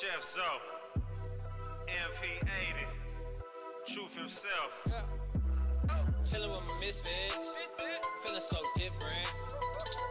Chef 0.00 0.22
Zo. 0.22 0.42
MP80. 1.88 2.86
Truth 3.84 4.16
himself. 4.16 4.70
Chillin' 6.22 6.52
with 6.52 6.62
my 6.68 6.74
misfits, 6.86 7.58
feeling 8.22 8.40
so 8.40 8.58
different. 8.76 9.26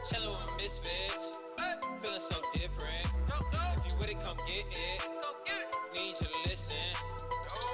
Chillin' 0.04 0.32
with 0.32 0.42
my 0.46 0.56
misfits, 0.58 1.40
feeling 2.04 2.20
so 2.20 2.36
different. 2.54 3.08
If 3.78 3.90
you 3.90 3.98
with 3.98 4.10
it, 4.10 4.20
come 4.20 4.36
get 4.46 4.66
it. 4.70 5.08
Need 5.96 6.16
you 6.20 6.28
to 6.28 6.50
listen. 6.50 6.76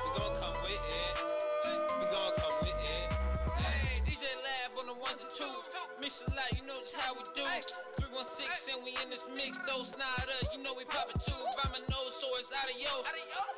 We 0.05 0.19
gon' 0.19 0.39
come 0.39 0.61
with 0.61 0.71
it. 0.71 1.19
We 1.65 2.05
gon' 2.13 2.33
come 2.37 2.53
with 2.61 2.77
it. 2.77 3.13
Hey, 3.57 4.01
DJ 4.05 4.29
Lab 4.45 4.77
on 4.77 4.85
the 4.85 5.01
ones 5.01 5.19
and 5.19 5.31
twos. 5.31 5.57
Mix 5.99 6.21
a 6.21 6.29
lot, 6.35 6.51
you 6.55 6.67
know 6.67 6.75
just 6.75 6.95
how 6.95 7.15
we 7.15 7.21
do. 7.33 8.02
316 8.13 8.77
and 8.77 8.81
we 8.85 8.93
in 9.01 9.09
this 9.09 9.25
mix. 9.33 9.57
Those 9.65 9.97
not 9.97 10.29
up, 10.29 10.45
you 10.53 10.61
know 10.61 10.77
we 10.77 10.85
poppin' 10.85 11.17
too. 11.17 11.33
By 11.57 11.65
my 11.73 11.81
nose, 11.89 12.13
so 12.13 12.29
it's 12.37 12.53
adios. 12.53 13.09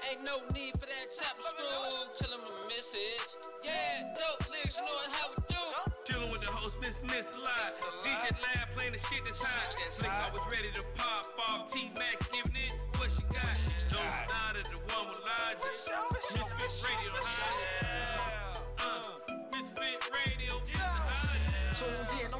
Ain't 0.07 0.23
no 0.23 0.39
need 0.55 0.79
for 0.79 0.87
that 0.87 1.11
chopper 1.11 1.43
screw. 1.43 1.67
Chillin' 2.15 2.39
with 2.39 2.55
my 2.55 2.63
misfits. 2.71 3.35
Yeah, 3.67 4.15
dope 4.15 4.47
lyrics, 4.47 4.79
you 4.79 4.87
know 4.87 5.11
how 5.11 5.35
we 5.35 5.43
do. 5.51 5.63
Chillin' 6.07 6.31
with 6.31 6.39
the 6.39 6.51
host, 6.55 6.79
Miss 6.79 7.03
Miss 7.03 7.35
Lot. 7.35 7.75
DJ 8.07 8.31
Lab 8.39 8.71
playin' 8.71 8.95
the 8.95 9.01
shit 9.11 9.27
that's 9.27 9.43
hot. 9.43 9.75
Slick 9.91 10.11
always 10.23 10.47
ready 10.47 10.71
to 10.71 10.83
pop 10.95 11.27
off. 11.51 11.67
T 11.67 11.91
Mac 11.99 12.15
giving 12.31 12.55
it 12.55 12.71
what 12.95 13.11
she 13.11 13.27
got. 13.35 13.59
Don't 13.91 14.15
start 14.23 14.55
the 14.55 14.79
one 14.95 15.11
with 15.11 15.19
logic. 15.19 15.75
Misfit 16.31 16.71
Radio 16.87 17.11
the 17.11 17.74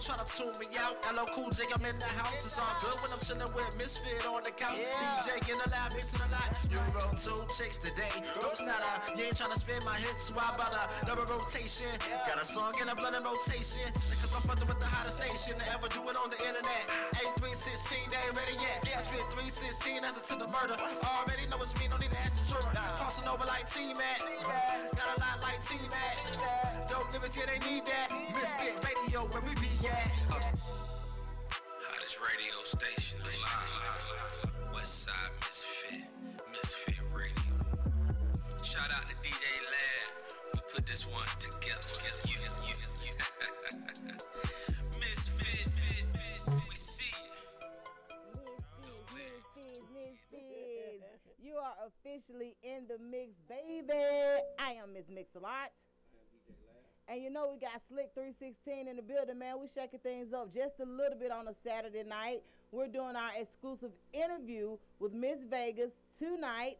try 0.05 0.21
to 0.21 0.27
tune 0.29 0.53
me 0.61 0.69
out. 0.77 1.01
Hello, 1.01 1.25
cool 1.33 1.49
J, 1.49 1.65
I'm 1.73 1.81
in 1.81 1.97
the 1.97 2.05
house. 2.13 2.45
It's 2.45 2.61
all 2.61 2.69
good 2.77 2.93
when 3.01 3.09
I'm 3.09 3.17
chilling 3.25 3.49
with 3.57 3.73
Misfit 3.73 4.21
on 4.29 4.45
the 4.45 4.53
couch. 4.53 4.77
DJ 4.77 5.41
in 5.49 5.57
the 5.57 5.65
lab, 5.73 5.97
mixing 5.97 6.21
a 6.21 6.29
lot. 6.29 6.45
You 6.69 6.77
wrote 6.93 7.17
two 7.17 7.33
chicks 7.57 7.81
today. 7.81 8.13
No, 8.37 8.53
it's 8.53 8.61
not 8.61 8.85
a, 8.85 9.17
you 9.17 9.25
ain't 9.25 9.33
trying 9.33 9.49
to 9.49 9.57
spin 9.57 9.81
my 9.81 9.97
hits. 9.97 10.29
so 10.29 10.37
Why 10.37 10.53
about 10.53 10.77
a 10.77 10.85
double 11.09 11.25
rotation? 11.25 11.89
Got 12.29 12.37
a 12.37 12.45
song 12.45 12.77
in 12.77 12.85
a 12.85 12.93
blood 12.93 13.17
and 13.17 13.25
rotation. 13.25 13.89
Because 14.13 14.29
I'm 14.29 14.45
fucking 14.45 14.69
with 14.69 14.77
the 14.77 14.85
hottest 14.85 15.17
station 15.17 15.57
to 15.57 15.65
ever 15.73 15.89
do 15.89 16.05
it 16.05 16.17
on 16.21 16.29
the 16.29 16.37
internet. 16.37 16.85
8316, 17.41 18.05
they 18.13 18.21
ain't 18.21 18.37
ready 18.37 18.55
yet. 18.61 18.85
I 18.85 19.01
spit 19.01 19.25
316, 19.33 20.05
that's 20.05 20.21
it 20.21 20.25
to 20.29 20.35
the 20.37 20.49
murder. 20.53 20.77
Already 21.01 21.49
know 21.49 21.57
it's 21.57 21.73
me, 21.81 21.89
don't 21.89 21.97
need 21.97 22.13
to 22.13 22.21
ask 22.21 22.37
the 22.37 22.53
juror. 22.53 22.69
Tossing 22.93 23.25
over 23.25 23.49
like 23.49 23.65
T-Mac. 23.65 24.21
Got 24.93 25.09
a 25.09 25.17
lot 25.17 25.41
like 25.41 25.57
T-Mac. 25.65 26.13
Dope 26.85 27.09
lyrics, 27.09 27.33
yeah, 27.33 27.49
they 27.49 27.57
need 27.65 27.89
that. 27.89 28.14
Misfit 29.25 29.33
Radio, 29.33 29.33
where 29.33 29.41
we 29.41 29.53
be 29.61 29.87
at. 29.87 30.11
Hottest 31.81 32.19
radio 32.21 32.63
station 32.63 33.19
alive. 33.21 34.51
West 34.73 35.03
Side 35.03 35.13
Misfit. 35.41 36.01
Misfit 36.51 36.95
Radio. 37.13 37.33
Shout 38.63 38.91
out 38.91 39.07
to 39.07 39.15
DJ 39.15 39.61
Lad 39.71 40.09
who 40.53 40.61
put 40.73 40.85
this 40.85 41.07
one 41.07 41.27
together. 41.39 41.81
You, 42.27 42.39
you, 42.67 42.75
you. 43.05 43.13
Misfit. 44.99 45.67
We 46.69 46.75
see 46.75 47.05
it. 47.05 47.41
Misfits, 49.13 49.85
misfits. 49.93 51.03
You 51.41 51.55
are 51.55 51.75
officially 51.87 52.55
in 52.63 52.87
the 52.87 52.97
mix, 52.99 53.39
baby. 53.47 53.93
I 54.59 54.71
am 54.83 54.93
Miss 54.93 55.09
Mix-a-Lot. 55.09 55.71
And 57.07 57.21
you 57.21 57.29
know 57.29 57.51
we 57.53 57.59
got 57.59 57.81
Slick 57.87 58.09
316 58.15 58.87
in 58.87 58.95
the 58.95 59.01
building, 59.01 59.37
man. 59.37 59.61
We 59.61 59.67
shaking 59.67 59.99
things 59.99 60.33
up 60.33 60.51
just 60.51 60.79
a 60.79 60.85
little 60.85 61.17
bit 61.17 61.31
on 61.31 61.47
a 61.47 61.53
Saturday 61.53 62.03
night. 62.03 62.41
We're 62.71 62.87
doing 62.87 63.15
our 63.15 63.29
exclusive 63.39 63.91
interview 64.11 64.77
with 64.99 65.13
Miss 65.13 65.37
Vegas 65.47 65.91
tonight. 66.17 66.77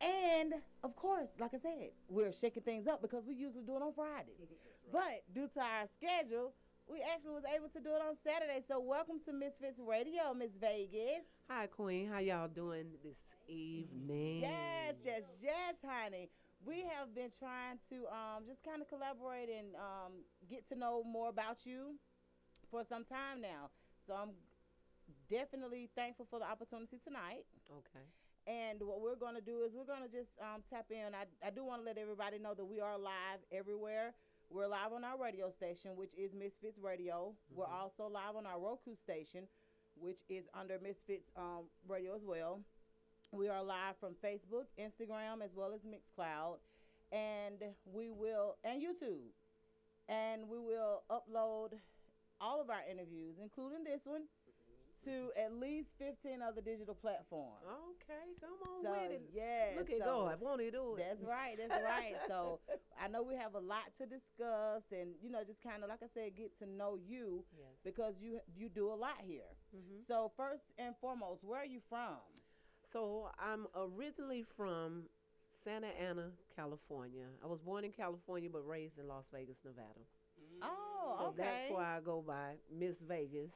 And 0.00 0.54
of 0.82 0.96
course, 0.96 1.28
like 1.38 1.54
I 1.54 1.58
said, 1.58 1.90
we're 2.08 2.32
shaking 2.32 2.64
things 2.64 2.88
up 2.88 3.00
because 3.00 3.22
we 3.26 3.34
usually 3.34 3.62
do 3.62 3.76
it 3.76 3.82
on 3.82 3.92
Fridays. 3.94 4.34
But 4.92 5.22
due 5.32 5.46
to 5.54 5.60
our 5.60 5.86
schedule, 5.96 6.52
we 6.90 6.98
actually 7.14 7.34
was 7.34 7.44
able 7.54 7.68
to 7.68 7.78
do 7.78 7.90
it 7.90 8.02
on 8.02 8.16
Saturday. 8.24 8.64
So 8.66 8.80
welcome 8.80 9.20
to 9.24 9.32
Misfits 9.32 9.78
Radio, 9.78 10.34
Miss 10.36 10.50
Vegas. 10.60 11.22
Hi, 11.48 11.68
Queen. 11.68 12.08
How 12.08 12.18
y'all 12.18 12.48
doing 12.48 12.86
this 13.04 13.14
evening? 13.46 14.40
Yes, 14.40 14.94
yes, 15.04 15.22
yes, 15.40 15.76
honey. 15.86 16.28
We 16.64 16.84
have 16.92 17.14
been 17.14 17.32
trying 17.32 17.80
to 17.88 18.04
um, 18.12 18.44
just 18.46 18.62
kind 18.62 18.82
of 18.82 18.88
collaborate 18.88 19.48
and 19.48 19.72
um, 19.76 20.12
get 20.48 20.68
to 20.68 20.76
know 20.76 21.02
more 21.02 21.28
about 21.28 21.64
you 21.64 21.96
for 22.70 22.84
some 22.84 23.04
time 23.04 23.40
now. 23.40 23.72
So 24.06 24.12
I'm 24.12 24.36
definitely 25.30 25.88
thankful 25.96 26.26
for 26.28 26.38
the 26.38 26.44
opportunity 26.44 27.00
tonight. 27.02 27.48
Okay. 27.70 28.04
And 28.46 28.80
what 28.82 29.00
we're 29.00 29.16
going 29.16 29.34
to 29.36 29.40
do 29.40 29.62
is 29.64 29.72
we're 29.72 29.88
going 29.88 30.04
to 30.04 30.12
just 30.12 30.30
um, 30.40 30.60
tap 30.68 30.86
in. 30.90 31.14
I, 31.14 31.24
I 31.46 31.50
do 31.50 31.64
want 31.64 31.82
to 31.82 31.86
let 31.86 31.96
everybody 31.96 32.38
know 32.38 32.54
that 32.54 32.64
we 32.64 32.80
are 32.80 32.98
live 32.98 33.40
everywhere. 33.52 34.12
We're 34.50 34.66
live 34.66 34.92
on 34.92 35.04
our 35.04 35.16
radio 35.16 35.50
station, 35.50 35.92
which 35.94 36.12
is 36.18 36.34
Misfits 36.34 36.78
Radio. 36.82 37.32
We're 37.54 37.70
also 37.70 38.10
live 38.10 38.34
on 38.36 38.46
our 38.46 38.58
Roku 38.58 38.96
station, 38.96 39.46
which 39.94 40.18
is 40.28 40.44
under 40.52 40.78
Misfits 40.82 41.30
um, 41.36 41.70
Radio 41.86 42.16
as 42.16 42.22
well. 42.24 42.60
We 43.32 43.48
are 43.48 43.62
live 43.62 43.94
from 44.00 44.14
Facebook, 44.24 44.66
Instagram, 44.78 45.42
as 45.44 45.50
well 45.54 45.72
as 45.72 45.80
Mixcloud, 45.86 46.56
and 47.12 47.62
we 47.86 48.10
will 48.10 48.56
and 48.64 48.82
YouTube, 48.82 49.30
and 50.08 50.48
we 50.48 50.58
will 50.58 51.02
upload 51.10 51.78
all 52.40 52.60
of 52.60 52.70
our 52.70 52.82
interviews, 52.90 53.36
including 53.40 53.84
this 53.84 54.00
one, 54.04 54.22
to 55.04 55.30
at 55.38 55.54
least 55.54 55.88
15 55.98 56.42
other 56.42 56.60
digital 56.60 56.94
platforms. 56.94 57.62
Okay, 58.02 58.34
come 58.40 58.58
on 58.66 58.82
So, 58.82 58.90
with 58.90 59.12
it. 59.12 59.30
yeah, 59.32 59.78
Look 59.78 59.90
at 59.90 59.98
so- 60.00 60.26
God. 60.26 60.40
Won't 60.40 60.60
he 60.60 60.70
do 60.72 60.96
it? 60.96 61.04
That's 61.08 61.22
right. 61.22 61.54
That's 61.56 61.82
right. 61.84 62.14
So 62.26 62.58
I 63.00 63.06
know 63.06 63.22
we 63.22 63.36
have 63.36 63.54
a 63.54 63.60
lot 63.62 63.94
to 63.98 64.06
discuss, 64.06 64.82
and 64.90 65.14
you 65.22 65.30
know, 65.30 65.44
just 65.46 65.62
kind 65.62 65.84
of 65.84 65.88
like 65.88 66.02
I 66.02 66.10
said, 66.12 66.34
get 66.36 66.58
to 66.58 66.66
know 66.66 66.98
you 66.98 67.44
Yes. 67.56 67.78
because 67.84 68.14
you 68.20 68.40
you 68.58 68.68
do 68.68 68.90
a 68.90 68.98
lot 68.98 69.22
here. 69.24 69.54
Mm-hmm. 69.70 70.02
So 70.08 70.32
first 70.36 70.64
and 70.78 70.94
foremost, 71.00 71.44
where 71.44 71.60
are 71.60 71.64
you 71.70 71.80
from? 71.88 72.18
So 72.92 73.30
I'm 73.38 73.66
originally 73.76 74.44
from 74.56 75.04
Santa 75.64 75.88
Ana, 76.00 76.30
California. 76.56 77.26
I 77.42 77.46
was 77.46 77.60
born 77.60 77.84
in 77.84 77.92
California 77.92 78.48
but 78.50 78.66
raised 78.66 78.98
in 78.98 79.06
Las 79.08 79.24
Vegas, 79.32 79.56
Nevada. 79.64 80.00
Oh, 80.62 81.16
So 81.18 81.24
okay. 81.28 81.42
that's 81.42 81.70
why 81.70 81.96
I 81.96 82.00
go 82.00 82.22
by 82.26 82.56
Miss 82.72 82.96
Vegas. 83.06 83.50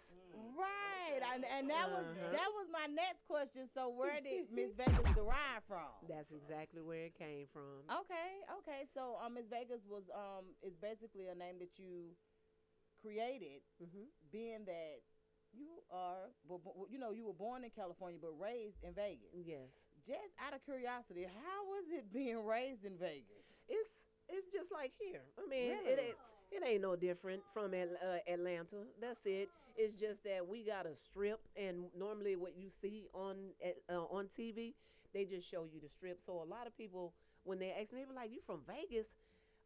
Right, 0.57 1.23
and, 1.35 1.45
and 1.47 1.71
that 1.71 1.87
was 1.91 2.07
Uh-huh. 2.11 2.31
that 2.33 2.51
was 2.59 2.67
my 2.73 2.87
next 2.91 3.23
question. 3.27 3.69
So 3.75 3.89
where 3.89 4.21
did 4.21 4.51
Miss 4.55 4.73
Vegas 4.77 5.07
derive 5.15 5.63
from? 5.69 5.95
That's 6.09 6.31
exactly 6.33 6.83
where 6.83 7.07
it 7.07 7.15
came 7.15 7.47
from. 7.53 7.87
Okay, 7.87 8.31
okay. 8.59 8.81
So 8.95 9.17
um, 9.25 9.35
Miss 9.35 9.47
Vegas 9.51 9.83
was 9.89 10.05
um 10.15 10.55
is 10.63 10.75
basically 10.81 11.29
a 11.29 11.35
name 11.35 11.59
that 11.61 11.79
you 11.79 12.15
created, 13.03 13.63
Mm-hmm. 13.83 14.07
being 14.33 14.65
that 14.67 15.03
you 15.57 15.83
are, 15.91 16.31
you 16.91 16.99
know, 16.99 17.11
you 17.13 17.25
were 17.27 17.33
born 17.35 17.65
in 17.65 17.71
California 17.71 18.19
but 18.21 18.33
raised 18.39 18.83
in 18.83 18.93
Vegas. 18.95 19.31
Yes. 19.35 19.69
Just 20.07 20.35
out 20.45 20.55
of 20.55 20.63
curiosity, 20.65 21.25
how 21.25 21.65
was 21.67 21.85
it 21.91 22.13
being 22.13 22.45
raised 22.45 22.85
in 22.85 22.97
Vegas? 22.99 23.45
It's 23.69 23.89
it's 24.29 24.53
just 24.53 24.73
like 24.73 24.93
here. 24.99 25.23
I 25.39 25.49
mean, 25.49 25.73
it 25.73 25.97
Really? 25.97 26.03
ain't 26.09 26.17
it 26.53 26.63
ain't 26.67 26.83
no 26.83 26.95
different 26.97 27.43
from 27.53 27.73
uh, 27.75 28.19
Atlanta. 28.31 28.85
That's 29.01 29.21
it. 29.25 29.49
It's 29.77 29.95
just 29.95 30.23
that 30.25 30.47
we 30.47 30.63
got 30.65 30.87
a 30.87 30.95
strip, 30.95 31.41
and 31.57 31.87
normally 31.97 32.37
what 32.37 32.57
you 32.57 32.69
see 32.83 33.09
on 33.15 33.37
uh, 33.91 34.05
on 34.11 34.29
TV, 34.39 34.75
they 35.13 35.25
just 35.25 35.49
show 35.51 35.65
you 35.65 35.81
the 35.81 35.89
strip. 35.89 36.21
So 36.25 36.43
a 36.43 36.45
lot 36.49 36.67
of 36.67 36.77
people, 36.77 37.15
when 37.45 37.59
they 37.59 37.73
ask 37.73 37.93
me, 37.93 38.05
they 38.05 38.15
like, 38.15 38.31
"You 38.33 38.41
from 38.47 38.61
Vegas?" 38.67 39.07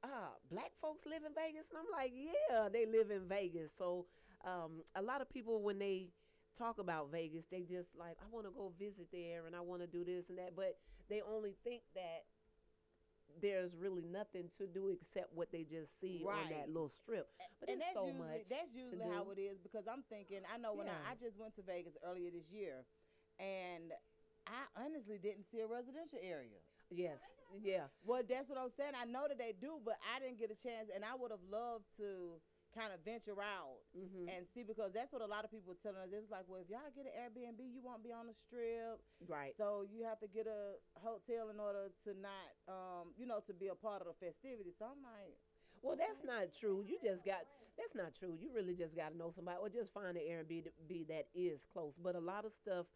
Uh, 0.05 0.31
black 0.50 0.70
folks 0.81 1.05
live 1.06 1.25
in 1.26 1.34
Vegas, 1.34 1.67
and 1.70 1.79
I'm 1.79 1.91
like, 1.91 2.12
yeah, 2.14 2.69
they 2.73 2.87
live 2.87 3.11
in 3.11 3.26
Vegas. 3.29 3.73
So 3.76 4.06
um, 4.44 4.82
a 4.94 5.02
lot 5.02 5.20
of 5.20 5.29
people, 5.31 5.62
when 5.62 5.79
they 5.79 6.08
talk 6.56 6.79
about 6.79 7.11
Vegas, 7.11 7.44
they 7.50 7.62
just 7.62 7.88
like, 7.99 8.17
I 8.23 8.26
want 8.31 8.46
to 8.46 8.52
go 8.52 8.73
visit 8.79 9.08
there, 9.12 9.46
and 9.46 9.55
I 9.55 9.61
want 9.61 9.81
to 9.82 9.87
do 9.87 10.05
this 10.05 10.29
and 10.29 10.38
that, 10.38 10.55
but 10.56 10.79
they 11.08 11.23
only 11.23 11.55
think 11.64 11.82
that 11.94 12.25
there's 13.40 13.70
really 13.76 14.02
nothing 14.02 14.50
to 14.58 14.67
do 14.67 14.88
except 14.90 15.31
what 15.35 15.52
they 15.52 15.62
just 15.62 15.94
see 16.00 16.25
on 16.26 16.50
that 16.50 16.67
little 16.69 16.90
strip. 16.90 17.29
But 17.61 17.69
and 17.70 17.81
that's 17.81 17.94
so 17.94 18.06
usually 18.06 18.19
much. 18.19 18.50
that's 18.50 18.73
usually 18.75 19.06
how 19.14 19.25
do. 19.25 19.31
it 19.37 19.38
is 19.38 19.58
because 19.62 19.87
I'm 19.87 20.02
thinking 20.11 20.43
I 20.49 20.58
know 20.58 20.75
when 20.75 20.87
Yeah. 20.87 20.99
I, 21.06 21.12
I 21.12 21.14
just 21.14 21.38
went 21.38 21.55
to 21.56 21.62
Vegas 21.62 21.94
earlier 22.02 22.31
this 22.31 22.50
year, 22.50 22.82
and 23.38 23.93
I 24.46 24.67
honestly 24.75 25.19
didn't 25.23 25.46
see 25.50 25.61
a 25.61 25.69
residential 25.69 26.19
area. 26.23 26.58
Yes, 26.91 27.20
yeah, 27.61 27.93
Well, 28.02 28.23
that's 28.25 28.49
what 28.49 28.56
I'm 28.58 28.73
saying. 28.73 28.96
I 28.96 29.05
know 29.05 29.29
that 29.29 29.37
they 29.37 29.52
do, 29.61 29.76
but 29.84 30.00
I 30.02 30.19
didn't 30.25 30.41
get 30.41 30.50
a 30.50 30.56
chance, 30.56 30.88
and 30.88 31.05
I 31.05 31.14
would 31.14 31.31
have 31.31 31.44
loved 31.52 31.84
to 32.00 32.41
kind 32.78 32.94
of 32.94 33.02
venture 33.02 33.42
out 33.42 33.82
Mm-hmm. 33.98 34.30
and 34.30 34.46
see 34.54 34.62
because 34.62 34.92
that's 34.94 35.10
what 35.12 35.22
a 35.22 35.26
lot 35.26 35.44
of 35.44 35.50
people 35.50 35.75
were 35.75 35.82
telling 35.82 35.98
us. 35.98 36.12
It 36.14 36.22
was 36.22 36.30
like, 36.30 36.46
well, 36.46 36.62
if 36.62 36.70
y'all 36.70 36.92
get 36.94 37.06
an 37.10 37.14
Airbnb, 37.19 37.58
you 37.60 37.82
won't 37.82 38.04
be 38.06 38.12
on 38.14 38.26
the 38.30 38.36
strip, 38.46 39.02
Right. 39.26 39.54
So 39.58 39.82
you 39.90 40.04
have 40.04 40.20
to 40.20 40.28
get 40.28 40.46
a 40.46 40.78
hotel 41.02 41.50
in 41.50 41.58
order 41.58 41.90
to 42.06 42.10
not, 42.14 42.48
um, 42.70 43.12
you 43.19 43.26
know, 43.26 43.40
to 43.46 43.52
be 43.52 43.69
a 43.69 43.75
part 43.75 44.00
of 44.02 44.06
the 44.08 44.16
festivities. 44.22 44.76
So 44.78 44.86
I'm 44.86 45.02
like, 45.02 45.34
Well, 45.82 45.96
that's 45.98 46.22
not 46.25 46.52
true. 46.52 46.84
You 46.86 46.98
just 47.02 47.25
got 47.25 47.42
that's 47.76 47.94
not 47.94 48.14
true. 48.14 48.34
You 48.40 48.50
really 48.54 48.75
just 48.75 48.94
got 48.96 49.10
to 49.10 49.16
know 49.16 49.31
somebody, 49.34 49.58
or 49.60 49.69
just 49.69 49.92
find 49.92 50.16
an 50.16 50.22
Airbnb 50.22 51.08
that 51.08 51.26
is 51.34 51.60
close. 51.72 51.94
But 52.02 52.14
a 52.16 52.20
lot 52.20 52.44
of 52.44 52.52
stuff, 52.52 52.86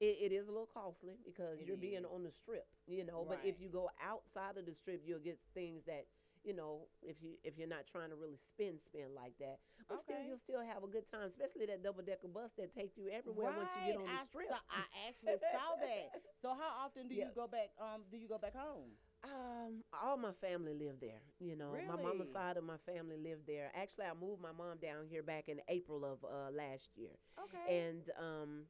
it, 0.00 0.16
it 0.20 0.32
is 0.32 0.48
a 0.48 0.50
little 0.50 0.68
costly 0.72 1.16
because 1.24 1.60
It 1.60 1.66
you're 1.66 1.76
being 1.76 2.04
on 2.04 2.22
the 2.22 2.30
strip, 2.30 2.66
you 2.86 3.04
know. 3.04 3.24
But 3.28 3.40
if 3.42 3.60
you 3.60 3.68
go 3.68 3.90
outside 4.02 4.56
of 4.58 4.66
the 4.66 4.74
strip, 4.74 5.02
you'll 5.06 5.20
get 5.24 5.38
things 5.54 5.84
that 5.86 6.06
you 6.46 6.54
know 6.54 6.86
if 7.02 7.18
you 7.20 7.34
if 7.44 7.58
you're 7.58 7.68
not 7.68 7.84
trying 7.90 8.10
to 8.10 8.16
really 8.16 8.38
spin 8.38 8.78
spin 8.78 9.10
like 9.14 9.34
that. 9.42 9.58
But 9.90 10.02
still, 10.06 10.22
you'll 10.22 10.42
still 10.42 10.62
have 10.62 10.82
a 10.82 10.90
good 10.90 11.06
time, 11.12 11.28
especially 11.30 11.66
that 11.66 11.82
double 11.82 12.02
decker 12.02 12.30
bus 12.30 12.50
that 12.58 12.74
takes 12.74 12.96
you 12.98 13.10
everywhere 13.10 13.50
once 13.54 13.70
you 13.82 13.92
get 13.92 14.00
on 14.00 14.06
the 14.06 14.18
I 14.18 14.26
strip. 14.30 14.48
Saw, 14.50 14.62
I 14.70 14.84
actually 15.10 15.38
saw 15.42 15.74
that. 15.82 16.22
So 16.42 16.48
how 16.54 16.86
often 16.86 17.08
do 17.08 17.14
you 17.14 17.30
go 17.34 17.46
back? 17.46 17.70
Um, 17.78 18.02
do 18.10 18.16
you 18.18 18.28
go 18.28 18.38
back 18.38 18.54
home? 18.54 18.94
Um, 19.24 19.82
all 19.92 20.16
my 20.16 20.32
family 20.40 20.74
lived 20.74 21.00
there. 21.00 21.22
You 21.40 21.56
know, 21.56 21.74
my 21.86 21.96
mama's 21.96 22.30
side 22.32 22.56
of 22.56 22.64
my 22.64 22.78
family 22.86 23.16
lived 23.16 23.46
there. 23.46 23.70
Actually, 23.74 24.06
I 24.06 24.14
moved 24.14 24.42
my 24.42 24.52
mom 24.52 24.78
down 24.78 25.06
here 25.10 25.22
back 25.22 25.48
in 25.48 25.60
April 25.68 26.04
of 26.04 26.18
uh, 26.24 26.50
last 26.54 26.90
year, 26.96 27.14
Okay. 27.38 27.86
and 27.86 28.02
um, 28.18 28.66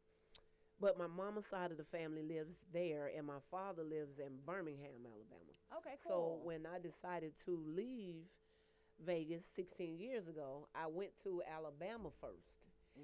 but 0.81 0.99
my 0.99 1.06
mama's 1.08 1.46
side 1.50 1.70
of 1.72 1.79
the 1.79 1.84
family 1.88 2.22
lives 2.22 2.56
there, 2.72 3.11
and 3.17 3.26
my 3.26 3.40
father 3.50 3.82
lives 3.82 4.19
in 4.19 4.38
Birmingham, 4.46 5.05
Alabama. 5.06 5.56
Okay, 5.78 5.96
cool. 6.06 6.40
So 6.40 6.46
when 6.46 6.66
I 6.66 6.78
decided 6.78 7.32
to 7.46 7.58
leave 7.76 8.16
Vegas 9.04 9.42
16 9.54 9.98
years 9.98 10.28
ago, 10.28 10.68
I 10.74 10.86
went 10.86 11.10
to 11.24 11.42
Alabama 11.54 12.08
first, 12.20 12.48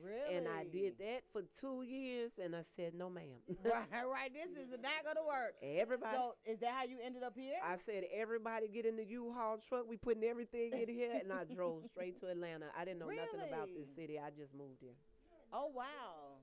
really, 0.02 0.36
and 0.36 0.48
I 0.48 0.64
did 0.64 0.96
that 0.98 1.22
for 1.32 1.42
two 1.60 1.82
years, 1.82 2.32
and 2.42 2.56
I 2.56 2.62
said, 2.76 2.94
"No, 2.94 3.10
ma'am." 3.10 3.40
right, 3.64 3.84
right. 4.06 4.32
This 4.32 4.56
is 4.56 4.70
not 4.80 5.04
gonna 5.04 5.26
work. 5.26 5.54
Everybody. 5.62 6.16
So 6.16 6.34
is 6.46 6.58
that 6.60 6.72
how 6.74 6.84
you 6.84 6.96
ended 7.04 7.22
up 7.22 7.34
here? 7.36 7.56
I 7.62 7.76
said, 7.84 8.04
everybody 8.14 8.68
get 8.68 8.86
in 8.86 8.96
the 8.96 9.04
U-Haul 9.04 9.58
truck. 9.68 9.86
We 9.88 9.96
putting 9.98 10.24
everything 10.24 10.72
in 10.72 10.88
here, 10.88 11.12
and 11.20 11.32
I 11.32 11.44
drove 11.44 11.84
straight 11.92 12.18
to 12.20 12.26
Atlanta. 12.28 12.66
I 12.78 12.84
didn't 12.86 13.00
know 13.00 13.08
nothing 13.08 13.40
about 13.48 13.68
this 13.76 13.88
city. 13.96 14.18
I 14.18 14.30
just 14.30 14.54
moved 14.54 14.80
here. 14.80 14.96
oh 15.52 15.70
wow. 15.74 16.40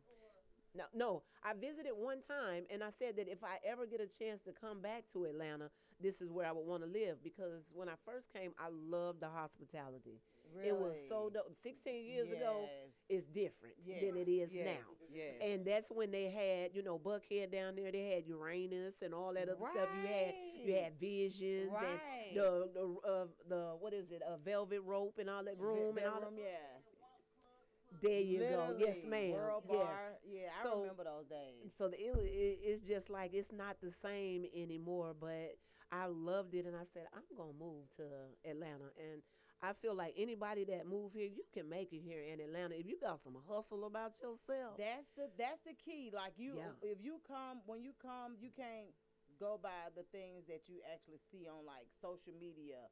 No, 0.75 0.83
no, 0.94 1.24
I 1.44 1.54
visited 1.54 1.94
one 1.98 2.22
time, 2.22 2.65
and 2.69 2.83
I 2.83 2.89
said 3.00 3.15
that 3.18 3.27
if 3.27 3.44
I 3.44 3.57
ever 3.65 3.88
get 3.88 4.00
a 4.01 4.06
chance 4.07 4.42
to 4.45 4.51
come 4.54 4.81
back 4.81 5.06
to 5.13 5.25
Atlanta, 5.25 5.72
this 6.01 6.22
is 6.22 6.31
where 6.31 6.46
I 6.48 6.51
would 6.51 6.66
want 6.66 6.84
to 6.84 6.90
live 6.90 7.24
because 7.24 7.63
when 7.74 7.90
I 7.90 7.96
first 8.06 8.31
came, 8.34 8.51
I 8.60 8.68
loved 8.72 9.19
the 9.22 9.28
hospitality. 9.30 10.22
Really? 10.56 10.69
It 10.69 10.75
was 10.75 10.94
so 11.07 11.30
dope. 11.31 11.54
16 11.62 12.06
years 12.06 12.28
ago, 12.31 12.62
Yes. 12.66 12.94
it's 13.10 13.28
different 13.28 13.75
than 13.86 14.18
it 14.18 14.28
is 14.30 14.51
Yes, 14.51 14.66
now. 14.66 14.88
Yes. 15.13 15.36
And 15.42 15.66
that's 15.66 15.92
when 15.92 16.10
they 16.12 16.30
had, 16.30 16.75
you 16.75 16.81
know, 16.81 16.98
Buckhead 16.98 17.51
down 17.51 17.75
there. 17.75 17.92
They 17.92 18.10
had 18.10 18.25
Uranus 18.25 18.96
and 19.04 19.13
all 19.13 19.34
that 19.34 19.44
other 19.50 19.57
stuff. 19.74 19.90
You 20.01 20.07
had, 20.07 20.34
you 20.66 20.74
had 20.74 21.00
Visions 21.00 21.72
Right. 21.72 21.86
and 22.30 22.38
the 22.38 22.69
the 22.74 23.10
uh, 23.10 23.25
the 23.48 23.75
what 23.80 23.94
is 23.94 24.10
it? 24.12 24.22
A 24.28 24.38
velvet 24.38 24.81
rope 24.86 25.19
and 25.19 25.30
all 25.30 25.44
that 25.44 25.60
room 25.60 25.98
and 25.98 26.07
all 26.07 26.19
that. 26.22 26.30
bedroom, 26.31 26.40
yeah. 26.40 28.01
There 28.01 28.22
you 28.22 28.40
go. 28.40 28.75
Yes, 28.78 28.98
ma'am. 29.07 29.31
World 29.31 29.63
yes. 29.68 29.78
bar. 29.78 30.13
Yeah, 30.24 30.50
I 30.60 30.63
So- 30.63 30.81
remember 30.81 31.04
those 31.04 31.25
days. 31.28 31.72
So 31.78 31.88
the, 31.90 31.98
it, 32.00 32.16
it 32.24 32.60
it's 32.63 32.81
just 32.81 33.10
like 33.10 33.34
it's 33.34 33.51
not 33.51 33.78
the 33.81 33.92
same 34.01 34.46
anymore. 34.56 35.16
But 35.19 35.57
I 35.91 36.06
loved 36.06 36.53
it, 36.53 36.65
and 36.65 36.75
I 36.75 36.86
said 36.94 37.07
I'm 37.13 37.25
gonna 37.36 37.57
move 37.57 37.89
to 37.97 38.06
Atlanta, 38.50 38.94
and 38.97 39.21
I 39.62 39.74
feel 39.81 39.95
like 39.95 40.13
anybody 40.18 40.63
that 40.65 40.88
move 40.88 41.12
here, 41.13 41.27
you 41.27 41.44
can 41.53 41.68
make 41.68 41.91
it 41.91 42.00
here 42.06 42.21
in 42.24 42.39
Atlanta 42.39 42.75
if 42.75 42.88
you 42.88 42.97
got 43.01 43.19
some 43.24 43.36
hustle 43.47 43.86
about 43.86 44.13
yourself. 44.21 44.77
That's 44.77 45.09
the 45.18 45.27
that's 45.38 45.59
the 45.65 45.74
key. 45.74 46.12
Like 46.13 46.33
you, 46.38 46.56
Yeah. 46.57 46.71
if 46.81 47.01
you 47.01 47.19
come 47.27 47.62
when 47.65 47.83
you 47.83 47.94
come, 48.01 48.38
you 48.39 48.51
can't 48.56 48.94
go 49.39 49.57
by 49.62 49.89
the 49.95 50.03
things 50.12 50.45
that 50.47 50.68
you 50.68 50.81
actually 50.94 51.19
see 51.31 51.47
on 51.47 51.65
like 51.65 51.88
social 52.01 52.33
media 52.39 52.88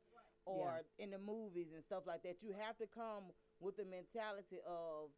or 0.46 0.82
in 0.98 1.12
the 1.12 1.20
movies 1.20 1.68
and 1.74 1.84
stuff 1.84 2.04
like 2.08 2.24
that. 2.24 2.42
You 2.42 2.54
have 2.54 2.78
to 2.78 2.88
come 2.88 3.32
with 3.60 3.76
the 3.78 3.86
mentality 3.86 4.60
of 4.66 5.12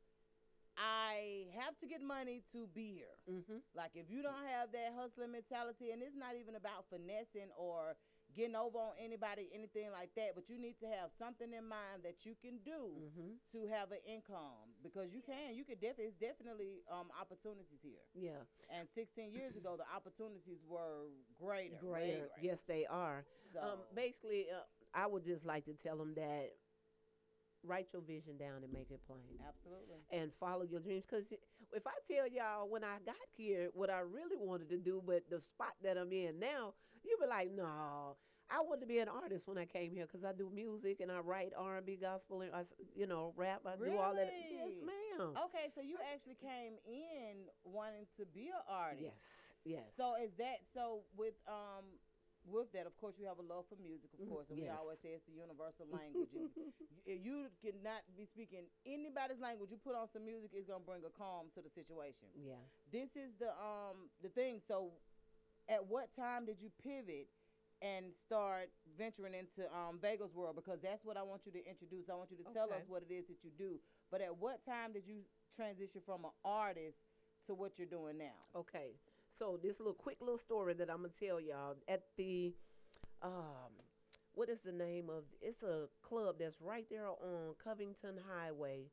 I 0.80 1.52
have 1.60 1.76
to 1.80 1.86
get 1.86 2.02
money 2.02 2.42
to 2.54 2.68
be 2.74 2.94
here. 3.04 3.18
mm-hmm. 3.30 3.60
Like 3.76 3.92
if 3.96 4.10
you 4.10 4.24
don't 4.24 4.48
have 4.48 4.72
that 4.72 4.96
hustling 4.96 5.32
mentality, 5.36 5.92
and 5.92 6.02
it's 6.02 6.16
not 6.16 6.36
even 6.40 6.56
about 6.56 6.88
finessing 6.90 7.52
or 7.60 7.96
getting 8.36 8.56
over 8.56 8.78
on 8.78 8.94
anybody, 9.02 9.50
anything 9.54 9.92
like 9.92 10.14
that, 10.16 10.36
but 10.36 10.48
you 10.48 10.58
need 10.58 10.78
to 10.80 10.86
have 10.88 11.10
something 11.18 11.52
in 11.52 11.66
mind 11.68 12.06
that 12.08 12.24
you 12.26 12.36
can 12.40 12.60
do 12.64 12.94
Mm-hmm. 12.96 13.36
to 13.52 13.68
have 13.68 13.92
an 13.92 14.00
income 14.08 14.72
because 14.84 15.12
you 15.12 15.22
can. 15.22 15.54
You 15.56 15.66
could 15.66 15.82
definitely. 15.82 16.06
It's 16.16 16.16
definitely 16.22 16.80
um, 16.90 17.10
opportunities 17.20 17.82
here. 17.84 18.06
Yeah. 18.16 18.40
And 18.72 18.88
16 18.96 19.34
years 19.34 19.56
ago, 19.58 19.76
the 19.76 19.88
opportunities 19.94 20.64
were 20.68 21.12
greater. 21.36 21.76
greater. 21.82 22.30
greater. 22.32 22.40
Yes, 22.42 22.60
they 22.68 22.86
are. 22.88 23.26
So, 23.54 23.60
Um, 23.60 23.80
basically, 23.96 24.48
uh, 24.50 24.64
I 24.94 25.08
would 25.08 25.26
just 25.26 25.44
like 25.46 25.66
to 25.66 25.74
tell 25.74 25.98
them 25.98 26.14
that 26.16 26.54
write 27.64 27.88
your 27.94 28.02
vision 28.02 28.38
down 28.38 28.64
and 28.64 28.72
make 28.72 28.92
it 28.92 29.00
plain. 29.08 29.40
absolutely. 29.48 29.98
And 30.12 30.32
follow 30.40 30.64
your 30.64 30.80
dreams. 30.80 31.06
Because 31.10 31.32
if 31.74 31.86
I 31.86 31.98
tell 32.12 32.28
y'all 32.28 32.70
when 32.70 32.84
I 32.84 32.98
got 33.06 33.16
here 33.36 33.70
what 33.74 33.90
I 33.90 34.00
really 34.00 34.38
wanted 34.38 34.70
to 34.70 34.78
do, 34.78 35.02
but 35.06 35.24
the 35.30 35.42
spot 35.42 35.74
that 35.84 35.98
I'm 35.98 36.12
in 36.12 36.40
now, 36.40 36.74
you'll 37.04 37.20
be 37.20 37.28
like, 37.28 37.52
no, 37.52 38.16
I 38.50 38.62
wanted 38.62 38.82
to 38.82 38.88
be 38.88 39.00
an 39.00 39.10
artist 39.10 39.48
when 39.48 39.58
I 39.58 39.66
came 39.66 39.92
here 39.92 40.08
because 40.08 40.26
I 40.26 40.34
do 40.34 40.50
music 40.54 41.02
and 41.02 41.12
I 41.12 41.20
write 41.20 41.54
R&B, 41.56 42.00
gospel, 42.02 42.42
and 42.42 42.54
I, 42.54 42.64
you 42.96 43.06
know, 43.06 43.34
rap. 43.38 43.62
I 43.66 43.76
do 43.76 43.96
all 43.98 44.16
that. 44.16 44.32
Yes, 44.50 44.74
ma'am. 44.82 45.38
Okay, 45.46 45.70
so 45.76 45.82
you 45.82 45.98
actually 46.14 46.38
came 46.42 46.74
in 46.88 47.46
wanting 47.64 48.08
to 48.18 48.26
be 48.26 48.50
an 48.50 48.64
artist. 48.68 49.04
Yes, 49.04 49.14
yes. 49.66 49.84
So 49.96 50.16
is 50.22 50.32
that 50.38 50.66
so 50.74 51.02
with 51.16 51.34
um 51.48 51.86
with 52.52 52.72
that? 52.74 52.86
Of 52.86 52.98
course, 52.98 53.16
you 53.18 53.26
have 53.28 53.40
a 53.40 53.46
love 53.46 53.66
for 53.70 53.76
music, 53.82 54.10
of 54.14 54.20
Mhm, 54.20 54.30
course, 54.30 54.50
and 54.50 54.60
we 54.60 54.68
always 54.70 55.00
say 55.00 55.10
it's 55.16 55.26
the 55.26 55.34
universal 55.38 55.86
language. 55.88 56.30
if, 56.34 56.50
if 57.06 57.20
you 57.26 57.50
cannot 57.62 58.04
be 58.18 58.26
speaking 58.26 58.66
anybody's 58.86 59.40
language, 59.40 59.70
you 59.72 59.78
put 59.78 59.96
on 59.96 60.08
some 60.12 60.26
music, 60.26 60.52
it's 60.54 60.68
gonna 60.68 60.84
bring 60.84 61.06
a 61.06 61.10
calm 61.14 61.48
to 61.56 61.62
the 61.62 61.70
situation. 61.70 62.28
yeah. 62.36 62.60
This 62.92 63.16
is 63.16 63.32
the 63.40 63.50
um 63.58 64.10
the 64.22 64.30
thing. 64.30 64.62
So, 64.68 64.92
at 65.70 65.86
what 65.86 66.14
time 66.16 66.46
did 66.46 66.58
you 66.62 66.70
pivot? 66.84 67.28
And 67.82 68.12
start 68.28 68.68
venturing 68.98 69.34
into 69.34 69.64
um, 69.72 70.00
Vegas 70.02 70.34
world 70.36 70.56
because 70.56 70.80
that's 70.84 71.06
what 71.06 71.16
I 71.16 71.24
want 71.24 71.46
you 71.46 71.52
to 71.54 71.64
introduce. 71.66 72.10
I 72.10 72.16
want 72.16 72.30
you 72.30 72.36
to 72.36 72.44
tell 72.52 72.74
us 72.74 72.84
what 72.88 73.04
it 73.08 73.14
is 73.14 73.26
that 73.28 73.40
you 73.42 73.52
do. 73.58 73.80
But 74.12 74.20
at 74.20 74.36
what 74.36 74.66
time 74.66 74.92
did 74.92 75.08
you 75.08 75.24
transition 75.56 76.02
from 76.06 76.26
an 76.26 76.32
artist 76.44 76.98
to 77.48 77.54
what 77.56 77.80
you're 77.80 77.88
doing 77.88 78.18
now? 78.18 78.36
Okay, 78.54 79.00
so 79.38 79.60
this 79.62 79.80
little 79.80 79.94
quick 79.94 80.18
little 80.22 80.38
story 80.38 80.74
that 80.76 80.90
I'm 80.90 80.98
gonna 80.98 81.10
tell 81.20 81.40
y'all 81.40 81.76
at 81.88 82.04
the, 82.18 82.54
um, 83.22 83.72
what 84.34 84.50
is 84.50 84.60
the 84.64 84.72
name 84.72 85.10
of? 85.10 85.24
It's 85.42 85.64
a 85.64 85.88
club 86.02 86.36
that's 86.40 86.62
right 86.62 86.86
there 86.90 87.08
on 87.08 87.56
Covington 87.64 88.16
Highway, 88.30 88.90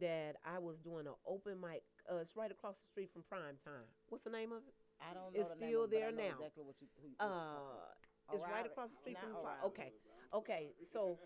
that 0.00 0.36
I 0.44 0.58
was 0.58 0.78
doing 0.78 1.06
an 1.06 1.14
open 1.26 1.60
mic. 1.60 1.82
Uh, 2.10 2.16
it's 2.16 2.36
right 2.36 2.50
across 2.50 2.76
the 2.76 2.86
street 2.90 3.10
from 3.12 3.22
Prime 3.22 3.56
Time. 3.64 3.86
What's 4.08 4.24
the 4.24 4.30
name 4.30 4.52
of 4.52 4.66
it? 4.66 4.74
I 5.00 5.14
don't 5.14 5.34
know. 5.34 5.40
It's 5.40 5.54
the 5.54 5.66
still 5.66 5.84
of 5.84 5.92
it, 5.92 6.00
but 6.00 6.08
I 6.08 6.10
there 6.10 6.12
now. 6.12 6.34
Exactly 6.34 6.64
what 6.64 6.76
you. 6.80 6.88
Who, 7.00 7.08
who 7.08 7.24
Uh, 7.24 8.34
it's 8.34 8.42
right 8.42 8.66
across 8.66 8.90
the 8.90 8.98
street 8.98 9.18
from 9.18 9.36
Prime. 9.42 9.62
Okay, 9.66 9.92
okay. 10.34 10.74
So 10.92 11.18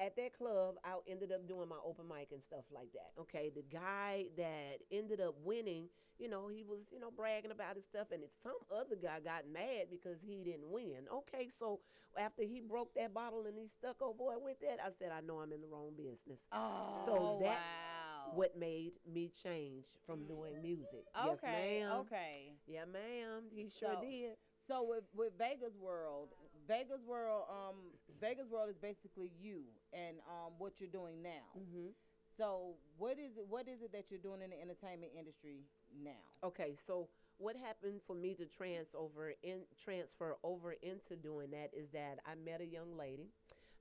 at 0.00 0.16
that 0.16 0.36
club, 0.36 0.76
I 0.84 0.94
ended 1.08 1.32
up 1.32 1.46
doing 1.46 1.68
my 1.68 1.76
open 1.84 2.06
mic 2.08 2.28
and 2.32 2.42
stuff 2.42 2.64
like 2.74 2.92
that. 2.94 3.12
Okay, 3.20 3.50
the 3.54 3.62
guy 3.72 4.26
that 4.36 4.78
ended 4.90 5.20
up 5.20 5.34
winning, 5.44 5.88
you 6.18 6.28
know, 6.28 6.48
he 6.48 6.64
was, 6.64 6.80
you 6.92 6.98
know, 7.00 7.10
bragging 7.10 7.50
about 7.50 7.76
his 7.76 7.84
stuff, 7.84 8.08
and 8.12 8.22
it's 8.22 8.34
some 8.42 8.58
other 8.74 8.96
guy 8.96 9.20
got 9.20 9.44
mad 9.52 9.86
because 9.90 10.18
he 10.24 10.42
didn't 10.44 10.70
win. 10.70 11.06
Okay, 11.12 11.48
so 11.58 11.80
after 12.18 12.42
he 12.42 12.60
broke 12.60 12.94
that 12.94 13.14
bottle 13.14 13.44
and 13.46 13.56
he 13.56 13.68
stuck 13.78 14.00
old 14.02 14.18
boy 14.18 14.34
with 14.42 14.58
that, 14.60 14.78
I 14.84 14.90
said, 14.98 15.12
I 15.16 15.20
know 15.20 15.38
I'm 15.40 15.52
in 15.52 15.60
the 15.60 15.68
wrong 15.68 15.92
business. 15.96 16.40
Oh, 16.52 17.02
So 17.06 17.38
that's 17.42 17.56
wow. 17.56 18.32
What 18.34 18.56
made 18.58 18.92
me 19.06 19.30
change 19.42 19.84
from 20.06 20.24
doing 20.26 20.54
music? 20.62 21.04
Okay. 21.14 21.80
yes, 21.80 21.82
ma'am. 21.88 21.92
Okay. 22.06 22.52
Yeah, 22.66 22.84
ma'am. 22.90 23.44
He 23.54 23.68
sure 23.68 23.94
So- 23.94 24.00
did. 24.00 24.36
So 24.68 24.84
with 24.88 25.04
with 25.12 25.32
Vegas 25.36 25.74
World, 25.76 26.28
Vegas 26.66 27.00
World, 27.06 27.44
um, 27.50 27.76
Vegas 28.20 28.48
World 28.48 28.68
is 28.70 28.76
basically 28.76 29.30
you 29.40 29.62
and 29.92 30.18
um 30.28 30.52
what 30.58 30.80
you're 30.80 30.88
doing 30.88 31.22
now. 31.22 31.48
Mm-hmm. 31.58 31.88
So 32.36 32.74
what 32.96 33.18
is 33.18 33.36
it? 33.36 33.46
What 33.48 33.68
is 33.68 33.82
it 33.82 33.92
that 33.92 34.10
you're 34.10 34.20
doing 34.20 34.42
in 34.42 34.50
the 34.50 34.60
entertainment 34.60 35.12
industry 35.18 35.64
now? 36.02 36.22
Okay, 36.44 36.76
so 36.86 37.08
what 37.38 37.56
happened 37.56 38.00
for 38.06 38.14
me 38.14 38.34
to 38.34 38.46
trans 38.46 38.88
over 38.94 39.32
in 39.42 39.60
transfer 39.82 40.36
over 40.42 40.72
into 40.82 41.16
doing 41.16 41.50
that 41.50 41.70
is 41.76 41.90
that 41.90 42.20
I 42.26 42.34
met 42.34 42.60
a 42.60 42.66
young 42.66 42.96
lady. 42.96 43.30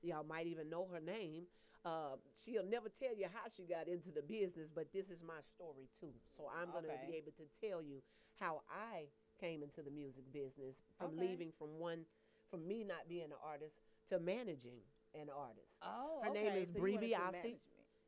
Y'all 0.01 0.23
might 0.23 0.47
even 0.47 0.69
know 0.69 0.88
her 0.91 1.00
name. 1.00 1.43
Uh, 1.85 2.15
she'll 2.35 2.65
never 2.65 2.89
tell 2.89 3.15
you 3.15 3.25
how 3.31 3.50
she 3.55 3.63
got 3.63 3.88
into 3.88 4.11
the 4.11 4.21
business, 4.21 4.69
but 4.73 4.91
this 4.93 5.09
is 5.09 5.23
my 5.23 5.41
story 5.55 5.88
too. 6.00 6.13
So 6.35 6.50
I'm 6.50 6.71
gonna 6.71 6.88
Okay. 6.88 7.07
be 7.07 7.15
able 7.15 7.31
to 7.33 7.43
tell 7.59 7.81
you 7.81 8.01
how 8.39 8.61
I 8.69 9.05
came 9.39 9.63
into 9.63 9.81
the 9.81 9.89
music 9.91 10.31
business 10.31 10.75
from 10.97 11.13
Okay. 11.13 11.27
leaving 11.27 11.51
from 11.57 11.79
one, 11.79 12.05
from 12.51 12.67
me 12.67 12.84
not 12.84 13.08
being 13.10 13.25
an 13.25 13.39
artist 13.43 13.75
to 14.10 14.20
managing 14.20 14.81
an 15.15 15.29
artist. 15.36 15.72
Oh, 15.81 16.22
Her 16.24 16.34
name 16.34 16.48
is 16.58 16.67
so 16.74 16.79
Bree 16.79 16.98
Biasi. 16.98 17.55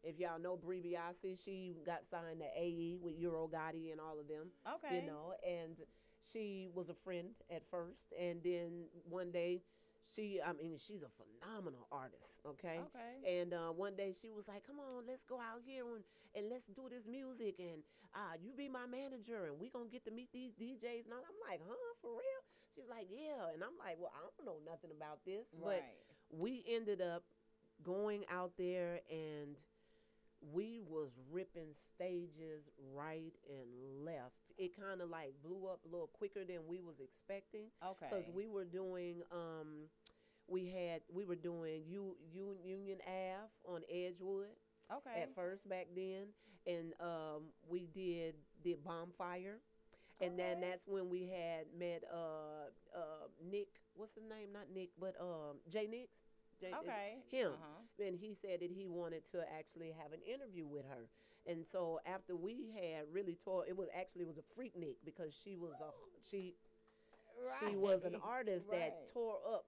If 0.03 0.19
y'all 0.19 0.39
know 0.39 0.57
Bree 0.57 0.81
Biasi, 0.81 1.41
she 1.43 1.75
got 1.85 2.01
signed 2.11 2.39
to 2.41 2.45
AE 2.61 2.97
with 3.01 3.15
Yo 3.17 3.49
Gotti 3.51 3.91
and 3.91 4.01
all 4.01 4.19
of 4.19 4.27
them 4.27 4.47
Okay. 4.75 4.99
you 4.99 5.07
know 5.07 5.33
and 5.47 5.77
she 6.21 6.67
was 6.73 6.89
a 6.89 6.93
friend 6.93 7.29
at 7.49 7.63
first 7.71 8.11
and 8.19 8.41
then 8.43 8.85
one 9.09 9.31
day 9.31 9.61
She, 10.13 10.37
I 10.43 10.53
mean, 10.53 10.77
she's 10.77 11.01
a 11.01 11.09
phenomenal 11.17 11.87
artist. 11.91 12.37
Okay. 12.45 12.77
Okay. 12.91 13.13
And 13.41 13.53
uh, 13.53 13.71
one 13.73 13.95
day 13.95 14.13
she 14.13 14.29
was 14.29 14.45
like, 14.47 14.61
"Come 14.67 14.77
on, 14.77 15.07
let's 15.07 15.23
go 15.25 15.39
out 15.39 15.63
here 15.65 15.87
and, 15.95 16.03
and 16.35 16.49
let's 16.53 16.67
do 16.75 16.85
this 16.91 17.07
music, 17.09 17.55
and 17.57 17.81
uh, 18.13 18.35
you 18.37 18.51
be 18.53 18.67
my 18.69 18.85
manager, 18.85 19.47
and 19.49 19.57
we 19.57 19.71
gonna 19.71 19.89
get 19.89 20.03
to 20.05 20.11
meet 20.11 20.29
these 20.35 20.53
DJs." 20.53 21.07
And 21.09 21.13
all. 21.17 21.25
I'm 21.25 21.39
like, 21.49 21.61
"Huh, 21.65 21.91
for 22.03 22.11
real?" 22.13 22.43
She 22.73 22.81
was 22.81 22.89
like, 22.89 23.07
"Yeah," 23.11 23.53
and 23.53 23.63
I'm 23.63 23.77
like, 23.77 23.97
"Well, 23.99 24.11
I 24.15 24.19
don't 24.21 24.45
know 24.45 24.59
nothing 24.65 24.91
about 24.91 25.19
this," 25.25 25.45
but 25.61 25.83
we 26.29 26.63
ended 26.67 27.01
up 27.01 27.23
going 27.83 28.23
out 28.29 28.51
there 28.57 29.01
and 29.09 29.55
we 30.51 30.81
was 30.87 31.09
ripping 31.31 31.73
stages 31.95 32.63
right 32.93 33.33
and 33.49 34.05
left. 34.05 34.35
It 34.57 34.77
kind 34.79 35.01
of 35.01 35.09
like 35.09 35.33
blew 35.43 35.67
up 35.67 35.79
a 35.85 35.89
little 35.89 36.09
quicker 36.13 36.43
than 36.43 36.67
we 36.67 36.81
was 36.81 36.95
expecting 36.99 37.67
Okay. 37.85 38.07
because 38.09 38.25
we 38.33 38.47
were 38.47 38.65
doing 38.65 39.21
um 39.31 39.87
we 40.47 40.67
had 40.67 41.01
we 41.13 41.23
were 41.25 41.35
doing 41.35 41.83
U, 41.87 42.15
U, 42.33 42.55
Union 42.63 42.97
Ave 43.07 43.49
on 43.65 43.81
Edgewood 43.89 44.47
okay. 44.91 45.21
at 45.21 45.33
first 45.35 45.67
back 45.69 45.87
then 45.95 46.27
and 46.67 46.93
um 46.99 47.43
we 47.67 47.87
did 47.93 48.35
the 48.63 48.75
bonfire 48.85 49.59
and 50.21 50.37
then 50.37 50.61
that's 50.61 50.87
when 50.87 51.09
we 51.09 51.27
had 51.27 51.65
met 51.77 52.03
uh 52.11 52.69
uh 52.95 53.27
Nick 53.51 53.67
what's 53.95 54.15
his 54.15 54.23
name 54.23 54.51
not 54.53 54.65
Nick 54.73 54.89
but 54.99 55.15
um 55.19 55.57
Jay 55.69 55.87
Nix 55.89 56.09
Jay, 56.59 56.71
okay. 56.81 57.17
him 57.31 57.51
Uh-huh. 57.53 58.05
and 58.05 58.17
he 58.17 58.35
said 58.41 58.61
that 58.61 58.71
he 58.71 58.87
wanted 58.87 59.23
to 59.31 59.41
actually 59.57 59.91
have 60.01 60.13
an 60.13 60.21
interview 60.21 60.65
with 60.65 60.85
her. 60.85 61.09
And 61.45 61.65
so 61.71 61.99
after 62.05 62.35
we 62.35 62.71
had 62.73 63.05
really 63.11 63.35
tore, 63.43 63.65
it 63.67 63.75
was 63.75 63.89
actually 63.93 64.21
it 64.23 64.27
was 64.27 64.37
a 64.37 64.47
Freaknik 64.55 64.95
because 65.03 65.33
she 65.43 65.55
was 65.57 65.73
a 65.81 65.91
she 66.29 66.55
right. 67.43 67.59
she 67.59 67.75
was 67.75 68.03
an 68.03 68.15
artist 68.23 68.65
Right. 68.69 68.79
that 68.79 69.11
tore 69.13 69.39
up 69.47 69.65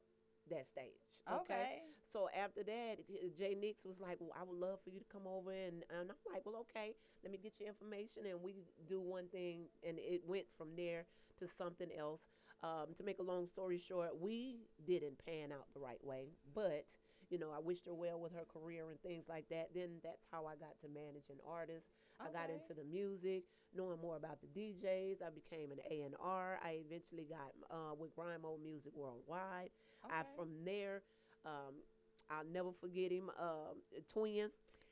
that 0.49 0.67
stage. 0.67 1.01
Okay. 1.27 1.41
Okay. 1.43 1.81
So 2.11 2.29
after 2.35 2.63
that, 2.63 2.97
Jay 3.37 3.55
Nix 3.59 3.85
was 3.85 3.99
like, 3.99 4.17
"Well, 4.19 4.31
I 4.39 4.43
would 4.43 4.57
love 4.59 4.79
for 4.83 4.89
you 4.89 4.99
to 4.99 5.05
come 5.11 5.27
over," 5.27 5.51
and, 5.51 5.83
and 5.89 6.09
I'm 6.11 6.33
like, 6.33 6.45
"Well, 6.45 6.55
okay, 6.69 6.95
let 7.23 7.31
me 7.31 7.37
get 7.37 7.59
your 7.59 7.67
information, 7.69 8.25
and 8.25 8.41
we 8.41 8.55
do 8.87 8.99
one 9.01 9.27
thing." 9.27 9.65
And 9.83 9.97
it 9.99 10.21
went 10.25 10.45
from 10.57 10.75
there 10.75 11.05
to 11.39 11.47
something 11.57 11.89
else. 11.97 12.21
Um, 12.63 12.95
to 12.97 13.03
make 13.03 13.19
a 13.19 13.23
long 13.23 13.47
story 13.47 13.77
short, 13.77 14.19
we 14.19 14.67
didn't 14.87 15.23
pan 15.25 15.51
out 15.51 15.67
the 15.73 15.79
right 15.79 16.03
way, 16.03 16.29
but 16.53 16.85
you 17.29 17.39
know, 17.39 17.49
I 17.51 17.59
wished 17.59 17.85
her 17.85 17.93
well 17.93 18.19
with 18.19 18.33
her 18.33 18.45
career 18.45 18.89
and 18.89 19.01
things 19.01 19.25
like 19.27 19.49
that. 19.49 19.69
Then 19.73 19.97
that's 20.03 20.23
how 20.31 20.45
I 20.45 20.55
got 20.55 20.77
to 20.81 20.87
manage 20.87 21.25
managing 21.27 21.41
artists. 21.47 21.89
I 22.19 22.29
got 22.31 22.49
into 22.49 22.73
the 22.73 22.85
music, 22.85 23.43
knowing 23.75 23.99
more 23.99 24.15
about 24.15 24.39
the 24.41 24.47
DJs. 24.47 25.21
I 25.21 25.29
became 25.33 25.71
an 25.71 25.79
A 25.89 26.03
and 26.03 26.15
R. 26.19 26.59
I 26.63 26.79
eventually 26.85 27.25
got 27.27 27.51
uh, 27.69 27.93
with 27.97 28.15
Grimo 28.15 28.61
Music 28.63 28.93
Worldwide. 28.95 29.69
I 30.09 30.23
from 30.35 30.49
there, 30.63 31.01
um, 31.45 31.81
I'll 32.29 32.45
never 32.45 32.71
forget 32.71 33.11
him. 33.11 33.29
Um, 33.39 33.81
Twin, 34.11 34.49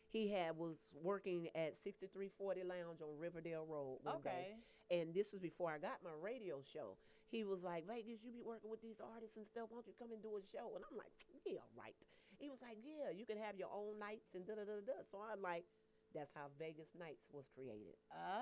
he 0.07 0.27
had 0.29 0.57
was 0.57 0.77
working 1.01 1.49
at 1.55 1.77
6340 1.77 2.63
Lounge 2.63 3.01
on 3.01 3.17
Riverdale 3.17 3.65
Road 3.67 3.99
one 4.03 4.21
day, 4.21 4.53
Okay. 4.89 5.01
and 5.01 5.13
this 5.13 5.31
was 5.31 5.41
before 5.41 5.71
I 5.71 5.77
got 5.79 6.03
my 6.03 6.13
radio 6.21 6.61
show. 6.61 6.97
He 7.31 7.43
was 7.43 7.63
like, 7.63 7.87
Vegas, 7.87 8.21
you 8.23 8.31
be 8.31 8.43
working 8.45 8.69
with 8.69 8.81
these 8.81 9.01
artists 9.01 9.37
and 9.37 9.47
stuff. 9.47 9.65
Why 9.69 9.81
don't 9.81 9.87
you 9.87 9.93
come 9.97 10.11
and 10.13 10.21
do 10.21 10.37
a 10.37 10.41
show? 10.53 10.75
And 10.75 10.85
I'm 10.85 10.95
like, 10.97 11.09
yeah, 11.45 11.65
right. 11.75 11.97
He 12.37 12.49
was 12.49 12.61
like, 12.61 12.77
yeah, 12.85 13.09
you 13.09 13.25
can 13.25 13.37
have 13.41 13.57
your 13.57 13.69
own 13.73 13.97
nights 13.97 14.35
and 14.35 14.45
da 14.45 14.53
da 14.53 14.65
da 14.69 14.85
da. 14.85 15.01
So 15.09 15.17
I'm 15.17 15.41
like, 15.41 15.65
that's 16.13 16.31
how 16.35 16.47
Vegas 16.59 16.89
Nights 16.97 17.25
was 17.31 17.45
created. 17.55 17.95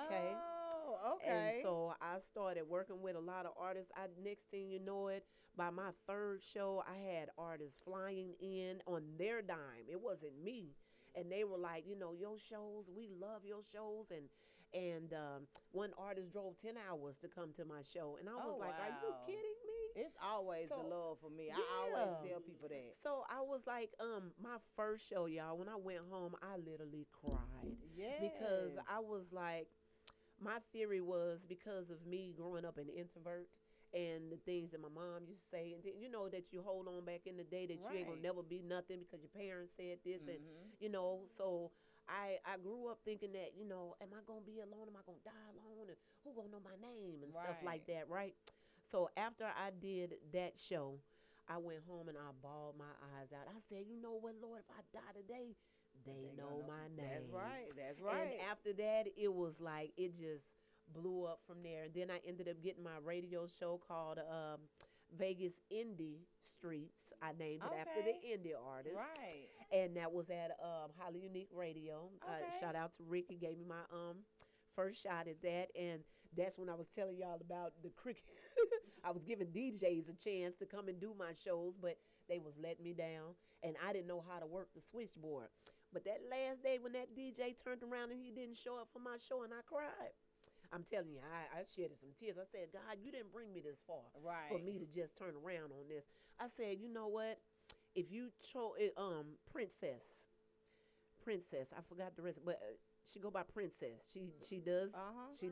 Okay. 0.06 0.34
Oh, 0.34 1.16
okay. 1.16 1.56
And 1.56 1.64
so 1.64 1.94
I 2.02 2.20
started 2.20 2.64
working 2.68 3.02
with 3.02 3.16
a 3.16 3.20
lot 3.20 3.46
of 3.46 3.54
artists. 3.60 3.92
I 3.96 4.08
next 4.24 4.50
thing 4.52 4.70
you 4.70 4.80
know 4.80 5.08
it, 5.08 5.26
by 5.56 5.70
my 5.70 5.92
third 6.08 6.42
show, 6.44 6.84
I 6.88 6.98
had 6.98 7.30
artists 7.38 7.80
flying 7.84 8.34
in 8.42 8.82
on 8.88 9.04
their 9.18 9.42
dime. 9.42 9.88
It 9.90 10.00
wasn't 10.02 10.42
me. 10.44 10.72
And 11.16 11.32
they 11.32 11.44
were 11.44 11.58
like, 11.58 11.86
you 11.88 11.98
know, 11.98 12.14
your 12.14 12.38
shows, 12.40 12.86
we 12.96 13.10
love 13.20 13.42
your 13.46 13.62
shows 13.72 14.08
and 14.12 14.30
and 14.74 15.14
um, 15.14 15.48
one 15.72 15.92
artist 15.98 16.32
drove 16.32 16.56
10 16.62 16.76
hours 16.90 17.16
to 17.22 17.28
come 17.28 17.52
to 17.58 17.66
my 17.66 17.82
show. 17.84 18.18
And 18.20 18.30
I 18.30 18.36
was 18.36 18.56
Oh, 18.56 18.60
like, 18.60 18.76
Are 18.80 18.90
you 18.90 19.12
kidding? 19.26 19.61
It's 19.96 20.16
always 20.22 20.70
the 20.70 20.78
love 20.84 21.18
for 21.22 21.30
me. 21.30 21.50
I 21.52 21.62
always 21.84 22.16
tell 22.24 22.40
people 22.42 22.70
that. 22.70 22.96
So 23.04 23.24
I 23.30 23.42
was 23.42 23.62
like, 23.68 23.92
um, 24.00 24.32
my 24.42 24.58
first 24.76 25.08
show, 25.08 25.26
y'all, 25.26 25.58
when 25.58 25.70
I 25.70 25.76
went 25.76 26.02
home, 26.10 26.36
I 26.42 26.58
literally 26.58 27.08
cried 27.12 27.76
Yeah. 27.96 28.08
because 28.20 28.72
I 28.90 29.00
was 29.00 29.26
like, 29.32 29.68
my 30.42 30.58
theory 30.74 31.02
was 31.02 31.40
because 31.48 31.90
of 31.90 32.06
me 32.06 32.34
growing 32.36 32.66
up 32.66 32.78
an 32.78 32.90
introvert 32.90 33.50
and 33.94 34.32
the 34.32 34.38
things 34.46 34.72
that 34.72 34.82
my 34.82 34.90
mom 34.90 35.28
used 35.28 35.42
to 35.44 35.50
say, 35.52 35.74
and 35.74 35.84
then, 35.84 35.94
you 36.00 36.10
know 36.10 36.30
that 36.30 36.52
you 36.52 36.62
hold 36.64 36.88
on 36.88 37.06
back 37.06 37.22
in 37.28 37.38
the 37.38 37.44
day 37.44 37.68
that 37.68 37.76
you 37.76 37.98
ain't 37.98 38.08
gonna 38.08 38.22
never 38.22 38.42
be 38.42 38.62
nothing 38.64 39.00
because 39.04 39.20
your 39.22 39.34
parents 39.36 39.74
said 39.78 40.00
this, 40.06 40.22
and 40.28 40.40
Mhm. 40.40 40.72
you 40.80 40.90
know, 40.90 41.28
so. 41.38 41.72
I, 42.10 42.40
I 42.44 42.58
grew 42.58 42.90
up 42.90 43.00
thinking 43.06 43.32
that 43.34 43.54
you 43.56 43.64
know 43.64 43.96
am 44.02 44.10
I 44.12 44.20
gonna 44.28 44.42
be 44.42 44.60
alone 44.60 44.90
am 44.90 44.98
I 44.98 45.06
gonna 45.06 45.24
die 45.24 45.48
alone 45.56 45.88
and 45.88 45.98
who 46.26 46.34
gonna 46.34 46.50
know 46.52 46.60
my 46.60 46.76
name 46.82 47.24
and 47.24 47.32
stuff 47.32 47.62
like 47.64 47.86
that 47.88 48.10
right 48.10 48.36
so 48.92 49.10
after 49.18 49.46
I 49.46 49.72
did 49.82 50.16
that 50.34 50.54
show 50.58 50.96
I 51.50 51.58
went 51.58 51.80
home 51.88 52.08
and 52.10 52.18
I 52.18 52.32
bawled 52.42 52.76
my 52.78 52.92
eyes 53.18 53.30
out 53.34 53.48
I 53.48 53.60
said 53.70 53.86
you 53.90 54.02
know 54.02 54.18
what 54.20 54.36
Lord 54.42 54.62
if 54.68 54.70
I 54.78 54.82
die 54.94 55.14
today 55.20 55.56
they, 56.06 56.12
They 56.12 56.36
know 56.38 56.62
gonna 56.62 56.68
my 56.68 56.88
name 56.96 57.08
That's 57.12 57.30
right. 57.34 57.72
That's 57.78 58.00
right. 58.02 58.22
and 58.22 58.50
after 58.50 58.74
that, 58.74 59.08
it 59.18 59.34
was 59.34 59.60
like 59.60 59.92
it 59.98 60.16
just 60.16 60.46
blew 60.94 61.26
up 61.26 61.40
from 61.48 61.64
there. 61.64 61.84
And 61.84 61.94
then 61.94 62.10
I 62.10 62.20
ended 62.28 62.48
up 62.50 62.62
getting 62.64 62.84
my 62.84 62.98
radio 63.04 63.46
show 63.48 63.80
called 63.88 64.20
um, 64.20 64.60
Vegas 65.18 65.54
Indie 65.72 66.26
Streets. 66.44 67.12
I 67.22 67.32
named 67.38 67.62
it 67.64 67.72
after 67.78 68.02
the 68.02 68.16
indie 68.28 68.56
artist. 68.58 68.96
right. 68.96 69.48
And 69.72 69.96
that 69.98 70.12
was 70.12 70.30
at 70.30 70.52
um, 70.64 70.92
Highly 70.98 71.20
Unique 71.22 71.50
Radio. 71.54 72.10
Uh, 72.26 72.32
Okay. 72.42 72.56
shout 72.60 72.76
out 72.76 72.94
to 72.96 73.04
Rick. 73.04 73.26
He 73.30 73.36
gave 73.36 73.58
me 73.58 73.66
my 73.68 73.84
um 73.92 74.18
first 74.76 75.02
shot 75.02 75.28
at 75.28 75.42
that. 75.44 75.70
And 75.80 76.02
that's 76.38 76.58
when 76.58 76.70
I 76.70 76.76
was 76.76 76.88
telling 76.96 77.18
y'all 77.18 77.40
about 77.42 77.74
the 77.84 77.90
cricket. 77.90 78.24
I 79.04 79.12
was 79.12 79.24
giving 79.24 79.48
DJs 79.48 80.10
a 80.10 80.16
chance 80.18 80.56
to 80.60 80.66
come 80.66 80.88
and 80.88 81.00
do 81.00 81.14
my 81.18 81.34
shows, 81.34 81.74
but 81.82 81.98
they 82.30 82.38
was 82.40 82.54
letting 82.62 82.84
me 82.84 82.94
down. 82.94 83.36
And 83.64 83.76
I 83.86 83.94
didn't 83.94 84.08
know 84.08 84.24
how 84.28 84.40
to 84.40 84.46
work 84.48 84.70
the 84.76 84.82
switchboard. 84.92 85.50
But 85.94 86.06
that 86.06 86.22
last 86.30 86.64
day 86.64 86.78
when 86.80 86.94
that 86.94 87.16
DJ 87.18 87.56
turned 87.64 87.84
around 87.84 88.12
and 88.12 88.20
he 88.22 88.32
didn't 88.32 88.58
show 88.58 88.78
up 88.80 88.88
for 88.94 89.00
my 89.00 89.18
show 89.18 89.44
and 89.44 89.54
I 89.54 89.62
cried. 89.66 90.14
I'm 90.72 90.84
telling 90.90 91.12
you, 91.12 91.20
I, 91.20 91.60
I 91.60 91.64
shedded 91.68 92.00
some 92.00 92.12
tears. 92.18 92.38
I 92.40 92.48
said, 92.50 92.72
God, 92.72 92.98
you 93.04 93.12
didn't 93.12 93.34
bring 93.34 93.52
me 93.54 93.60
this 93.60 93.80
far 93.86 94.08
Right. 94.24 94.48
for 94.50 94.60
me 94.64 94.80
to 94.80 94.86
just 94.88 95.18
turn 95.18 95.36
around 95.36 95.74
on 95.76 95.90
this. 95.90 96.06
I 96.40 96.48
said, 96.56 96.78
you 96.80 96.88
know 96.88 97.08
what? 97.08 97.40
If 97.94 98.10
you 98.10 98.30
chose 98.40 98.80
um 98.96 99.36
Princess, 99.52 100.02
Princess, 101.24 101.68
I 101.78 101.82
forgot 101.88 102.16
the 102.16 102.24
rest, 102.24 102.40
but 102.44 102.56
uh, 102.56 102.74
she 103.04 103.20
go 103.20 103.30
by 103.30 103.44
Princess. 103.44 104.02
She 104.12 104.32
she 104.48 104.58
does 104.60 104.90
Uh-huh. 104.94 105.30
she 105.40 105.50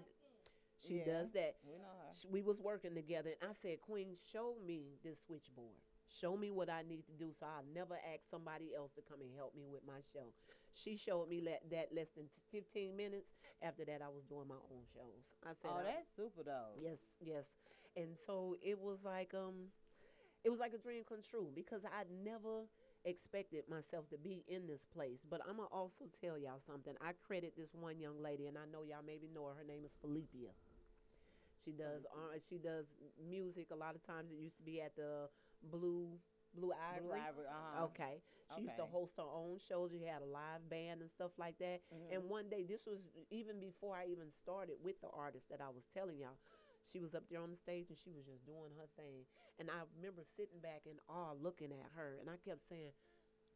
she 0.80 0.96
Yeah. 1.00 1.06
does 1.06 1.32
that. 1.34 1.58
We 1.64 1.78
know 1.78 1.96
her. 2.00 2.14
We 2.30 2.42
was 2.42 2.60
working 2.60 2.96
together, 2.96 3.36
and 3.42 3.52
I 3.52 3.54
said, 3.62 3.82
Queen, 3.82 4.18
show 4.32 4.56
me 4.66 4.98
this 5.04 5.20
switchboard. 5.26 5.78
Show 6.08 6.36
me 6.36 6.50
what 6.52 6.70
I 6.70 6.82
need 6.82 7.06
to 7.06 7.14
do, 7.14 7.34
so 7.40 7.46
I'll 7.46 7.64
never 7.74 7.96
ask 7.96 8.22
somebody 8.32 8.74
else 8.76 8.92
to 8.96 9.02
come 9.02 9.22
and 9.22 9.30
help 9.36 9.56
me 9.56 9.68
with 9.68 9.86
my 9.86 10.02
show. 10.12 10.34
She 10.74 10.98
showed 10.98 11.30
me 11.30 11.42
that, 11.42 11.70
that 11.70 11.94
less 11.94 12.10
than 12.12 12.26
t- 12.26 12.42
15 12.52 12.96
minutes. 12.96 13.30
After 13.62 13.86
that, 13.86 14.02
I 14.02 14.08
was 14.10 14.24
doing 14.26 14.48
my 14.48 14.56
own 14.72 14.86
shows. 14.94 15.24
I 15.44 15.50
said, 15.62 15.70
Oh, 15.72 15.82
that's 15.84 16.10
super 16.16 16.44
though. 16.44 16.74
Yes, 16.82 16.98
yes. 17.22 17.46
And 17.96 18.18
so 18.26 18.56
it 18.64 18.80
was 18.80 19.00
like 19.04 19.34
um 19.34 19.70
it 20.44 20.50
was 20.50 20.60
like 20.60 20.74
a 20.74 20.78
dream 20.78 21.04
come 21.08 21.20
true 21.30 21.50
because 21.54 21.82
I 21.86 22.04
never 22.24 22.66
expected 23.06 23.64
myself 23.70 24.10
to 24.10 24.18
be 24.18 24.44
in 24.48 24.68
this 24.68 24.82
place. 24.94 25.20
But 25.30 25.42
I'm 25.48 25.58
gonna 25.58 25.68
also 25.72 26.06
tell 26.22 26.38
y'all 26.38 26.62
something. 26.66 26.94
I 27.02 27.12
credit 27.28 27.54
this 27.58 27.74
one 27.74 28.00
young 28.00 28.22
lady 28.22 28.48
and 28.48 28.58
I 28.58 28.66
know 28.72 28.84
y'all 28.84 29.04
maybe 29.06 29.28
know 29.34 29.48
her. 29.48 29.56
Her 29.56 29.64
name 29.68 29.84
is 29.86 29.92
Felipia. 30.04 30.54
She 31.64 31.72
does 31.72 32.06
uh, 32.14 32.38
she 32.50 32.58
does 32.58 32.86
music 33.20 33.68
a 33.72 33.76
lot 33.76 33.96
of 33.96 34.04
times 34.06 34.32
it 34.32 34.40
used 34.40 34.58
to 34.58 34.64
be 34.64 34.82
at 34.82 34.96
the 34.96 35.30
Blue 35.72 36.08
Blue 36.56 36.72
Ivory. 36.74 37.04
Blue 37.06 37.14
Ivory, 37.14 37.46
uh-huh. 37.48 37.86
Okay. 37.94 38.22
She 38.56 38.62
used 38.66 38.78
to 38.78 38.86
host 38.90 39.14
her 39.18 39.30
own 39.30 39.60
shows. 39.62 39.92
She 39.92 40.02
had 40.02 40.24
a 40.24 40.26
live 40.26 40.66
band 40.70 41.02
and 41.02 41.12
stuff 41.12 41.30
like 41.38 41.60
that. 41.60 41.82
Mhm. 41.94 42.10
And 42.16 42.30
one 42.30 42.50
day, 42.50 42.64
this 42.66 42.88
was 42.88 42.98
even 43.30 43.60
before 43.60 43.94
I 43.96 44.08
even 44.10 44.32
started 44.32 44.82
with 44.82 45.00
the 45.02 45.10
artist 45.14 45.46
that 45.50 45.62
I 45.62 45.70
was 45.70 45.86
telling 45.94 46.18
y'all. 46.18 46.40
She 46.90 47.00
was 47.00 47.14
up 47.14 47.30
there 47.30 47.40
on 47.42 47.52
the 47.52 47.58
stage 47.58 47.90
and 47.90 47.98
she 48.00 48.10
was 48.10 48.26
just 48.26 48.44
doing 48.48 48.74
her 48.74 48.88
thing. 48.98 49.28
And 49.60 49.70
I 49.70 49.86
remember 49.98 50.24
sitting 50.36 50.60
back 50.60 50.88
in 50.90 50.98
awe 51.08 51.34
looking 51.38 51.72
at 51.72 51.92
her. 51.94 52.18
And 52.20 52.28
I 52.30 52.38
kept 52.38 52.66
saying, 52.68 52.90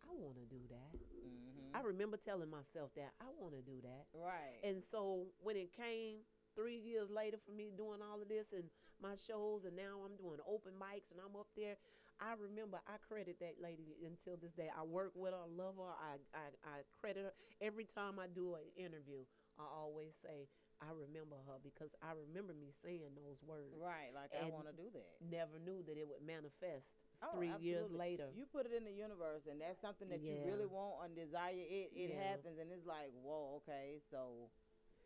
I 0.03 0.13
want 0.13 0.35
to 0.37 0.45
do 0.45 0.61
that. 0.69 0.93
Mhm. 0.93 1.73
I 1.73 1.81
remember 1.81 2.17
telling 2.17 2.49
myself 2.51 2.93
that 2.93 3.15
I 3.19 3.29
want 3.39 3.55
to 3.55 3.61
do 3.63 3.81
that. 3.81 4.05
right. 4.13 4.59
And 4.63 4.83
so 4.91 5.33
when 5.41 5.57
it 5.57 5.73
came 5.73 6.19
three 6.55 6.77
years 6.77 7.09
later 7.09 7.37
for 7.45 7.51
me 7.51 7.71
doing 7.75 7.99
all 8.01 8.21
of 8.21 8.29
this 8.29 8.47
and 8.53 8.65
my 9.01 9.15
shows, 9.27 9.65
and 9.65 9.75
now 9.75 10.01
I'm 10.05 10.15
doing 10.15 10.39
open 10.47 10.73
mics 10.79 11.11
and 11.11 11.19
I'm 11.19 11.35
up 11.35 11.47
there, 11.57 11.75
I 12.21 12.37
remember 12.39 12.79
I 12.87 12.95
credit 13.03 13.37
that 13.41 13.59
lady 13.61 13.97
until 14.05 14.37
this 14.39 14.53
day. 14.53 14.69
I 14.71 14.83
work 14.83 15.11
with 15.15 15.33
her, 15.33 15.43
I 15.43 15.49
love 15.49 15.75
her. 15.81 15.91
I, 15.91 16.15
I, 16.31 16.45
I 16.63 16.75
credit 17.01 17.25
her 17.27 17.35
every 17.59 17.85
time 17.85 18.19
I 18.21 18.27
do 18.31 18.55
an 18.55 18.65
interview. 18.77 19.25
I 19.59 19.65
always 19.67 20.13
say 20.23 20.47
I 20.81 20.89
remember 20.93 21.35
her 21.47 21.57
because 21.63 21.91
I 22.01 22.11
remember 22.15 22.53
me 22.53 22.71
saying 22.83 23.13
those 23.15 23.39
words. 23.43 23.75
Right, 23.77 24.11
like 24.15 24.31
I 24.35 24.45
want 24.47 24.67
to 24.71 24.75
do 24.75 24.87
that. 24.93 25.09
Never 25.23 25.59
knew 25.59 25.83
that 25.85 25.95
it 25.97 26.07
would 26.07 26.23
manifest 26.25 26.87
Oh, 27.23 27.39
three 27.39 27.55
years 27.63 27.87
later. 27.91 28.27
You 28.35 28.43
put 28.43 28.67
it 28.67 28.75
in 28.75 28.83
the 28.83 28.91
universe, 28.91 29.47
and 29.47 29.61
that's 29.61 29.79
something 29.79 30.09
that 30.11 30.19
you 30.27 30.35
really 30.43 30.67
want 30.67 31.07
and 31.07 31.15
desire. 31.15 31.55
It 31.55 31.95
it 31.95 32.11
Yeah. 32.11 32.35
happens, 32.35 32.59
and 32.59 32.67
it's 32.71 32.85
like, 32.85 33.11
whoa, 33.15 33.61
okay, 33.63 34.01
so 34.11 34.49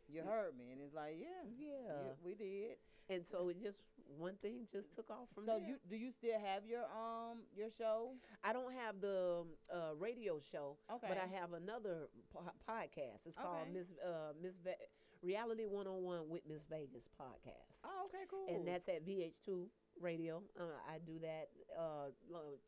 you 0.10 0.22
heard 0.24 0.58
me, 0.58 0.72
and 0.72 0.82
it's 0.82 0.94
like, 0.94 1.16
yeah, 1.20 1.44
yeah. 1.58 1.94
you- 2.04 2.18
we 2.24 2.36
did. 2.36 2.78
And 3.10 3.26
so 3.26 3.48
it 3.48 3.62
just 3.64 3.80
one 4.18 4.36
thing 4.42 4.68
just 4.70 4.94
took 4.94 5.10
off 5.10 5.30
from 5.34 5.46
so 5.46 5.60
there. 5.60 5.68
you 5.70 5.76
do 5.90 5.96
you 5.96 6.12
still 6.12 6.38
have 6.44 6.66
your 6.66 6.84
um 6.92 7.44
your 7.56 7.70
show? 7.72 8.12
I 8.44 8.52
don't 8.52 8.74
have 8.74 9.00
the 9.00 9.46
uh, 9.72 9.96
radio 9.98 10.42
show, 10.52 10.76
Okay, 10.92 11.08
but 11.08 11.18
I 11.18 11.28
have 11.40 11.54
another 11.54 12.10
po- 12.34 12.52
podcast. 12.68 13.24
It's 13.26 13.38
called 13.38 13.64
Okay. 13.64 13.72
Miss 13.80 13.88
uh, 14.04 14.34
Miss 14.42 14.56
Ve- 14.62 14.76
Reality 15.24 15.64
One 15.66 15.88
on 15.88 16.04
One 16.04 16.28
with 16.28 16.42
Miss 16.46 16.64
Vegas 16.70 17.08
podcast. 17.16 17.72
Oh, 17.86 18.04
okay, 18.12 18.26
cool. 18.30 18.54
and 18.54 18.68
that's 18.68 18.90
at 18.90 19.06
VH2 19.08 19.68
Radio. 20.02 20.44
Uh, 20.60 20.76
I 20.92 21.00
do 21.00 21.18
that 21.20 21.48
uh, 21.80 22.12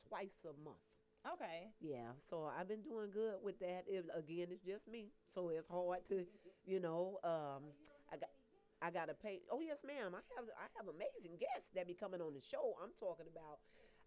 twice 0.08 0.40
a 0.46 0.56
month. 0.64 0.80
okay. 1.34 1.68
Yeah, 1.82 2.16
so 2.30 2.48
I've 2.58 2.68
been 2.70 2.82
doing 2.82 3.12
good 3.12 3.36
with 3.44 3.60
that. 3.60 3.84
It, 3.88 4.06
again, 4.16 4.48
it's 4.52 4.64
just 4.64 4.88
me, 4.88 5.12
so 5.28 5.50
it's 5.50 5.68
hard 5.68 6.00
to, 6.10 6.24
you 6.70 6.80
know. 6.80 7.18
Um, 7.26 7.74
I 8.14 8.18
got, 8.18 8.30
I 8.82 8.92
gotta 8.94 9.14
pay. 9.18 9.42
Oh 9.52 9.60
yes, 9.60 9.82
ma'am. 9.86 10.14
I 10.14 10.22
have, 10.38 10.46
I 10.54 10.68
have 10.78 10.88
amazing 10.88 11.36
guests 11.42 11.74
that 11.76 11.88
be 11.90 11.98
coming 11.98 12.22
on 12.22 12.34
the 12.38 12.42
show. 12.46 12.78
I'm 12.82 12.94
talking 13.02 13.26
about. 13.26 13.60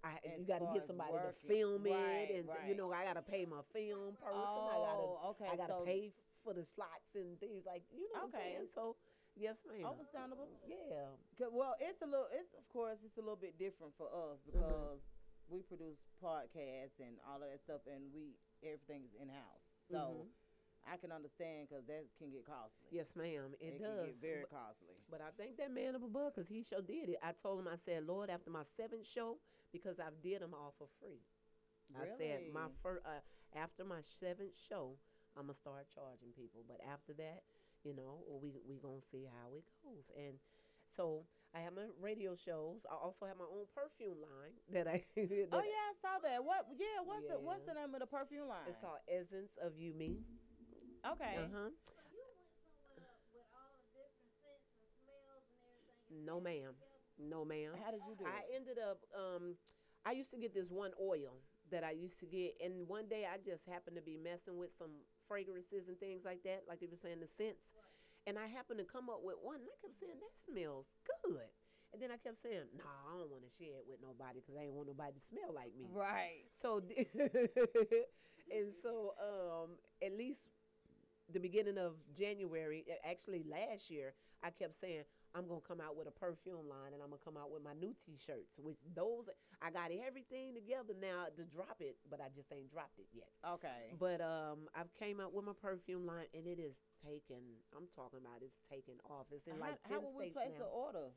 I, 0.03 0.19
you 0.35 0.43
got 0.43 0.59
to 0.59 0.67
get 0.75 0.83
somebody 0.91 1.15
to 1.15 1.31
film 1.47 1.87
Right, 1.87 2.27
it, 2.27 2.43
and 2.43 2.51
so, 2.51 2.59
you 2.67 2.75
know 2.75 2.91
I 2.91 3.07
gotta 3.07 3.23
pay 3.23 3.47
my 3.47 3.63
film 3.71 4.19
person. 4.19 4.35
Oh, 4.35 4.67
I 4.67 4.77
gotta, 4.83 5.07
okay. 5.31 5.47
I 5.47 5.55
gotta 5.55 5.79
so 5.79 5.87
pay 5.87 6.11
for 6.43 6.51
the 6.51 6.67
slots 6.67 7.15
and 7.15 7.39
things 7.39 7.63
like 7.63 7.87
you 7.95 8.11
know. 8.11 8.27
What 8.27 8.35
Okay. 8.35 8.59
I'm 8.59 8.67
saying? 8.67 8.75
So 8.75 8.99
yes, 9.39 9.63
ma'am. 9.63 9.87
understandable. 9.95 10.51
Yeah. 10.67 11.15
Well, 11.55 11.79
it's 11.79 12.03
a 12.03 12.09
little. 12.11 12.27
It's 12.35 12.51
of 12.59 12.67
course 12.75 12.99
it's 13.07 13.15
a 13.15 13.23
little 13.23 13.39
bit 13.39 13.55
different 13.63 13.95
for 13.95 14.11
us 14.11 14.43
Mm-hmm. 14.43 14.59
because 14.59 14.99
we 15.47 15.63
produce 15.63 16.03
podcasts 16.19 16.99
and 16.99 17.15
all 17.23 17.39
of 17.39 17.47
that 17.47 17.63
stuff, 17.63 17.87
and 17.87 18.11
we 18.11 18.35
everything's 18.67 19.15
in 19.23 19.31
house. 19.31 19.63
So 19.87 20.27
Mhm. 20.27 20.27
I 20.87 20.97
can 20.99 21.13
understand 21.13 21.69
because 21.69 21.87
that 21.87 22.05
can 22.19 22.31
get 22.31 22.47
costly. 22.47 22.91
Yes, 22.91 23.07
ma'am. 23.15 23.55
It, 23.61 23.79
can 23.79 23.87
does. 23.87 24.07
get 24.07 24.19
very 24.21 24.47
costly. 24.51 24.99
But 25.11 25.23
I 25.23 25.31
thank 25.39 25.57
that 25.59 25.71
man 25.71 25.95
up 25.95 26.03
above 26.03 26.35
because 26.35 26.51
he 26.51 26.63
sure 26.63 26.83
did 26.83 27.09
it. 27.09 27.19
I 27.23 27.33
told 27.39 27.61
him, 27.61 27.69
I 27.71 27.79
said, 27.79 28.07
Lord, 28.07 28.31
after 28.31 28.51
my 28.51 28.67
seventh 28.77 29.07
show, 29.07 29.39
because 29.73 29.99
I've 29.99 30.19
did 30.23 30.43
them 30.43 30.55
all 30.55 30.75
for 30.79 30.89
free. 31.01 31.23
Really? 31.95 32.11
I 32.11 32.19
said 32.19 32.39
my 32.53 32.69
first 32.83 33.05
uh, 33.07 33.23
after 33.55 33.85
my 33.85 34.01
seventh 34.21 34.57
show, 34.69 34.97
I'm 35.37 35.49
gonna 35.49 35.59
start 35.59 35.89
charging 35.93 36.33
people. 36.37 36.65
But 36.69 36.81
after 36.85 37.13
that, 37.21 37.45
you 37.85 37.95
know, 37.95 38.25
we 38.29 38.53
we 38.69 38.81
gonna 38.81 39.05
see 39.11 39.29
how 39.29 39.53
it 39.55 39.65
goes. 39.85 40.09
And 40.17 40.37
so 40.97 41.25
I 41.53 41.61
have 41.61 41.77
my 41.77 41.89
radio 42.01 42.33
shows. 42.37 42.85
I 42.89 42.97
also 42.97 43.29
have 43.29 43.37
my 43.37 43.49
own 43.49 43.69
perfume 43.77 44.21
line 44.25 44.57
that 44.73 44.89
I. 44.89 45.05
that 45.17 45.53
Oh 45.53 45.65
yeah, 45.65 45.85
I 45.89 45.95
saw 46.01 46.17
that. 46.25 46.41
What? 46.45 46.69
Yeah, 46.77 47.05
what's 47.05 47.29
the 47.29 47.37
what's 47.41 47.65
the 47.69 47.75
name 47.77 47.93
of 47.93 48.01
the 48.01 48.09
perfume 48.09 48.49
line? 48.49 48.69
It's 48.69 48.81
called 48.81 49.05
Essence 49.09 49.53
of 49.61 49.77
You 49.77 49.93
Me. 49.93 50.25
Okay. 51.03 51.35
Uh 51.39 51.51
huh. 51.51 51.71
You 52.15 52.23
went 52.31 52.47
somewhere 52.71 53.19
with 53.35 53.49
all 53.55 53.71
the 53.75 53.83
different 53.91 54.31
scents 54.39 54.71
and 54.79 54.87
smells 55.03 55.45
and 55.51 55.59
everything. 55.67 56.15
and 56.15 56.23
No, 56.27 56.39
ma'am. 56.39 56.75
No, 57.19 57.45
ma'am. 57.45 57.75
How 57.83 57.91
did 57.91 58.03
you 58.07 58.15
do 58.15 58.25
that? 58.25 58.31
I 58.31 58.41
it? 58.47 58.55
ended 58.55 58.79
up 58.79 59.03
um 59.15 59.59
I 60.07 60.13
used 60.13 60.31
to 60.35 60.39
get 60.39 60.55
this 60.55 60.71
one 60.71 60.91
oil 60.99 61.39
that 61.71 61.85
I 61.85 61.93
used 61.95 62.19
to 62.21 62.27
get 62.27 62.55
and 62.63 62.87
one 62.87 63.07
day 63.09 63.27
I 63.27 63.39
just 63.39 63.67
happened 63.67 63.97
to 63.97 64.03
be 64.05 64.19
messing 64.19 64.59
with 64.59 64.71
some 64.79 64.91
fragrances 65.27 65.89
and 65.89 65.99
things 65.99 66.23
like 66.25 66.43
that, 66.45 66.65
like 66.69 66.83
you 66.83 66.89
were 66.91 67.01
saying 67.01 67.21
the 67.21 67.31
scents. 67.31 67.67
And 68.27 68.39
I 68.39 68.47
happened 68.47 68.79
to 68.79 68.87
come 68.87 69.11
up 69.11 69.23
with 69.27 69.37
one 69.43 69.59
and 69.59 69.67
I 69.67 69.77
kept 69.83 69.99
saying 69.99 70.19
that 70.19 70.35
smells 70.47 70.87
good. 71.27 71.51
And 71.93 72.01
then 72.01 72.09
I 72.11 72.17
kept 72.17 72.41
saying, 72.41 72.73
"No, 72.73 72.85
nah, 72.89 72.97
I 73.13 73.19
don't 73.21 73.29
want 73.29 73.45
to 73.45 73.53
share 73.53 73.77
it 73.77 73.85
with 73.87 74.01
nobody 74.01 74.41
because 74.41 74.57
I 74.57 74.65
ain't 74.65 74.73
want 74.73 74.89
nobody 74.89 75.13
to 75.13 75.21
smell 75.29 75.53
like 75.53 75.77
me." 75.77 75.85
Right. 75.93 76.49
So, 76.63 76.81
and 78.57 78.73
so, 78.83 79.13
um, 79.21 79.77
at 80.01 80.17
least 80.17 80.49
the 81.33 81.41
beginning 81.41 81.79
of 81.79 81.95
January, 82.17 82.85
actually 83.05 83.45
last 83.49 83.91
year, 83.91 84.13
I 84.43 84.51
kept 84.51 84.81
saying 84.81 85.05
I'm 85.35 85.49
gonna 85.49 85.65
come 85.65 85.81
out 85.81 85.97
with 85.97 86.07
a 86.07 86.13
perfume 86.13 86.69
line, 86.69 86.93
and 86.93 87.01
I'm 87.01 87.09
gonna 87.09 87.25
come 87.25 87.41
out 87.41 87.51
with 87.51 87.65
my 87.65 87.73
new 87.73 87.97
T-shirts. 88.05 88.61
Which 88.61 88.77
those 88.95 89.33
I 89.65 89.71
got 89.71 89.89
everything 89.89 90.53
together 90.53 90.93
now 91.01 91.33
to 91.37 91.45
drop 91.45 91.81
it, 91.81 91.97
but 92.11 92.21
I 92.21 92.29
just 92.37 92.53
ain't 92.53 92.69
dropped 92.69 92.99
it 92.99 93.09
yet. 93.15 93.33
Okay. 93.41 93.97
But 93.99 94.21
um, 94.21 94.69
I've 94.77 94.93
came 94.99 95.21
out 95.21 95.33
with 95.33 95.45
my 95.45 95.57
perfume 95.57 96.05
line, 96.05 96.29
and 96.35 96.45
it 96.47 96.61
is 96.61 96.77
taken. 97.01 97.41
I'm 97.73 97.89
talking 97.97 98.21
about 98.21 98.45
it's 98.45 98.61
taken 98.69 99.01
off. 99.09 99.27
It's 99.33 99.47
in 99.47 99.57
how, 99.57 99.73
like 99.73 99.81
how 99.89 99.97
ten 99.97 100.05
will 100.05 100.13
we 100.13 100.29
place 100.29 100.53
now 100.59 100.69
an 100.69 100.73
order? 100.73 101.09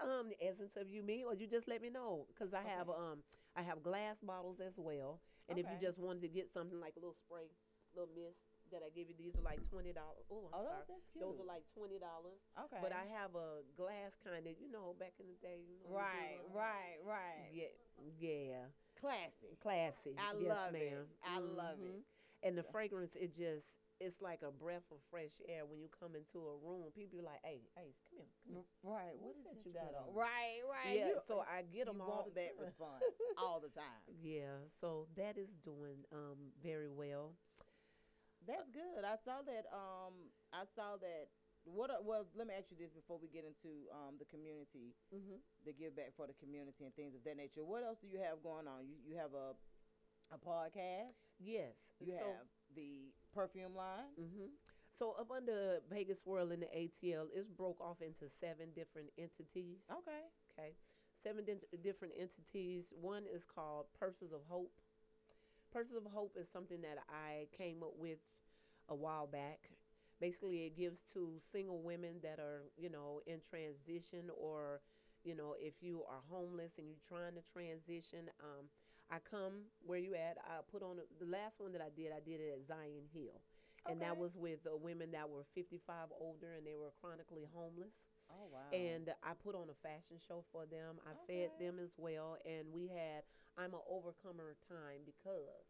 um 0.00 0.28
the 0.28 0.38
essence 0.46 0.76
of 0.76 0.88
you 0.88 1.02
me 1.02 1.24
or 1.26 1.34
you 1.34 1.46
just 1.46 1.66
let 1.66 1.82
me 1.82 1.90
know 1.90 2.26
because 2.28 2.54
i 2.54 2.62
have 2.62 2.88
um 2.88 3.18
i 3.56 3.62
have 3.62 3.82
glass 3.82 4.16
bottles 4.22 4.60
as 4.60 4.74
well 4.76 5.18
and 5.48 5.58
if 5.58 5.66
you 5.66 5.76
just 5.80 5.98
wanted 5.98 6.22
to 6.22 6.28
get 6.28 6.48
something 6.52 6.78
like 6.78 6.94
a 6.96 7.00
little 7.00 7.16
spray 7.26 7.50
little 7.96 8.08
mist 8.14 8.38
that 8.72 8.82
i 8.82 8.88
give 8.96 9.06
you 9.08 9.14
these 9.16 9.36
are 9.36 9.44
like 9.44 9.60
$20 9.68 9.92
oh 10.32 10.48
i'm 10.52 10.64
Oh, 10.64 10.64
sorry 10.64 10.88
those 10.88 11.04
those 11.20 11.36
are 11.40 11.48
like 11.48 11.62
$20 11.76 12.00
okay. 12.00 12.80
but 12.82 12.92
i 12.92 13.04
have 13.12 13.36
a 13.36 13.60
glass 13.76 14.16
kind 14.24 14.46
of 14.48 14.54
you 14.58 14.72
know 14.72 14.96
back 14.98 15.12
in 15.20 15.26
the 15.28 15.38
day 15.44 15.60
you 15.68 15.76
know 15.84 15.92
do, 15.92 15.96
right, 16.00 16.40
uh, 16.40 16.56
right, 16.56 16.98
right. 17.04 17.48
yeah 17.52 17.70
yeah 18.18 18.64
Classy. 18.98 19.58
classy 19.60 20.14
I 20.16 20.32
yes, 20.38 20.48
love 20.48 20.74
it. 20.74 20.92
ma'am. 20.92 21.04
I 21.26 21.38
love 21.38 21.78
it. 21.82 21.90
Mhm. 21.90 22.02
and 22.42 22.56
the 22.58 22.62
fragrance 22.62 23.12
it 23.14 23.34
just 23.34 23.66
it's 24.00 24.18
like 24.20 24.42
a 24.42 24.50
breath 24.50 24.86
of 24.90 24.98
fresh 25.10 25.30
air 25.46 25.62
when 25.66 25.78
you 25.78 25.86
come 25.90 26.14
into 26.18 26.38
a 26.42 26.54
room 26.58 26.82
people 26.94 27.18
be 27.18 27.22
like 27.22 27.38
hey 27.44 27.62
hey 27.76 27.94
come 28.02 28.18
here 28.18 28.30
come 28.42 28.54
here 28.54 28.66
Right. 28.82 29.14
What 29.18 29.34
What 29.34 29.36
is 29.38 29.44
that 29.46 29.58
you 29.66 29.72
got 29.74 29.94
on? 29.94 30.10
Right, 30.14 30.58
right. 30.66 30.96
yeah 30.98 31.06
You- 31.18 31.22
so 31.26 31.42
i 31.46 31.62
get 31.62 31.86
them 31.86 32.00
all 32.02 32.26
that 32.34 32.52
response 32.58 33.02
all 33.38 33.58
the 33.60 33.70
time. 33.70 34.02
Yeah, 34.22 34.58
so 34.80 35.06
that 35.16 35.38
is 35.38 35.50
doing 35.64 36.02
um 36.12 36.50
very 36.62 36.88
well. 36.90 37.34
That's 38.46 38.68
good. 38.70 39.04
I 39.04 39.16
saw 39.24 39.42
that. 39.46 39.64
Um, 39.72 40.32
I 40.52 40.64
saw 40.74 40.96
that. 40.98 41.30
What? 41.64 41.90
Are, 41.90 42.02
well, 42.02 42.26
let 42.34 42.46
me 42.50 42.54
ask 42.58 42.70
you 42.70 42.76
this 42.76 42.90
before 42.90 43.18
we 43.22 43.28
get 43.28 43.44
into 43.46 43.86
um 43.94 44.18
the 44.18 44.26
community, 44.26 44.94
Mm-hmm. 45.14 45.38
the 45.64 45.72
give 45.72 45.94
back 45.94 46.10
for 46.16 46.26
the 46.26 46.34
community 46.34 46.82
and 46.84 46.94
things 46.94 47.14
of 47.14 47.22
that 47.24 47.36
nature. 47.36 47.62
What 47.62 47.84
else 47.86 47.98
do 48.02 48.08
you 48.10 48.18
have 48.18 48.42
going 48.42 48.66
on? 48.66 48.82
You 48.90 48.98
you 49.06 49.14
have 49.16 49.30
a 49.34 49.54
a 50.34 50.38
podcast. 50.38 51.14
Yes. 51.38 51.74
You 52.00 52.14
so, 52.18 52.18
have 52.18 52.46
the 52.74 53.12
perfume 53.34 53.76
line. 53.76 54.10
hmm 54.18 54.50
So 54.98 55.14
up 55.18 55.30
under 55.30 55.80
Vegas 55.90 56.26
World 56.26 56.52
in 56.52 56.60
the 56.60 56.70
ATL, 56.74 57.28
it's 57.34 57.48
broke 57.48 57.80
off 57.80 58.02
into 58.02 58.26
seven 58.40 58.74
different 58.74 59.10
entities. 59.18 59.86
Okay. 59.90 60.22
Okay, 60.58 60.72
seven 61.22 61.44
di- 61.44 61.78
different 61.82 62.14
entities. 62.18 62.92
One 62.92 63.24
is 63.32 63.44
called 63.44 63.86
Purses 63.98 64.32
of 64.32 64.40
Hope. 64.48 64.72
Purses 65.72 65.96
of 65.96 66.04
Hope 66.12 66.36
is 66.38 66.46
something 66.52 66.80
that 66.82 66.98
I 67.08 67.46
came 67.56 67.82
up 67.82 67.94
with 67.98 68.18
a 68.88 68.94
while 68.94 69.26
back. 69.26 69.70
Basically, 70.20 70.66
it 70.66 70.76
gives 70.76 71.00
to 71.14 71.40
single 71.52 71.80
women 71.82 72.16
that 72.22 72.38
are, 72.38 72.64
you 72.76 72.90
know, 72.90 73.20
in 73.26 73.40
transition 73.48 74.30
or, 74.38 74.80
you 75.24 75.34
know, 75.34 75.54
if 75.58 75.74
you 75.80 76.02
are 76.08 76.20
homeless 76.30 76.72
and 76.78 76.86
you're 76.86 77.02
trying 77.08 77.34
to 77.34 77.42
transition. 77.52 78.30
Um, 78.40 78.66
I 79.10 79.18
come 79.28 79.68
where 79.84 79.98
you 79.98 80.14
at. 80.14 80.38
I 80.46 80.62
put 80.70 80.82
on 80.82 80.96
the 80.96 81.26
last 81.26 81.58
one 81.58 81.72
that 81.72 81.82
I 81.82 81.90
did. 81.94 82.12
I 82.12 82.20
did 82.24 82.40
it 82.40 82.54
at 82.56 82.66
Zion 82.68 83.04
Hill, 83.12 83.40
and 83.88 84.00
that 84.00 84.16
was 84.16 84.32
with 84.36 84.60
uh, 84.64 84.76
women 84.76 85.10
that 85.12 85.28
were 85.28 85.44
55 85.54 86.08
older 86.20 86.54
and 86.56 86.66
they 86.66 86.76
were 86.76 86.92
chronically 87.00 87.44
homeless 87.52 87.92
Oh 88.30 88.48
wow. 88.48 88.72
and 88.72 89.12
I 89.22 89.32
put 89.34 89.54
on 89.54 89.68
a 89.68 89.76
fashion 89.84 90.16
show 90.28 90.44
for 90.52 90.64
them. 90.64 90.96
I 91.04 91.12
fed 91.26 91.50
them 91.60 91.76
as 91.82 91.90
well, 91.98 92.38
and 92.46 92.64
we 92.72 92.88
had 92.88 93.24
I'm 93.58 93.74
an 93.74 93.84
overcomer 93.88 94.56
time 94.68 95.04
because, 95.04 95.66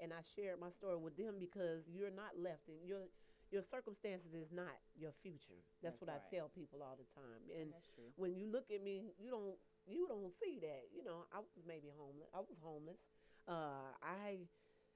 and 0.00 0.12
I 0.12 0.22
shared 0.36 0.60
my 0.60 0.70
story 0.70 0.96
with 0.96 1.16
them 1.16 1.36
because 1.38 1.84
you're 1.90 2.14
not 2.14 2.38
left 2.38 2.68
and 2.68 2.78
your 2.86 3.10
your 3.50 3.62
circumstances 3.64 4.34
is 4.36 4.52
not 4.52 4.76
your 4.94 5.12
future. 5.22 5.56
That's, 5.82 5.96
That's 5.96 6.00
what 6.02 6.10
right. 6.12 6.20
I 6.20 6.36
tell 6.36 6.50
people 6.52 6.82
all 6.84 7.00
the 7.00 7.08
time. 7.16 7.40
And 7.48 7.72
when 8.16 8.36
you 8.36 8.46
look 8.52 8.68
at 8.70 8.84
me, 8.84 9.12
you 9.18 9.30
don't 9.30 9.56
you 9.88 10.06
don't 10.08 10.32
see 10.36 10.58
that. 10.60 10.92
You 10.94 11.02
know, 11.04 11.24
I 11.32 11.38
was 11.38 11.64
maybe 11.66 11.88
homeless. 11.96 12.28
I 12.34 12.40
was 12.40 12.58
homeless. 12.60 13.00
Uh, 13.48 13.88
I 14.02 14.38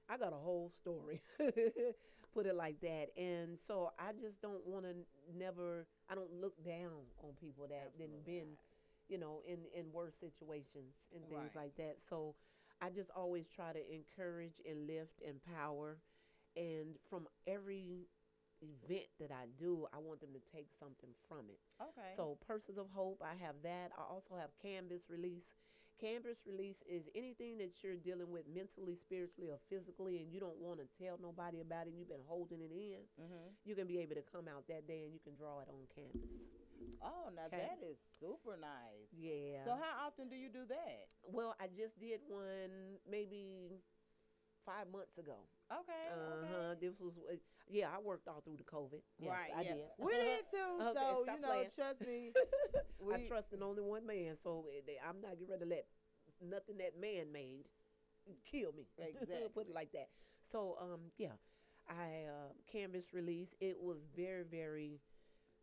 I 0.09 0.17
got 0.17 0.33
a 0.33 0.37
whole 0.41 0.71
story. 0.81 1.21
Put 2.33 2.45
it 2.47 2.55
like 2.55 2.81
that. 2.81 3.09
And 3.17 3.59
so 3.59 3.91
I 3.99 4.11
just 4.19 4.41
don't 4.41 4.65
want 4.65 4.85
to 4.85 4.93
never 5.37 5.85
I 6.09 6.15
don't 6.15 6.33
look 6.41 6.63
down 6.65 7.05
on 7.23 7.33
people 7.39 7.65
that 7.69 7.93
Absolutely 7.93 8.05
didn't 8.05 8.25
been, 8.25 8.49
not. 8.49 8.72
You 9.09 9.17
know, 9.17 9.41
in 9.47 9.59
in 9.73 9.91
worse 9.91 10.15
situations 10.19 10.95
and 11.13 11.23
things 11.29 11.55
Right. 11.55 11.63
like 11.63 11.75
that. 11.77 11.97
So 12.09 12.35
I 12.81 12.89
just 12.89 13.09
always 13.15 13.47
try 13.47 13.73
to 13.73 13.83
encourage 13.93 14.61
and 14.69 14.87
lift, 14.87 15.21
and 15.27 15.43
power. 15.45 15.97
and 16.55 16.99
from 17.09 17.27
every 17.47 18.07
event 18.61 19.09
that 19.19 19.31
I 19.31 19.47
do, 19.57 19.87
I 19.93 19.97
want 19.97 20.21
them 20.21 20.33
to 20.33 20.39
take 20.55 20.69
something 20.79 21.09
from 21.27 21.49
it. 21.49 21.59
Okay. 21.81 22.13
So 22.15 22.37
Purses 22.47 22.77
of 22.77 22.87
Hope, 22.93 23.21
I 23.21 23.33
have 23.43 23.55
that. 23.63 23.91
I 23.97 24.03
also 24.03 24.35
have 24.35 24.51
Canvas 24.61 25.01
release, 25.09 25.49
Canvas 25.99 26.37
release 26.45 26.77
is 26.87 27.09
anything 27.15 27.57
that 27.57 27.73
you're 27.83 27.97
dealing 27.97 28.31
with 28.31 28.47
mentally, 28.47 28.95
spiritually, 28.95 29.49
or 29.49 29.59
physically, 29.69 30.19
and 30.19 30.31
you 30.31 30.39
don't 30.39 30.57
want 30.59 30.79
to 30.79 30.87
tell 31.03 31.17
nobody 31.21 31.61
about 31.61 31.87
it. 31.87 31.89
and 31.91 31.99
You've 31.99 32.09
been 32.09 32.27
holding 32.27 32.61
it 32.61 32.71
in. 32.71 33.01
Mhm. 33.19 33.55
You 33.65 33.75
can 33.75 33.87
be 33.87 33.97
able 33.99 34.15
to 34.15 34.23
come 34.23 34.47
out 34.47 34.67
that 34.67 34.87
day 34.87 35.05
and 35.05 35.13
you 35.13 35.19
can 35.19 35.35
draw 35.35 35.61
it 35.61 35.69
on 35.69 35.87
canvas. 35.87 36.29
Oh, 37.01 37.29
now 37.35 37.47
Okay. 37.47 37.57
that 37.57 37.85
is 37.85 37.97
super 38.19 38.57
nice. 38.57 39.09
Yeah. 39.11 39.65
So 39.65 39.71
how 39.71 40.07
often 40.07 40.29
do 40.29 40.35
you 40.35 40.49
do 40.49 40.65
that? 40.67 41.07
well, 41.23 41.55
I 41.59 41.67
just 41.67 41.99
did 41.99 42.21
one 42.27 42.99
maybe 43.09 43.81
five 44.65 44.87
months 44.91 45.17
ago. 45.17 45.35
Okay. 45.71 46.05
Uh 46.07 46.15
huh. 46.47 46.57
okay. 46.71 46.79
This 46.79 46.99
was 46.99 47.13
uh, 47.29 47.35
yeah. 47.69 47.89
I 47.93 47.99
worked 47.99 48.27
all 48.27 48.41
through 48.41 48.57
the 48.57 48.63
COVID. 48.63 49.01
Yes, 49.19 49.31
right. 49.31 49.51
I 49.55 49.61
yeah. 49.63 49.73
did. 49.73 49.83
We 49.97 50.11
did 50.11 50.43
too. 50.49 50.71
Okay, 50.81 50.93
so 50.99 51.25
you 51.27 51.41
know, 51.41 51.47
playing. 51.47 51.71
trust 51.75 52.01
me. 52.01 52.31
I 53.13 53.17
we- 53.17 53.27
trust 53.27 53.51
in 53.53 53.63
only 53.63 53.81
one 53.81 54.05
man, 54.05 54.37
so 54.41 54.65
eh, 54.71 54.93
I'm 55.07 55.21
not 55.21 55.31
getting 55.39 55.49
ready 55.49 55.63
to 55.63 55.69
let 55.69 55.85
nothing 56.41 56.77
that 56.77 56.99
man 56.99 57.31
made 57.31 57.65
kill 58.49 58.71
me. 58.73 58.87
Exactly. 58.97 59.47
Put 59.53 59.67
it 59.69 59.75
like 59.75 59.91
that. 59.93 60.09
So 60.51 60.77
um 60.79 61.11
yeah, 61.17 61.35
I 61.89 62.25
uh, 62.27 62.53
canvas 62.71 63.13
release. 63.13 63.49
It 63.59 63.77
was 63.79 63.97
very 64.15 64.43
very, 64.43 64.99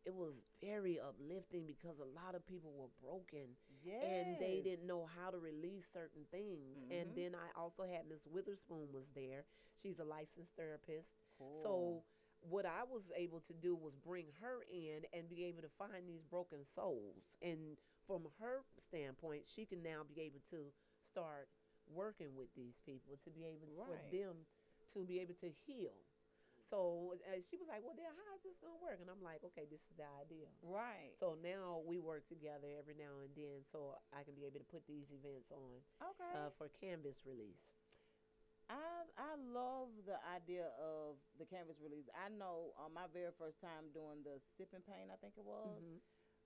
it 0.05 0.15
was 0.15 0.35
very 0.61 0.99
uplifting 0.99 1.67
because 1.67 1.99
a 2.01 2.05
lot 2.25 2.35
of 2.35 2.47
people 2.47 2.73
were 2.73 2.89
broken 3.03 3.57
Yes. 3.83 4.03
and 4.03 4.39
they 4.39 4.61
didn't 4.63 4.87
know 4.87 5.07
how 5.07 5.31
to 5.31 5.39
release 5.39 5.85
certain 5.93 6.25
things. 6.31 6.77
And 6.91 7.11
Mhm. 7.11 7.15
then 7.15 7.35
I 7.35 7.51
also 7.53 7.85
had 7.85 8.07
Miss 8.07 8.25
Witherspoon 8.27 8.93
was 8.93 9.09
there. 9.15 9.45
She's 9.77 9.99
a 9.99 10.05
licensed 10.05 10.55
therapist. 10.57 11.09
Cool. 11.39 11.63
So 11.63 12.05
what 12.41 12.65
I 12.65 12.85
was 12.85 13.03
able 13.15 13.41
to 13.43 13.53
do 13.53 13.75
was 13.77 13.95
bring 13.97 14.31
her 14.41 14.63
in 14.63 15.05
and 15.13 15.29
be 15.29 15.45
able 15.45 15.63
to 15.63 15.69
find 15.69 16.09
these 16.09 16.23
broken 16.25 16.65
souls. 16.65 17.23
And 17.43 17.77
from 18.07 18.27
her 18.39 18.65
standpoint, 18.89 19.45
she 19.45 19.67
can 19.67 19.83
now 19.83 20.03
be 20.05 20.21
able 20.23 20.41
to 20.51 20.73
start 21.11 21.49
working 21.87 22.35
with 22.37 22.53
these 22.55 22.79
people 22.87 23.19
to 23.25 23.31
be 23.31 23.45
able 23.45 23.67
for 23.85 23.99
them 24.11 24.47
to 24.93 25.05
be 25.05 25.21
able 25.21 25.35
to 25.35 25.51
heal. 25.67 25.93
So 26.71 27.19
uh, 27.27 27.43
she 27.43 27.59
was 27.59 27.67
like, 27.67 27.83
"Well, 27.83 27.99
then 27.99 28.07
how 28.15 28.31
is 28.39 28.43
this 28.47 28.57
gonna 28.63 28.79
work?" 28.79 29.03
And 29.03 29.11
I'm 29.11 29.23
like, 29.23 29.43
"Okay, 29.53 29.67
this 29.67 29.83
is 29.91 29.95
the 29.99 30.07
idea." 30.23 30.47
right. 30.63 31.13
So 31.19 31.35
now 31.43 31.83
we 31.85 31.99
work 31.99 32.27
together 32.31 32.71
every 32.79 32.95
now 32.95 33.21
and 33.27 33.35
then, 33.35 33.67
so 33.75 33.99
I 34.15 34.23
can 34.23 34.39
be 34.39 34.47
able 34.47 34.63
to 34.63 34.69
put 34.71 34.87
these 34.87 35.11
events 35.11 35.51
on 35.51 35.83
okay. 35.99 36.33
uh, 36.39 36.51
for 36.57 36.71
canvas 36.71 37.27
release. 37.27 37.61
I 38.71 39.03
I 39.19 39.35
love 39.51 39.91
the 40.07 40.19
idea 40.31 40.71
of 40.79 41.19
the 41.39 41.45
canvas 41.45 41.83
release. 41.83 42.07
I 42.15 42.31
know 42.31 42.71
on 42.79 42.95
my 42.95 43.11
very 43.11 43.35
first 43.35 43.59
time 43.61 43.91
doing 43.91 44.23
the 44.23 44.39
sipping 44.57 44.87
pain, 44.87 45.11
I 45.11 45.19
think 45.19 45.35
it 45.37 45.45
was. 45.45 45.83
Mhm. 45.83 45.99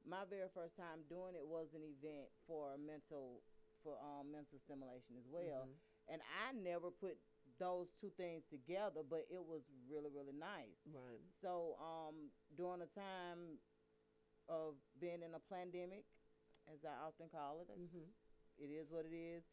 My 0.04 0.24
very 0.24 0.48
first 0.52 0.76
time 0.76 1.04
doing 1.08 1.34
it 1.36 1.44
was 1.46 1.72
an 1.74 1.84
event 1.84 2.28
for 2.46 2.76
mental 2.78 3.42
for 3.82 4.00
um, 4.00 4.32
mental 4.32 4.58
stimulation 4.58 5.16
as 5.20 5.26
well. 5.28 5.68
Mhm. 5.68 5.76
And 6.08 6.20
I 6.24 6.52
never 6.52 6.90
put 6.90 7.18
those 7.58 7.88
two 8.00 8.10
things 8.16 8.42
together, 8.50 9.02
but 9.08 9.26
it 9.30 9.42
was 9.42 9.62
really 9.90 10.10
really 10.10 10.32
nice. 10.36 10.78
Right. 10.92 11.20
So 11.40 11.76
um, 11.80 12.30
during 12.56 12.82
a 12.82 12.90
time 12.98 13.58
of 14.48 14.74
being 15.00 15.22
in 15.22 15.34
a 15.34 15.42
pandemic, 15.52 16.04
as 16.72 16.84
I 16.84 16.94
often 17.06 17.28
call 17.30 17.60
it, 17.60 17.68
Mhm. 17.70 18.08
it 18.58 18.70
is 18.70 18.90
what 18.90 19.04
it 19.06 19.14
is. 19.14 19.44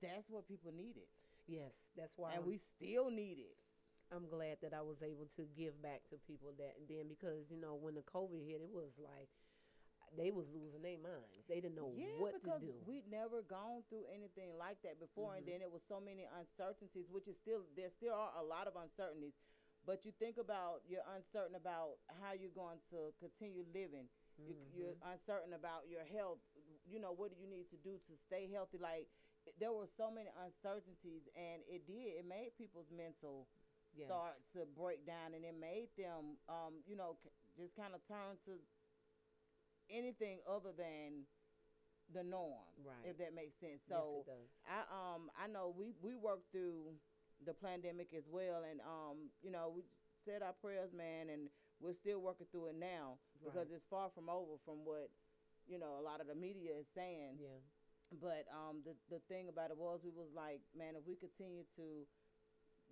That's 0.00 0.28
what 0.28 0.46
people 0.46 0.72
needed, 0.72 1.08
Yes, 1.46 1.72
that's 1.96 2.16
why. 2.18 2.30
and 2.34 2.40
I'm- 2.40 2.48
we 2.48 2.58
still 2.58 3.10
need 3.10 3.38
it. 3.38 3.56
I'm 4.10 4.28
glad 4.28 4.60
that 4.60 4.74
I 4.74 4.82
was 4.82 5.02
able 5.02 5.26
to 5.28 5.46
give 5.56 5.80
back 5.80 6.06
to 6.10 6.18
people 6.18 6.52
that 6.54 6.76
and 6.76 6.86
then 6.88 7.08
because 7.08 7.50
you 7.50 7.56
know 7.56 7.74
when 7.74 7.94
the 7.94 8.02
COVID 8.02 8.44
hit, 8.44 8.60
it 8.60 8.70
was 8.70 8.92
like 8.98 9.30
they 10.16 10.30
was 10.30 10.46
losing 10.54 10.82
their 10.82 10.98
minds. 10.98 11.44
They 11.48 11.60
didn't 11.60 11.76
know 11.76 11.92
yeah, 11.94 12.06
what 12.18 12.34
to 12.42 12.50
do. 12.60 12.72
we'd 12.86 13.06
never 13.10 13.42
gone 13.42 13.82
through 13.88 14.06
anything 14.12 14.56
like 14.58 14.80
that 14.82 14.98
before, 15.00 15.34
and 15.36 15.44
Mhm. 15.44 15.50
then 15.50 15.60
it 15.62 15.70
was 15.70 15.82
so 15.88 16.00
many 16.00 16.24
uncertainties, 16.24 17.08
which 17.10 17.26
is 17.28 17.36
still 17.38 17.64
there. 17.76 17.90
Still 17.90 18.14
are 18.14 18.32
a 18.38 18.42
lot 18.42 18.66
of 18.66 18.76
uncertainties, 18.76 19.34
but 19.86 20.04
you 20.04 20.12
think 20.12 20.38
about 20.38 20.82
you're 20.88 21.04
uncertain 21.16 21.54
about 21.56 21.98
how 22.20 22.32
you're 22.32 22.54
going 22.54 22.78
to 22.90 23.12
continue 23.20 23.64
living. 23.74 24.08
You, 24.38 24.56
you're 24.72 24.94
Mhm. 24.96 25.12
uncertain 25.14 25.52
about 25.54 25.86
your 25.88 26.04
health. 26.04 26.38
You 26.86 26.98
know 27.00 27.12
what 27.12 27.30
do 27.30 27.36
you 27.40 27.46
need 27.46 27.70
to 27.70 27.76
do 27.76 27.98
to 27.98 28.16
stay 28.26 28.48
healthy? 28.50 28.78
Like 28.78 29.08
there 29.58 29.72
were 29.72 29.86
so 29.96 30.10
many 30.10 30.30
uncertainties, 30.44 31.28
and 31.36 31.62
it 31.68 31.86
did. 31.86 32.16
It 32.18 32.24
made 32.24 32.56
people's 32.56 32.90
mental 32.90 33.46
Yes. 33.94 34.06
start 34.08 34.34
to 34.54 34.66
break 34.66 35.06
down, 35.06 35.34
and 35.34 35.44
it 35.44 35.54
made 35.54 35.94
them, 35.96 36.36
um, 36.48 36.82
you 36.86 36.96
know, 36.96 37.16
c- 37.22 37.30
just 37.56 37.76
kind 37.76 37.94
of 37.94 38.02
turn 38.08 38.36
to 38.46 38.58
anything 39.90 40.38
other 40.48 40.72
than 40.76 41.26
the 42.12 42.22
norm, 42.22 42.68
Right. 42.84 43.04
if 43.04 43.16
that 43.18 43.34
makes 43.34 43.56
sense. 43.60 43.80
yes, 43.88 43.88
So 43.88 44.24
does. 44.26 44.48
I 44.68 44.84
um 44.92 45.30
I 45.38 45.46
know 45.48 45.74
we 45.76 45.92
we 46.02 46.14
worked 46.14 46.52
through 46.52 46.94
the 47.44 47.54
pandemic 47.54 48.12
as 48.14 48.24
well, 48.28 48.62
and 48.68 48.80
um 48.82 49.30
you 49.42 49.50
know 49.50 49.72
we 49.74 49.82
said 50.24 50.42
our 50.42 50.52
prayers, 50.52 50.92
man, 50.92 51.30
and 51.30 51.48
we're 51.80 51.94
still 51.94 52.20
working 52.20 52.46
through 52.52 52.68
it 52.68 52.76
now 52.76 53.18
because 53.44 53.68
Right. 53.68 53.76
it's 53.76 53.84
far 53.90 54.10
from 54.14 54.28
over 54.28 54.56
from 54.64 54.84
what 54.84 55.10
you 55.66 55.78
know 55.78 55.96
a 55.98 56.02
lot 56.04 56.20
of 56.20 56.26
the 56.26 56.34
media 56.34 56.76
is 56.78 56.86
saying. 56.94 57.38
Yeah. 57.40 57.60
But 58.20 58.46
um, 58.52 58.82
the 58.84 58.94
the 59.10 59.20
thing 59.26 59.48
about 59.48 59.70
it 59.70 59.76
was, 59.78 60.00
we 60.04 60.10
was 60.12 60.28
like, 60.36 60.60
man, 60.76 60.94
if 60.94 61.02
we 61.06 61.16
continue 61.16 61.64
to 61.76 62.06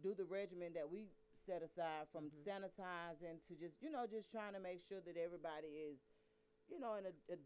do 0.03 0.15
the 0.15 0.25
regimen 0.25 0.73
that 0.75 0.89
we 0.89 1.07
set 1.47 1.63
aside 1.63 2.09
from 2.13 2.31
Mhm. 2.31 2.43
sanitizing 2.47 3.39
to 3.49 3.55
just, 3.55 3.81
you 3.83 3.91
know, 3.91 4.07
just 4.07 4.31
trying 4.31 4.53
to 4.55 4.61
make 4.61 4.81
sure 4.89 5.01
that 5.01 5.17
everybody 5.17 5.69
is, 5.69 5.99
you 6.73 6.81
know, 6.81 6.97
in 6.97 7.05
a 7.07 7.15
a, 7.29 7.37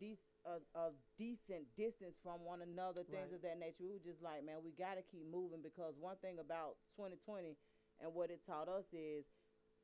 a, 0.46 0.56
a 0.78 0.86
decent 1.18 1.66
distance 1.76 2.14
from 2.22 2.44
one 2.46 2.62
another, 2.62 3.02
things 3.04 3.34
Right. 3.34 3.38
of 3.38 3.42
that 3.42 3.58
nature. 3.58 3.82
We 3.84 3.98
were 3.98 4.06
just 4.06 4.22
like, 4.22 4.46
man, 4.46 4.62
we 4.64 4.72
got 4.78 4.94
to 4.96 5.02
keep 5.02 5.26
moving 5.26 5.62
because 5.62 5.94
one 5.98 6.16
thing 6.22 6.38
about 6.38 6.78
2020 6.96 7.58
and 8.00 8.14
what 8.14 8.30
it 8.30 8.40
taught 8.46 8.68
us 8.68 8.86
is, 8.94 9.24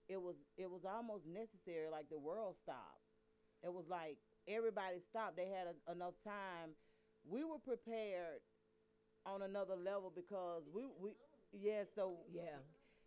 it 0.08 0.20
was 0.20 0.36
it 0.58 0.70
was 0.70 0.84
almost 0.84 1.26
necessary. 1.26 1.88
Like 1.90 2.08
the 2.10 2.18
world 2.18 2.56
stopped. 2.62 3.02
It 3.62 3.72
was 3.72 3.86
like 3.88 4.18
everybody 4.48 5.00
stopped. 5.10 5.36
They 5.36 5.48
had 5.48 5.68
a, 5.70 5.92
enough 5.92 6.14
time. 6.24 6.74
We 7.24 7.44
were 7.44 7.58
prepared 7.58 8.42
on 9.26 9.42
another 9.42 9.76
level 9.76 10.12
because 10.14 10.62
we 10.72 10.86
we 11.00 11.10
yeah. 11.52 11.84
So 11.94 12.18
Yeah. 12.32 12.58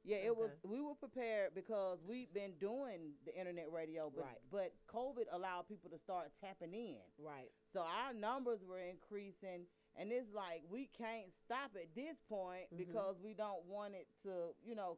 Yeah, 0.06 0.18
it 0.18 0.36
was. 0.36 0.52
We 0.64 0.80
were 0.82 0.94
prepared 0.96 1.54
because 1.56 1.98
we've 2.06 2.32
been 2.34 2.54
doing 2.60 3.14
the 3.26 3.34
internet 3.38 3.72
radio, 3.72 4.10
but 4.16 4.24
Right. 4.26 4.42
but 4.52 4.72
COVID 4.88 5.26
allowed 5.32 5.68
people 5.68 5.90
to 5.90 5.98
start 6.00 6.32
tapping 6.40 6.74
in. 6.74 7.02
Right. 7.18 7.52
So 7.74 7.82
our 7.82 8.14
numbers 8.14 8.64
were 8.64 8.80
increasing, 8.80 9.66
and 9.96 10.12
it's 10.12 10.32
like 10.32 10.64
we 10.70 10.88
can't 10.88 11.34
stop 11.46 11.76
at 11.76 11.94
this 11.96 12.16
point 12.30 12.70
Mhm. 12.72 12.78
because 12.78 13.20
we 13.20 13.34
don't 13.34 13.66
want 13.66 13.96
it 13.96 14.08
to, 14.24 14.54
you 14.64 14.76
know, 14.76 14.98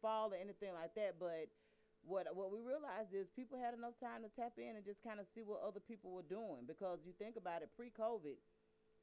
fall 0.00 0.32
or 0.32 0.36
anything 0.36 0.72
like 0.74 0.94
that. 0.94 1.18
But 1.18 1.48
what 2.04 2.34
what 2.34 2.50
we 2.50 2.60
realized 2.60 3.14
is 3.14 3.30
people 3.30 3.56
had 3.58 3.74
enough 3.74 3.96
time 4.00 4.22
to 4.22 4.28
tap 4.30 4.58
in 4.58 4.76
and 4.76 4.84
just 4.84 5.00
kind 5.02 5.20
of 5.20 5.26
see 5.34 5.42
what 5.42 5.62
other 5.62 5.80
people 5.80 6.10
were 6.12 6.22
doing 6.28 6.66
because 6.66 6.98
you 7.06 7.12
think 7.14 7.36
about 7.36 7.62
it, 7.62 7.72
pre-COVID, 7.76 8.36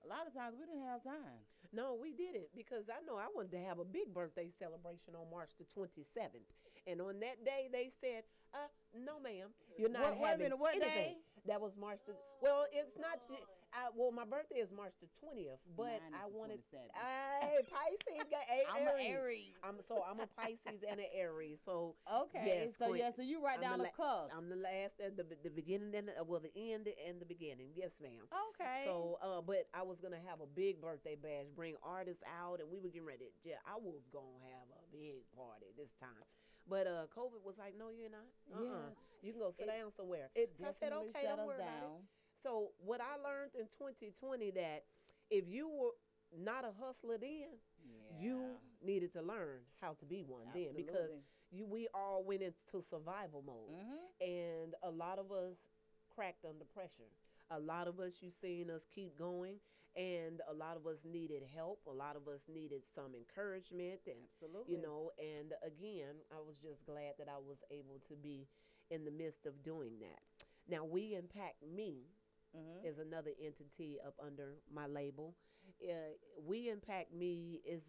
a 0.04 0.08
lot 0.08 0.28
of 0.28 0.34
times 0.34 0.56
we 0.60 0.66
didn't 0.66 0.86
have 0.88 1.04
time. 1.04 1.42
No, 1.72 1.94
we 2.00 2.14
didn't 2.14 2.50
because 2.56 2.90
I 2.90 3.04
know 3.06 3.18
I 3.18 3.28
wanted 3.34 3.52
to 3.54 3.62
have 3.62 3.78
a 3.80 3.86
big 3.86 4.14
birthday 4.14 4.50
celebration 4.58 5.14
on 5.14 5.30
March 5.30 5.52
the 5.60 5.66
27th, 5.70 6.48
and 6.88 7.02
on 7.02 7.20
that 7.20 7.46
day 7.46 7.70
they 7.72 7.92
said, 8.02 8.24
"Uh, 8.54 8.68
no, 8.98 9.20
ma'am, 9.20 9.54
you're 9.78 9.90
not 9.90 10.18
Wait- 10.18 10.20
wait 10.20 10.26
a 10.26 10.28
having 10.32 10.44
minute, 10.46 10.58
what 10.60 10.76
anything." 10.76 11.14
day? 11.16 11.18
That 11.46 11.62
was 11.62 11.76
March 11.78 12.00
the. 12.06 12.16
Well, 12.42 12.66
it's 12.72 12.98
not. 12.98 13.20
I, 13.70 13.94
well, 13.94 14.10
my 14.12 14.26
birthday 14.26 14.66
is 14.66 14.70
March 14.74 14.94
the 14.98 15.06
20th, 15.22 15.62
but 15.78 16.02
Mine 16.02 16.18
I 16.18 16.26
wanted. 16.26 16.58
27th. 16.74 16.90
I 16.98 17.62
Pisces 17.70 18.26
got 18.34 18.46
a 18.50 18.60
I'm 18.66 18.88
Aries. 18.90 19.14
Aries. 19.14 19.54
I'm 19.62 19.78
so 19.88 20.02
I'm 20.02 20.18
a 20.20 20.30
Pisces 20.34 20.82
and 20.90 20.98
an 21.00 21.06
Aries. 21.14 21.60
So 21.66 21.94
Okay, 22.30 22.66
Yes, 22.66 22.74
so 22.82 22.90
Queen. 22.90 23.02
yeah, 23.06 23.12
so 23.14 23.22
you 23.22 23.38
write 23.44 23.62
I'm 23.62 23.70
down 23.70 23.78
the 23.86 23.94
the, 23.94 23.98
cusp. 23.98 24.34
I'm 24.34 24.50
the 24.50 24.58
last 24.58 24.98
at 24.98 25.14
the 25.18 25.26
the 25.46 25.54
beginning 25.54 25.94
and 25.94 26.10
the, 26.10 26.18
well 26.26 26.42
the 26.42 26.54
end 26.58 26.90
and 26.90 27.22
the 27.22 27.30
beginning. 27.30 27.70
Yes, 27.78 27.94
ma'am. 28.02 28.26
okay. 28.58 28.90
So, 28.90 29.22
uh, 29.22 29.42
but 29.46 29.70
I 29.78 29.86
was 29.86 30.02
gonna 30.02 30.22
have 30.26 30.42
a 30.42 30.50
big 30.50 30.82
birthday 30.82 31.14
bash, 31.14 31.54
bring 31.54 31.78
artists 31.86 32.24
out, 32.26 32.62
and 32.62 32.68
we 32.74 32.82
were 32.82 32.90
getting 32.90 33.06
ready. 33.06 33.30
To, 33.46 33.54
I 33.70 33.78
was 33.78 34.02
gonna 34.10 34.42
have 34.50 34.66
a 34.74 34.82
big 34.90 35.22
party 35.38 35.70
this 35.78 35.94
time, 36.02 36.26
but 36.66 36.90
uh, 36.90 37.06
COVID 37.14 37.46
was 37.46 37.54
like, 37.62 37.78
"No, 37.78 37.94
you're 37.94 38.10
not. 38.10 38.26
Uh-uh. 38.50 38.66
Yeah. 38.66 38.98
You 39.22 39.30
can 39.36 39.42
go 39.46 39.54
sit 39.54 39.70
It- 39.70 39.78
down 39.78 39.92
somewhere." 39.94 40.34
it 40.34 40.50
so 40.58 40.66
I 40.66 40.74
said, 40.82 40.90
"Okay, 40.94 41.22
don't 41.28 41.46
worry 41.46 41.62
about 41.62 41.86
it." 41.86 42.02
So, 42.44 42.70
what 42.80 43.02
I 43.02 43.16
learned 43.22 43.52
in 43.60 43.66
2020 43.78 44.52
that 44.52 44.84
if 45.30 45.48
you 45.48 45.68
were 45.70 45.92
not 46.38 46.64
a 46.64 46.72
hustler 46.80 47.18
then, 47.18 47.58
you 48.20 48.58
needed 48.84 49.14
to 49.14 49.22
learn 49.22 49.60
how 49.82 49.94
to 50.00 50.06
be 50.06 50.24
one 50.24 50.46
then 50.54 50.70
because 50.76 51.12
you 51.52 51.66
we 51.66 51.88
all 51.94 52.24
went 52.24 52.42
into 52.42 52.84
survival 52.90 53.44
mode 53.46 53.70
hmm 53.70 53.96
and 54.22 54.76
a 54.84 54.90
lot 54.90 55.18
of 55.20 55.32
us 55.32 55.56
cracked 56.14 56.46
under 56.46 56.66
pressure. 56.66 57.10
A 57.52 57.60
lot 57.60 57.88
of 57.88 58.00
us, 58.00 58.14
you 58.22 58.30
seen 58.42 58.70
us 58.70 58.82
keep 58.94 59.18
going, 59.18 59.56
and 59.96 60.42
a 60.50 60.54
lot 60.54 60.76
of 60.76 60.86
us 60.86 60.98
needed 61.06 61.42
help. 61.56 61.80
A 61.88 61.92
lot 61.92 62.16
of 62.16 62.28
us 62.28 62.42
needed 62.52 62.82
some 62.94 63.16
encouragement, 63.16 64.02
and 64.06 64.18
absolutely. 64.36 64.76
you 64.76 64.82
know. 64.82 65.12
And 65.18 65.54
again, 65.66 66.16
I 66.32 66.40
was 66.46 66.58
just 66.58 66.86
glad 66.86 67.14
that 67.18 67.28
I 67.28 67.38
was 67.38 67.58
able 67.72 68.02
to 68.10 68.16
be 68.16 68.48
in 68.92 69.06
the 69.06 69.12
midst 69.12 69.46
of 69.46 69.64
doing 69.64 69.94
that. 70.02 70.20
Now, 70.70 70.84
we 70.86 71.16
impact 71.16 71.64
me 71.64 72.06
Mhm. 72.56 72.86
is 72.86 72.98
another 73.00 73.32
entity 73.40 74.00
up 74.02 74.16
under 74.20 74.62
my 74.72 74.88
label. 74.88 75.36
Uh, 75.84 76.16
we 76.42 76.70
Impact 76.70 77.12
Me 77.14 77.62
is 77.66 77.84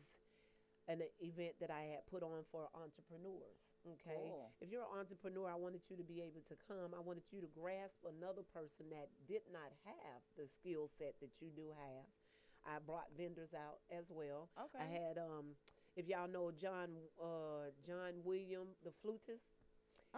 an 0.89 1.03
event 1.21 1.55
that 1.61 1.71
I 1.71 1.83
had 1.83 2.07
put 2.07 2.23
on 2.23 2.45
for 2.51 2.69
entrepreneurs. 2.75 3.59
Okay. 3.87 4.15
Cool. 4.15 4.53
If 4.61 4.71
you're 4.71 4.83
an 4.83 4.99
entrepreneur, 4.99 5.49
I 5.49 5.55
wanted 5.55 5.83
you 5.89 5.97
to 5.97 6.05
be 6.05 6.21
able 6.21 6.43
to 6.49 6.57
come. 6.69 6.93
I 6.95 7.01
wanted 7.01 7.25
you 7.33 7.41
to 7.41 7.47
grasp 7.49 7.97
another 8.05 8.43
person 8.43 8.91
that 8.91 9.09
did 9.27 9.43
not 9.53 9.73
have 9.85 10.21
the 10.37 10.47
skill 10.49 10.89
set 10.99 11.15
that 11.21 11.31
you 11.41 11.51
do 11.51 11.71
have. 11.71 12.05
I 12.65 12.79
brought 12.79 13.09
vendors 13.17 13.55
out 13.55 13.81
as 13.91 14.05
well. 14.11 14.51
Okay. 14.59 14.79
I 14.79 14.85
had 14.85 15.17
um 15.19 15.57
if 15.97 16.07
y'all 16.09 16.29
know 16.29 16.51
John 16.53 16.91
uh 17.19 17.71
John 17.87 18.23
William 18.23 18.69
the 18.85 18.93
flutist 19.03 19.60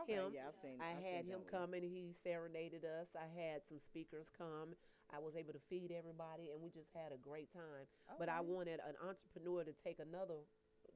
okay. 0.00 0.14
him. 0.14 0.32
Yeah, 0.32 0.48
I've 0.48 0.56
seen. 0.62 0.80
I 0.80 0.96
I've 0.96 1.04
had 1.04 1.24
seen 1.24 1.32
him 1.36 1.42
come 1.50 1.74
and 1.74 1.84
he 1.84 2.16
serenaded 2.24 2.84
us. 2.84 3.08
I 3.12 3.28
had 3.28 3.60
some 3.68 3.78
speakers 3.80 4.26
come. 4.36 4.72
I 5.12 5.20
was 5.20 5.36
able 5.36 5.52
to 5.52 5.60
feed 5.68 5.92
everybody 5.92 6.48
and 6.52 6.62
we 6.64 6.72
just 6.72 6.88
had 6.96 7.12
a 7.12 7.20
great 7.20 7.52
time. 7.52 7.84
But 8.18 8.28
I 8.32 8.40
wanted 8.40 8.80
an 8.80 8.96
entrepreneur 8.96 9.64
to 9.64 9.74
take 9.84 10.00
another 10.00 10.40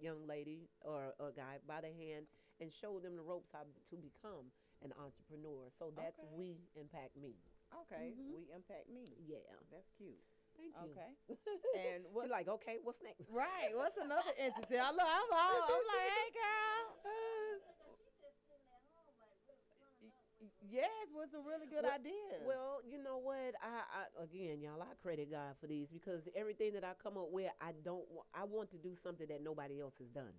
young 0.01 0.25
lady 0.27 0.69
or 0.81 1.13
a 1.21 1.31
guy 1.33 1.61
by 1.69 1.81
the 1.85 1.93
hand 1.93 2.25
and 2.61 2.73
show 2.73 2.97
them 2.99 3.17
the 3.17 3.23
ropes 3.23 3.53
how 3.53 3.69
to 3.69 3.97
become 4.01 4.49
an 4.81 4.93
entrepreneur. 4.97 5.69
So 5.79 5.93
that's 5.93 6.17
Okay. 6.17 6.33
we 6.33 6.57
impact 6.77 7.17
me. 7.17 7.37
Okay, 7.85 8.13
Mhm. 8.17 8.33
we 8.33 8.49
impact 8.53 8.89
me. 8.89 9.05
Yeah. 9.27 9.45
That's 9.71 9.89
cute. 9.99 10.17
Thank 10.57 10.73
you. 10.81 10.91
Okay. 10.93 11.13
and 11.77 12.07
She's 12.09 12.31
like, 12.31 12.49
okay, 12.49 12.79
what's 12.83 13.03
next? 13.03 13.29
Right. 13.29 13.77
What's 13.77 13.99
another 13.99 14.33
entity? 14.39 14.79
I 14.79 14.91
look. 14.93 15.05
I'm 15.05 15.33
all. 15.33 15.63
I'm 15.69 15.85
like, 15.85 16.09
hey, 16.09 16.31
girl. 16.33 16.97
Yes, 20.71 20.91
with 21.15 21.31
some 21.31 21.45
really 21.47 21.67
good 21.67 21.85
Well- 21.85 21.93
ideas. 21.93 22.43
Well, 22.47 22.81
you 22.85 22.99
know 23.03 23.19
what? 23.19 23.55
I, 23.63 23.83
I 24.03 24.23
again, 24.25 24.61
y'all, 24.61 24.81
I 24.83 24.95
credit 25.03 25.31
God 25.31 25.55
for 25.61 25.67
these 25.67 25.89
because 25.93 26.23
everything 26.35 26.73
that 26.75 26.85
I 26.85 26.93
come 27.03 27.17
up 27.17 27.31
with, 27.31 27.51
I 27.61 27.73
don't. 27.85 28.05
wa- 28.11 28.25
I 28.35 28.45
want 28.45 28.71
to 28.71 28.77
do 28.79 28.97
something 29.03 29.27
that 29.29 29.43
nobody 29.43 29.81
else 29.81 29.95
has 29.99 30.09
done. 30.09 30.33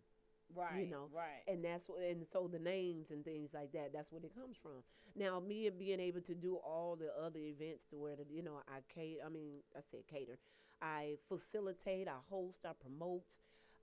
right. 0.56 0.80
You 0.80 0.88
know, 0.88 1.10
Right. 1.14 1.44
and 1.48 1.64
that's 1.64 1.88
what 1.90 2.02
and 2.02 2.26
so 2.32 2.48
the 2.48 2.60
names 2.60 3.12
and 3.12 3.24
things 3.26 3.50
like 3.54 3.72
that 3.74 3.92
that's 3.94 4.12
what 4.12 4.24
it 4.24 4.34
comes 4.34 4.56
from 4.64 4.82
now 5.16 5.40
me 5.42 5.68
and 5.68 5.78
being 5.78 6.00
able 6.00 6.22
to 6.22 6.34
do 6.34 6.56
all 6.56 6.96
the 6.96 7.12
other 7.22 7.40
events 7.40 7.84
to 7.90 7.98
where 7.98 8.16
the, 8.16 8.24
you 8.32 8.42
know 8.42 8.62
i 8.70 8.80
cater 8.94 9.20
i 9.26 9.30
mean 9.30 9.60
i 9.76 9.82
said 9.92 10.00
cater 10.08 10.38
i 10.82 11.18
facilitate 11.28 12.08
i 12.08 12.16
host 12.30 12.60
i 12.66 12.72
promote 12.80 13.26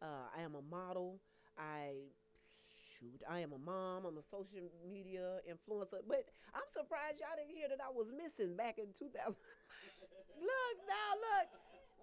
uh, 0.00 0.24
i 0.34 0.40
am 0.40 0.54
a 0.54 0.62
model 0.62 1.20
i 1.58 1.92
i 3.28 3.40
am 3.40 3.52
a 3.52 3.58
mom 3.58 4.04
i'm 4.06 4.16
a 4.18 4.26
social 4.30 4.68
media 4.90 5.38
influencer 5.48 6.00
but 6.08 6.24
i'm 6.54 6.68
surprised 6.72 7.20
y'all 7.20 7.36
didn't 7.36 7.54
hear 7.54 7.68
that 7.68 7.80
i 7.84 7.90
was 7.90 8.06
missing 8.12 8.56
back 8.56 8.78
in 8.78 8.86
2000 8.98 9.16
look 10.40 10.76
now, 10.88 11.10
look. 11.14 11.48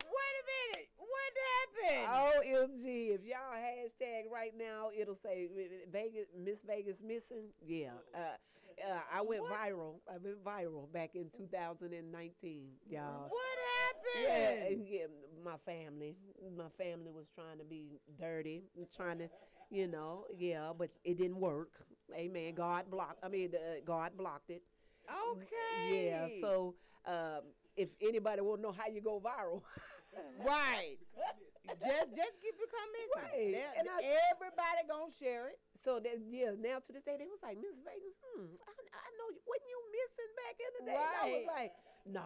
Wait 0.02 0.36
a 0.42 0.44
minute. 0.50 0.90
What 0.98 1.32
happened? 1.54 2.74
OMG. 2.74 3.16
If 3.16 3.22
y'all 3.24 3.54
hashtag 3.56 4.32
right 4.32 4.54
now, 4.58 4.90
it'll 4.98 5.16
say 5.22 5.48
Vegas, 5.92 6.28
Miss 6.38 6.64
Vegas 6.64 6.98
missing. 7.06 7.54
Yeah. 7.66 7.92
Uh, 8.14 8.36
uh, 8.82 9.00
I 9.14 9.22
went 9.22 9.44
What? 9.44 9.54
viral. 9.54 9.96
I 10.10 10.18
went 10.18 10.44
viral 10.44 10.92
back 10.92 11.12
in 11.16 11.30
2019, 11.38 12.02
y'all. 12.90 13.30
What 13.30 13.58
happened? 13.78 13.81
And 14.30 14.88
yeah, 14.88 15.06
my 15.44 15.58
family. 15.66 16.16
My 16.58 16.70
family 16.78 17.12
was 17.12 17.26
trying 17.34 17.58
to 17.60 17.64
be 17.66 18.00
dirty, 18.20 18.64
trying 18.96 19.20
to, 19.20 19.30
you 19.70 19.88
know, 19.88 20.26
yeah, 20.38 20.72
but 20.78 20.90
it 21.04 21.18
didn't 21.18 21.40
work. 21.40 21.70
Amen. 22.16 22.54
God 22.56 22.90
blocked. 22.90 23.20
I 23.24 23.30
mean, 23.30 23.52
uh, 23.56 23.80
God 23.86 24.12
blocked 24.18 24.50
it. 24.50 24.64
Okay. 25.32 26.06
Yeah. 26.06 26.28
So, 26.40 26.76
um, 27.06 27.42
if 27.76 27.90
anybody 28.02 28.42
want 28.42 28.60
to 28.60 28.64
know 28.68 28.72
how 28.76 28.88
you 28.88 29.02
go 29.02 29.20
viral, 29.20 29.62
Right. 30.46 30.98
just 31.80 32.10
just 32.12 32.36
keep 32.44 32.56
it 32.60 32.70
coming. 32.70 33.08
Right. 33.16 33.56
And 33.80 33.88
I- 33.88 34.04
everybody 34.36 34.84
gonna 34.90 35.12
share 35.12 35.48
it. 35.50 35.60
So 35.84 36.00
that 36.00 36.20
yeah, 36.30 36.52
now 36.60 36.78
to 36.78 36.90
this 36.94 37.02
day 37.02 37.16
they 37.18 37.26
was 37.26 37.42
like 37.42 37.58
Miss 37.58 37.74
Vegas. 37.82 38.14
Hmm, 38.22 38.54
I, 38.68 38.72
I 38.76 39.08
know 39.18 39.28
you. 39.34 39.42
Wasn't 39.48 39.66
you 39.72 39.80
missing 39.90 40.32
back 40.38 40.56
in 40.62 40.72
the 40.78 40.84
day? 40.92 41.00
And 41.00 41.16
I 41.18 41.26
was 41.32 41.48
like, 41.48 41.72
no, 42.06 42.22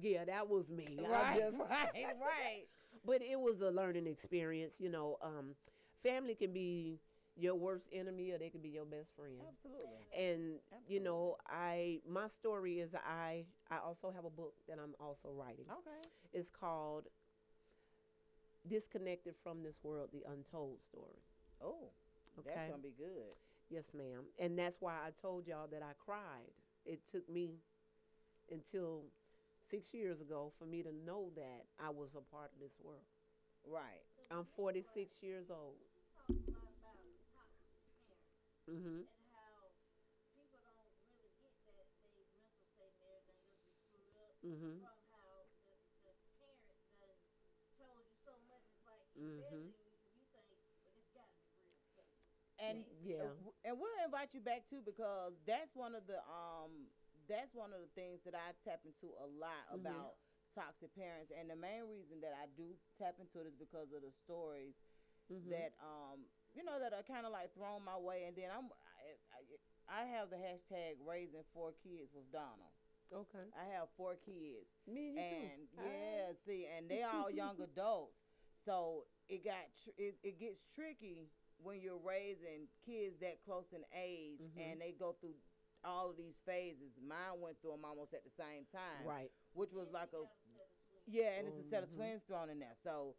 yeah, 0.00 0.24
that 0.24 0.48
was 0.48 0.68
me. 0.68 0.98
Right. 1.08 1.40
just- 1.40 1.58
right. 1.70 1.90
Right. 1.94 2.64
but 3.06 3.22
it 3.22 3.38
was 3.38 3.60
a 3.60 3.70
learning 3.70 4.06
experience. 4.06 4.80
You 4.80 4.90
know, 4.90 5.18
um, 5.22 5.54
family 6.02 6.34
can 6.34 6.52
be 6.52 7.00
your 7.36 7.54
worst 7.56 7.88
enemy 7.92 8.30
or 8.30 8.38
they 8.38 8.50
can 8.50 8.60
be 8.60 8.68
your 8.68 8.84
best 8.84 9.10
friend. 9.16 9.34
Absolutely. 9.48 10.06
And 10.16 10.58
you 10.88 11.00
know, 11.00 11.36
I 11.48 12.00
my 12.08 12.28
story 12.28 12.80
is 12.80 12.94
I 12.94 13.44
I 13.70 13.78
also 13.78 14.10
have 14.10 14.24
a 14.24 14.30
book 14.30 14.54
that 14.68 14.78
I'm 14.82 14.94
also 15.00 15.30
writing. 15.32 15.64
Okay. 15.70 16.08
It's 16.32 16.50
called 16.50 17.04
Disconnected 18.66 19.34
from 19.42 19.62
This 19.62 19.76
World: 19.82 20.08
The 20.12 20.24
Untold 20.30 20.78
Story. 20.82 21.20
Oh, 21.60 21.90
Okay. 22.38 22.50
that's 22.54 22.70
gonna 22.70 22.82
be 22.82 22.94
good. 22.96 23.34
Yes, 23.70 23.84
ma'am. 23.94 24.24
And 24.38 24.58
that's 24.58 24.80
why 24.80 24.94
I 25.06 25.10
told 25.20 25.46
y'all 25.46 25.66
that 25.68 25.82
I 25.82 25.92
cried. 25.98 26.50
It 26.86 27.06
took 27.08 27.28
me 27.28 27.58
until 28.50 29.04
six 29.70 29.92
years 29.94 30.20
ago 30.20 30.52
for 30.58 30.66
me 30.66 30.82
to 30.82 30.92
know 30.92 31.30
that 31.36 31.66
I 31.80 31.90
was 31.90 32.10
a 32.16 32.20
part 32.20 32.50
of 32.54 32.60
this 32.60 32.72
world. 32.82 33.06
Right. 33.66 34.02
I'm 34.30 34.46
46 34.56 35.22
years 35.22 35.50
old. 35.50 35.76
talks 36.14 36.40
a 36.46 36.52
lot 36.54 36.72
about 36.76 36.96
toxic 37.32 37.72
parents 37.82 38.30
Mm-hmm. 38.70 39.00
and 39.04 39.20
how 39.30 39.72
people 40.32 40.58
don't 40.62 40.90
really 41.00 41.30
get 41.38 41.54
that 41.74 41.88
they 42.00 42.24
mental 42.30 42.58
state 42.74 42.92
and 42.98 43.02
everything 43.02 43.40
will 43.44 43.60
be 43.60 43.70
screwed 43.72 44.16
up 44.16 44.36
Mm-hmm. 44.46 44.84
from 44.84 44.96
how 45.08 45.48
the, 45.64 45.76
the 46.04 46.12
parent 46.36 46.76
done 46.98 47.18
told 47.76 47.98
you 48.04 48.16
so 48.24 48.36
much. 48.46 48.62
It's 48.68 48.84
like 48.84 49.08
Mhm. 49.16 49.72
embedding 49.72 50.04
you, 50.12 50.20
so 50.30 50.38
you 50.40 50.50
think, 50.52 50.70
well, 50.82 50.92
this 50.94 51.08
gotta 51.14 51.32
be 51.40 51.48
real. 51.56 51.80
But 51.96 52.06
And 52.58 52.84
Yeah. 53.04 53.28
and 53.64 53.78
we'll 53.78 53.98
invite 54.04 54.30
you 54.34 54.40
back 54.40 54.68
too 54.70 54.80
because 54.84 55.32
that's 55.46 55.74
one 55.74 55.94
of 55.94 56.06
the 56.06 56.18
um 56.28 56.88
that's 57.28 57.54
one 57.54 57.72
of 57.72 57.80
the 57.80 57.92
things 57.94 58.20
that 58.24 58.34
I 58.34 58.52
tap 58.64 58.80
into 58.84 59.12
a 59.20 59.26
lot 59.26 59.68
Mhm. 59.72 59.80
about 59.80 60.16
toxic 60.54 60.94
parents. 60.94 61.32
And 61.32 61.50
the 61.50 61.56
main 61.56 61.84
reason 61.88 62.20
that 62.20 62.34
I 62.34 62.46
do 62.56 62.76
tap 62.98 63.18
into 63.20 63.40
it 63.40 63.46
is 63.46 63.56
because 63.56 63.92
of 63.92 64.02
the 64.02 64.12
stories 64.12 64.74
Mm-hmm. 65.32 65.50
that 65.50 65.72
um 65.80 66.28
you 66.52 66.62
know 66.64 66.78
that 66.78 66.92
are 66.92 67.02
kind 67.02 67.24
of 67.24 67.32
like 67.32 67.54
thrown 67.54 67.82
my 67.82 67.96
way. 67.96 68.24
And 68.24 68.36
then 68.36 68.50
I'm 68.52 68.68
I, 68.68 69.16
I, 69.32 70.02
I 70.02 70.04
have 70.06 70.28
the 70.30 70.36
hashtag 70.36 71.00
raising 71.00 71.44
four 71.52 71.72
kids 71.82 72.12
with 72.14 72.30
Donald. 72.30 72.72
okay. 73.12 73.48
I 73.56 73.64
have 73.72 73.88
four 73.96 74.16
kids. 74.16 74.68
Me 74.86 75.16
and 75.16 75.18
and 75.18 75.68
too. 75.72 75.82
yeah, 75.82 76.32
see, 76.44 76.66
and 76.76 76.88
they 76.90 77.02
all 77.02 77.30
young 77.30 77.56
adults. 77.64 78.20
So 78.64 79.06
it 79.28 79.44
got 79.44 79.64
tr- 79.82 79.96
it, 79.96 80.16
it 80.22 80.38
gets 80.38 80.64
tricky 80.74 81.30
when 81.62 81.80
you're 81.80 81.98
raising 82.04 82.68
kids 82.84 83.16
that 83.20 83.40
close 83.44 83.72
in 83.72 83.84
age, 83.96 84.40
Mhm. 84.40 84.60
and 84.72 84.80
they 84.80 84.92
go 84.92 85.12
through 85.20 85.34
all 85.84 86.10
of 86.10 86.16
these 86.16 86.36
phases. 86.46 86.92
Mine 87.00 87.40
went 87.40 87.60
through 87.60 87.72
them 87.72 87.84
almost 87.84 88.14
at 88.14 88.24
the 88.24 88.30
same 88.36 88.64
time, 88.72 89.04
Right. 89.06 89.30
which 89.52 89.72
was 89.72 89.88
like 89.92 90.12
a 90.12 90.24
got 90.24 90.24
a 90.24 90.40
set 90.42 90.60
of 90.60 90.70
yeah, 91.06 91.36
and 91.38 91.48
it's 91.48 91.58
a 91.60 91.68
set 91.68 91.82
of 91.82 91.90
Mhm. 91.90 91.96
twins 91.96 92.22
thrown 92.24 92.48
in 92.50 92.58
there. 92.58 92.74
So 92.82 93.16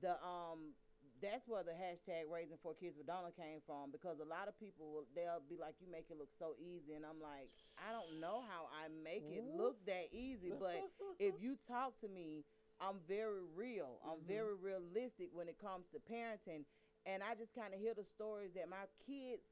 the 0.00 0.22
um 0.24 0.74
that's 1.22 1.46
where 1.48 1.62
the 1.62 1.72
hashtag 1.72 2.28
raising 2.28 2.58
four 2.58 2.74
kids 2.74 2.96
with 2.98 3.06
Donna 3.06 3.32
came 3.32 3.60
from 3.64 3.90
because 3.90 4.18
a 4.20 4.24
lot 4.24 4.48
of 4.48 4.58
people 4.58 4.92
will 4.92 5.06
they'll 5.14 5.40
be 5.48 5.56
like, 5.56 5.74
You 5.80 5.86
make 5.90 6.10
it 6.10 6.18
look 6.18 6.32
so 6.38 6.54
easy 6.58 6.92
and 6.94 7.04
I'm 7.06 7.20
like, 7.20 7.48
I 7.78 7.92
don't 7.92 8.20
know 8.20 8.42
how 8.48 8.68
I 8.68 8.88
make 8.88 9.24
it 9.30 9.44
look 9.56 9.84
that 9.86 10.12
easy, 10.12 10.52
but 10.58 10.90
if 11.18 11.34
you 11.40 11.56
talk 11.68 11.98
to 12.00 12.08
me, 12.08 12.44
I'm 12.80 13.00
very 13.08 13.42
real. 13.54 14.00
I'm 14.04 14.20
Mhm. 14.20 14.26
very 14.26 14.54
realistic 14.54 15.30
when 15.32 15.48
it 15.48 15.58
comes 15.58 15.86
to 15.92 16.00
parenting. 16.00 16.66
And 17.06 17.22
I 17.22 17.34
just 17.34 17.54
kind 17.54 17.72
of 17.72 17.80
hear 17.80 17.94
the 17.94 18.04
stories 18.04 18.52
that 18.54 18.68
my 18.68 18.84
kids' 19.06 19.46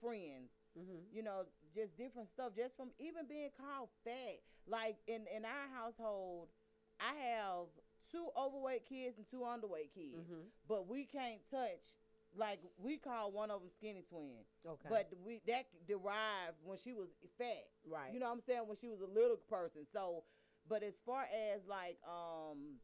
friends, 0.00 0.50
mm-hmm. 0.78 1.02
you 1.12 1.22
know, 1.22 1.42
just 1.74 1.96
different 1.96 2.28
stuff, 2.28 2.52
just 2.56 2.76
from 2.76 2.88
even 2.98 3.26
being 3.28 3.50
called 3.58 3.88
fat. 4.04 4.40
Like 4.68 4.96
in, 5.06 5.26
in 5.34 5.44
our 5.44 5.68
household, 5.74 6.48
I 7.00 7.14
have 7.32 7.66
two 8.10 8.28
overweight 8.36 8.86
kids 8.88 9.16
and 9.18 9.26
two 9.30 9.40
underweight 9.46 9.94
kids, 9.94 10.18
Mm-hmm. 10.18 10.46
but 10.68 10.88
we 10.88 11.04
can't 11.04 11.40
touch. 11.50 11.94
Like 12.36 12.60
we 12.78 12.96
call 12.96 13.32
one 13.32 13.50
of 13.50 13.60
them 13.60 13.70
skinny 13.76 14.04
twin, 14.08 14.46
Okay. 14.64 14.88
but 14.88 15.08
we 15.26 15.40
that 15.48 15.66
derived 15.88 16.58
when 16.64 16.78
she 16.78 16.92
was 16.92 17.08
fat. 17.38 17.66
right. 17.88 18.12
You 18.14 18.20
know 18.20 18.26
what 18.26 18.34
I'm 18.38 18.42
saying? 18.46 18.62
When 18.66 18.76
she 18.80 18.86
was 18.88 19.00
a 19.00 19.06
little 19.06 19.36
person. 19.50 19.82
So, 19.92 20.22
but 20.68 20.84
as 20.84 20.94
far 21.04 21.22
as 21.24 21.62
like 21.68 21.98
um 22.06 22.78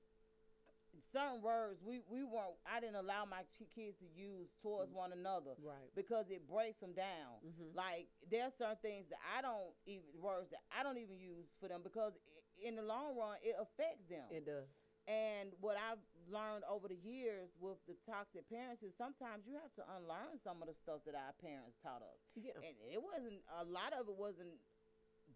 certain 1.12 1.42
words, 1.42 1.80
we 1.84 2.00
we 2.08 2.22
weren't. 2.24 2.56
I 2.64 2.80
didn't 2.80 3.00
allow 3.00 3.24
my 3.24 3.44
kids 3.56 3.98
to 4.00 4.08
use 4.08 4.48
towards 4.62 4.92
one 4.92 5.12
another 5.12 5.56
right. 5.60 5.90
because 5.94 6.30
it 6.30 6.48
breaks 6.48 6.80
them 6.80 6.92
down. 6.92 7.42
Mm-hmm. 7.44 7.76
Like 7.76 8.08
there's 8.30 8.52
certain 8.58 8.80
things 8.80 9.06
that 9.10 9.20
I 9.22 9.42
don't 9.42 9.72
even 9.86 10.08
words 10.18 10.50
that 10.50 10.62
I 10.72 10.82
don't 10.82 10.98
even 10.98 11.18
use 11.18 11.48
for 11.60 11.68
them 11.68 11.80
because 11.82 12.12
i 12.16 12.68
in 12.68 12.72
the 12.72 12.82
long 12.84 13.12
run 13.16 13.36
it 13.44 13.56
affects 13.60 14.08
them. 14.08 14.26
It 14.32 14.46
does. 14.46 14.68
And 15.06 15.54
what 15.62 15.78
I've 15.78 16.02
learned 16.26 16.66
over 16.66 16.90
the 16.90 16.98
years 16.98 17.54
with 17.62 17.78
the 17.86 17.94
toxic 18.02 18.42
parents 18.50 18.82
is 18.82 18.90
sometimes 18.98 19.46
you 19.46 19.54
have 19.54 19.70
to 19.78 19.84
unlearn 19.94 20.42
some 20.42 20.58
of 20.58 20.66
the 20.66 20.74
stuff 20.74 21.06
that 21.06 21.14
our 21.14 21.30
parents 21.38 21.78
taught 21.78 22.02
us 22.02 22.18
Yeah. 22.34 22.58
and 22.58 22.74
it 22.90 22.98
wasn't 22.98 23.38
a 23.54 23.62
lot 23.62 23.94
of 23.94 24.10
it 24.10 24.18
wasn't 24.18 24.58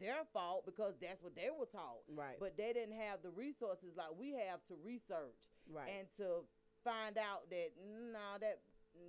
their 0.01 0.25
fault 0.33 0.65
because 0.65 0.97
that's 0.99 1.23
what 1.23 1.37
they 1.37 1.53
were 1.53 1.69
taught. 1.69 2.03
Right. 2.09 2.41
But 2.41 2.57
they 2.57 2.73
didn't 2.73 2.97
have 2.99 3.23
the 3.23 3.31
resources 3.31 3.95
like 3.95 4.11
we 4.17 4.33
have 4.33 4.65
to 4.73 4.75
research 4.83 5.37
right. 5.71 5.89
and 5.99 6.07
to 6.19 6.45
find 6.85 7.19
out 7.19 7.49
that 7.51 7.71
no, 7.79 8.39
that 8.41 8.61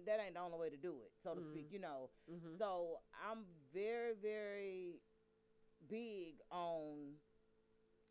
that 0.06 0.20
ain't 0.24 0.36
the 0.36 0.40
only 0.42 0.58
way 0.58 0.70
to 0.70 0.78
do 0.78 1.02
it, 1.04 1.12
so 1.24 1.34
to 1.36 1.42
speak. 1.42 1.70
Mhm. 1.70 1.74
You 1.74 1.80
know. 1.80 2.10
Mhm. 2.30 2.58
So 2.58 3.00
I'm 3.14 3.46
very, 3.74 4.14
very 4.14 5.02
big 5.90 6.36
on, 6.52 7.16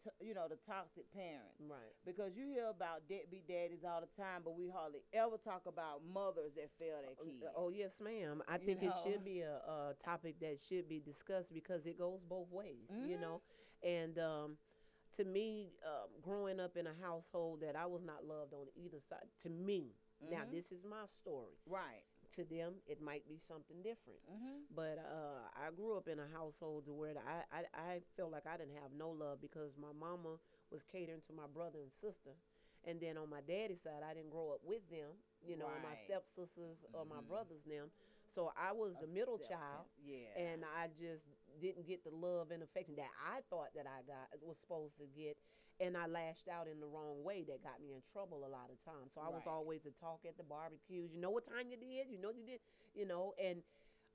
t- 0.03 0.27
you 0.27 0.35
know, 0.35 0.49
the 0.49 0.57
toxic 0.67 1.11
parents 1.13 1.61
right. 1.69 1.93
because 2.05 2.37
you 2.37 2.47
hear 2.47 2.69
about 2.69 3.09
deadbeat 3.09 3.47
daddies 3.49 3.85
all 3.85 4.01
the 4.01 4.23
time, 4.23 4.43
but 4.45 4.57
we 4.57 4.69
hardly 4.69 5.01
ever 5.13 5.37
talk 5.39 5.63
about 5.67 6.03
mothers 6.05 6.53
that 6.57 6.71
fail 6.79 6.97
their 7.03 7.17
kids. 7.25 7.45
Oh 7.57 7.71
yes, 7.71 7.93
ma'am. 8.01 8.43
I 8.49 8.59
You 8.59 8.67
think 8.67 8.83
it 8.83 8.93
should 9.05 9.25
be 9.25 9.41
a, 9.41 9.57
a 9.57 9.95
topic 10.05 10.41
that 10.41 10.59
should 10.61 10.89
be 10.89 11.01
discussed 11.01 11.53
because 11.53 11.87
it 11.87 11.99
goes 11.99 12.21
both 12.29 12.51
ways, 12.51 12.89
you 12.91 13.17
Mhm. 13.17 13.21
know. 13.21 13.43
And 13.83 14.19
um, 14.19 14.59
to 15.17 15.25
me, 15.25 15.73
um, 15.85 16.09
growing 16.23 16.61
up 16.61 16.77
in 16.77 16.87
a 16.87 16.95
household 17.03 17.61
that 17.63 17.77
I 17.77 17.87
was 17.87 18.03
not 18.03 18.25
loved 18.27 18.53
on 18.55 18.67
either 18.77 19.01
side, 19.09 19.27
to 19.43 19.49
me, 19.51 19.95
now 20.21 20.45
Mhm. 20.45 20.51
this 20.51 20.73
is 20.73 20.85
my 20.85 21.07
story. 21.21 21.57
Right. 21.67 22.05
To 22.37 22.45
them, 22.45 22.81
it 22.87 23.01
might 23.01 23.27
be 23.29 23.39
something 23.39 23.83
different. 23.83 24.21
Mm-hmm. 24.31 24.75
But 24.75 24.99
uh, 24.99 25.49
I 25.57 25.71
grew 25.73 25.97
up 25.97 26.07
in 26.09 26.19
a 26.21 26.29
household 26.29 26.85
to 26.87 26.93
where 26.93 27.15
I, 27.19 27.43
I 27.51 27.65
I 27.75 28.03
felt 28.17 28.31
like 28.31 28.47
I 28.47 28.57
didn't 28.57 28.77
have 28.81 28.93
no 28.93 29.11
love 29.11 29.41
because 29.41 29.77
my 29.77 29.93
mama 29.93 30.39
was 30.71 30.83
catering 30.85 31.23
to 31.27 31.33
my 31.33 31.47
brother 31.53 31.81
and 31.81 31.91
sister, 32.01 32.31
and 32.85 33.01
then 33.01 33.19
on 33.19 33.29
my 33.29 33.41
daddy's 33.41 33.83
side, 33.83 34.03
I 34.09 34.15
didn't 34.15 34.31
grow 34.31 34.51
up 34.53 34.61
with 34.65 34.89
them. 34.91 35.11
You 35.43 35.57
know, 35.57 35.67
my 35.83 35.89
Right. 35.91 36.05
stepsisters 36.05 36.79
or 36.93 37.05
my 37.05 37.21
Mhm. 37.21 37.29
brothers 37.29 37.65
them. 37.65 37.91
So 38.29 38.53
I 38.57 38.71
was 38.73 38.95
the 39.01 39.09
middle 39.09 39.39
child, 39.39 39.87
Yeah. 39.99 40.29
and 40.37 40.65
I 40.65 40.87
just 40.89 41.25
didn't 41.61 41.87
get 41.87 42.03
the 42.05 42.11
love 42.11 42.51
and 42.51 42.63
affection 42.65 42.97
that 42.97 43.13
I 43.21 43.45
thought 43.53 43.71
that 43.77 43.87
I 43.87 44.03
got 44.09 44.33
was 44.43 44.57
supposed 44.61 44.97
to 44.99 45.07
get, 45.13 45.37
and 45.79 45.97
I 45.97 46.09
lashed 46.09 46.49
out 46.49 46.67
in 46.67 46.81
the 46.81 46.89
wrong 46.89 47.23
way 47.23 47.45
that 47.49 47.63
got 47.63 47.81
me 47.81 47.93
in 47.93 48.03
trouble 48.13 48.43
a 48.45 48.51
lot 48.51 48.73
of 48.73 48.81
times. 48.85 49.13
So 49.15 49.21
I 49.21 49.29
was 49.29 49.45
always 49.47 49.85
the 49.85 49.93
talk 50.01 50.25
at 50.27 50.37
the 50.37 50.45
barbecues. 50.45 51.13
You 51.13 51.21
know 51.21 51.31
what 51.31 51.45
time 51.47 51.69
you 51.69 51.77
did? 51.77 52.09
You 52.09 52.19
know 52.21 52.33
you 52.33 52.45
did. 52.45 52.61
You 52.97 53.07
know, 53.07 53.33
and 53.39 53.63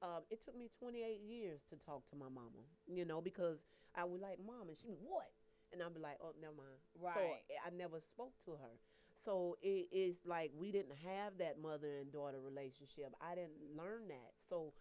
um, 0.01 0.27
it 0.29 0.43
took 0.43 0.57
me 0.57 0.69
28 0.79 1.21
years 1.23 1.61
to 1.69 1.77
talk 1.85 2.03
to 2.11 2.15
my 2.15 2.29
mama. 2.29 2.65
You 2.89 3.05
know, 3.05 3.21
because 3.21 3.63
I 3.95 4.03
was 4.03 4.21
like, 4.21 4.37
"Mom," 4.41 4.67
and 4.67 4.77
she 4.77 4.87
be 4.89 4.97
what? 4.99 5.29
And 5.71 5.81
I'd 5.81 5.93
be 5.93 6.01
like, 6.01 6.17
"Oh, 6.21 6.33
never 6.41 6.53
mind." 6.57 6.79
Right. 6.99 7.41
So 7.47 7.55
I 7.65 7.69
never 7.71 8.01
spoke 8.01 8.33
to 8.45 8.57
her. 8.59 8.75
So 9.23 9.57
it 9.61 9.87
is 9.91 10.17
like 10.25 10.51
we 10.53 10.71
didn't 10.71 10.95
have 11.01 11.37
that 11.39 11.57
mother 11.61 11.97
and 11.97 12.11
daughter 12.11 12.37
relationship. 12.39 13.15
I 13.21 13.33
didn't 13.35 13.57
learn 13.75 14.07
that. 14.09 14.31
So 14.49 14.73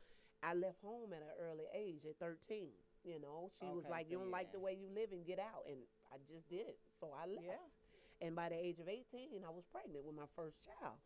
I 0.44 0.52
left 0.54 0.80
home 0.82 1.12
at 1.12 1.22
an 1.22 1.32
early 1.40 1.64
age 1.72 2.04
at 2.04 2.18
13. 2.18 2.68
You 3.04 3.20
know, 3.20 3.50
she 3.60 3.66
was 3.66 3.84
like, 3.88 4.06
so 4.06 4.12
"You 4.12 4.18
don't 4.18 4.30
like 4.30 4.52
the 4.52 4.58
way 4.60 4.72
you 4.74 4.88
live 4.88 5.12
and 5.12 5.24
get 5.26 5.38
out," 5.38 5.64
and 5.68 5.80
I 6.12 6.16
just 6.28 6.48
did 6.48 6.68
it. 6.68 6.78
So 7.00 7.12
I 7.12 7.26
left. 7.26 7.44
Yeah. 7.44 8.26
And 8.26 8.36
by 8.36 8.48
the 8.48 8.56
age 8.56 8.78
of 8.80 8.88
18, 8.88 9.44
I 9.44 9.50
was 9.50 9.64
pregnant 9.72 10.04
with 10.04 10.14
my 10.14 10.26
first 10.36 10.56
child. 10.64 10.96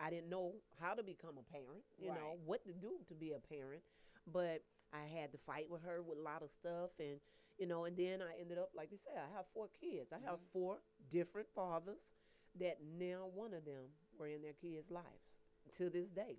I 0.00 0.10
didn't 0.10 0.28
know 0.28 0.54
how 0.80 0.94
to 0.94 1.02
become 1.02 1.38
a 1.38 1.42
parent, 1.52 1.84
you 1.98 2.08
know, 2.08 2.38
what 2.44 2.64
to 2.66 2.72
do 2.72 2.98
to 3.08 3.14
be 3.14 3.32
a 3.32 3.38
parent. 3.38 3.82
But 4.26 4.62
I 4.92 5.04
had 5.06 5.32
to 5.32 5.38
fight 5.38 5.70
with 5.70 5.82
her 5.82 6.02
with 6.02 6.18
a 6.18 6.22
lot 6.22 6.42
of 6.42 6.50
stuff. 6.50 6.90
And, 6.98 7.20
you 7.58 7.66
know, 7.66 7.84
and 7.84 7.96
then 7.96 8.20
I 8.22 8.34
ended 8.40 8.58
up, 8.58 8.70
like 8.74 8.90
you 8.90 8.98
said, 8.98 9.16
I 9.16 9.28
have 9.36 9.46
four 9.54 9.68
kids. 9.68 10.12
I 10.12 10.18
have 10.20 10.40
Mhm. 10.40 10.46
four 10.52 10.82
different 11.10 11.48
fathers 11.54 12.02
that 12.56 12.80
now 12.82 13.26
one 13.28 13.54
of 13.54 13.64
them 13.64 13.94
were 14.18 14.26
in 14.28 14.42
their 14.42 14.54
kids' 14.54 14.90
lives 14.90 15.30
to 15.74 15.88
this 15.90 16.08
day. 16.10 16.38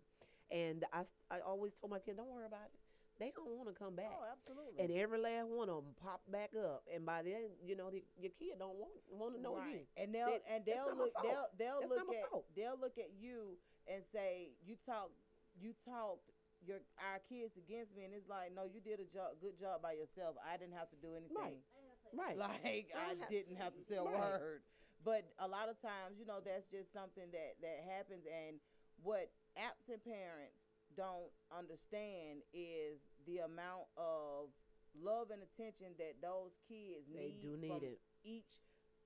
And 0.52 0.86
I, 0.94 1.04
I 1.30 1.40
always 1.44 1.74
told 1.80 1.92
my 1.92 2.00
kid, 2.00 2.16
don't 2.18 2.30
worry 2.32 2.46
about 2.48 2.72
it. 2.72 2.80
They 3.18 3.34
gonna 3.34 3.50
want 3.50 3.66
to 3.66 3.74
come 3.74 3.98
back. 3.98 4.14
Oh, 4.14 4.30
absolutely. 4.30 4.78
and 4.78 4.94
every 4.94 5.18
last 5.18 5.50
one 5.50 5.74
of 5.74 5.82
them 5.82 5.98
pop 5.98 6.22
back 6.30 6.54
up. 6.54 6.86
And 6.86 7.02
by 7.02 7.26
then, 7.26 7.50
you 7.66 7.74
know, 7.74 7.90
the, 7.90 8.06
your 8.22 8.30
kid 8.38 8.62
don't 8.62 8.78
want 8.78 8.94
want 9.10 9.34
to 9.34 9.42
know 9.42 9.58
right. 9.58 9.74
you. 9.74 9.84
And 9.98 10.14
they'll 10.14 10.38
That- 10.38 10.46
and 10.46 10.62
they'll 10.62 10.94
look 10.94 11.18
they'll 11.26 11.50
they'll 11.58 11.82
That's 11.82 11.98
look 11.98 12.14
at 12.14 12.30
they'll 12.54 12.78
look 12.78 12.94
at 13.02 13.10
you 13.18 13.58
and 13.90 14.06
say 14.14 14.54
you 14.62 14.78
talk 14.86 15.10
you 15.58 15.74
talked 15.82 16.30
your 16.62 16.78
our 17.02 17.18
kids 17.26 17.58
against 17.58 17.90
me 17.98 18.06
and 18.06 18.14
it's 18.14 18.30
like 18.30 18.54
no 18.54 18.66
you 18.70 18.82
did 18.82 19.02
a 19.02 19.08
job 19.10 19.34
good 19.42 19.58
job 19.58 19.82
by 19.82 19.94
yourself 19.98 20.38
I 20.46 20.58
didn't 20.58 20.78
have 20.78 20.90
to 20.94 20.98
do 21.02 21.14
anything 21.18 21.38
Right. 21.38 21.62
Right. 22.14 22.38
like 22.50 22.90
I 22.94 23.18
don't 23.18 23.30
didn't 23.30 23.58
have 23.58 23.74
to 23.78 23.82
say 23.90 23.98
a 23.98 24.06
Right. 24.06 24.14
word 24.42 24.62
but 25.06 25.26
a 25.42 25.48
lot 25.50 25.70
of 25.70 25.78
times 25.82 26.18
you 26.22 26.26
know 26.26 26.42
that's 26.42 26.66
just 26.70 26.90
something 26.94 27.30
that 27.34 27.58
that 27.66 27.82
happens 27.86 28.26
and 28.30 28.58
what 29.04 29.30
absent 29.58 30.04
parents 30.04 30.58
don't 30.96 31.32
understand 31.52 32.42
is 32.54 33.00
the 33.26 33.40
amount 33.40 33.86
of 33.98 34.50
love 34.98 35.30
and 35.32 35.42
attention 35.44 35.94
that 35.98 36.18
those 36.22 36.52
kids 36.68 37.06
They 37.14 37.30
need 37.30 37.42
do 37.42 37.58
need 37.58 37.70
from 37.70 37.84
it. 37.84 38.00
each 38.24 38.54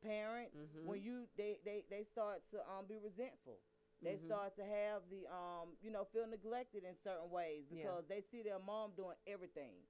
parent 0.03 0.49
Mhm. 0.55 0.85
when 0.85 1.01
you 1.01 1.27
they, 1.37 1.57
they 1.63 1.83
they 1.89 2.03
start 2.03 2.41
to 2.51 2.57
um 2.69 2.85
be 2.87 2.97
resentful 2.97 3.59
they 4.01 4.17
Mhm. 4.17 4.25
start 4.25 4.55
to 4.55 4.63
have 4.65 5.01
the 5.09 5.27
um 5.27 5.77
you 5.81 5.91
know 5.91 6.05
feel 6.05 6.25
neglected 6.27 6.83
in 6.83 6.95
certain 7.03 7.29
ways 7.29 7.65
Yeah. 7.69 7.83
because 7.83 8.07
they 8.07 8.21
see 8.21 8.41
their 8.41 8.59
mom 8.59 8.91
doing 8.95 9.15
everything 9.27 9.85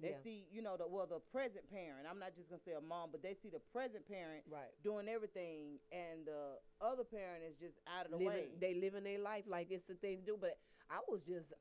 they 0.00 0.10
Yeah. 0.10 0.18
see 0.22 0.46
you 0.52 0.60
know 0.62 0.76
the 0.76 0.86
well 0.86 1.06
the 1.06 1.20
present 1.32 1.68
parent 1.70 2.06
i'm 2.08 2.18
not 2.18 2.34
just 2.36 2.48
gonna 2.50 2.60
say 2.62 2.72
a 2.72 2.80
mom 2.80 3.10
but 3.10 3.22
they 3.22 3.34
see 3.34 3.48
the 3.48 3.60
present 3.72 4.06
parent 4.06 4.44
Right. 4.48 4.70
doing 4.82 5.08
everything 5.08 5.78
and 5.92 6.26
the 6.26 6.58
other 6.80 7.04
parent 7.04 7.42
is 7.44 7.56
just 7.56 7.78
out 7.86 8.04
of 8.04 8.10
the 8.12 8.18
living, 8.18 8.32
way 8.32 8.58
they 8.60 8.74
living 8.74 9.04
their 9.04 9.18
life 9.18 9.44
like 9.48 9.70
it's 9.70 9.84
the 9.86 9.94
thing 9.94 10.18
to 10.20 10.24
do. 10.24 10.36
But 10.38 10.58
I 10.90 11.00
was 11.08 11.24
just, 11.24 11.52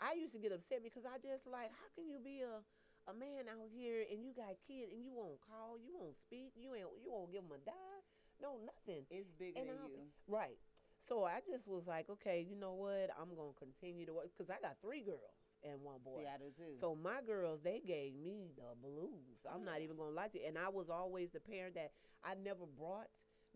I 0.00 0.14
used 0.14 0.32
to 0.32 0.38
get 0.40 0.52
upset 0.52 0.82
because 0.82 1.04
I 1.04 1.18
just 1.18 1.46
like, 1.46 1.68
how 1.70 1.88
can 1.94 2.08
you 2.08 2.18
be 2.18 2.40
a, 2.42 2.64
a 3.10 3.14
man 3.14 3.46
out 3.48 3.68
here 3.70 4.04
and 4.10 4.24
you 4.24 4.32
got 4.32 4.56
kids 4.66 4.90
and 4.92 5.04
you 5.04 5.12
won't 5.12 5.38
call, 5.40 5.76
you 5.78 5.92
won't 5.94 6.16
speak, 6.16 6.52
you 6.56 6.74
ain't, 6.74 6.88
you 7.04 7.10
won't 7.12 7.30
give 7.32 7.42
them 7.42 7.52
a 7.52 7.60
dime, 7.64 8.02
no 8.40 8.56
nothing. 8.64 9.04
it's 9.10 9.30
bigger 9.36 9.58
And 9.60 9.68
than 9.68 9.76
I- 9.76 9.86
you 9.88 10.00
Right. 10.26 10.58
So 11.04 11.24
I 11.24 11.40
just 11.44 11.66
was 11.68 11.86
like, 11.86 12.08
okay, 12.08 12.40
you 12.48 12.54
know 12.56 12.74
what? 12.74 13.10
I'm 13.20 13.34
gonna 13.34 13.52
continue 13.58 14.06
to 14.06 14.14
work 14.14 14.30
because 14.32 14.50
I 14.50 14.60
got 14.62 14.78
three 14.80 15.02
girls 15.02 15.41
and 15.64 15.80
one 15.82 15.98
boy. 16.04 16.20
see 16.22 16.26
i 16.26 16.36
do 16.38 16.50
too 16.56 16.74
So 16.80 16.94
my 16.94 17.20
girls, 17.26 17.60
they 17.62 17.80
gave 17.86 18.14
me 18.16 18.50
the 18.56 18.74
blues. 18.82 19.38
I'm 19.52 19.60
Oh, 19.62 19.64
not 19.64 19.80
even 19.80 19.96
gonna 19.96 20.10
lie 20.10 20.28
to 20.28 20.38
you. 20.38 20.44
And 20.46 20.58
I 20.58 20.68
was 20.68 20.90
always 20.90 21.30
the 21.30 21.40
parent 21.40 21.74
that 21.76 21.92
I 22.24 22.34
never 22.34 22.64
brought 22.78 23.08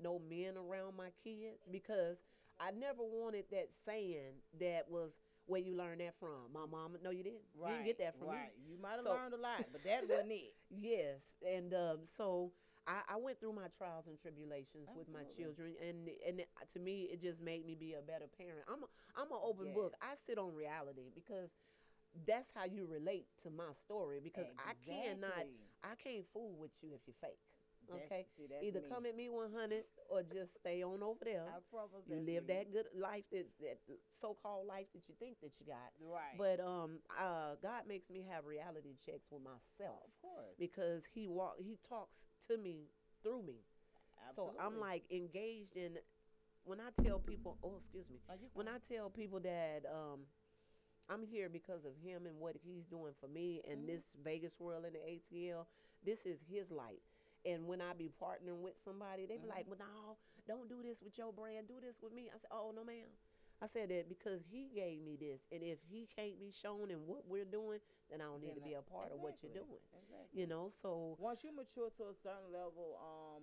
no 0.02 0.20
men 0.28 0.54
around 0.57 0.96
my 0.96 1.11
kids 1.24 1.59
because 1.70 2.16
I 2.61 2.70
never 2.70 3.02
wanted 3.02 3.44
that 3.50 3.68
saying 3.84 4.34
that 4.61 4.88
was 4.90 5.11
where 5.46 5.61
you 5.61 5.76
learned 5.76 6.00
that 6.00 6.14
from. 6.18 6.50
My 6.52 6.66
mama, 6.66 6.98
no, 7.02 7.11
you 7.11 7.22
didn't. 7.22 7.42
right 7.59 7.70
You 7.70 7.76
didn't 7.76 7.86
get 7.86 7.98
that 7.98 8.18
from 8.18 8.28
right 8.28 8.50
me. 8.59 8.72
you 8.72 8.78
might 8.80 8.96
have 8.98 9.04
So- 9.04 9.12
learned 9.14 9.34
a 9.34 9.38
lot 9.42 9.64
but 9.72 9.82
that 9.84 10.09
wasn't 10.09 10.32
it 10.32 10.54
Yes, 10.70 11.20
and 11.46 11.72
um, 11.74 11.98
so 12.16 12.52
I, 12.86 13.02
I 13.14 13.16
went 13.16 13.40
through 13.40 13.52
my 13.54 13.66
trials 13.76 14.07
and 14.07 14.14
tribulations 14.22 14.86
with 14.94 15.09
my 15.11 15.26
children, 15.36 15.74
and 15.82 16.07
and 16.26 16.42
to 16.72 16.78
me, 16.78 17.11
it 17.11 17.20
just 17.20 17.40
made 17.42 17.66
me 17.66 17.74
be 17.74 17.94
a 17.94 18.02
better 18.02 18.26
parent. 18.38 18.62
I'm 18.70 18.82
a, 18.84 18.88
I'm 19.18 19.26
an 19.32 19.42
open 19.42 19.74
book. 19.74 19.94
I 20.00 20.14
sit 20.26 20.38
on 20.38 20.54
reality 20.54 21.11
because 21.14 21.50
that's 22.27 22.49
how 22.55 22.64
you 22.64 22.87
relate 22.87 23.27
to 23.43 23.51
my 23.51 23.73
story. 23.85 24.21
Because 24.23 24.47
I 24.59 24.73
cannot, 24.85 25.47
I 25.83 25.95
can't 26.03 26.25
fool 26.33 26.57
with 26.59 26.71
you 26.83 26.91
if 26.95 27.01
you're 27.07 27.14
fake. 27.21 27.39
That's- 27.89 28.07
Okay, 28.07 28.27
see, 28.37 28.47
that's 28.51 28.64
either 28.64 28.81
me. 28.81 28.89
come 28.91 29.07
at 29.07 29.14
me 29.17 29.29
100 29.29 29.85
or 30.11 30.23
just 30.23 30.55
stay 30.59 30.83
on 30.83 31.03
over 31.05 31.25
there. 31.25 31.45
I 31.47 31.61
promise 31.71 32.03
You 32.09 32.17
that's 32.17 32.27
live 32.27 32.49
me. 32.49 32.55
that 32.55 32.73
good 32.73 32.87
life 32.99 33.25
that 33.31 33.47
that 33.61 33.79
so-called 34.21 34.67
life 34.67 34.87
that 34.93 35.07
you 35.09 35.14
think 35.21 35.39
that 35.41 35.53
you 35.61 35.67
got. 35.67 35.93
right 36.01 36.35
But 36.37 36.59
um, 36.59 36.99
uh, 37.17 37.55
God 37.62 37.87
makes 37.87 38.11
me 38.11 38.27
have 38.29 38.45
reality 38.47 38.97
checks 39.05 39.27
with 39.31 39.43
myself 39.43 40.03
of 40.05 40.21
course 40.21 40.57
because 40.59 41.05
he 41.14 41.29
walk 41.29 41.57
he 41.61 41.79
talks 41.89 42.27
to 42.49 42.57
me 42.59 42.89
through 43.23 43.43
me. 43.45 43.62
Absolutely. 44.29 44.57
So 44.59 44.64
I'm 44.67 44.81
like 44.81 45.05
engaged 45.11 45.77
in 45.77 45.99
when 46.64 46.81
I 46.81 46.91
tell 47.05 47.21
people, 47.21 47.57
oh 47.62 47.77
excuse 47.79 48.09
me, 48.11 48.19
when. 48.55 48.67
I 48.67 48.79
tell 48.93 49.11
people 49.11 49.39
that 49.41 49.85
um 49.87 50.21
I'm 51.09 51.22
here 51.22 51.48
because 51.48 51.84
of 51.84 51.92
him 52.02 52.26
and 52.26 52.38
what 52.38 52.57
he's 52.64 52.84
doing 52.86 53.12
for 53.20 53.28
me 53.28 53.62
and 53.68 53.80
Mhm. 53.82 53.86
this 53.88 54.02
Vegas 54.24 54.59
world 54.59 54.84
and 54.84 54.94
the 54.94 55.00
ATL, 55.07 55.66
this 56.04 56.26
is 56.26 56.38
his 56.48 56.70
light. 56.70 57.02
And 57.44 57.66
when 57.68 57.80
I 57.80 57.92
be 57.92 58.11
partnering 58.20 58.61
with 58.61 58.74
somebody, 58.84 59.26
they 59.26 59.36
be 59.38 59.46
Mhm. 59.46 59.50
like, 59.50 59.66
"Well, 59.68 59.78
no, 59.78 60.18
don't 60.46 60.68
do 60.68 60.82
this 60.82 61.02
with 61.02 61.16
your 61.16 61.32
brand. 61.32 61.68
Do 61.68 61.80
this 61.80 62.02
with 62.02 62.12
me." 62.12 62.28
I 62.30 62.38
said, 62.38 62.50
"Oh 62.50 62.72
no, 62.72 62.82
ma'am." 62.84 63.09
I 63.62 63.66
said 63.68 63.88
that 63.88 64.09
because 64.09 64.42
he 64.50 64.68
gave 64.74 65.00
me 65.00 65.16
this, 65.16 65.40
and 65.50 65.62
if 65.62 65.78
he 65.88 66.07
can't 66.07 66.38
be 66.38 66.50
shown 66.50 66.90
in 66.90 67.07
what 67.07 67.24
we're 67.26 67.46
doing, 67.46 67.80
then 68.11 68.20
I 68.20 68.24
don't 68.24 68.40
need 68.42 68.48
Then 68.48 68.57
to 68.57 68.61
be 68.61 68.74
a 68.74 68.82
part 68.82 69.12
of 69.12 69.20
what 69.20 69.42
you're 69.42 69.52
doing. 69.52 69.80
exactly. 69.94 70.40
You 70.40 70.46
know, 70.46 70.70
so 70.82 71.16
once 71.18 71.42
you 71.42 71.52
mature 71.52 71.88
to 71.96 72.09
a 72.09 72.14
certain 72.14 72.52
level 72.52 72.98
um 73.00 73.42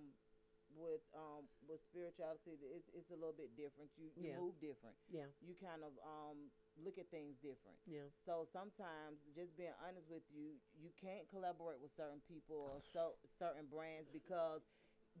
with 0.76 1.02
um 1.14 1.46
with 1.68 1.80
spirituality 1.86 2.58
it's 2.74 2.90
it's 2.94 3.10
a 3.10 3.18
little 3.18 3.34
bit 3.36 3.54
different 3.56 3.90
you 3.96 4.10
you 4.18 4.30
Yeah. 4.34 4.40
move 4.42 4.58
different 4.60 4.96
yeah, 5.10 5.30
you 5.40 5.54
kind 5.58 5.82
of 5.86 5.94
um 6.02 6.50
look 6.76 6.98
at 6.98 7.06
things 7.10 7.38
different 7.38 7.78
yeah. 7.86 8.10
so 8.26 8.46
sometimes 8.50 9.22
just 9.34 9.54
being 9.56 9.74
honest 9.86 10.10
with 10.10 10.26
you 10.34 10.58
you 10.74 10.90
can't 10.98 11.30
collaborate 11.30 11.78
with 11.78 11.94
certain 11.94 12.20
people 12.26 12.58
or 12.58 12.82
so 12.92 13.14
certain 13.38 13.66
brands 13.70 14.10
because 14.10 14.62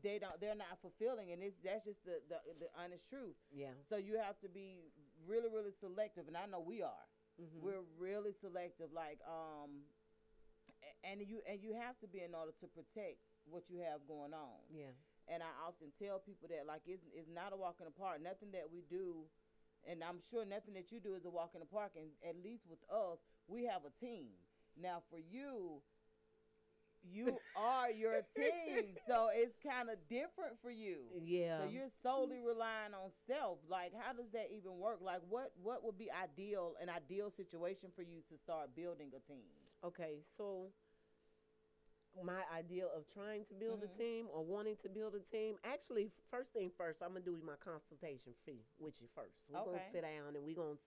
they 0.02 0.18
don't 0.18 0.40
they're 0.42 0.58
not 0.58 0.74
fulfilling 0.82 1.30
and 1.30 1.38
it's 1.42 1.56
that's 1.62 1.86
just 1.86 2.02
the 2.04 2.18
the, 2.26 2.38
the 2.58 2.68
honest 2.74 3.06
truth 3.06 3.38
Yeah. 3.54 3.74
so 3.86 3.94
you 3.96 4.18
have 4.18 4.34
to 4.42 4.48
be 4.50 4.90
really 5.26 5.48
really 5.48 5.70
selective 5.78 6.26
and 6.26 6.36
i 6.36 6.46
know 6.46 6.60
we 6.60 6.82
are 6.82 7.06
Mm-hmm. 7.34 7.66
we're 7.66 7.82
really 7.98 8.30
selective 8.30 8.94
like 8.94 9.18
um 9.26 9.82
and 11.02 11.20
you 11.20 11.42
and 11.50 11.58
you 11.62 11.74
have 11.74 11.98
to 12.00 12.06
be 12.06 12.22
in 12.22 12.34
order 12.34 12.52
to 12.60 12.66
protect 12.70 13.18
what 13.44 13.68
you 13.68 13.78
have 13.80 14.06
going 14.06 14.32
on. 14.32 14.62
Yeah. 14.72 14.94
And 15.28 15.42
I 15.42 15.48
often 15.66 15.88
tell 15.96 16.18
people 16.18 16.48
that 16.52 16.66
like 16.66 16.82
it's 16.86 17.04
it's 17.14 17.28
not 17.32 17.52
a 17.52 17.56
walk 17.56 17.76
in 17.80 17.86
the 17.86 17.96
park. 17.96 18.20
Nothing 18.22 18.52
that 18.52 18.68
we 18.70 18.84
do, 18.90 19.24
and 19.88 20.04
I'm 20.04 20.20
sure 20.30 20.44
nothing 20.44 20.74
that 20.74 20.92
you 20.92 21.00
do 21.00 21.14
is 21.14 21.24
a 21.24 21.30
walk 21.30 21.52
in 21.54 21.60
the 21.60 21.70
park. 21.70 21.92
And 21.96 22.12
at 22.26 22.36
least 22.44 22.64
with 22.68 22.82
us, 22.92 23.18
we 23.48 23.64
have 23.64 23.82
a 23.88 23.92
team. 24.04 24.36
Now 24.76 25.02
for 25.08 25.18
you, 25.18 25.80
you 27.02 27.38
are 27.56 27.90
your 27.90 28.20
team, 28.36 28.96
so 29.06 29.28
it's 29.32 29.56
kind 29.64 29.88
of 29.88 29.96
different 30.08 30.60
for 30.62 30.70
you. 30.70 31.08
Yeah. 31.24 31.60
So 31.60 31.68
you're 31.70 31.92
solely 32.02 32.40
relying 32.40 32.94
on 32.94 33.10
self. 33.26 33.58
Like, 33.68 33.92
how 33.96 34.12
does 34.12 34.30
that 34.32 34.48
even 34.52 34.78
work? 34.78 34.98
Like, 35.00 35.20
what 35.28 35.52
what 35.62 35.84
would 35.84 35.98
be 35.98 36.08
ideal 36.10 36.74
an 36.80 36.88
ideal 36.88 37.30
situation 37.30 37.88
for 37.94 38.02
you 38.02 38.20
to 38.28 38.36
start 38.38 38.74
building 38.74 39.08
a 39.16 39.20
team? 39.30 39.48
Okay, 39.84 40.24
so 40.36 40.68
my 42.22 42.42
idea 42.52 42.86
of 42.86 43.06
trying 43.12 43.44
to 43.46 43.54
build 43.54 43.80
Mhm. 43.80 43.84
a 43.84 43.98
team 43.98 44.28
or 44.30 44.44
wanting 44.44 44.76
to 44.78 44.88
build 44.88 45.14
a 45.14 45.20
team, 45.20 45.58
actually, 45.64 46.10
first 46.30 46.52
thing 46.52 46.70
first, 46.70 47.02
I'm 47.02 47.12
gonna 47.14 47.24
do 47.24 47.36
my 47.42 47.56
consultation 47.56 48.34
fee 48.44 48.64
with 48.78 49.00
you 49.00 49.08
first. 49.08 49.42
We're 49.48 49.58
Okay. 49.60 49.70
gonna 49.72 49.90
sit 49.90 50.02
down 50.02 50.36
and 50.36 50.44
we're 50.44 50.54
gonna. 50.56 50.78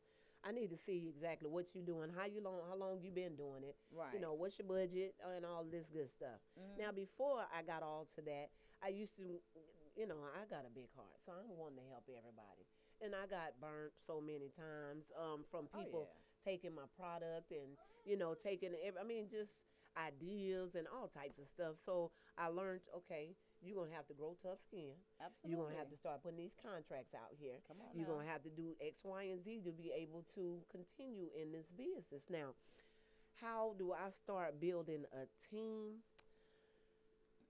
I 0.43 0.51
need 0.51 0.69
to 0.69 0.77
see 0.77 1.09
exactly 1.09 1.49
what 1.49 1.73
you're 1.73 1.83
doing, 1.83 2.09
how 2.11 2.25
you 2.25 2.41
long, 2.41 2.61
how 2.67 2.75
long 2.75 3.01
you 3.01 3.11
been 3.11 3.35
doing 3.35 3.63
it. 3.63 3.75
Right. 3.91 4.13
You 4.13 4.19
know, 4.19 4.33
what's 4.33 4.57
your 4.59 4.67
budget 4.67 5.15
and 5.19 5.45
all 5.45 5.63
this 5.65 5.89
good 5.89 6.09
stuff. 6.11 6.39
Mhm. 6.57 6.77
Now, 6.77 6.91
before 6.91 7.45
I 7.51 7.63
got 7.63 7.81
all 7.83 8.05
to 8.15 8.21
that, 8.21 8.51
I 8.81 8.89
used 8.89 9.15
to, 9.17 9.41
you 9.95 10.05
know, 10.05 10.23
I 10.23 10.45
got 10.45 10.65
a 10.65 10.69
big 10.69 10.91
heart, 10.95 11.19
so 11.25 11.31
I'm 11.33 11.57
wanting 11.57 11.79
to 11.83 11.89
help 11.89 12.07
everybody. 12.07 12.65
And 13.01 13.15
I 13.15 13.25
got 13.25 13.59
burnt 13.59 13.93
so 14.05 14.21
many 14.21 14.49
times 14.49 15.11
um, 15.15 15.43
from 15.45 15.67
Oh, 15.73 15.79
people 15.83 16.07
yeah. 16.07 16.21
taking 16.43 16.73
my 16.73 16.85
product 16.95 17.51
and, 17.51 17.77
you 18.05 18.15
know, 18.15 18.35
taking, 18.35 18.75
ev- 18.75 18.97
I 18.97 19.03
mean, 19.03 19.27
just 19.27 19.51
ideas 19.97 20.75
and 20.75 20.87
all 20.87 21.07
types 21.07 21.39
of 21.39 21.47
stuff. 21.47 21.75
So 21.83 22.11
I 22.37 22.47
learned, 22.47 22.81
okay, 22.95 23.35
you're 23.61 23.75
going 23.75 23.89
to 23.89 23.95
have 23.95 24.07
to 24.07 24.13
grow 24.13 24.37
tough 24.41 24.61
skin. 24.61 24.93
Absolutely. 25.17 25.49
You're 25.49 25.63
going 25.65 25.73
to 25.73 25.79
have 25.79 25.89
to 25.89 25.97
start 25.97 26.21
putting 26.21 26.37
these 26.37 26.55
contracts 26.61 27.13
out 27.17 27.33
here. 27.39 27.57
Come 27.67 27.77
on 27.81 27.89
You're 27.97 28.07
now. 28.07 28.13
going 28.13 28.25
to 28.27 28.31
have 28.31 28.43
to 28.43 28.53
do 28.53 28.77
X, 28.79 29.01
Y, 29.03 29.23
and 29.33 29.43
Z 29.43 29.61
to 29.65 29.71
be 29.71 29.91
able 29.95 30.23
to 30.35 30.61
continue 30.69 31.29
in 31.33 31.51
this 31.51 31.65
business. 31.73 32.29
Now, 32.29 32.53
how 33.41 33.73
do 33.77 33.93
I 33.93 34.09
start 34.23 34.59
building 34.61 35.05
a 35.13 35.25
team? 35.49 36.05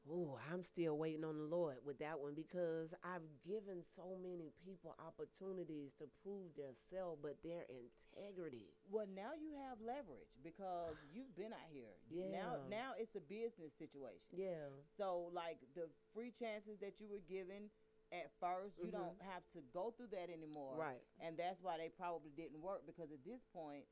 Oh, 0.10 0.40
I'm 0.52 0.64
still 0.64 0.98
waiting 0.98 1.24
on 1.26 1.38
the 1.38 1.44
Lord 1.44 1.78
with 1.86 2.00
that 2.00 2.18
one 2.20 2.34
because 2.34 2.94
I've 3.04 3.28
given 3.46 3.84
so 3.96 4.16
many 4.22 4.52
people 4.64 4.96
opportunities 5.06 5.92
to 6.00 6.06
prove 6.24 6.56
their 6.56 6.72
themselves, 6.90 7.20
but 7.22 7.36
their 7.44 7.64
integrity. 7.68 8.72
Well, 8.90 9.08
now 9.14 9.32
you 9.36 9.52
have 9.68 9.80
leverage 9.82 10.32
because 10.44 10.96
you've 11.14 11.36
been 11.36 11.52
out 11.52 11.68
here. 11.72 11.92
Now, 12.10 12.24
Yeah. 12.24 12.32
now 12.32 12.52
now 12.70 12.90
it's 12.98 13.16
a 13.16 13.20
business 13.20 13.74
situation. 13.78 14.36
Yeah. 14.40 14.72
So, 14.98 15.30
like 15.34 15.60
the 15.76 15.90
free 16.14 16.32
chances 16.32 16.80
that 16.80 17.00
you 17.00 17.08
were 17.08 17.24
given 17.28 17.70
at 18.12 18.32
1st 18.40 18.78
you 18.80 18.88
Mhm. 18.88 18.92
don't 18.92 19.22
have 19.22 19.44
to 19.52 19.60
go 19.74 19.92
through 19.92 20.08
that 20.08 20.30
anymore. 20.30 20.76
Right. 20.76 21.04
And 21.20 21.36
that's 21.38 21.62
why 21.62 21.78
they 21.78 21.90
probably 21.90 22.32
didn't 22.32 22.62
work 22.62 22.86
because 22.86 23.12
at 23.12 23.24
this 23.26 23.44
point, 23.52 23.84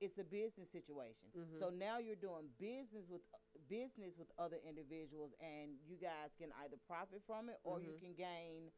it's 0.00 0.18
a 0.18 0.24
business 0.24 0.70
situation. 0.70 1.30
Mhm. 1.34 1.58
So 1.58 1.70
now 1.70 1.98
you're 1.98 2.16
doing 2.16 2.48
business 2.58 3.06
with 3.08 3.22
business 3.68 4.16
with 4.16 4.30
other 4.38 4.58
individuals, 4.58 5.32
and 5.40 5.78
you 5.86 5.96
guys 5.96 6.30
can 6.38 6.52
either 6.62 6.76
profit 6.86 7.22
from 7.26 7.48
it 7.48 7.58
or 7.64 7.80
you 7.80 7.92
Mhm. 7.92 8.00
can 8.00 8.14
gain 8.14 8.72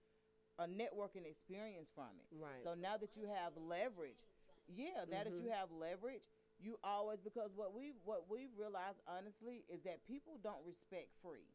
a 0.59 0.66
networking 0.66 1.25
experience 1.27 1.89
from 1.95 2.18
it. 2.21 2.27
Right. 2.33 2.62
So 2.64 2.75
now 2.75 2.97
that 2.97 3.16
you 3.16 3.27
have 3.27 3.57
leverage, 3.57 4.18
yeah, 4.68 5.05
now 5.07 5.25
that 5.25 5.33
you 5.41 5.49
Mhm. 5.49 5.53
have 5.53 5.71
leverage, 5.73 6.23
you 6.59 6.79
always 6.83 7.21
because 7.21 7.53
what 7.55 7.73
we 7.73 7.93
what 8.05 8.29
we've 8.29 8.57
realized 8.59 9.01
honestly 9.07 9.64
is 9.68 9.83
that 9.83 10.05
people 10.07 10.39
don't 10.39 10.64
respect 10.64 11.12
free. 11.23 11.47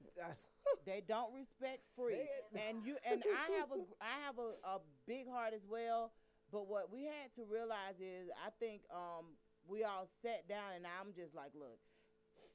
They 0.84 1.00
don't 1.00 1.32
respect 1.34 1.82
free, 1.96 2.28
and 2.54 2.84
you 2.84 2.96
and 3.04 3.22
I 3.24 3.50
have 3.58 3.72
a 3.72 3.84
I 4.00 4.20
have 4.26 4.38
a, 4.38 4.54
a 4.64 4.80
big 5.06 5.28
heart 5.28 5.52
as 5.54 5.64
well. 5.66 6.12
But 6.52 6.68
what 6.68 6.92
we 6.92 7.04
had 7.04 7.34
to 7.36 7.44
realize 7.48 7.98
is, 8.00 8.28
I 8.34 8.50
think 8.58 8.82
um, 8.90 9.38
we 9.66 9.84
all 9.84 10.08
sat 10.22 10.48
down, 10.48 10.74
and 10.76 10.84
I'm 10.86 11.14
just 11.14 11.34
like, 11.34 11.52
look, 11.54 11.78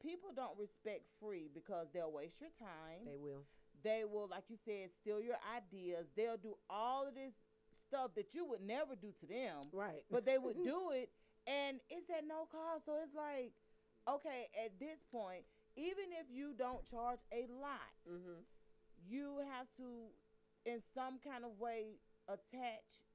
people 0.01 0.31
don't 0.35 0.57
respect 0.57 1.07
free 1.19 1.49
because 1.53 1.87
they'll 1.93 2.11
waste 2.11 2.39
your 2.39 2.51
time. 2.59 3.05
they 3.05 3.17
will. 3.17 3.43
They 3.83 4.03
will, 4.03 4.27
like 4.27 4.45
you 4.49 4.57
said, 4.65 4.89
steal 5.01 5.21
your 5.21 5.37
ideas. 5.55 6.07
They'll 6.15 6.37
do 6.41 6.55
all 6.69 7.07
of 7.07 7.13
this 7.13 7.33
stuff 7.87 8.11
that 8.15 8.33
you 8.33 8.45
would 8.45 8.61
never 8.61 8.95
do 8.95 9.13
to 9.19 9.25
them 9.27 9.69
Right. 9.71 10.01
but 10.09 10.25
they 10.25 10.37
would 10.37 10.57
do 10.63 10.91
it 10.91 11.09
and 11.47 11.79
it's 11.89 12.09
at 12.09 12.25
no 12.27 12.47
cost 12.51 12.85
so 12.85 12.97
it's 13.01 13.13
like 13.13 13.53
okay 14.09 14.49
at 14.65 14.79
this 14.79 14.97
point 15.11 15.45
even 15.75 16.09
if 16.19 16.25
you 16.33 16.53
don't 16.57 16.83
charge 16.89 17.19
a 17.31 17.45
lot 17.61 17.93
mm-hmm. 18.09 18.41
you 19.07 19.37
have 19.53 19.67
to 19.77 20.09
in 20.65 20.81
some 20.93 21.19
kind 21.23 21.45
of 21.45 21.59
way 21.59 22.01
attach 22.27 23.05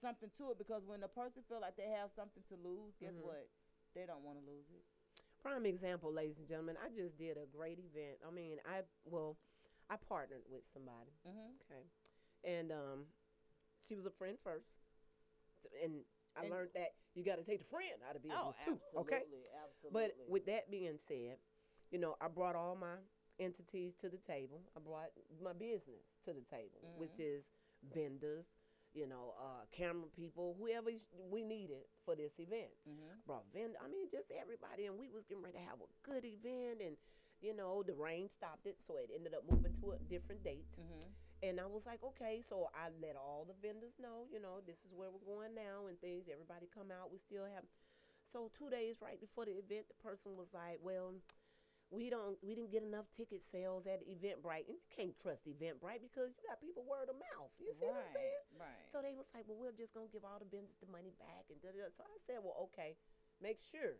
something 0.00 0.30
to 0.38 0.50
it 0.50 0.58
because 0.58 0.82
when 0.86 1.02
a 1.02 1.08
person 1.08 1.42
feel 1.48 1.60
like 1.60 1.76
they 1.76 1.88
have 1.88 2.10
something 2.14 2.42
to 2.48 2.54
lose 2.56 2.94
guess 3.00 3.14
Mhm. 3.14 3.22
what 3.22 3.48
they 3.94 4.04
don't 4.06 4.22
want 4.22 4.38
to 4.38 4.44
lose 4.44 4.66
it 4.70 4.84
Prime 5.42 5.64
example, 5.66 6.10
ladies 6.12 6.38
and 6.38 6.48
gentlemen. 6.48 6.76
I 6.82 6.88
just 6.88 7.16
did 7.18 7.36
a 7.36 7.46
great 7.46 7.78
event. 7.78 8.18
I 8.26 8.30
mean, 8.30 8.58
I 8.64 8.82
well, 9.04 9.36
I 9.88 9.96
partnered 9.96 10.42
with 10.48 10.64
somebody. 10.72 11.12
mm-hmm. 11.24 11.52
Okay, 11.62 11.84
and 12.42 12.72
um, 12.72 13.06
she 13.86 13.94
was 13.94 14.06
a 14.06 14.10
friend 14.10 14.36
first, 14.42 14.66
and 15.84 16.04
I 16.34 16.40
And- 16.42 16.50
learned 16.50 16.70
that 16.74 16.94
you 17.14 17.22
got 17.22 17.36
to 17.36 17.44
take 17.44 17.60
the 17.60 17.64
friend 17.66 18.02
out 18.08 18.16
of 18.16 18.22
business 18.22 18.40
oh 18.42 18.54
too. 18.64 18.80
Okay, 18.96 19.22
absolutely 19.62 19.90
but 19.92 20.16
with 20.28 20.46
that 20.46 20.68
being 20.70 20.98
said, 21.06 21.38
you 21.90 21.98
know, 21.98 22.16
I 22.20 22.26
brought 22.28 22.56
all 22.56 22.74
my 22.74 22.96
entities 23.38 23.94
to 24.00 24.08
the 24.08 24.18
table. 24.18 24.62
I 24.74 24.80
brought 24.80 25.10
my 25.40 25.52
business 25.52 26.02
to 26.24 26.32
the 26.32 26.42
table, 26.50 26.80
which 26.96 27.18
Mhm. 27.18 27.38
is 27.38 27.44
vendors, 27.84 28.46
you 28.96 29.04
know, 29.04 29.36
uh, 29.36 29.68
camera 29.76 30.08
people, 30.16 30.56
whoever 30.56 30.88
we 31.28 31.44
needed 31.44 31.84
for 32.08 32.16
this 32.16 32.32
event. 32.40 32.72
mm-hmm. 32.88 33.20
Brought 33.28 33.44
vendor, 33.52 33.76
I 33.76 33.92
mean, 33.92 34.08
just 34.08 34.32
everybody, 34.32 34.88
and 34.88 34.96
we 34.96 35.12
was 35.12 35.28
getting 35.28 35.44
ready 35.44 35.60
to 35.60 35.66
have 35.68 35.84
a 35.84 35.88
good 36.00 36.24
event, 36.24 36.80
and 36.80 36.96
you 37.44 37.52
know, 37.52 37.84
the 37.84 37.92
rain 37.92 38.32
stopped 38.32 38.64
it, 38.64 38.80
so 38.88 38.96
it 38.96 39.12
ended 39.12 39.36
up 39.36 39.44
moving 39.44 39.76
to 39.84 39.92
a 39.92 40.00
different 40.08 40.40
date. 40.40 40.64
Mm-hmm. 40.80 41.04
And 41.44 41.60
I 41.60 41.68
was 41.68 41.84
like, 41.84 42.00
okay, 42.00 42.40
so 42.48 42.72
I 42.72 42.88
let 43.04 43.12
all 43.12 43.44
the 43.44 43.52
vendors 43.60 43.92
know, 44.00 44.24
you 44.32 44.40
know, 44.40 44.64
this 44.64 44.80
is 44.88 44.96
where 44.96 45.12
we're 45.12 45.28
going 45.28 45.52
now 45.52 45.84
and 45.92 46.00
things. 46.00 46.32
Everybody 46.32 46.64
come 46.72 46.88
out. 46.88 47.12
We 47.12 47.20
still 47.20 47.44
have. 47.44 47.68
So 48.32 48.48
two 48.56 48.72
days 48.72 48.96
right 49.04 49.20
before 49.20 49.44
the 49.44 49.60
event, 49.60 49.84
the 49.92 50.00
person 50.00 50.32
was 50.32 50.48
like, 50.56 50.80
well, 50.80 51.12
we 51.90 52.10
don't, 52.10 52.34
we 52.42 52.54
didn't 52.54 52.72
get 52.74 52.82
enough 52.82 53.06
ticket 53.16 53.42
sales 53.52 53.86
at 53.86 54.02
Eventbrite, 54.02 54.66
and 54.66 54.74
you 54.74 54.86
can't 54.90 55.14
trust 55.22 55.46
Eventbrite 55.46 56.02
because 56.02 56.34
you 56.34 56.42
got 56.48 56.58
people 56.60 56.82
word 56.82 57.06
of 57.08 57.16
mouth. 57.34 57.50
You 57.62 57.70
see 57.78 57.86
what 57.86 58.02
I'm 58.02 58.12
saying? 58.14 58.42
right 58.58 58.86
So 58.90 58.98
they 59.02 59.14
was 59.14 59.26
like, 59.34 59.46
well, 59.46 59.58
we're 59.60 59.76
just 59.76 59.94
gonna 59.94 60.10
give 60.10 60.26
all 60.26 60.38
the 60.42 60.50
vendors 60.50 60.74
the 60.82 60.90
money 60.90 61.14
back, 61.22 61.46
and 61.50 61.58
da, 61.62 61.70
da, 61.70 61.86
so 61.94 62.02
I 62.02 62.16
said, 62.26 62.42
well, 62.42 62.58
okay, 62.72 62.98
make 63.38 63.62
sure 63.62 63.98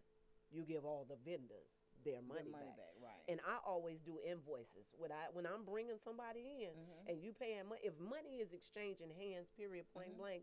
you 0.50 0.62
give 0.66 0.82
all 0.86 1.06
the 1.06 1.18
vendors 1.22 1.70
their 2.02 2.22
Their 2.22 2.26
money, 2.26 2.50
money 2.50 2.70
back. 2.74 2.94
back 2.94 2.94
right 3.02 3.22
And 3.26 3.42
I 3.42 3.58
always 3.66 3.98
do 4.06 4.18
invoices 4.22 4.86
when 4.94 5.10
I 5.10 5.26
when 5.34 5.42
I'm 5.46 5.66
bringing 5.66 5.98
somebody 6.02 6.66
in 6.66 6.74
Mhm. 6.74 7.10
and 7.10 7.16
you 7.22 7.34
paying 7.34 7.66
money. 7.66 7.82
If 7.82 7.98
money 7.98 8.38
is 8.38 8.52
exchanging 8.54 9.10
hands, 9.10 9.50
period, 9.58 9.86
point 9.90 10.14
Mhm. 10.14 10.18
blank, 10.22 10.42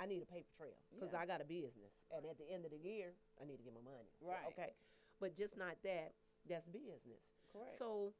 I 0.00 0.06
need 0.06 0.22
a 0.22 0.26
paper 0.26 0.48
trail 0.56 0.76
because 0.92 1.12
Yeah. 1.12 1.20
I 1.20 1.26
got 1.26 1.40
a 1.40 1.44
business, 1.44 1.92
and 2.10 2.24
at 2.24 2.38
the 2.38 2.48
end 2.48 2.64
of 2.64 2.70
the 2.72 2.78
year, 2.80 3.12
I 3.40 3.44
need 3.44 3.58
to 3.58 3.62
get 3.62 3.74
my 3.76 3.82
money. 3.84 4.08
So, 4.20 4.26
Right. 4.28 4.46
okay, 4.56 4.72
but 5.20 5.34
just 5.34 5.56
not 5.56 5.76
that. 5.82 6.14
That's 6.48 6.66
business. 6.66 7.22
correct 7.52 7.78
So, 7.78 8.14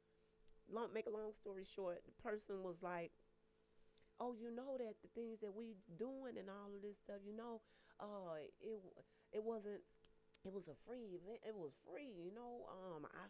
long, 0.71 0.93
make 0.93 1.07
a 1.07 1.11
long 1.11 1.33
story 1.41 1.65
short, 1.65 2.03
the 2.05 2.13
person 2.23 2.63
was 2.63 2.77
like, 2.81 3.11
"Oh, 4.19 4.33
you 4.33 4.49
know 4.51 4.77
that 4.77 4.95
the 5.01 5.09
things 5.13 5.39
that 5.41 5.53
we 5.53 5.75
doing 5.97 6.37
and 6.37 6.49
all 6.49 6.73
of 6.73 6.81
this 6.81 6.97
stuff, 7.03 7.21
you 7.25 7.33
know, 7.33 7.61
uh, 7.99 8.37
it 8.61 8.79
it 9.31 9.43
wasn't, 9.43 9.81
it 10.45 10.51
was 10.53 10.67
a 10.67 10.75
free 10.87 11.17
event. 11.17 11.41
It 11.45 11.55
was 11.55 11.73
free, 11.87 12.11
you 12.17 12.31
know. 12.33 12.67
Um, 12.69 13.05
I 13.05 13.25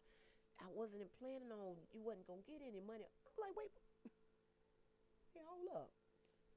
I 0.63 0.69
wasn't 0.73 1.09
planning 1.19 1.51
on 1.51 1.77
you 1.93 2.03
wasn't 2.03 2.27
gonna 2.27 2.45
get 2.47 2.61
any 2.63 2.81
money. 2.81 3.05
I'm 3.07 3.37
like, 3.41 3.55
wait, 3.57 3.71
hey, 5.33 5.43
hold 5.47 5.69
up. 5.75 5.91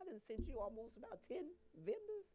I 0.01 0.07
done 0.07 0.20
sent 0.28 0.47
you 0.49 0.59
almost 0.61 0.97
about 0.99 1.20
ten 1.28 1.47
vendors 1.76 2.28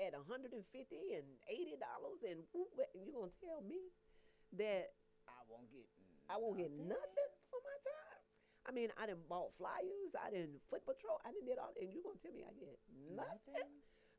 at 0.00 0.12
150 0.14 1.14
and 1.14 1.26
80 1.48 1.76
dollars, 1.78 2.20
and 2.26 2.44
woo- 2.54 2.72
wha- 2.76 2.90
and 2.94 3.06
you 3.06 3.12
gonna 3.14 3.32
tell 3.42 3.62
me 3.62 3.92
that 4.58 4.94
won't 5.48 5.68
get 5.72 5.86
I 6.30 6.36
won't 6.40 6.56
get 6.56 6.72
nothing. 6.72 6.88
nothing 6.96 7.30
for 7.52 7.60
my 7.60 7.76
time. 7.84 8.20
I 8.64 8.70
mean, 8.72 8.88
I 8.96 9.04
didn't 9.04 9.28
bought 9.28 9.52
flyers, 9.60 10.16
I 10.16 10.32
didn't 10.32 10.56
foot 10.72 10.80
patrol, 10.88 11.20
I 11.20 11.32
didn't 11.36 11.44
did 11.52 11.60
all, 11.60 11.72
and 11.76 11.92
you 11.92 12.00
gonna 12.00 12.16
tell 12.24 12.32
me 12.32 12.48
I 12.48 12.52
get 12.56 12.80
nothing? 13.12 13.68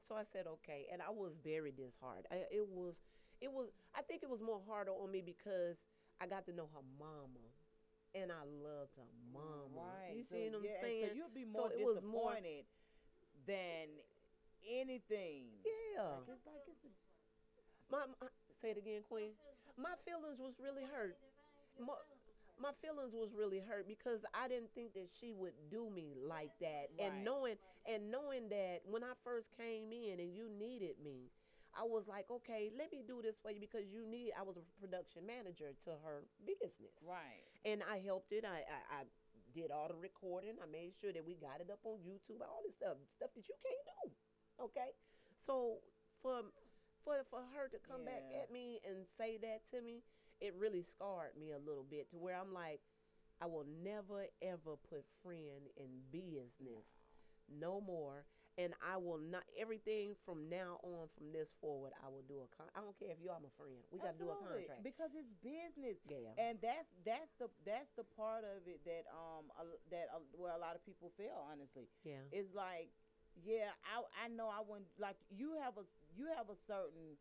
So 0.06 0.14
I 0.14 0.22
said 0.30 0.46
okay, 0.62 0.86
and 0.94 1.02
I 1.02 1.10
was 1.10 1.34
very 1.42 1.74
disheartened. 1.74 2.30
I, 2.30 2.46
it 2.54 2.62
was, 2.70 2.94
it 3.42 3.50
was. 3.50 3.74
I 3.98 4.06
think 4.06 4.22
it 4.22 4.30
was 4.30 4.38
more 4.40 4.62
harder 4.70 4.94
on 4.94 5.10
me 5.10 5.26
because 5.26 5.82
I 6.22 6.30
got 6.30 6.46
to 6.46 6.54
know 6.54 6.70
her 6.78 6.86
mama, 7.02 7.42
and 8.14 8.30
I 8.30 8.46
loved 8.46 8.94
her 9.02 9.10
mama. 9.34 9.74
Right. 9.74 10.14
You 10.14 10.24
so, 10.30 10.38
see 10.38 10.46
what 10.54 10.62
I'm 10.62 10.66
yeah, 10.70 10.78
saying? 10.86 11.10
So 11.10 11.16
you'll 11.18 11.34
be 11.34 11.50
So 11.50 11.58
more 11.58 11.74
it 11.74 11.82
was 11.82 11.98
more- 12.06 12.38
disappointed 12.38 12.66
than 13.50 13.86
anything. 14.62 15.50
yeah. 15.66 16.22
Like, 16.22 16.38
it's 16.38 16.46
like 16.46 16.66
it's 16.70 16.86
a, 16.86 16.92
My, 17.90 18.06
my- 18.22 18.30
say 18.62 18.72
it 18.72 18.78
again, 18.78 19.02
Queen. 19.10 19.34
My 19.78 19.96
feelings 20.08 20.40
was 20.40 20.56
really 20.60 20.84
hurt. 20.88 21.18
My, 21.80 21.92
feelings 21.92 22.24
was 22.24 22.36
my 22.56 22.74
feelings 22.80 23.12
was 23.14 23.36
really 23.36 23.60
hurt 23.60 23.88
because 23.88 24.24
I 24.32 24.48
didn't 24.48 24.72
think 24.74 24.94
that 24.96 25.12
she 25.12 25.34
would 25.36 25.56
do 25.70 25.90
me 25.92 26.16
like 26.16 26.56
that. 26.62 26.92
Right. 26.96 27.12
And 27.12 27.24
knowing 27.24 27.56
and 27.84 28.10
knowing 28.10 28.48
that 28.50 28.82
when 28.88 29.04
I 29.04 29.14
first 29.24 29.52
came 29.58 29.92
in 29.92 30.20
and 30.20 30.32
you 30.34 30.48
needed 30.48 30.96
me, 31.04 31.32
I 31.76 31.84
was 31.84 32.08
like, 32.08 32.32
okay, 32.32 32.72
let 32.72 32.92
me 32.92 33.04
do 33.04 33.20
this 33.20 33.36
for 33.44 33.52
you 33.52 33.60
because 33.60 33.84
you 33.92 34.08
need. 34.08 34.32
I 34.40 34.44
was 34.48 34.56
a 34.56 34.64
production 34.80 35.28
manager 35.28 35.76
to 35.84 35.92
her 36.08 36.24
business, 36.48 36.96
Right. 37.04 37.44
and 37.68 37.84
I 37.84 38.00
helped 38.00 38.32
it. 38.32 38.48
I, 38.48 38.64
I, 38.64 39.04
I 39.04 39.12
did 39.52 39.72
all 39.72 39.92
the 39.92 40.00
recording. 40.00 40.56
I 40.64 40.68
made 40.72 40.96
sure 40.96 41.12
that 41.12 41.24
we 41.28 41.36
got 41.36 41.60
it 41.60 41.68
up 41.68 41.84
on 41.84 42.00
YouTube. 42.08 42.40
All 42.40 42.64
this 42.64 42.80
stuff, 42.80 42.96
stuff 43.20 43.36
that 43.36 43.44
you 43.44 43.56
can't 43.60 43.86
do. 44.00 44.16
Okay, 44.72 44.96
so 45.44 45.84
for 46.24 46.48
for 47.06 47.22
for 47.30 47.46
her 47.54 47.70
to 47.70 47.78
come 47.88 48.04
back 48.04 48.26
at 48.42 48.52
me 48.52 48.82
and 48.84 49.06
say 49.18 49.38
that 49.38 49.62
to 49.72 49.82
me, 49.82 50.02
it 50.42 50.54
really 50.58 50.82
scarred 50.84 51.38
me 51.40 51.52
a 51.54 51.62
little 51.62 51.86
bit 51.88 52.10
to 52.12 52.18
where 52.18 52.36
I'm 52.36 52.52
like, 52.52 52.82
I 53.40 53.46
will 53.46 53.66
never 53.84 54.26
ever 54.42 54.76
put 54.90 55.06
friend 55.24 55.70
in 55.78 56.02
business 56.12 56.84
no 57.48 57.80
more. 57.80 58.26
And 58.56 58.72
I 58.80 58.96
will 58.96 59.20
not 59.20 59.44
everything 59.60 60.16
from 60.24 60.48
now 60.48 60.80
on, 60.80 61.12
from 61.20 61.36
this 61.36 61.52
forward, 61.60 61.92
I 62.00 62.08
will 62.08 62.24
do 62.24 62.40
a 62.40 62.48
con. 62.56 62.72
I 62.72 62.80
don't 62.80 62.96
care 62.96 63.12
if 63.12 63.20
you 63.20 63.28
are 63.28 63.36
my 63.44 63.52
friend. 63.60 63.84
We 63.92 64.00
got 64.00 64.16
to 64.16 64.24
do 64.24 64.32
a 64.32 64.40
contract. 64.40 64.80
because 64.80 65.12
it's 65.12 65.28
business. 65.44 66.00
Yeah. 66.08 66.32
And 66.40 66.56
that's 66.64 66.88
that's 67.04 67.36
the 67.36 67.52
that's 67.68 67.92
the 68.00 68.08
part 68.16 68.48
of 68.48 68.64
it 68.64 68.80
that 68.88 69.12
um 69.12 69.52
a- 69.60 69.76
that 69.92 70.08
uh, 70.16 70.24
where 70.40 70.56
a 70.56 70.62
lot 70.64 70.72
of 70.72 70.80
people 70.88 71.12
fail. 71.20 71.44
Honestly, 71.52 71.92
yeah. 72.08 72.24
it's 72.32 72.48
like, 72.56 72.88
yeah, 73.44 73.76
I 73.84 74.00
I 74.24 74.32
know 74.32 74.48
I 74.48 74.64
wouldn't 74.64 74.88
like 75.04 75.20
you 75.28 75.60
have 75.60 75.76
a 75.76 75.84
you 76.18 76.26
have 76.36 76.50
a 76.50 76.56
certain 76.68 77.18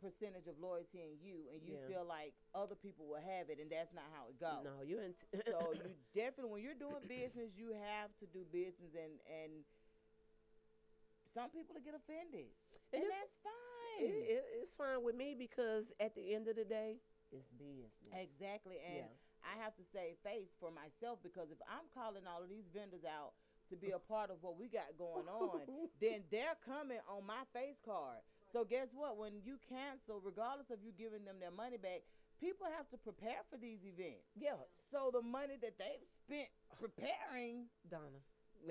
percentage 0.00 0.46
of 0.46 0.58
loyalty 0.60 1.00
in 1.00 1.16
you, 1.24 1.48
and 1.52 1.64
you 1.64 1.76
Yeah. 1.76 1.88
feel 1.88 2.04
like 2.04 2.34
other 2.54 2.74
people 2.76 3.06
will 3.06 3.20
have 3.20 3.48
it, 3.48 3.58
and 3.60 3.70
that's 3.70 3.92
not 3.92 4.04
how 4.12 4.28
it 4.28 4.38
goes. 4.38 4.64
No, 4.64 4.82
you 4.82 5.00
ain't. 5.00 5.16
so 5.48 5.72
you 5.72 5.96
definitely 6.14 6.52
when 6.52 6.62
you're 6.62 6.74
doing 6.78 7.00
business, 7.08 7.56
you 7.56 7.72
have 7.72 8.12
to 8.20 8.26
do 8.26 8.44
business, 8.52 8.92
and 8.94 9.20
and 9.24 9.64
some 11.32 11.50
people 11.50 11.74
will 11.74 11.82
get 11.84 11.94
offended, 11.94 12.48
and, 12.92 13.02
And 13.02 13.10
that's 13.10 13.36
fine. 13.40 14.04
it, 14.04 14.40
it, 14.40 14.44
it's 14.62 14.74
fine 14.76 15.02
with 15.02 15.16
me 15.16 15.34
because 15.34 15.84
at 16.00 16.14
the 16.14 16.34
end 16.34 16.48
of 16.48 16.56
the 16.56 16.64
day, 16.64 17.00
it's 17.32 17.48
business. 17.56 17.92
Exactly. 18.12 18.76
And 18.80 19.04
Yeah. 19.04 19.12
I 19.44 19.56
have 19.62 19.76
to 19.76 19.84
save 19.92 20.16
face 20.24 20.56
for 20.58 20.70
myself 20.70 21.18
because 21.22 21.50
if 21.50 21.58
I'm 21.68 21.88
calling 21.94 22.26
all 22.26 22.42
of 22.42 22.48
these 22.48 22.66
vendors 22.72 23.04
out 23.04 23.32
to 23.70 23.76
be 23.76 23.90
a 23.90 23.98
part 23.98 24.30
of 24.30 24.38
what 24.42 24.58
we 24.58 24.68
got 24.68 24.90
going 24.98 25.26
on, 25.40 25.60
then 26.00 26.22
they're 26.30 26.58
coming 26.64 27.00
on 27.08 27.26
my 27.26 27.42
face 27.52 27.78
card. 27.84 28.20
So 28.52 28.64
guess 28.64 28.88
what? 28.94 29.18
When 29.18 29.42
you 29.44 29.58
cancel, 29.68 30.22
regardless 30.22 30.70
of 30.70 30.78
you 30.82 30.92
giving 30.96 31.24
them 31.24 31.36
their 31.40 31.50
money 31.50 31.76
back, 31.76 32.06
people 32.40 32.66
have 32.76 32.88
to 32.90 32.98
prepare 32.98 33.42
for 33.50 33.58
these 33.58 33.82
events. 33.84 34.24
Yeah, 34.38 34.56
So 34.90 35.10
the 35.12 35.22
money 35.22 35.58
that 35.60 35.76
they've 35.78 36.06
spent 36.24 36.48
preparing, 36.78 37.66
Donna. 37.90 38.22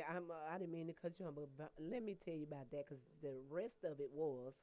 I'm, 0.10 0.32
uh, 0.32 0.52
I 0.52 0.58
didn't 0.58 0.74
mean 0.74 0.88
to 0.88 0.98
cut 0.98 1.14
you 1.20 1.26
on, 1.28 1.36
but, 1.36 1.48
but 1.58 1.72
let 1.80 2.04
me 2.04 2.18
tell 2.26 2.34
you 2.34 2.48
about 2.50 2.72
that 2.72 2.90
because 2.90 3.04
the 3.22 3.36
rest 3.50 3.84
of 3.84 4.00
it 4.00 4.10
was. 4.12 4.54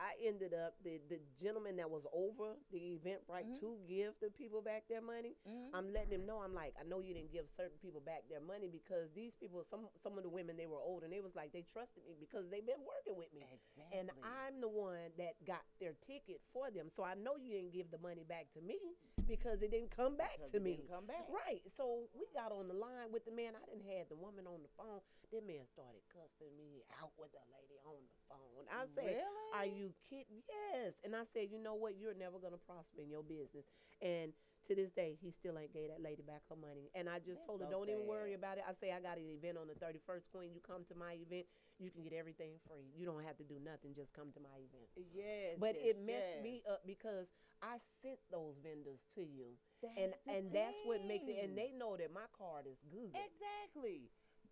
I 0.00 0.12
ended 0.26 0.52
up 0.54 0.74
the 0.82 0.98
the 1.08 1.20
gentleman 1.38 1.76
that 1.76 1.88
was 1.88 2.02
over 2.12 2.56
the 2.72 2.94
event 2.98 3.20
right 3.28 3.46
Mhm. 3.46 3.60
to 3.60 3.78
give 3.86 4.14
the 4.20 4.30
people 4.30 4.60
back 4.60 4.88
their 4.88 5.00
money. 5.00 5.36
Mhm. 5.46 5.70
I'm 5.72 5.92
letting 5.92 6.10
him 6.12 6.26
know. 6.26 6.40
I'm 6.42 6.52
like, 6.54 6.74
I 6.78 6.82
know 6.82 6.98
you 6.98 7.14
didn't 7.14 7.30
give 7.30 7.46
certain 7.56 7.78
people 7.78 8.00
back 8.00 8.26
their 8.28 8.40
money 8.40 8.66
because 8.68 9.10
these 9.14 9.34
people, 9.36 9.62
some 9.70 9.88
some 10.02 10.16
of 10.18 10.24
the 10.24 10.28
women, 10.30 10.56
they 10.56 10.66
were 10.66 10.80
old 10.80 11.04
and 11.04 11.12
they 11.12 11.20
was 11.20 11.34
like 11.36 11.52
they 11.52 11.62
trusted 11.62 12.04
me 12.06 12.14
because 12.18 12.48
they've 12.50 12.66
been 12.66 12.82
working 12.84 13.16
with 13.16 13.32
me. 13.32 13.42
exactly. 13.50 13.98
And 13.98 14.10
I'm 14.22 14.60
the 14.60 14.68
one 14.68 15.12
that 15.16 15.42
got 15.44 15.62
their 15.78 15.94
ticket 16.06 16.40
for 16.52 16.70
them. 16.70 16.90
So 16.90 17.04
I 17.04 17.14
know 17.14 17.36
you 17.36 17.52
didn't 17.52 17.72
give 17.72 17.90
the 17.90 17.98
money 17.98 18.24
back 18.24 18.50
to 18.54 18.60
me 18.60 18.78
because 19.26 19.62
it 19.62 19.70
didn't 19.70 19.90
come 19.90 20.16
back 20.16 20.36
Because 20.36 20.50
to 20.52 20.56
it 20.58 20.62
me. 20.62 20.76
didn't 20.76 20.88
come 20.90 21.06
back. 21.06 21.28
Right. 21.28 21.62
So 21.76 22.08
we 22.14 22.26
got 22.34 22.50
on 22.52 22.66
the 22.68 22.74
line 22.74 23.12
with 23.12 23.24
the 23.24 23.30
man. 23.32 23.54
I 23.54 23.64
didn't 23.66 23.86
have 23.96 24.08
the 24.08 24.16
woman 24.16 24.46
on 24.46 24.62
the 24.62 24.68
phone. 24.76 25.00
That 25.30 25.46
man 25.46 25.66
started 25.72 26.02
cussing 26.12 26.54
me 26.56 26.84
out 27.02 27.10
with 27.18 27.32
the 27.32 27.42
lady 27.50 27.78
on 27.86 27.98
the 28.06 28.18
phone. 28.28 28.66
I 28.70 28.86
said, 28.94 29.04
really? 29.18 29.50
Are 29.52 29.66
you 29.66 29.83
kidding? 30.08 30.40
Yes. 30.48 30.94
And 31.04 31.16
I 31.16 31.28
said, 31.34 31.48
You 31.50 31.60
know 31.60 31.74
what? 31.74 31.98
You're 31.98 32.14
never 32.14 32.38
going 32.38 32.54
to 32.54 32.62
prosper 32.64 33.02
in 33.02 33.10
your 33.10 33.22
business. 33.22 33.66
And 34.00 34.32
to 34.68 34.72
this 34.72 34.88
day, 34.96 35.18
he 35.20 35.28
still 35.30 35.60
ain't 35.60 35.76
gave 35.76 35.92
that 35.92 36.00
lady 36.00 36.24
back 36.24 36.40
her 36.48 36.56
money. 36.56 36.88
And 36.96 37.08
I 37.08 37.20
just 37.20 37.44
That's 37.44 37.48
told 37.48 37.60
her, 37.60 37.68
so 37.68 37.76
Don't 37.76 37.90
even 37.92 38.08
worry 38.08 38.32
about 38.32 38.56
it. 38.56 38.64
I 38.64 38.72
say, 38.80 38.92
I 38.92 39.00
got 39.00 39.20
an 39.20 39.28
event 39.28 39.60
on 39.60 39.68
the 39.68 39.76
31st, 39.76 40.24
Queen. 40.32 40.56
You 40.56 40.64
come 40.64 40.88
to 40.88 40.96
my 40.96 41.20
event, 41.20 41.44
you 41.76 41.90
can 41.90 42.00
get 42.00 42.16
everything 42.16 42.56
free. 42.64 42.88
You 42.96 43.04
don't 43.04 43.24
have 43.24 43.36
to 43.42 43.46
do 43.46 43.60
nothing. 43.60 43.92
Just 43.92 44.14
come 44.16 44.32
to 44.32 44.40
my 44.40 44.56
event. 44.56 44.88
Yes. 45.12 45.60
But 45.60 45.76
yes, 45.76 45.92
it 45.92 45.96
messed 46.00 46.40
me 46.40 46.64
up 46.64 46.86
because 46.86 47.28
I 47.60 47.80
sent 48.00 48.20
those 48.30 48.56
vendors 48.60 49.00
to 49.16 49.22
you. 49.24 49.56
That's 49.82 49.96
and 49.96 50.10
and 50.28 50.52
that's 50.52 50.80
what 50.84 51.04
makes 51.04 51.28
it 51.28 51.40
and 51.44 51.56
they 51.56 51.72
know 51.76 51.96
that 51.96 52.12
my 52.12 52.28
card 52.36 52.64
is 52.64 52.80
good. 52.88 53.12
Exactly. 53.12 54.08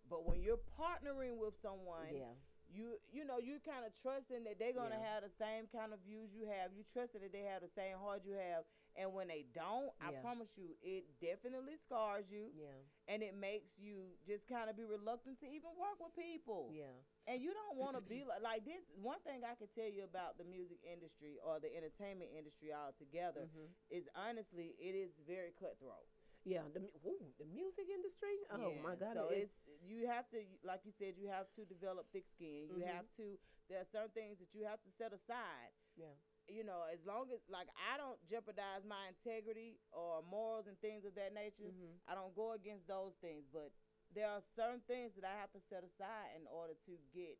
But 0.09 0.27
when 0.27 0.41
you're 0.41 0.61
partnering 0.77 1.39
with 1.39 1.53
someone, 1.61 2.11
Yeah. 2.11 2.33
You 2.73 2.97
you 3.13 3.23
know 3.25 3.37
you 3.37 3.59
kind 3.61 3.85
of 3.85 3.93
trusting 4.01 4.43
that 4.43 4.57
they're 4.59 4.73
gonna 4.73 4.97
Yeah. 4.99 5.13
have 5.13 5.23
the 5.23 5.29
same 5.37 5.67
kind 5.67 5.93
of 5.93 5.99
views 6.01 6.33
you 6.33 6.45
have. 6.49 6.73
You 6.73 6.83
trusting 6.83 7.21
that 7.21 7.31
they 7.31 7.43
have 7.45 7.61
the 7.61 7.69
same 7.69 7.97
heart 7.97 8.25
you 8.25 8.33
have, 8.33 8.65
and 8.95 9.13
when 9.13 9.27
they 9.27 9.45
don't, 9.53 9.93
I 10.01 10.11
promise 10.21 10.49
you, 10.57 10.75
it 10.81 11.05
definitely 11.21 11.77
scars 11.77 12.25
you, 12.29 12.51
Yeah. 12.53 12.73
and 13.07 13.21
it 13.21 13.35
makes 13.35 13.77
you 13.77 14.17
just 14.25 14.47
kind 14.47 14.69
of 14.69 14.75
be 14.75 14.83
reluctant 14.85 15.39
to 15.41 15.47
even 15.47 15.69
work 15.77 15.99
with 16.01 16.15
people. 16.15 16.69
Yeah. 16.73 16.91
And 17.25 17.41
you 17.41 17.53
don't 17.53 17.77
want 17.77 17.95
to 17.95 18.01
be 18.01 18.23
like 18.25 18.41
like 18.41 18.65
this. 18.65 18.83
One 19.01 19.19
thing 19.21 19.43
I 19.45 19.55
can 19.55 19.67
tell 19.75 19.87
you 19.89 20.03
about 20.03 20.37
the 20.37 20.43
music 20.43 20.79
industry 20.83 21.37
or 21.45 21.59
the 21.59 21.69
entertainment 21.75 22.31
industry 22.35 22.73
altogether 22.73 23.47
Mhm. 23.47 23.69
is 23.89 24.09
honestly, 24.15 24.75
it 24.79 24.95
is 24.95 25.15
very 25.25 25.51
cutthroat. 25.53 26.07
Yeah. 26.45 26.67
The, 26.75 26.83
ooh, 27.07 27.23
the 27.39 27.47
music 27.47 27.87
industry. 27.87 28.35
Oh 28.51 28.75
my 28.83 28.95
God. 28.95 29.15
So 29.15 29.29
it- 29.31 29.47
it's 29.47 29.55
you 29.83 30.07
have 30.07 30.29
to, 30.31 30.43
like 30.63 30.81
you 30.83 30.91
said, 30.99 31.15
you 31.17 31.27
have 31.27 31.47
to 31.55 31.65
develop 31.65 32.07
thick 32.11 32.27
skin. 32.35 32.67
You 32.71 32.83
Mhm. 32.83 32.93
have 32.95 33.07
to. 33.17 33.39
There 33.69 33.79
are 33.79 33.85
certain 33.91 34.11
things 34.11 34.39
that 34.39 34.53
you 34.53 34.65
have 34.65 34.81
to 34.83 34.91
set 34.97 35.13
aside. 35.13 35.71
yeah. 35.95 36.15
You 36.47 36.63
know, 36.65 36.83
as 36.91 36.99
long 37.05 37.31
as 37.31 37.39
like 37.47 37.69
I 37.77 37.95
don't 37.97 38.19
jeopardize 38.27 38.83
my 38.83 39.07
integrity 39.07 39.79
or 39.91 40.21
morals 40.23 40.67
and 40.67 40.77
things 40.81 41.05
of 41.05 41.15
that 41.15 41.31
nature. 41.33 41.71
Mhm. 41.71 41.99
I 42.07 42.15
don't 42.15 42.35
go 42.35 42.51
against 42.51 42.85
those 42.87 43.15
things, 43.21 43.45
but 43.53 43.71
there 44.11 44.27
are 44.27 44.41
certain 44.55 44.81
things 44.81 45.13
that 45.15 45.23
I 45.23 45.35
have 45.37 45.51
to 45.53 45.61
set 45.69 45.83
aside 45.85 46.35
in 46.35 46.45
order 46.47 46.73
to 46.85 46.97
get 47.13 47.39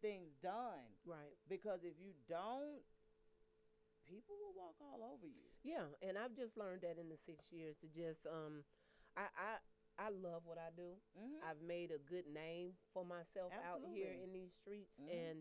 things 0.00 0.32
done. 0.40 0.96
Right. 1.04 1.36
Because 1.48 1.84
if 1.84 1.98
you 2.00 2.14
don't, 2.26 2.82
people 4.08 4.34
will 4.38 4.54
walk 4.56 4.76
all 4.80 5.02
over 5.02 5.26
you. 5.26 5.48
Yeah. 5.64 5.86
And 6.02 6.18
I've 6.18 6.34
just 6.34 6.56
learned 6.56 6.82
that 6.82 6.98
in 6.98 7.08
the 7.08 7.18
six 7.26 7.50
years 7.52 7.76
to 7.82 7.88
just 7.92 8.26
um, 8.26 8.64
I 9.16 9.28
I 9.36 9.50
I 9.98 10.08
love 10.08 10.42
what 10.48 10.56
I 10.58 10.72
do. 10.74 10.96
Mm-hmm. 11.14 11.44
I've 11.44 11.60
made 11.60 11.92
a 11.92 12.00
good 12.00 12.26
name 12.26 12.72
for 12.96 13.04
myself 13.04 13.52
out 13.60 13.84
here 13.92 14.10
in 14.24 14.32
these 14.32 14.52
streets, 14.56 14.96
Mhm. 14.96 15.12
and 15.12 15.38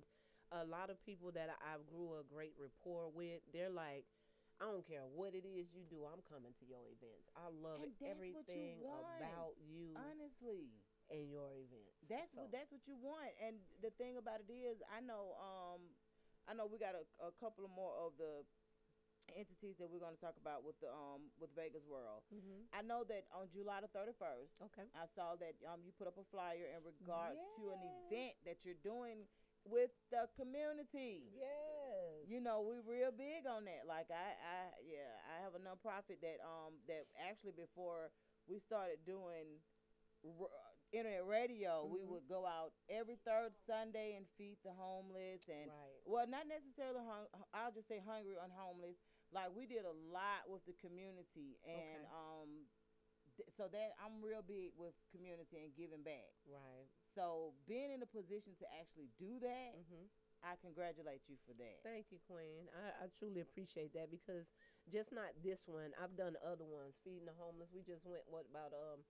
a 0.52 0.66
lot 0.68 0.92
of 0.92 1.00
people 1.08 1.32
that 1.32 1.48
I, 1.48 1.56
I've 1.74 1.88
grew 1.88 2.20
a 2.20 2.24
great 2.28 2.52
rapport 2.60 3.08
with, 3.08 3.40
they're 3.56 3.72
like, 3.72 4.04
I 4.60 4.68
don't 4.68 4.84
care 4.86 5.08
what 5.08 5.32
it 5.34 5.48
is 5.48 5.72
you 5.72 5.88
do, 5.88 6.04
I'm 6.04 6.20
coming 6.28 6.52
to 6.60 6.66
your 6.68 6.84
events. 6.92 7.32
I 7.40 7.48
love 7.48 7.80
And 7.82 7.96
you 7.96 8.06
everything 8.06 8.84
want, 8.84 9.08
about 9.24 9.56
you 9.64 9.96
Honestly. 9.96 10.68
and 11.10 11.32
your 11.32 11.56
events. 11.56 11.96
That's 12.12 12.28
So, 12.36 12.44
what 12.44 12.52
that's 12.52 12.70
what 12.76 12.84
you 12.86 13.00
want. 13.00 13.32
And 13.40 13.56
the 13.80 13.90
thing 13.96 14.18
about 14.20 14.44
it 14.44 14.52
is, 14.52 14.84
I 14.92 15.00
know 15.00 15.40
um, 15.40 15.80
I 16.48 16.54
know 16.54 16.66
we 16.68 16.78
got 16.78 16.96
a, 16.98 17.04
a 17.26 17.32
couple 17.40 17.64
of 17.66 17.72
more 17.72 17.94
of 18.02 18.14
the 18.18 18.44
entities 19.38 19.80
that 19.80 19.88
we're 19.88 20.02
going 20.04 20.18
to 20.18 20.20
talk 20.20 20.36
about 20.42 20.60
with 20.66 20.76
the 20.84 20.92
um 20.92 21.32
with 21.40 21.48
Vegas 21.56 21.86
World. 21.88 22.20
mhm. 22.34 22.68
I 22.76 22.82
know 22.84 23.06
that 23.08 23.24
on 23.32 23.48
July 23.54 23.80
the 23.80 23.88
thirty 23.88 24.12
first, 24.20 24.52
Okay. 24.60 24.84
I 24.92 25.08
saw 25.16 25.36
that 25.40 25.56
um 25.72 25.80
you 25.86 25.92
put 25.96 26.08
up 26.08 26.18
a 26.20 26.26
flyer 26.34 26.68
in 26.76 26.84
regards 26.84 27.40
to 27.56 27.72
an 27.72 27.80
event 27.80 28.36
that 28.44 28.66
you're 28.68 28.82
doing 28.84 29.24
with 29.64 29.94
the 30.10 30.28
community. 30.36 31.30
Yes. 31.32 32.28
You 32.28 32.42
know, 32.42 32.66
we're 32.66 32.82
real 32.84 33.12
big 33.14 33.46
on 33.48 33.64
that. 33.66 33.86
Like 33.88 34.10
I, 34.12 34.36
I 34.36 34.60
yeah, 34.84 35.14
I 35.32 35.44
have 35.46 35.54
a 35.56 35.62
nonprofit 35.64 36.20
that 36.26 36.42
um 36.44 36.76
that 36.92 37.08
actually 37.30 37.54
before 37.56 38.12
we 38.50 38.60
started 38.60 39.00
doing 39.06 39.62
r- 40.26 40.52
internet 40.92 41.26
radio, 41.28 41.86
we 41.86 42.02
Mhm. 42.02 42.10
would 42.12 42.28
go 42.28 42.46
out 42.46 42.74
every 42.90 43.16
third 43.26 43.54
Sunday 43.66 44.16
and 44.16 44.28
feed 44.38 44.58
the 44.64 44.72
homeless 44.74 45.48
and 45.50 45.70
Right. 45.72 46.02
well, 46.06 46.28
not 46.28 46.48
necessarily 46.48 47.00
hung, 47.06 47.28
I'll 47.54 47.72
just 47.72 47.88
say 47.88 48.00
hungry 48.00 48.36
and 48.42 48.52
homeless. 48.52 48.98
Like 49.32 49.56
we 49.56 49.66
did 49.66 49.86
a 49.86 49.92
lot 49.92 50.50
with 50.50 50.66
the 50.66 50.74
community 50.74 51.58
and 51.64 52.06
Okay. 52.06 52.12
um 52.12 52.68
th- 53.38 53.50
so 53.58 53.68
that 53.72 53.96
I'm 54.00 54.22
real 54.22 54.42
big 54.44 54.72
with 54.78 54.94
community 55.12 55.64
and 55.64 55.76
giving 55.76 56.04
back. 56.04 56.34
Right. 56.46 56.88
So 57.16 57.54
being 57.68 57.92
in 57.92 58.02
a 58.04 58.10
position 58.10 58.56
to 58.60 58.66
actually 58.80 59.10
do 59.20 59.40
that, 59.40 59.76
hmm 59.90 60.06
I 60.44 60.56
congratulate 60.58 61.22
you 61.30 61.38
for 61.46 61.54
that. 61.62 61.84
Thank 61.84 62.10
you, 62.10 62.18
Queen. 62.26 62.66
I, 62.74 63.06
I 63.06 63.08
truly 63.20 63.42
appreciate 63.42 63.94
that 63.94 64.10
because 64.10 64.50
just 64.90 65.12
not 65.14 65.30
this 65.44 65.68
one. 65.68 65.94
I've 66.02 66.18
done 66.18 66.34
other 66.42 66.66
ones, 66.66 66.98
feeding 67.06 67.26
the 67.30 67.38
homeless. 67.38 67.70
We 67.70 67.84
just 67.86 68.06
went 68.06 68.26
what 68.26 68.46
about 68.50 68.74
um 68.74 69.06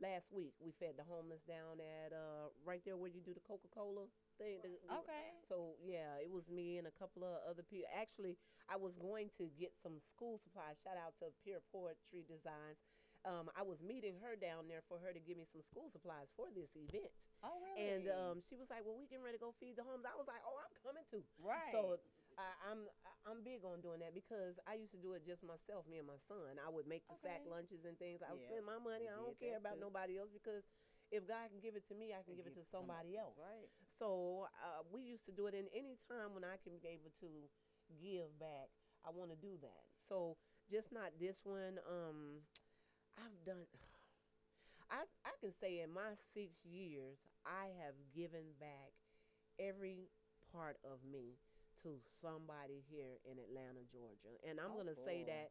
last 0.00 0.32
week 0.32 0.54
we 0.60 0.72
fed 0.80 0.94
the 0.96 1.04
homeless 1.04 1.42
down 1.44 1.78
at 1.80 2.12
uh 2.12 2.48
right 2.64 2.80
there 2.84 2.96
where 2.96 3.10
you 3.10 3.20
do 3.20 3.34
the 3.34 3.44
Coca 3.44 3.68
Cola 3.74 4.06
thing. 4.38 4.60
the- 4.62 4.80
Okay. 5.04 5.28
So 5.48 5.76
yeah, 5.84 6.16
it 6.22 6.30
was 6.30 6.48
me 6.48 6.78
and 6.78 6.86
a 6.88 6.94
couple 6.96 7.24
of 7.24 7.36
other 7.44 7.62
people. 7.62 7.88
Actually, 7.92 8.38
I 8.70 8.76
was 8.76 8.94
going 8.96 9.28
to 9.38 9.50
get 9.58 9.74
some 9.82 10.00
school 10.00 10.38
supplies. 10.40 10.80
Shout 10.80 10.96
out 10.96 11.12
to 11.20 11.28
Pure 11.44 11.60
Poetry 11.70 12.24
Designs. 12.24 12.80
Um, 13.22 13.50
I 13.54 13.62
was 13.62 13.78
meeting 13.78 14.18
her 14.18 14.34
down 14.34 14.66
there 14.66 14.82
for 14.90 14.98
her 14.98 15.12
to 15.14 15.20
give 15.22 15.38
me 15.38 15.46
some 15.46 15.62
school 15.62 15.86
supplies 15.94 16.26
for 16.34 16.50
this 16.50 16.74
event. 16.74 17.12
Oh, 17.46 17.58
really? 17.62 17.86
And 17.86 18.04
um, 18.10 18.36
she 18.42 18.54
was 18.58 18.66
like, 18.70 18.82
"Well, 18.82 18.98
we 18.98 19.06
getting 19.06 19.22
ready 19.22 19.38
to 19.38 19.42
go 19.42 19.54
feed 19.62 19.78
the 19.78 19.86
homeless." 19.86 20.10
I 20.10 20.18
was 20.18 20.26
like, 20.26 20.42
"Oh, 20.42 20.58
I'm 20.58 20.74
coming 20.82 21.06
too." 21.06 21.22
right. 21.38 21.70
So 21.70 21.98
I, 22.38 22.48
I'm 22.72 22.80
I- 23.04 23.18
I'm 23.30 23.40
big 23.46 23.62
on 23.62 23.80
doing 23.80 24.00
that 24.02 24.14
because 24.14 24.58
I 24.66 24.74
used 24.74 24.90
to 24.96 25.00
do 25.00 25.14
it 25.14 25.22
just 25.22 25.42
myself, 25.46 25.86
me 25.86 25.98
and 26.02 26.08
my 26.10 26.18
son. 26.26 26.58
I 26.58 26.68
would 26.68 26.86
make 26.90 27.06
the 27.06 27.14
sack 27.22 27.46
lunches 27.46 27.86
and 27.86 27.94
things. 27.98 28.18
I 28.24 28.32
would 28.34 28.42
Yeah, 28.42 28.50
spend 28.58 28.66
my 28.66 28.78
money. 28.82 29.06
I 29.06 29.14
don't 29.14 29.38
care 29.38 29.56
about 29.58 29.78
too. 29.78 29.86
nobody 29.86 30.18
else 30.18 30.30
because 30.34 30.66
if 31.14 31.22
God 31.28 31.48
can 31.52 31.60
give 31.62 31.76
it 31.78 31.86
to 31.88 31.94
me, 31.94 32.10
I 32.16 32.22
can 32.26 32.34
give 32.34 32.46
it 32.50 32.56
to 32.58 32.64
somebody 32.66 33.14
else. 33.18 33.36
Right. 33.38 33.68
So 33.98 34.48
uh, 34.58 34.82
we 34.90 35.02
used 35.02 35.24
to 35.30 35.34
do 35.34 35.46
it, 35.46 35.54
and 35.54 35.68
any 35.70 35.94
time 36.10 36.34
when 36.34 36.42
I 36.42 36.58
can 36.64 36.78
be 36.82 36.88
able 36.90 37.12
to 37.22 37.30
give 38.02 38.32
back, 38.40 38.72
I 39.06 39.10
want 39.14 39.30
to 39.30 39.38
do 39.38 39.54
that. 39.62 39.84
So 40.08 40.36
just 40.70 40.90
not 40.90 41.14
this 41.20 41.38
one. 41.44 41.78
Um, 41.86 42.42
I've 43.18 43.38
done. 43.46 43.66
I 44.90 45.04
I 45.24 45.32
can 45.40 45.52
say 45.60 45.80
in 45.80 45.92
my 45.92 46.14
six 46.34 46.64
years, 46.64 47.18
I 47.46 47.70
have 47.82 47.94
given 48.14 48.54
back 48.60 48.92
every 49.58 50.08
part 50.52 50.78
of 50.84 51.00
me 51.04 51.38
to 51.82 51.98
somebody 52.20 52.82
here 52.90 53.18
in 53.24 53.38
Atlanta, 53.38 53.82
Georgia, 53.90 54.34
and 54.48 54.60
I'm 54.60 54.74
Oh, 54.74 54.76
gonna 54.76 54.96
say 55.04 55.24
that 55.24 55.50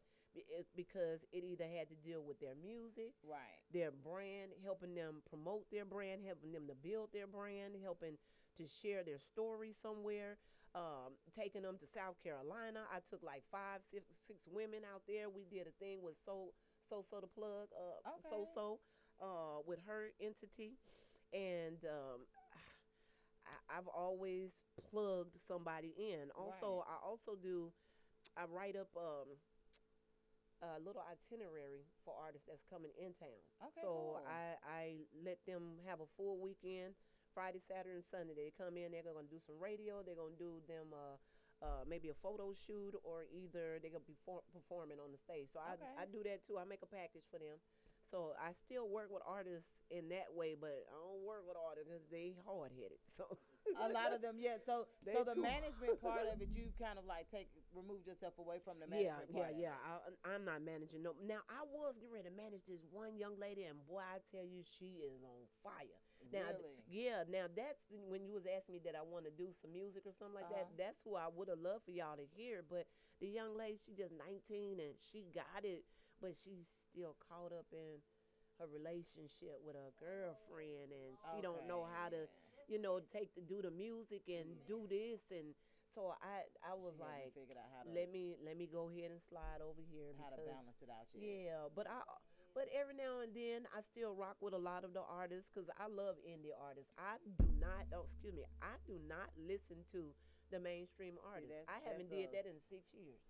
because 0.74 1.20
it 1.32 1.44
either 1.44 1.66
had 1.66 1.88
to 1.90 1.96
deal 1.96 2.22
with 2.22 2.40
their 2.40 2.54
music 2.54 3.12
Right. 3.22 3.60
their 3.72 3.90
brand, 3.90 4.52
helping 4.64 4.94
them 4.94 5.22
promote 5.28 5.64
their 5.70 5.84
brand, 5.84 6.22
helping 6.26 6.52
them 6.52 6.66
to 6.68 6.74
build 6.74 7.08
their 7.12 7.26
brand, 7.26 7.74
helping 7.82 8.18
to 8.56 8.64
share 8.82 9.02
their 9.02 9.18
story 9.18 9.74
somewhere. 9.82 10.36
Um, 10.74 11.16
taking 11.36 11.62
them 11.62 11.78
to 11.78 11.86
South 11.86 12.16
Carolina, 12.22 12.84
I 12.92 13.00
took 13.10 13.22
like 13.22 13.42
five, 13.50 13.80
six, 13.92 14.06
six 14.26 14.40
women 14.46 14.82
out 14.92 15.02
there. 15.08 15.28
We 15.28 15.44
did 15.44 15.66
a 15.66 15.72
thing 15.84 16.02
with 16.02 16.14
so 16.24 16.52
so 16.88 17.04
so 17.10 17.20
the 17.20 17.26
plug, 17.28 17.68
uh, 17.76 18.00
so 18.28 18.46
so, 18.54 18.80
uh, 19.20 19.60
with 19.66 19.78
her 19.86 20.08
entity, 20.20 20.76
and 21.32 21.78
um, 21.84 22.20
I, 23.46 23.78
I've 23.78 23.88
always 23.88 24.50
plugged 24.90 25.36
somebody 25.48 25.94
in. 25.98 26.30
Also, 26.36 26.84
I 26.88 26.96
also 27.04 27.36
do. 27.40 27.72
I 28.36 28.44
write 28.48 28.76
up 28.76 28.88
um, 28.96 29.28
a 30.62 30.78
little 30.80 31.02
itinerary 31.10 31.82
for 32.06 32.14
artists 32.16 32.46
that's 32.46 32.64
coming 32.70 32.92
in 32.96 33.12
town. 33.18 33.42
Okay, 33.70 33.82
so 33.82 33.90
cool. 33.90 34.22
I 34.24 34.56
I 34.62 34.82
let 35.26 35.38
them 35.46 35.76
have 35.88 36.00
a 36.00 36.08
full 36.16 36.38
weekend, 36.38 36.94
Friday, 37.34 37.60
Saturday, 37.66 37.98
and 37.98 38.06
Sunday. 38.10 38.34
They 38.34 38.52
come 38.54 38.78
in. 38.78 38.92
They're 38.94 39.02
gonna 39.04 39.26
do 39.28 39.42
some 39.44 39.58
radio. 39.58 40.02
They're 40.06 40.18
gonna 40.18 40.38
do 40.38 40.62
them. 40.70 40.94
Uh, 40.94 41.18
uh, 41.62 41.86
maybe 41.86 42.10
a 42.10 42.18
photo 42.18 42.50
shoot, 42.66 42.90
or 43.06 43.22
either 43.30 43.78
they're 43.78 43.94
gonna 43.94 44.02
be 44.02 44.18
for- 44.26 44.42
performing 44.50 44.98
on 44.98 45.14
the 45.14 45.18
stage. 45.22 45.46
So 45.54 45.62
I, 45.62 45.78
I 46.02 46.04
do 46.10 46.18
that 46.26 46.42
too. 46.42 46.58
I 46.58 46.66
make 46.66 46.82
a 46.82 46.90
package 46.90 47.22
for 47.30 47.38
them. 47.38 47.54
So 48.12 48.36
I 48.36 48.52
still 48.68 48.92
work 48.92 49.08
with 49.08 49.24
artists 49.24 49.72
in 49.88 50.12
that 50.12 50.28
way, 50.28 50.52
but 50.52 50.84
I 50.92 50.96
don't 51.00 51.24
work 51.24 51.48
with 51.48 51.56
artists 51.56 51.88
because 51.88 52.04
they 52.12 52.36
hard 52.44 52.76
headed. 52.76 53.00
So 53.16 53.24
a 53.78 53.88
lot 53.94 54.10
of 54.12 54.20
them, 54.20 54.36
yeah. 54.42 54.58
So, 54.58 54.90
They 55.06 55.14
so 55.14 55.22
the 55.22 55.38
management 55.38 55.96
part 56.02 56.26
of 56.28 56.42
it, 56.42 56.50
you've 56.56 56.74
kind 56.76 56.98
of 56.98 57.06
like 57.06 57.30
take 57.30 57.46
removed 57.72 58.04
yourself 58.04 58.34
away 58.36 58.58
from 58.60 58.82
the 58.82 58.90
management 58.90 59.30
yeah, 59.30 59.38
part. 59.38 59.54
it. 59.54 59.62
yeah. 59.64 59.78
I, 59.86 59.94
I'm 60.34 60.44
not 60.44 60.60
managing 60.66 61.00
no. 61.00 61.14
Now 61.22 61.40
I 61.46 61.64
was 61.70 61.96
getting 61.96 62.12
ready 62.12 62.28
to 62.28 62.34
manage 62.34 62.66
this 62.68 62.82
one 62.90 63.16
young 63.16 63.38
lady, 63.40 63.64
and 63.64 63.78
boy, 63.86 64.02
I 64.04 64.20
tell 64.34 64.44
you, 64.44 64.60
she 64.66 65.00
is 65.00 65.22
on 65.24 65.46
fire. 65.64 66.02
Now, 66.34 66.52
Really? 66.52 66.74
yeah. 66.90 67.22
Now 67.30 67.46
that's 67.48 67.86
when 67.88 68.26
you 68.26 68.34
was 68.34 68.44
asking 68.44 68.76
me 68.76 68.80
that 68.84 68.98
I 68.98 69.02
want 69.06 69.24
to 69.30 69.32
do 69.32 69.54
some 69.56 69.72
music 69.72 70.04
or 70.04 70.12
something 70.12 70.36
like 70.36 70.50
that. 70.50 70.68
Uh-huh. 70.68 70.82
That's 70.82 71.00
who 71.06 71.14
I 71.14 71.30
would 71.30 71.46
have 71.48 71.62
loved 71.62 71.86
for 71.86 71.94
y'all 71.94 72.18
to 72.18 72.26
hear. 72.34 72.66
But 72.66 72.90
the 73.22 73.30
young 73.30 73.54
lady, 73.54 73.78
she 73.78 73.94
just 73.94 74.12
19 74.14 74.82
and 74.82 74.98
she 74.98 75.30
got 75.30 75.62
it, 75.62 75.86
but 76.18 76.34
she's 76.34 76.66
still 76.92 77.16
caught 77.28 77.50
up 77.56 77.66
in 77.72 77.98
her 78.60 78.68
relationship 78.68 79.56
with 79.64 79.74
her 79.74 79.90
girlfriend, 79.96 80.92
and 80.92 81.16
she 81.32 81.40
don't 81.40 81.64
know 81.66 81.88
how 81.88 82.12
to, 82.12 82.28
yeah. 82.28 82.68
you 82.68 82.78
know, 82.78 83.00
take 83.10 83.32
to 83.34 83.42
do 83.42 83.64
the 83.64 83.72
music 83.72 84.22
and 84.28 84.46
do 84.68 84.84
this 84.88 85.20
and. 85.32 85.56
So 85.92 86.16
I, 86.24 86.48
I 86.64 86.72
was 86.72 86.96
She 86.96 87.04
like, 87.04 87.36
out 87.36 87.68
how 87.68 87.84
to 87.84 87.92
let 87.92 88.08
me 88.08 88.32
let 88.40 88.56
me 88.56 88.64
go 88.64 88.88
ahead 88.88 89.12
and 89.12 89.20
slide 89.28 89.60
over 89.60 89.84
here 89.92 90.16
how 90.16 90.32
to 90.32 90.40
balance 90.40 90.80
it 90.80 90.88
out. 90.88 91.04
Yet. 91.12 91.20
yeah, 91.20 91.68
but 91.76 91.84
I 91.84 92.00
but 92.56 92.64
every 92.72 92.96
now 92.96 93.20
and 93.20 93.36
then 93.36 93.68
I 93.76 93.84
still 93.92 94.16
rock 94.16 94.40
with 94.40 94.56
a 94.56 94.60
lot 94.60 94.88
of 94.88 94.96
the 94.96 95.04
artists 95.04 95.52
because 95.52 95.68
I 95.76 95.92
love 95.92 96.16
indie 96.24 96.56
artists. 96.56 96.88
I 96.96 97.20
do 97.36 97.44
not 97.60 97.92
oh 97.92 98.08
excuse 98.08 98.32
me 98.32 98.48
I 98.64 98.80
do 98.88 98.96
not 99.04 99.28
listen 99.36 99.84
to 99.92 100.08
the 100.48 100.56
mainstream 100.56 101.20
artists. 101.28 101.52
that's- 101.52 101.68
I 101.68 101.84
haven't 101.84 102.08
did 102.08 102.32
that 102.32 102.48
in 102.48 102.56
six 102.72 102.88
years. 102.96 103.20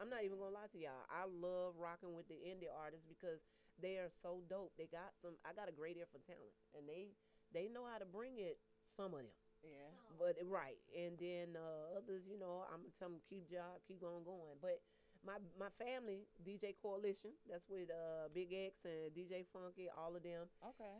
I'm 0.00 0.08
not 0.08 0.24
even 0.24 0.40
gonna 0.40 0.56
lie 0.56 0.70
to 0.72 0.80
y'all. 0.80 1.04
I 1.12 1.28
love 1.28 1.76
rocking 1.76 2.16
with 2.16 2.26
the 2.28 2.40
indie 2.40 2.72
artists 2.72 3.04
because 3.04 3.44
they 3.80 4.00
are 4.00 4.10
so 4.24 4.40
dope. 4.48 4.72
They 4.80 4.88
got 4.88 5.12
some. 5.20 5.36
I 5.44 5.52
got 5.52 5.68
a 5.68 5.74
great 5.76 5.96
ear 6.00 6.08
for 6.08 6.20
talent, 6.24 6.56
and 6.72 6.88
they 6.88 7.12
they 7.52 7.68
know 7.68 7.84
how 7.84 7.98
to 8.00 8.08
bring 8.08 8.40
it. 8.40 8.58
Some 8.96 9.12
of 9.14 9.22
them. 9.22 9.36
Yeah. 9.62 9.92
But 10.18 10.40
right, 10.48 10.80
and 10.96 11.16
then 11.20 11.56
uh, 11.56 11.96
others, 11.96 12.24
you 12.28 12.40
know, 12.40 12.64
I'm 12.72 12.80
gonna 12.84 12.96
tell 12.98 13.12
them 13.12 13.20
keep 13.28 13.48
job, 13.48 13.80
keep 13.86 14.00
on 14.02 14.24
going. 14.24 14.56
But 14.60 14.80
my 15.24 15.36
my 15.60 15.68
family, 15.76 16.24
DJ 16.44 16.74
Coalition, 16.80 17.36
that's 17.48 17.68
with 17.68 17.92
uh, 17.92 18.32
Big 18.32 18.52
X 18.52 18.80
and 18.84 19.12
DJ 19.12 19.44
Funky, 19.52 19.88
all 19.92 20.16
of 20.16 20.22
them. 20.24 20.48
Okay. 20.64 20.96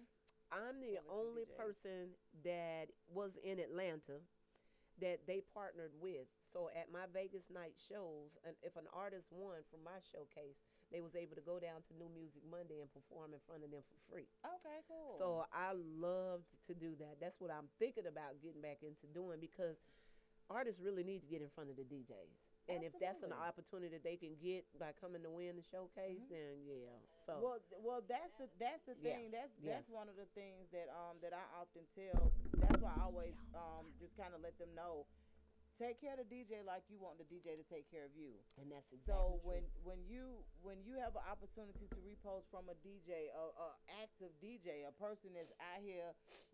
I'm 0.52 0.80
the 0.80 0.98
Coalition 1.06 1.06
only 1.08 1.44
DJs. 1.46 1.56
person 1.56 2.12
that 2.44 2.90
was 3.08 3.32
in 3.44 3.58
Atlanta 3.58 4.20
that 5.00 5.24
they 5.26 5.42
partnered 5.54 5.92
with. 6.00 6.28
So 6.52 6.68
at 6.74 6.90
my 6.92 7.06
Vegas 7.12 7.46
night 7.52 7.74
shows, 7.88 8.34
and 8.46 8.54
if 8.62 8.74
an 8.76 8.86
artist 8.92 9.28
won 9.30 9.62
from 9.70 9.82
my 9.84 9.98
showcase, 10.12 10.58
they 10.90 10.98
was 11.00 11.14
able 11.14 11.38
to 11.38 11.44
go 11.46 11.62
down 11.62 11.86
to 11.86 11.92
New 11.94 12.10
Music 12.10 12.42
Monday 12.50 12.82
and 12.82 12.90
perform 12.90 13.30
in 13.30 13.38
front 13.46 13.62
of 13.62 13.70
them 13.70 13.86
for 13.86 13.98
free. 14.10 14.26
Okay. 14.42 14.78
Cool. 14.90 15.14
So 15.22 15.26
I 15.54 15.70
loved 15.78 16.50
to 16.66 16.74
do 16.74 16.98
that. 16.98 17.22
That's 17.22 17.38
what 17.38 17.54
I'm 17.54 17.70
thinking 17.78 18.10
about 18.10 18.42
getting 18.42 18.58
back 18.60 18.82
into 18.82 19.06
doing 19.14 19.38
because 19.38 19.78
artists 20.50 20.82
really 20.82 21.06
need 21.06 21.22
to 21.22 21.30
get 21.30 21.38
in 21.40 21.50
front 21.54 21.70
of 21.70 21.78
the 21.78 21.86
DJs. 21.86 22.34
And 22.70 22.86
if 22.86 22.94
that's 23.02 23.22
an 23.26 23.34
opportunity 23.34 23.90
that 23.98 24.06
they 24.06 24.14
can 24.14 24.38
get 24.38 24.62
by 24.78 24.94
coming 24.98 25.22
to 25.26 25.30
win 25.30 25.58
the 25.58 25.66
showcase, 25.74 26.22
then 26.30 26.62
yeah. 26.66 26.94
So 27.26 27.38
Well, 27.42 27.58
well, 27.82 28.02
that's 28.06 28.30
the 28.38 28.46
that's 28.62 28.82
the 28.86 28.94
Yeah. 29.02 29.18
thing. 29.18 29.30
That's 29.34 29.50
Yes. 29.58 29.82
that's 29.82 29.88
one 29.90 30.06
of 30.10 30.14
the 30.14 30.26
things 30.38 30.70
that 30.70 30.86
um 30.90 31.18
that 31.22 31.34
I 31.34 31.42
often 31.58 31.82
tell. 31.98 32.30
That's 32.80 32.96
why 32.96 32.96
I 32.96 33.04
always 33.04 33.36
um 33.52 33.92
just 34.00 34.16
kind 34.16 34.32
of 34.32 34.40
let 34.40 34.56
them 34.56 34.72
know. 34.72 35.04
Take 35.76 36.00
care 36.00 36.12
of 36.12 36.20
the 36.20 36.28
DJ 36.28 36.60
like 36.64 36.84
you 36.92 37.00
want 37.00 37.16
the 37.16 37.24
DJ 37.28 37.56
to 37.56 37.64
take 37.72 37.88
care 37.88 38.04
of 38.04 38.12
you. 38.12 38.36
and 38.60 38.68
that's 38.68 38.88
exactly 38.92 39.04
So 39.08 39.40
true. 39.40 39.48
when 39.48 39.62
when 39.84 40.00
you 40.08 40.44
when 40.64 40.80
you 40.84 40.96
have 41.00 41.12
an 41.16 41.24
opportunity 41.24 41.88
to 41.92 41.98
repost 42.04 42.48
from 42.52 42.68
a 42.72 42.76
DJ, 42.84 43.28
a, 43.32 43.44
a 43.52 43.68
active 44.04 44.32
DJ, 44.44 44.84
a 44.88 44.92
person 44.96 45.32
that's 45.36 45.52
out 45.60 45.80
here 45.80 46.12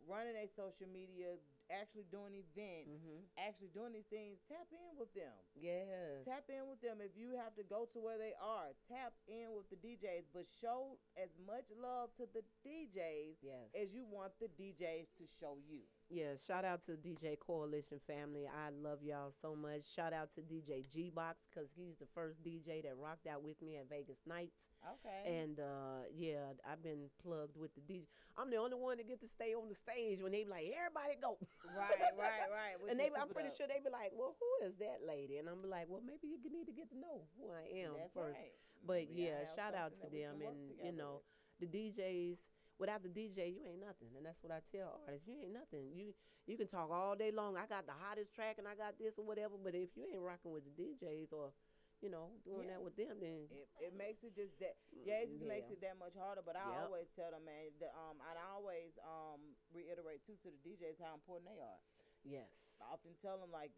running 0.09 0.35
their 0.35 0.49
social 0.57 0.87
media, 0.93 1.35
actually 1.71 2.05
doing 2.13 2.35
events, 2.35 2.91
Mhm. 2.95 3.27
actually 3.39 3.69
doing 3.75 3.93
these 3.93 4.07
things, 4.07 4.39
tap 4.49 4.67
in 4.71 4.97
with 4.97 5.13
them. 5.15 5.35
yes, 5.55 6.25
Tap 6.25 6.49
in 6.49 6.69
with 6.69 6.81
them. 6.81 7.01
If 7.01 7.17
you 7.17 7.33
have 7.35 7.55
to 7.57 7.65
go 7.65 7.87
to 7.87 7.99
where 7.99 8.19
they 8.19 8.35
are, 8.35 8.73
tap 8.89 9.13
in 9.27 9.53
with 9.55 9.69
the 9.71 9.77
DJs, 9.77 10.27
but 10.33 10.47
show 10.61 10.97
as 11.17 11.31
much 11.45 11.65
love 11.71 12.15
to 12.17 12.27
the 12.27 12.45
DJs 12.65 13.43
yes, 13.43 13.75
as 13.75 13.93
you 13.93 14.05
want 14.05 14.39
the 14.39 14.49
DJs 14.49 15.09
to 15.19 15.27
show 15.27 15.57
you. 15.67 15.83
yeah. 16.09 16.37
Shout 16.37 16.65
out 16.65 16.85
to 16.87 16.97
DJ 16.97 17.37
Coalition 17.37 17.99
family. 18.07 18.47
I 18.47 18.71
love 18.71 19.03
y'all 19.03 19.33
so 19.43 19.57
much. 19.57 19.83
Shout 19.83 20.13
out 20.13 20.33
to 20.35 20.43
DJ 20.43 20.83
G 20.89 21.11
Box 21.11 21.45
because 21.51 21.69
he's 21.75 21.97
the 21.99 22.07
first 22.15 22.43
DJ 22.45 22.81
that 22.83 22.97
rocked 22.97 23.27
out 23.27 23.43
with 23.43 23.61
me 23.61 23.77
at 23.77 23.89
Vegas 23.89 24.25
Nights. 24.27 24.55
Okay. 24.87 25.41
And 25.41 25.59
uh, 25.59 26.05
yeah, 26.15 26.53
I've 26.65 26.83
been 26.83 27.11
plugged 27.23 27.57
with 27.57 27.75
the 27.75 27.81
DJ. 27.81 28.07
I'm 28.37 28.51
the 28.51 28.57
only 28.59 28.77
one 28.77 28.99
that 28.99 29.09
get 29.09 29.21
to 29.23 29.29
stay 29.29 29.55
on 29.55 29.69
the 29.69 29.75
stage 29.75 29.96
when 30.21 30.33
they 30.33 30.45
be 30.45 30.51
like, 30.51 30.69
everybody 30.69 31.17
go. 31.17 31.41
right, 31.73 32.13
right, 32.15 32.49
right. 32.53 32.77
And 32.91 33.01
they, 33.01 33.09
I'm 33.17 33.33
pretty 33.33 33.51
sure 33.57 33.67
they 33.67 33.81
be 33.81 33.91
like, 33.91 34.13
well, 34.13 34.37
who 34.37 34.51
is 34.69 34.77
that 34.79 35.01
lady? 35.07 35.41
And 35.41 35.49
I'm 35.49 35.63
be 35.65 35.69
like, 35.69 35.89
well, 35.89 36.05
maybe 36.05 36.29
you 36.29 36.39
need 36.53 36.69
to 36.69 36.77
get 36.77 36.93
to 36.93 36.99
know 36.99 37.25
who 37.41 37.51
I 37.51 37.65
am 37.87 37.97
That's 37.97 38.13
first. 38.15 38.37
right. 38.37 38.55
But 38.85 39.09
I 39.09 39.17
yeah, 39.17 39.49
shout 39.57 39.75
out 39.75 39.97
to 40.05 40.07
them. 40.13 40.45
And 40.45 40.77
you 40.79 40.93
know, 40.93 41.25
with. 41.61 41.73
the 41.73 41.79
DJs. 41.93 42.39
Without 42.77 43.01
the 43.01 43.09
DJ, 43.09 43.57
you 43.57 43.65
ain't 43.65 43.81
nothing, 43.81 44.13
and 44.21 44.27
that's 44.29 44.37
what 44.45 44.53
I 44.53 44.61
tell 44.69 45.01
artists. 45.09 45.25
You 45.25 45.33
ain't 45.41 45.57
nothing. 45.57 45.89
You 45.97 46.13
you 46.47 46.57
can 46.57 46.69
talk 46.69 46.91
all 46.93 47.17
day 47.17 47.33
long. 47.33 47.57
I 47.57 47.67
got 47.67 47.87
the 47.87 47.97
hottest 47.97 48.35
track, 48.35 48.57
and 48.59 48.69
I 48.69 48.77
got 48.77 48.99
this 48.99 49.19
or 49.19 49.25
whatever. 49.25 49.59
But 49.59 49.75
if 49.75 49.91
you 49.97 50.07
ain't 50.07 50.23
rocking 50.23 50.53
with 50.53 50.63
the 50.69 50.75
DJs 50.77 51.33
or, 51.33 51.51
you 52.03 52.11
know, 52.11 52.29
doing 52.45 52.69
Yeah. 52.69 52.77
that 52.77 52.83
with 52.85 52.97
them, 52.97 53.17
then 53.21 53.49
It, 53.51 53.69
it 53.81 53.93
makes 53.97 54.23
it 54.23 54.35
just 54.37 54.59
that 54.61 54.77
yeah 55.05 55.23
it 55.25 55.31
just 55.33 55.45
makes 55.49 55.71
it 55.71 55.81
that 55.81 55.97
much 55.99 56.15
harder 56.19 56.43
but 56.45 56.57
i 56.57 56.65
Yep. 56.67 56.85
always 56.85 57.09
tell 57.17 57.31
them 57.31 57.45
man 57.45 57.73
the, 57.81 57.89
um 57.95 58.21
and 58.21 58.37
i 58.37 58.47
always 58.53 58.93
um 59.05 59.55
reiterate 59.73 60.21
too 60.27 60.37
to 60.43 60.49
the 60.53 60.61
djs 60.65 60.99
how 61.01 61.15
important 61.15 61.49
they 61.53 61.61
are 61.61 61.81
yes, 62.27 62.51
I 62.83 62.93
often 62.93 63.15
tell 63.23 63.39
them 63.39 63.49
like 63.53 63.71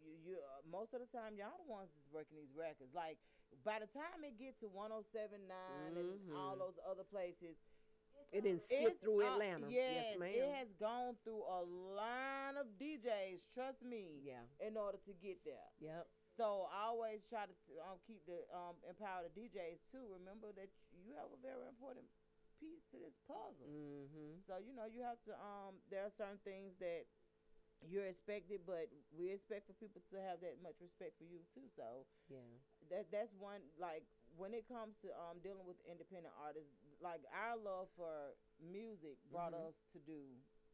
you, 0.00 0.14
you 0.24 0.34
uh, 0.40 0.62
most 0.64 0.94
of 0.94 1.00
the 1.04 1.10
time 1.12 1.36
y'all 1.36 1.58
the 1.60 1.68
ones 1.68 1.90
that's 1.92 2.06
breaking 2.08 2.38
these 2.38 2.54
records. 2.56 2.94
Like 2.94 3.18
by 3.66 3.82
the 3.82 3.90
time 3.92 4.22
it 4.24 4.38
get 4.38 4.56
to 4.64 4.68
1079 4.70 5.44
and 5.98 6.08
all 6.32 6.54
Mhm. 6.56 6.58
those 6.58 6.78
other 6.88 7.04
places, 7.04 7.58
It 8.32 8.42
didn't 8.46 8.62
skip 8.62 9.00
through 9.02 9.22
uh, 9.26 9.34
Atlanta. 9.34 9.66
Yes, 9.68 10.16
ma'am. 10.16 10.30
it 10.32 10.54
has 10.54 10.70
gone 10.78 11.18
through 11.24 11.42
a 11.44 11.60
line 11.66 12.56
of 12.56 12.66
DJs. 12.78 13.50
Trust 13.52 13.82
me. 13.82 14.22
Yeah. 14.22 14.46
In 14.64 14.76
order 14.76 14.98
to 15.04 15.12
get 15.20 15.42
there. 15.44 15.66
Yep. 15.80 16.06
So 16.40 16.72
I 16.72 16.88
always 16.88 17.20
try 17.28 17.44
to 17.44 17.52
t- 17.68 17.76
um, 17.84 18.00
keep 18.08 18.24
the 18.24 18.48
um, 18.48 18.72
empower 18.88 19.28
the 19.28 19.32
DJs 19.36 19.84
too. 19.92 20.08
Remember 20.08 20.48
that 20.56 20.72
you 20.96 21.12
have 21.20 21.28
a 21.28 21.40
very 21.44 21.68
important 21.68 22.08
piece 22.56 22.80
to 22.88 22.96
this 22.96 23.12
puzzle. 23.28 23.68
Mm-hmm. 23.68 24.40
So 24.48 24.56
you 24.56 24.72
know 24.72 24.88
you 24.88 25.04
have 25.04 25.20
to. 25.28 25.36
Um, 25.36 25.76
there 25.92 26.00
are 26.08 26.12
certain 26.16 26.40
things 26.40 26.72
that 26.80 27.04
you're 27.84 28.08
expected, 28.08 28.64
but 28.64 28.88
we 29.12 29.28
expect 29.36 29.68
for 29.68 29.76
people 29.76 30.00
to 30.12 30.16
have 30.16 30.40
that 30.40 30.56
much 30.64 30.80
respect 30.80 31.20
for 31.20 31.28
you 31.28 31.44
too. 31.52 31.68
So 31.76 32.08
Yeah. 32.32 32.40
that 32.88 33.12
that's 33.12 33.36
one 33.36 33.60
like 33.76 34.08
when 34.40 34.56
it 34.56 34.64
comes 34.64 34.96
to 35.04 35.12
um 35.20 35.44
dealing 35.44 35.68
with 35.68 35.76
independent 35.84 36.32
artists, 36.40 36.72
like 37.04 37.20
our 37.36 37.60
love 37.60 37.92
for 38.00 38.32
music 38.64 39.20
brought 39.28 39.52
Mhm. 39.52 39.68
us 39.68 39.76
to 39.92 40.00
do 40.08 40.24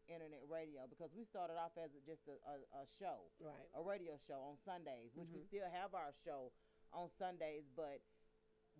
internet 0.08 0.42
radio 0.48 0.86
because 0.88 1.10
we 1.14 1.24
started 1.24 1.54
off 1.58 1.74
as 1.78 1.90
just 2.06 2.22
a, 2.30 2.36
a, 2.46 2.56
a 2.82 2.84
show 2.98 3.26
Right. 3.42 3.66
a 3.74 3.82
radio 3.82 4.14
show 4.26 4.38
on 4.42 4.56
Sundays, 4.64 5.10
which 5.14 5.28
we 5.34 5.40
Mhm. 5.42 5.48
still 5.50 5.68
have 5.70 5.94
our 5.94 6.12
show 6.24 6.52
on 6.92 7.10
Sundays, 7.18 7.66
but 7.74 8.00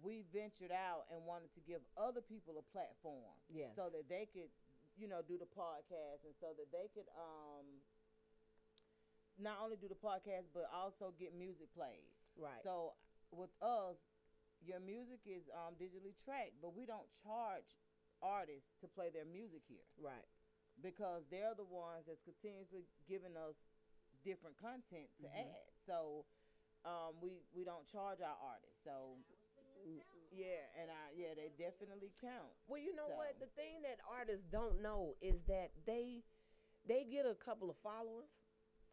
we 0.02 0.22
ventured 0.32 0.70
out 0.72 1.06
and 1.10 1.24
wanted 1.24 1.52
to 1.54 1.60
give 1.60 1.80
other 1.96 2.20
people 2.20 2.58
a 2.58 2.66
platform 2.72 3.34
Yes. 3.48 3.74
so 3.74 3.88
that 3.90 4.08
they 4.08 4.26
could, 4.26 4.50
you 4.96 5.08
know, 5.08 5.22
do 5.22 5.38
the 5.38 5.46
podcast 5.48 6.24
and 6.24 6.34
so 6.40 6.52
that 6.54 6.70
they 6.70 6.88
could 6.94 7.08
um 7.16 7.80
not 9.38 9.58
only 9.62 9.76
do 9.76 9.88
the 9.88 9.94
podcast 9.98 10.48
but 10.54 10.68
also 10.72 11.12
get 11.18 11.34
music 11.34 11.68
played. 11.74 12.08
Right. 12.36 12.62
So 12.62 12.94
with 13.30 13.50
us, 13.60 13.96
your 14.64 14.80
music 14.80 15.20
is 15.26 15.44
um 15.52 15.74
digitally 15.76 16.16
tracked, 16.24 16.60
but 16.62 16.74
we 16.74 16.86
don't 16.86 17.08
charge 17.22 17.76
artists 18.22 18.72
to 18.80 18.88
play 18.88 19.10
their 19.12 19.26
music 19.28 19.60
here 19.68 19.84
right. 20.00 20.24
Because 20.82 21.22
they're 21.30 21.54
the 21.54 21.64
ones 21.64 22.04
that's 22.06 22.22
continuously 22.22 22.84
giving 23.08 23.36
us 23.36 23.56
different 24.24 24.56
content 24.58 25.08
to 25.20 25.26
Mhm. 25.28 25.36
add. 25.50 25.72
So 25.86 26.26
um, 26.84 27.20
we 27.20 27.42
we 27.54 27.64
don't 27.64 27.86
charge 27.88 28.20
our 28.20 28.36
artists. 28.36 28.82
So 28.84 29.18
yeah, 30.32 30.66
and 30.80 30.90
I 30.90 31.10
yeah 31.16 31.34
they 31.34 31.50
definitely 31.58 32.12
count. 32.20 32.52
Well, 32.66 32.80
you 32.80 32.94
know 32.94 33.08
what? 33.08 33.38
The 33.40 33.46
thing 33.48 33.82
that 33.82 34.00
artists 34.08 34.46
don't 34.50 34.80
know 34.82 35.16
is 35.20 35.42
that 35.46 35.70
they 35.86 36.22
they 36.86 37.04
get 37.04 37.26
a 37.26 37.34
couple 37.34 37.70
of 37.70 37.76
followers, 37.82 38.30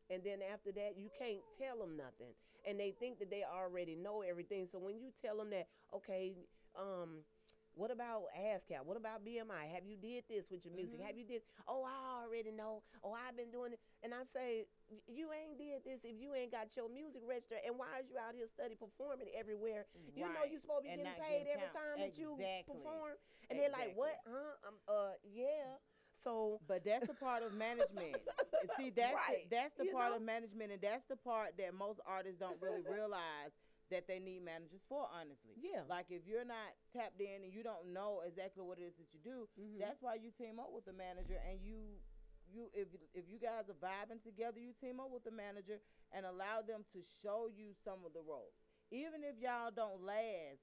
and 0.10 0.24
then 0.24 0.42
after 0.42 0.72
that, 0.74 0.98
you 0.98 1.10
can't 1.18 1.42
tell 1.58 1.78
them 1.80 1.98
nothing, 1.98 2.34
and 2.66 2.80
they 2.80 2.92
think 2.92 3.20
that 3.20 3.30
they 3.30 3.44
already 3.44 3.96
know 3.96 4.22
everything. 4.22 4.68
So 4.72 4.80
when 4.80 4.98
you 5.00 5.12
tell 5.22 5.38
them 5.38 5.50
that, 5.52 5.68
okay, 5.94 6.36
um. 6.76 7.26
What 7.76 7.90
about 7.90 8.30
ASCAP? 8.38 8.86
What 8.86 8.98
about 8.98 9.26
BMI? 9.26 9.66
Have 9.74 9.86
you 9.86 9.98
did 9.98 10.26
this 10.30 10.46
with 10.52 10.64
your 10.66 10.74
music? 10.74 11.00
Mhm. 11.00 11.06
Have 11.06 11.18
you 11.18 11.26
did? 11.26 11.42
Oh, 11.68 11.84
I 11.84 12.22
already 12.24 12.52
know. 12.52 12.84
Oh, 13.04 13.14
I've 13.14 13.36
been 13.36 13.50
doing 13.52 13.74
it. 13.74 13.80
And 14.04 14.14
I 14.14 14.24
say, 14.26 14.68
you 15.08 15.32
ain't 15.34 15.58
did 15.58 15.84
this 15.84 16.00
if 16.04 16.16
you 16.20 16.34
ain't 16.36 16.52
got 16.52 16.76
your 16.76 16.88
music 16.90 17.22
registered. 17.26 17.60
And 17.66 17.78
why 17.80 18.00
is 18.00 18.10
you 18.10 18.18
out 18.18 18.36
here 18.36 18.48
study 18.48 18.76
performing 18.76 19.28
everywhere? 19.34 19.88
You 20.16 20.22
know 20.30 20.44
you 20.46 20.60
supposed 20.60 20.86
to 20.86 20.90
be 20.90 20.90
And 20.94 21.02
getting 21.02 21.22
paid 21.24 21.46
getting 21.46 21.54
every 21.54 21.70
count. 21.74 21.98
time 21.98 22.00
that 22.00 22.18
you 22.18 22.38
perform. 22.68 23.18
And 23.50 23.60
they're 23.60 23.70
like, 23.74 23.96
what? 23.96 24.22
Huh? 24.28 24.68
Um, 24.68 24.76
uh, 24.88 25.14
yeah. 25.24 25.78
So 26.24 26.60
But 26.68 26.86
that's 26.86 27.10
a 27.10 27.14
part 27.14 27.44
of 27.44 27.54
management. 27.54 28.18
See, 28.78 28.92
that's 28.92 29.14
Right, 29.14 29.50
the, 29.50 29.56
that's 29.56 29.76
the 29.76 29.86
you 29.86 29.92
part 29.92 30.12
know? 30.12 30.18
of 30.18 30.22
management, 30.22 30.72
and 30.72 30.82
that's 30.82 31.04
the 31.10 31.18
part 31.18 31.58
that 31.58 31.74
most 31.74 32.00
artists 32.06 32.40
don't 32.40 32.62
really 32.62 32.82
realize 32.82 33.52
that 33.94 34.08
they 34.10 34.18
need 34.20 34.42
managers 34.42 34.82
for. 34.90 35.06
Honestly, 35.14 35.54
Yeah. 35.62 35.86
Like 35.88 36.10
if 36.10 36.26
you're 36.26 36.44
not 36.46 36.74
tapped 36.92 37.22
in 37.22 37.46
and 37.46 37.54
you 37.54 37.62
don't 37.64 37.94
know 37.94 38.22
exactly 38.26 38.66
what 38.66 38.80
it 38.82 38.90
is 38.90 38.96
that 38.98 39.14
you 39.14 39.20
do, 39.22 39.48
Mhm. 39.58 39.78
that's 39.80 40.02
why 40.02 40.16
you 40.16 40.32
team 40.32 40.60
up 40.60 40.72
with 40.74 40.86
the 40.86 40.94
manager 40.94 41.38
and 41.48 41.62
you. 41.62 42.02
You, 42.52 42.70
if 42.74 42.90
if 43.14 43.30
you 43.30 43.40
guys 43.40 43.70
are 43.70 43.80
vibing 43.82 44.22
together, 44.22 44.60
you 44.60 44.74
team 44.74 45.00
up 45.00 45.10
with 45.10 45.24
the 45.24 45.32
manager 45.32 45.80
and 46.12 46.26
allow 46.26 46.62
them 46.62 46.84
to 46.92 47.02
show 47.24 47.48
you 47.48 47.74
some 47.86 48.04
of 48.06 48.12
the 48.14 48.20
roles. 48.22 48.54
Even 48.92 49.24
if 49.24 49.40
y'all 49.40 49.72
don't 49.72 50.04
last, 50.04 50.60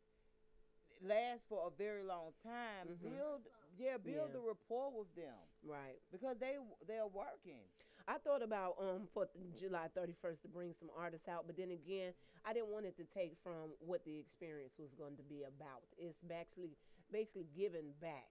last 1.01 1.41
for 1.49 1.67
a 1.67 1.71
very 1.71 2.03
long 2.05 2.33
time, 2.45 2.89
Mhm. 2.89 3.01
build 3.03 3.49
yeah, 3.79 3.97
build 3.97 4.29
Yeah. 4.29 4.33
the 4.35 4.41
rapport 4.41 4.91
with 4.93 5.15
them 5.15 5.39
right. 5.63 5.99
because 6.13 6.37
they 6.39 6.59
they're 6.87 7.07
working. 7.07 7.65
I 8.11 8.19
thought 8.27 8.43
about 8.43 8.75
um 8.83 9.07
for 9.15 9.31
July 9.55 9.87
31st 9.95 10.43
to 10.43 10.49
bring 10.51 10.75
some 10.75 10.91
artists 10.99 11.29
out, 11.29 11.47
but 11.47 11.57
then 11.57 11.71
again, 11.71 12.11
I 12.45 12.53
didn't 12.53 12.75
want 12.75 12.87
it 12.87 12.97
to 12.99 13.07
take 13.07 13.39
from 13.39 13.71
what 13.79 14.05
the 14.05 14.19
experience 14.19 14.75
was 14.83 14.91
going 14.99 15.15
to 15.15 15.23
be 15.23 15.47
about. 15.47 15.87
It's 15.95 16.19
basically 16.27 16.75
basically 17.13 17.47
giving 17.55 17.95
back 18.03 18.27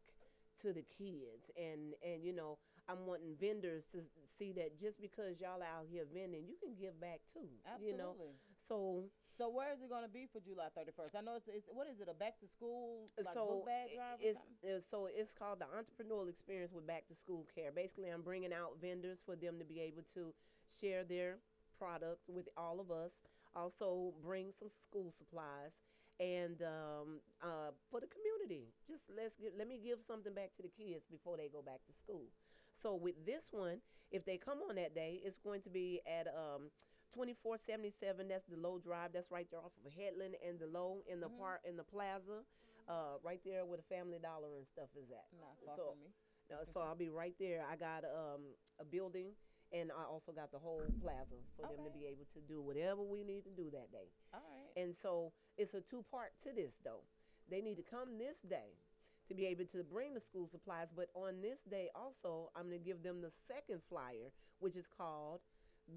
to 0.67 0.75
the 0.75 0.83
kids, 0.83 1.47
and 1.55 1.95
and 2.03 2.19
you 2.27 2.35
know 2.35 2.59
I'm 2.91 3.07
wanting 3.07 3.39
vendors 3.39 3.87
to 3.95 4.03
see 4.37 4.51
that 4.59 4.75
just 4.75 4.99
because 4.99 5.39
y'all 5.39 5.63
out 5.63 5.87
here 5.87 6.03
vending, 6.11 6.43
you 6.43 6.59
can 6.59 6.75
give 6.75 6.99
back 6.99 7.23
too. 7.31 7.47
Absolutely. 7.63 7.87
You 7.87 7.97
know, 7.97 8.15
so 8.67 9.07
So 9.39 9.47
where 9.47 9.71
is 9.71 9.79
it 9.79 9.87
going 9.87 10.03
to 10.03 10.11
be 10.11 10.27
for 10.27 10.43
July 10.43 10.67
31st? 10.75 11.15
I 11.15 11.23
know 11.23 11.39
it's, 11.39 11.47
it's 11.47 11.71
what 11.71 11.87
is 11.87 12.03
it 12.03 12.11
a 12.11 12.13
back 12.13 12.35
to 12.43 12.47
school 12.51 13.07
like 13.15 13.31
so 13.31 13.63
bag 13.63 13.95
drive 13.95 14.19
or 14.19 14.35
it's 14.35 14.43
uh, 14.67 14.83
so 14.91 15.07
it's 15.07 15.31
called 15.31 15.63
the 15.63 15.69
entrepreneurial 15.71 16.27
experience 16.27 16.75
with 16.75 16.83
back 16.83 17.07
to 17.07 17.15
school 17.15 17.47
care. 17.55 17.71
Basically, 17.71 18.11
I'm 18.11 18.19
bringing 18.19 18.51
out 18.51 18.75
vendors 18.83 19.23
for 19.23 19.39
them 19.39 19.55
to 19.55 19.63
be 19.63 19.79
able 19.79 20.03
to 20.19 20.35
share 20.67 21.07
their 21.07 21.39
product 21.79 22.19
with 22.27 22.51
all 22.59 22.83
of 22.83 22.91
us. 22.91 23.15
Also, 23.55 24.11
bring 24.19 24.51
some 24.59 24.67
school 24.67 25.07
supplies 25.15 25.71
and 26.19 26.59
um, 26.59 27.23
uh, 27.39 27.71
for 27.87 28.03
the 28.03 28.11
community. 28.11 28.67
Just 28.91 29.07
let's 29.07 29.39
give, 29.39 29.55
let 29.55 29.71
me 29.71 29.79
give 29.79 30.03
something 30.03 30.35
back 30.35 30.51
to 30.59 30.67
the 30.67 30.71
kids 30.75 31.07
before 31.07 31.39
they 31.39 31.47
go 31.47 31.63
back 31.63 31.79
to 31.87 31.95
school. 31.95 32.27
So 32.75 32.91
with 32.91 33.15
this 33.25 33.55
one, 33.55 33.79
if 34.11 34.25
they 34.25 34.35
come 34.35 34.59
on 34.67 34.75
that 34.75 34.93
day, 34.93 35.23
it's 35.23 35.39
going 35.39 35.61
to 35.63 35.69
be 35.69 36.01
at 36.03 36.27
um, 36.27 36.67
2477. 37.13 38.27
That's 38.27 38.45
Delowe 38.49 38.81
drive. 38.81 39.11
That's 39.13 39.31
right 39.31 39.47
there 39.51 39.59
off 39.59 39.71
of 39.85 39.91
Headland 39.91 40.35
and 40.45 40.59
Delowe 40.59 41.01
in 41.07 41.19
the 41.19 41.29
Mhm. 41.29 41.37
park 41.37 41.61
in 41.65 41.75
the 41.77 41.83
plaza, 41.83 42.43
uh, 42.87 43.17
right 43.23 43.41
there 43.43 43.65
where 43.65 43.77
the 43.77 43.83
Family 43.83 44.19
Dollar 44.19 44.55
and 44.55 44.67
stuff 44.67 44.89
is 44.95 45.09
at. 45.11 45.25
Not 45.33 45.57
far 45.65 45.75
so- 45.75 45.89
from 45.91 46.03
me. 46.03 46.13
So 46.73 46.81
I'll 46.81 46.95
be 46.95 47.09
right 47.09 47.37
there. 47.37 47.63
I 47.65 47.75
got 47.75 48.03
um, 48.05 48.55
a 48.79 48.83
building, 48.85 49.35
and 49.71 49.91
I 49.91 50.03
also 50.03 50.31
got 50.31 50.49
the 50.51 50.57
whole 50.57 50.81
plaza 50.99 51.35
for 51.55 51.67
them 51.67 51.83
to 51.85 51.91
be 51.91 52.07
able 52.07 52.25
to 52.33 52.41
do 52.41 52.59
whatever 52.59 53.03
we 53.03 53.23
need 53.23 53.43
to 53.43 53.51
do 53.51 53.69
that 53.69 53.91
day. 53.91 54.09
All 54.33 54.41
right. 54.41 54.71
And 54.75 54.95
so 54.97 55.31
it's 55.57 55.75
a 55.75 55.81
two 55.81 56.01
part 56.09 56.33
to 56.41 56.51
this 56.51 56.73
though. 56.83 57.03
They 57.49 57.61
need 57.61 57.75
to 57.75 57.83
come 57.83 58.17
this 58.17 58.37
day 58.41 58.73
to 59.27 59.35
be 59.35 59.45
able 59.45 59.65
to 59.67 59.83
bring 59.83 60.15
the 60.15 60.21
school 60.21 60.47
supplies, 60.47 60.87
but 60.95 61.11
on 61.13 61.39
this 61.39 61.59
day 61.69 61.91
also 61.93 62.49
I'm 62.55 62.63
gonna 62.65 62.79
give 62.79 63.03
them 63.03 63.21
the 63.21 63.31
second 63.47 63.83
flyer, 63.83 64.31
which 64.57 64.75
is 64.75 64.87
called 64.87 65.41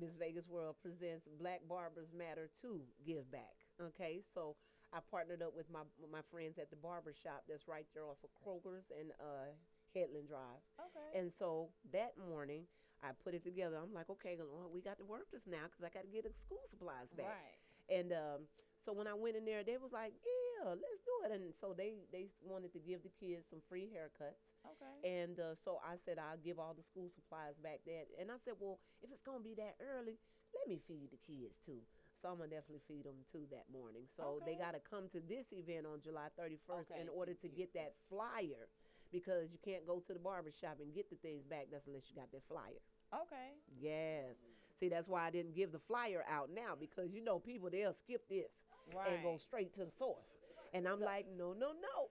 Miss 0.01 0.15
Vegas 0.19 0.49
World 0.49 0.77
presents 0.83 1.29
Black 1.41 1.61
Barbers 1.69 2.09
Matter 2.17 2.49
to 2.63 2.81
Give 3.07 3.29
Back. 3.31 3.57
Okay, 3.81 4.21
so 4.35 4.57
I 4.93 4.99
partnered 5.11 5.43
up 5.43 5.57
with 5.57 5.69
my 5.73 5.85
my 6.11 6.23
friends 6.31 6.59
at 6.59 6.71
the 6.71 6.77
barber 6.77 7.13
shop 7.13 7.45
that's 7.49 7.69
right 7.69 7.87
there 7.95 8.05
off 8.05 8.21
of 8.25 8.31
Kroger's 8.37 8.89
and 8.93 9.13
uh, 9.21 9.53
Headland 9.95 10.29
Drive. 10.29 10.61
Okay. 10.81 11.19
And 11.19 11.33
so 11.39 11.69
that 11.93 12.15
morning 12.17 12.65
I 13.03 13.11
put 13.25 13.35
it 13.35 13.43
together. 13.43 13.77
I'm 13.83 13.93
like, 13.93 14.09
okay, 14.11 14.39
Lord, 14.39 14.71
we 14.73 14.81
got 14.81 14.99
to 14.99 15.05
work 15.05 15.27
workers 15.33 15.43
now 15.47 15.67
because 15.67 15.83
I 15.83 15.91
got 15.91 16.07
to 16.07 16.13
get 16.13 16.23
the 16.23 16.33
school 16.47 16.63
supplies 16.71 17.11
back. 17.17 17.35
right. 17.35 17.59
And 17.91 18.13
um, 18.13 18.41
so 18.85 18.93
when 18.93 19.07
I 19.07 19.15
went 19.15 19.37
in 19.37 19.45
there, 19.45 19.63
they 19.63 19.77
was 19.79 19.93
like, 19.93 20.13
"Yeah, 20.23 20.75
let's 20.75 21.03
do 21.07 21.15
it." 21.27 21.31
And 21.33 21.55
so 21.61 21.75
they 21.77 21.95
they 22.11 22.29
wanted 22.43 22.73
to 22.75 22.81
give 22.81 23.03
the 23.03 23.13
kids 23.21 23.47
some 23.51 23.61
free 23.69 23.89
haircuts. 23.91 24.43
Okay. 24.63 25.23
And 25.23 25.39
uh, 25.41 25.55
so 25.65 25.79
I 25.83 25.99
said 26.05 26.19
I'll 26.19 26.39
give 26.39 26.59
all 26.59 26.75
the 26.75 26.87
school 26.87 27.11
supplies 27.15 27.59
back 27.63 27.81
there. 27.87 28.07
And 28.21 28.31
I 28.31 28.39
said, 28.45 28.55
well, 28.63 28.79
if 29.03 29.11
it's 29.11 29.23
gonna 29.27 29.43
be 29.43 29.55
that 29.59 29.75
early, 29.83 30.15
let 30.55 30.69
me 30.71 30.79
feed 30.87 31.11
the 31.11 31.19
kids 31.19 31.59
too. 31.67 31.83
So 32.23 32.31
I'm 32.31 32.39
gonna 32.39 32.55
definitely 32.55 32.87
feed 32.87 33.03
them 33.03 33.19
too 33.35 33.51
that 33.51 33.67
morning. 33.67 34.07
So 34.15 34.39
they 34.47 34.55
gotta 34.55 34.79
come 34.79 35.11
to 35.11 35.19
this 35.19 35.51
event 35.51 35.87
on 35.91 35.99
July 35.99 36.31
31st 36.39 36.95
Okay, 36.95 37.01
in 37.03 37.09
order 37.11 37.35
to 37.35 37.49
get- 37.51 37.75
get 37.75 37.75
that 37.75 37.93
flyer, 38.09 38.71
because 39.11 39.51
you 39.51 39.59
can't 39.59 39.85
go 39.85 39.99
to 39.99 40.13
the 40.15 40.23
barber 40.23 40.53
shop 40.53 40.79
and 40.79 40.95
get 40.95 41.11
the 41.11 41.17
things 41.17 41.43
back 41.45 41.67
that's 41.71 41.87
unless 41.91 42.07
you 42.09 42.15
got 42.15 42.31
that 42.31 42.47
flyer. 42.47 42.79
Okay. 43.13 43.59
Yes. 43.79 44.37
See, 44.79 44.89
that's 44.89 45.09
why 45.09 45.27
I 45.27 45.31
didn't 45.31 45.55
give 45.55 45.71
the 45.71 45.79
flyer 45.79 46.25
out 46.29 46.51
now 46.51 46.75
because 46.79 47.13
you 47.13 47.21
know 47.23 47.39
people 47.39 47.71
they'll 47.71 47.93
skip 47.93 48.27
this 48.29 48.51
Right. 48.95 49.13
and 49.15 49.23
go 49.23 49.37
straight 49.39 49.73
to 49.75 49.85
the 49.85 49.91
source. 49.91 50.35
And 50.75 50.87
I'm 50.89 51.01
So- 51.01 51.05
like, 51.07 51.27
no, 51.37 51.53
no, 51.53 51.73
no. 51.73 52.11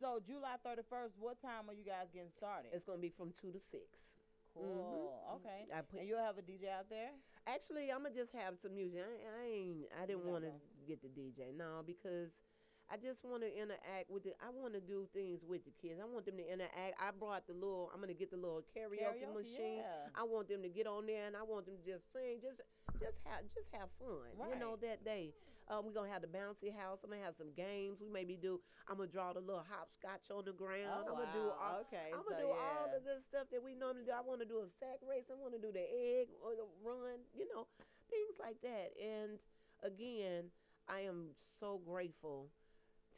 So 0.00 0.20
July 0.24 0.56
31st, 0.64 1.18
what 1.18 1.40
time 1.42 1.68
are 1.68 1.72
you 1.74 1.84
guys 1.84 2.06
getting 2.12 2.30
started? 2.30 2.70
It's 2.72 2.84
gonna 2.84 2.98
be 2.98 3.10
from 3.10 3.32
two 3.32 3.50
to 3.52 3.58
six. 3.58 3.84
cool. 4.54 5.18
Mm-hmm. 5.26 5.36
Okay. 5.36 5.66
I 5.74 5.80
put, 5.82 6.00
And 6.00 6.08
you'll 6.08 6.18
have 6.22 6.38
a 6.38 6.42
DJ 6.42 6.68
out 6.70 6.88
there? 6.88 7.10
actually, 7.46 7.90
I'm 7.90 8.02
gonna 8.02 8.14
just 8.14 8.32
have 8.32 8.58
some 8.62 8.74
music. 8.74 9.00
I, 9.02 9.42
I 9.42 9.46
ain't. 9.46 9.86
I 10.02 10.06
didn't 10.06 10.24
want 10.26 10.44
to 10.44 10.52
get 10.86 11.00
the 11.02 11.08
DJ 11.08 11.54
no 11.56 11.82
because 11.86 12.30
I 12.88 12.96
just 12.96 13.20
want 13.20 13.44
to 13.44 13.52
interact 13.52 14.08
with 14.08 14.24
it. 14.24 14.32
I 14.40 14.48
want 14.48 14.72
to 14.72 14.80
do 14.80 15.04
things 15.12 15.44
with 15.44 15.60
the 15.68 15.74
kids. 15.76 16.00
I 16.00 16.08
want 16.08 16.24
them 16.24 16.40
to 16.40 16.46
interact. 16.48 16.96
I 16.96 17.12
brought 17.12 17.44
the 17.44 17.52
little. 17.52 17.92
I'm 17.92 18.00
gonna 18.00 18.16
get 18.16 18.32
the 18.32 18.40
little 18.40 18.64
karaoke, 18.72 19.04
Karaoke, 19.04 19.44
machine. 19.44 19.84
yeah. 19.84 20.08
I 20.16 20.24
want 20.24 20.48
them 20.48 20.64
to 20.64 20.72
get 20.72 20.88
on 20.88 21.04
there 21.04 21.28
and 21.28 21.36
I 21.36 21.44
want 21.44 21.68
them 21.68 21.76
to 21.76 21.84
just 21.84 22.08
sing, 22.16 22.40
just 22.40 22.64
just 22.96 23.20
have 23.28 23.44
just 23.52 23.68
have 23.76 23.92
fun. 24.00 24.32
Right. 24.40 24.56
You 24.56 24.56
know 24.56 24.80
that 24.80 25.04
day. 25.04 25.36
Um, 25.68 25.84
we're 25.84 25.92
gonna 25.92 26.08
have 26.08 26.24
the 26.24 26.32
bouncy 26.32 26.72
house. 26.72 27.04
I'm 27.04 27.12
gonna 27.12 27.20
have 27.20 27.36
some 27.36 27.52
games. 27.52 28.00
We 28.00 28.08
maybe 28.08 28.40
do. 28.40 28.56
I'm 28.88 28.96
gonna 28.96 29.12
draw 29.12 29.36
the 29.36 29.44
little 29.44 29.68
hopscotch 29.68 30.32
on 30.32 30.48
the 30.48 30.56
ground. 30.56 30.88
Oh, 30.88 31.12
I'm 31.12 31.12
gonna 31.12 31.36
do 31.36 31.52
all. 31.52 31.84
Okay, 31.84 32.08
I'm 32.08 32.24
so 32.24 32.32
gonna 32.32 32.40
do 32.40 32.52
all 32.56 32.88
the 32.88 33.04
good 33.04 33.20
stuff 33.28 33.52
that 33.52 33.60
we 33.60 33.76
normally 33.76 34.08
do. 34.08 34.16
I 34.16 34.24
want 34.24 34.40
to 34.40 34.48
do 34.48 34.64
a 34.64 34.68
sack 34.80 35.04
race. 35.04 35.28
I 35.28 35.36
want 35.36 35.52
to 35.52 35.60
do 35.60 35.68
the 35.68 35.84
egg 35.84 36.32
or 36.40 36.56
the 36.56 36.64
run. 36.80 37.20
You 37.36 37.44
know, 37.52 37.68
things 38.08 38.40
like 38.40 38.56
that. 38.64 38.96
And 38.96 39.36
again, 39.84 40.48
I 40.88 41.04
am 41.04 41.36
so 41.60 41.84
grateful 41.84 42.48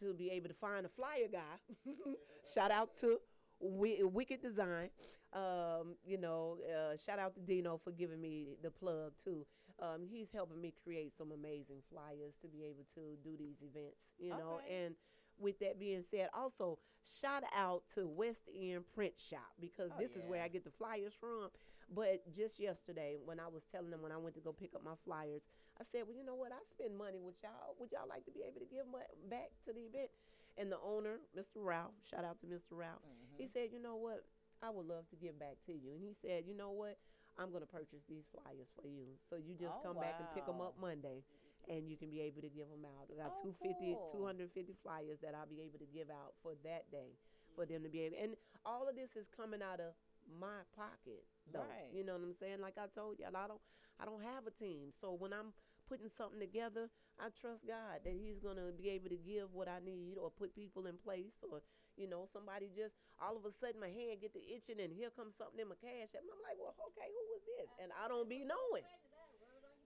to 0.00 0.12
be 0.14 0.30
able 0.30 0.48
to 0.48 0.54
find 0.54 0.84
a 0.86 0.88
flyer 0.88 1.28
guy. 1.30 1.56
shout 2.54 2.70
out 2.70 2.96
to 2.98 3.18
Wi- 3.60 4.02
Wicked 4.04 4.42
Design. 4.42 4.90
Um, 5.32 5.94
you 6.04 6.18
know, 6.18 6.58
uh, 6.66 6.96
shout 6.96 7.18
out 7.18 7.34
to 7.34 7.40
Dino 7.40 7.80
for 7.82 7.92
giving 7.92 8.20
me 8.20 8.56
the 8.62 8.70
plug 8.70 9.12
too. 9.22 9.46
Um, 9.80 10.02
he's 10.10 10.28
helping 10.34 10.60
me 10.60 10.74
create 10.84 11.12
some 11.16 11.30
amazing 11.32 11.82
flyers 11.90 12.34
to 12.42 12.48
be 12.48 12.64
able 12.64 12.84
to 12.94 13.16
do 13.22 13.36
these 13.38 13.56
events. 13.62 13.96
You 14.18 14.30
know, 14.30 14.60
Okay. 14.64 14.84
and 14.84 14.94
with 15.38 15.58
that 15.60 15.78
being 15.78 16.04
said, 16.10 16.28
also 16.34 16.78
shout 17.20 17.44
out 17.56 17.82
to 17.94 18.06
West 18.08 18.42
End 18.54 18.84
Print 18.94 19.14
Shop 19.18 19.52
because 19.60 19.90
Oh, 19.96 20.00
this 20.00 20.16
is 20.16 20.26
where. 20.26 20.42
I 20.42 20.48
get 20.48 20.64
the 20.64 20.70
flyers 20.70 21.12
from. 21.18 21.48
But 21.92 22.22
just 22.36 22.60
yesterday, 22.60 23.16
when 23.24 23.40
I 23.40 23.48
was 23.48 23.62
telling 23.72 23.90
them 23.90 24.02
when 24.02 24.12
I 24.12 24.16
went 24.16 24.34
to 24.36 24.40
go 24.40 24.52
pick 24.52 24.74
up 24.76 24.84
my 24.84 24.94
flyers, 25.04 25.42
I 25.80 25.84
said, 25.90 26.04
"Well, 26.06 26.16
you 26.16 26.24
know 26.24 26.34
what? 26.36 26.52
I 26.52 26.60
spend 26.76 26.96
money 26.96 27.18
with 27.20 27.34
y'all. 27.42 27.74
Would 27.80 27.92
y'all 27.92 28.08
like 28.08 28.24
to 28.26 28.32
be 28.32 28.42
able 28.44 28.60
to 28.60 28.66
give 28.68 28.84
back 29.30 29.50
to 29.66 29.72
the 29.72 29.80
event?" 29.88 30.10
And 30.58 30.70
the 30.70 30.78
owner, 30.80 31.20
Mr. 31.36 31.64
Ralph, 31.64 31.94
shout 32.10 32.24
out 32.24 32.38
to 32.40 32.46
Mr. 32.46 32.76
Ralph, 32.76 33.02
he 33.38 33.44
Mm-hmm. 33.44 33.52
said, 33.54 33.72
"You 33.72 33.80
know 33.80 33.96
what? 33.96 34.24
I 34.62 34.68
would 34.70 34.86
love 34.86 35.08
to 35.10 35.16
give 35.16 35.38
back 35.38 35.56
to 35.66 35.72
you." 35.72 35.92
And 35.94 36.02
he 36.02 36.12
said, 36.20 36.44
"You 36.46 36.54
know 36.54 36.70
what? 36.72 36.98
I'm 37.38 37.50
gonna 37.52 37.66
purchase 37.66 38.02
these 38.08 38.24
flyers 38.34 38.68
for 38.82 38.88
you. 38.88 39.16
So 39.30 39.36
you 39.36 39.54
just 39.56 39.72
Oh, 39.80 39.82
come 39.82 39.96
back 39.96 40.16
and 40.20 40.28
pick 40.34 40.46
them 40.46 40.60
up. 40.60 40.76
Monday." 40.80 41.24
And 41.68 41.88
you 41.88 41.96
can 41.96 42.10
be 42.10 42.20
able 42.22 42.42
to 42.42 42.48
give 42.48 42.68
them 42.68 42.84
out. 42.84 43.06
I 43.12 43.16
got 43.22 43.30
Oh, 43.30 43.42
250, 43.42 43.94
cool. 43.94 44.10
250 44.12 44.74
flyers 44.82 45.20
that 45.20 45.34
I'll 45.34 45.46
be 45.46 45.60
able 45.62 45.78
to 45.78 45.86
give 45.86 46.10
out 46.10 46.34
for 46.42 46.54
that 46.64 46.90
day 46.90 47.14
for 47.54 47.64
them 47.64 47.82
to 47.84 47.88
be 47.88 48.00
able. 48.00 48.16
And 48.20 48.34
all 48.66 48.88
of 48.88 48.96
this 48.96 49.14
is 49.14 49.28
coming 49.28 49.62
out 49.62 49.78
of 49.78 49.94
my 50.40 50.64
pocket, 50.74 51.22
though. 51.52 51.60
Right. 51.60 51.92
You 51.94 52.02
know 52.04 52.14
what 52.14 52.22
I'm 52.22 52.34
saying? 52.34 52.60
Like 52.60 52.76
I 52.78 52.86
told 52.88 53.20
y'all, 53.20 53.36
I 53.36 53.46
don't, 53.46 53.60
I 54.00 54.04
don't 54.04 54.22
have 54.22 54.46
a 54.46 54.50
team. 54.50 54.92
So 55.00 55.12
when 55.12 55.32
I'm 55.32 55.52
putting 55.90 56.06
something 56.14 56.38
together, 56.38 56.86
I 57.18 57.34
trust 57.34 57.66
God 57.66 58.06
that 58.06 58.14
He's 58.14 58.38
gonna 58.38 58.70
be 58.70 58.94
able 58.94 59.10
to 59.10 59.18
give 59.18 59.50
what 59.50 59.66
I 59.66 59.82
need, 59.82 60.14
or 60.22 60.30
put 60.30 60.54
people 60.54 60.86
in 60.86 60.94
place, 61.02 61.34
or 61.42 61.58
you 61.98 62.06
know, 62.06 62.30
somebody 62.30 62.70
just 62.70 62.94
all 63.18 63.34
of 63.34 63.42
a 63.42 63.50
sudden 63.58 63.82
my 63.82 63.90
hand 63.90 64.22
get 64.22 64.30
to 64.38 64.42
itching, 64.46 64.78
and 64.78 64.94
here 64.94 65.10
comes 65.10 65.34
something 65.34 65.58
in 65.58 65.66
my 65.66 65.76
cash, 65.82 66.14
and 66.14 66.22
I'm 66.30 66.40
like, 66.46 66.56
well, 66.62 66.78
okay, 66.94 67.10
who 67.10 67.22
was 67.34 67.42
this? 67.58 67.68
And 67.82 67.90
I 67.98 68.06
don't 68.06 68.30
be 68.30 68.46
knowing. 68.46 68.86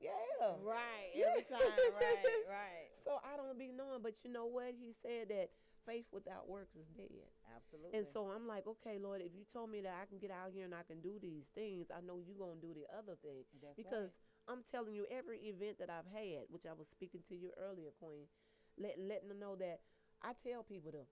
Yeah. 0.05 0.61
Right. 0.61 1.17
Yeah. 1.17 1.33
Every 1.33 1.49
time. 1.49 1.65
Right. 1.97 2.29
Right. 2.45 2.93
So 3.09 3.21
I 3.25 3.41
don't 3.41 3.57
be 3.57 3.73
knowing, 3.73 4.05
but 4.05 4.21
you 4.21 4.29
know 4.29 4.45
what? 4.45 4.77
He 4.77 4.93
said 5.01 5.33
that 5.33 5.49
faith 5.87 6.05
without 6.13 6.49
works 6.49 6.77
is 6.77 6.89
dead. 6.97 7.29
Absolutely. 7.57 7.97
And 7.97 8.07
so 8.09 8.29
I'm 8.29 8.49
like, 8.49 8.67
okay, 8.67 8.99
Lord, 9.01 9.21
if 9.21 9.33
you 9.37 9.45
told 9.53 9.71
me 9.71 9.81
that 9.85 9.97
I 10.01 10.05
can 10.09 10.19
get 10.19 10.33
out 10.33 10.53
here 10.53 10.65
and 10.65 10.75
I 10.75 10.85
can 10.89 11.01
do 11.01 11.17
these 11.21 11.45
things, 11.55 11.89
I 11.93 12.01
know 12.01 12.21
you're 12.21 12.41
going 12.41 12.61
to 12.61 12.65
do 12.65 12.73
the 12.73 12.89
other 12.93 13.17
thing. 13.21 13.45
That's 13.61 13.77
because 13.77 14.13
right. 14.13 14.34
I'm 14.45 14.61
telling 14.69 14.93
you, 14.93 15.09
every 15.09 15.41
event 15.49 15.81
that 15.81 15.89
I've 15.89 16.09
had, 16.13 16.49
which 16.53 16.69
I 16.69 16.77
was 16.77 16.89
speaking 16.93 17.25
to 17.33 17.35
you 17.35 17.51
earlier, 17.57 17.93
Queen, 17.97 18.29
let, 18.77 19.01
letting 19.01 19.33
them 19.33 19.41
know 19.41 19.57
that 19.57 19.81
I 20.21 20.37
tell 20.45 20.61
people 20.63 20.93
to 20.93 21.05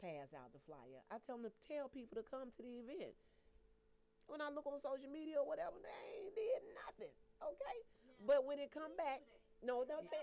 pass 0.00 0.36
out 0.36 0.52
the 0.52 0.60
flyer. 0.68 1.00
I 1.08 1.16
tell 1.24 1.40
them 1.40 1.48
to 1.48 1.54
tell 1.64 1.88
people 1.88 2.20
to 2.20 2.24
come 2.26 2.52
to 2.52 2.60
the 2.60 2.84
event. 2.84 3.16
When 4.28 4.40
I 4.40 4.48
look 4.52 4.68
on 4.68 4.80
social 4.80 5.08
media 5.08 5.40
or 5.40 5.48
whatever, 5.48 5.76
they 5.80 6.00
ain't 6.16 6.32
did 6.36 6.60
nothing, 6.84 7.12
okay? 7.40 7.76
But 8.24 8.44
when 8.48 8.60
it 8.60 8.72
come 8.72 8.92
back, 8.96 9.20
no, 9.64 9.84
don't 9.84 10.08
say. 10.08 10.20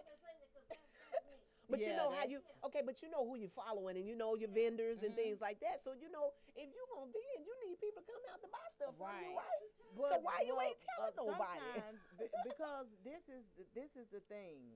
But 1.72 1.82
you 1.88 1.96
know 1.96 2.12
how 2.12 2.28
you 2.28 2.44
okay, 2.68 2.84
but 2.84 3.00
you 3.02 3.08
know 3.10 3.24
who 3.24 3.40
you're 3.40 3.56
following 3.56 3.96
and 3.96 4.06
you 4.06 4.16
know 4.20 4.36
your 4.36 4.52
vendors 4.52 5.00
and 5.02 5.16
Mm-hmm. 5.16 5.24
things 5.24 5.38
like 5.40 5.64
that. 5.64 5.82
So 5.88 5.96
you 5.96 6.12
know 6.12 6.36
if 6.54 6.68
you 6.68 6.82
gonna 6.92 7.10
be 7.10 7.24
vend, 7.32 7.48
you 7.48 7.56
need 7.64 7.78
people 7.80 8.04
to 8.04 8.12
come 8.12 8.24
out 8.32 8.40
to 8.44 8.50
buy 8.52 8.68
stuff 8.76 8.94
from 9.00 9.16
you, 9.24 9.32
Right. 9.32 9.48
right? 9.48 9.68
But, 9.96 10.12
so 10.12 10.16
why 10.24 10.44
you 10.44 10.56
well, 10.56 10.68
ain't 10.68 10.80
telling 10.96 11.16
uh, 11.16 11.24
nobody? 11.32 11.72
Sometimes, 11.72 12.00
because 12.50 12.88
this 13.04 13.24
is 13.32 13.44
the, 13.56 13.64
this 13.76 13.92
is 13.96 14.08
the 14.12 14.24
thing 14.28 14.76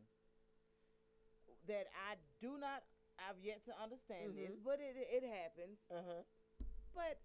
that 1.67 1.87
I 2.07 2.15
do 2.39 2.57
not. 2.57 2.83
I've 3.15 3.39
yet 3.39 3.63
to 3.63 3.73
understand 3.79 4.35
this, 4.35 4.51
Mhm. 4.51 4.63
but 4.67 4.83
it 4.83 4.99
it 4.99 5.23
happens. 5.23 5.79
Uh-huh. 5.87 6.23
But 6.91 7.15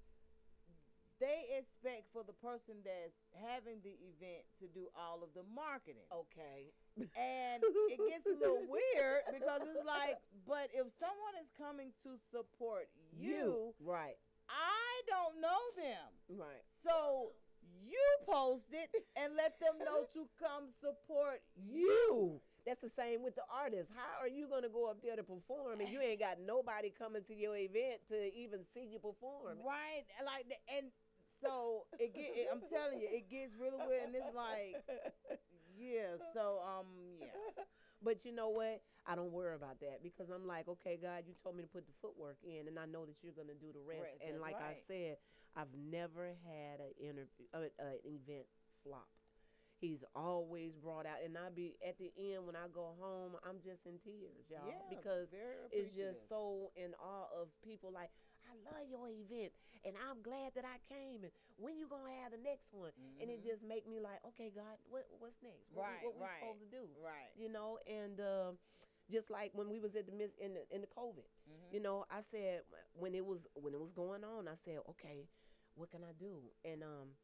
they 1.20 1.60
expect 1.60 2.08
for 2.16 2.24
the 2.24 2.32
person 2.40 2.80
that's 2.80 3.14
having 3.44 3.84
the 3.84 3.92
event 4.08 4.42
to 4.58 4.66
do 4.72 4.88
all 4.96 5.20
of 5.20 5.30
the 5.36 5.44
marketing. 5.52 6.08
Okay. 6.08 6.72
And 6.96 7.60
it 7.92 8.00
gets 8.08 8.24
a 8.24 8.34
little 8.40 8.64
weird 8.64 9.28
because 9.28 9.68
it's 9.68 9.84
like, 9.84 10.16
but 10.48 10.72
if 10.72 10.88
someone 10.96 11.36
is 11.38 11.52
coming 11.54 11.92
to 12.08 12.16
support 12.32 12.88
you, 13.12 13.76
Right. 13.84 14.16
I 14.48 14.90
don't 15.06 15.38
know 15.44 15.62
them. 15.76 16.40
Right. 16.40 16.64
So 16.82 17.36
you 17.84 18.02
post 18.26 18.66
it 18.72 18.90
and 19.14 19.36
let 19.36 19.60
them 19.60 19.78
know 19.84 20.08
to 20.16 20.26
come 20.40 20.72
support 20.80 21.42
you. 21.54 21.86
You. 21.86 22.40
That's 22.66 22.80
the 22.80 22.92
same 22.92 23.22
with 23.22 23.34
the 23.34 23.46
artist. 23.48 23.88
How 23.96 24.20
are 24.20 24.28
you 24.28 24.46
gonna 24.46 24.68
go 24.68 24.90
up 24.90 25.00
there 25.02 25.16
to 25.16 25.24
perform 25.24 25.80
and 25.80 25.88
you 25.88 26.00
ain't 26.00 26.20
got 26.20 26.36
nobody 26.44 26.92
coming 26.92 27.24
to 27.24 27.34
your 27.34 27.56
event 27.56 28.04
to 28.12 28.28
even 28.36 28.60
see 28.74 28.84
you 28.84 28.98
perform? 28.98 29.58
Right? 29.64 30.04
Like 30.24 30.44
and 30.76 30.92
so 31.42 31.86
it 31.98 32.14
get 32.14 32.32
it, 32.34 32.48
I'm 32.52 32.62
telling 32.68 33.00
you, 33.00 33.08
it 33.10 33.28
gets 33.30 33.54
really 33.56 33.78
weird 33.86 34.06
and 34.06 34.14
it's 34.14 34.34
like 34.34 34.84
yeah, 35.78 36.16
so 36.34 36.60
um 36.64 36.86
yeah. 37.20 37.28
But 38.02 38.24
you 38.24 38.32
know 38.32 38.48
what? 38.48 38.80
I 39.06 39.14
don't 39.14 39.32
worry 39.32 39.54
about 39.54 39.80
that 39.80 40.02
because 40.02 40.30
I'm 40.30 40.46
like, 40.46 40.68
okay, 40.68 40.98
God, 41.00 41.24
you 41.26 41.34
told 41.42 41.56
me 41.56 41.62
to 41.62 41.68
put 41.68 41.84
the 41.86 41.92
footwork 42.00 42.38
in, 42.42 42.68
and 42.68 42.78
I 42.78 42.86
know 42.86 43.04
that 43.04 43.16
you're 43.22 43.36
gonna 43.36 43.56
do 43.60 43.72
the 43.72 43.80
rest. 43.84 44.16
Rest, 44.16 44.24
and 44.24 44.40
like 44.40 44.56
I 44.56 44.76
said, 44.88 45.16
I've 45.56 45.72
never 45.76 46.32
had 46.48 46.80
an 46.80 46.92
interview, 46.96 47.44
uh, 47.52 47.68
uh, 47.76 48.00
an 48.00 48.00
event 48.04 48.46
flop. 48.84 49.08
He's 49.80 50.04
always 50.14 50.76
brought 50.76 51.06
out, 51.06 51.24
and 51.24 51.36
I 51.36 51.48
be 51.48 51.76
at 51.86 51.96
the 51.98 52.12
end 52.16 52.44
when 52.44 52.56
I 52.56 52.68
go 52.72 52.92
home, 53.00 53.36
I'm 53.48 53.60
just 53.64 53.84
in 53.88 53.96
tears, 54.04 54.44
y'all, 54.48 54.68
Yeah, 54.68 54.76
because 54.92 55.28
it's 55.72 55.96
just 55.96 56.28
so 56.28 56.70
in 56.76 56.92
awe 57.00 57.28
of 57.32 57.48
people. 57.64 57.90
Like, 57.92 58.10
I 58.50 58.54
love 58.66 58.84
your 58.90 59.06
event, 59.06 59.54
and 59.86 59.94
I'm 59.94 60.18
glad 60.26 60.58
that 60.58 60.66
I 60.66 60.82
came. 60.90 61.22
And 61.22 61.32
when 61.56 61.78
you 61.78 61.86
gonna 61.86 62.10
have 62.26 62.34
the 62.34 62.42
next 62.42 62.74
one? 62.74 62.90
And 63.22 63.30
it 63.30 63.46
just 63.46 63.62
make 63.62 63.86
me 63.86 64.02
like, 64.02 64.18
okay, 64.34 64.50
God, 64.50 64.74
what 64.90 65.06
what's 65.22 65.38
next? 65.40 65.70
What, 65.70 65.86
Mm-hmm. 65.86 65.94
Right, 65.94 66.02
we, 66.02 66.06
what 66.10 66.14
we 66.18 66.22
right, 66.26 66.40
supposed 66.42 66.62
to 66.66 66.70
do? 66.74 66.84
Right. 66.98 67.30
you 67.38 67.48
know 67.48 67.78
and 67.86 68.18
uh, 68.18 68.50
just 69.10 69.30
like 69.30 69.54
when 69.54 69.70
we 69.70 69.78
was 69.78 69.94
at 69.94 70.06
the 70.10 70.14
in 70.42 70.54
the 70.58 70.62
in 70.74 70.80
the 70.82 70.90
covid 70.90 71.26
Mm-hmm. 71.46 71.70
you 71.74 71.80
know 71.82 72.04
i 72.10 72.20
said 72.30 72.62
when 72.94 73.14
it 73.14 73.24
was 73.26 73.42
when 73.58 73.74
it 73.74 73.80
was 73.80 73.90
going 73.94 74.22
on 74.22 74.46
i 74.46 74.54
said 74.66 74.78
okay 74.86 75.26
what 75.74 75.90
can 75.90 76.02
i 76.06 76.12
do 76.18 76.38
and 76.62 76.82
um 76.86 77.14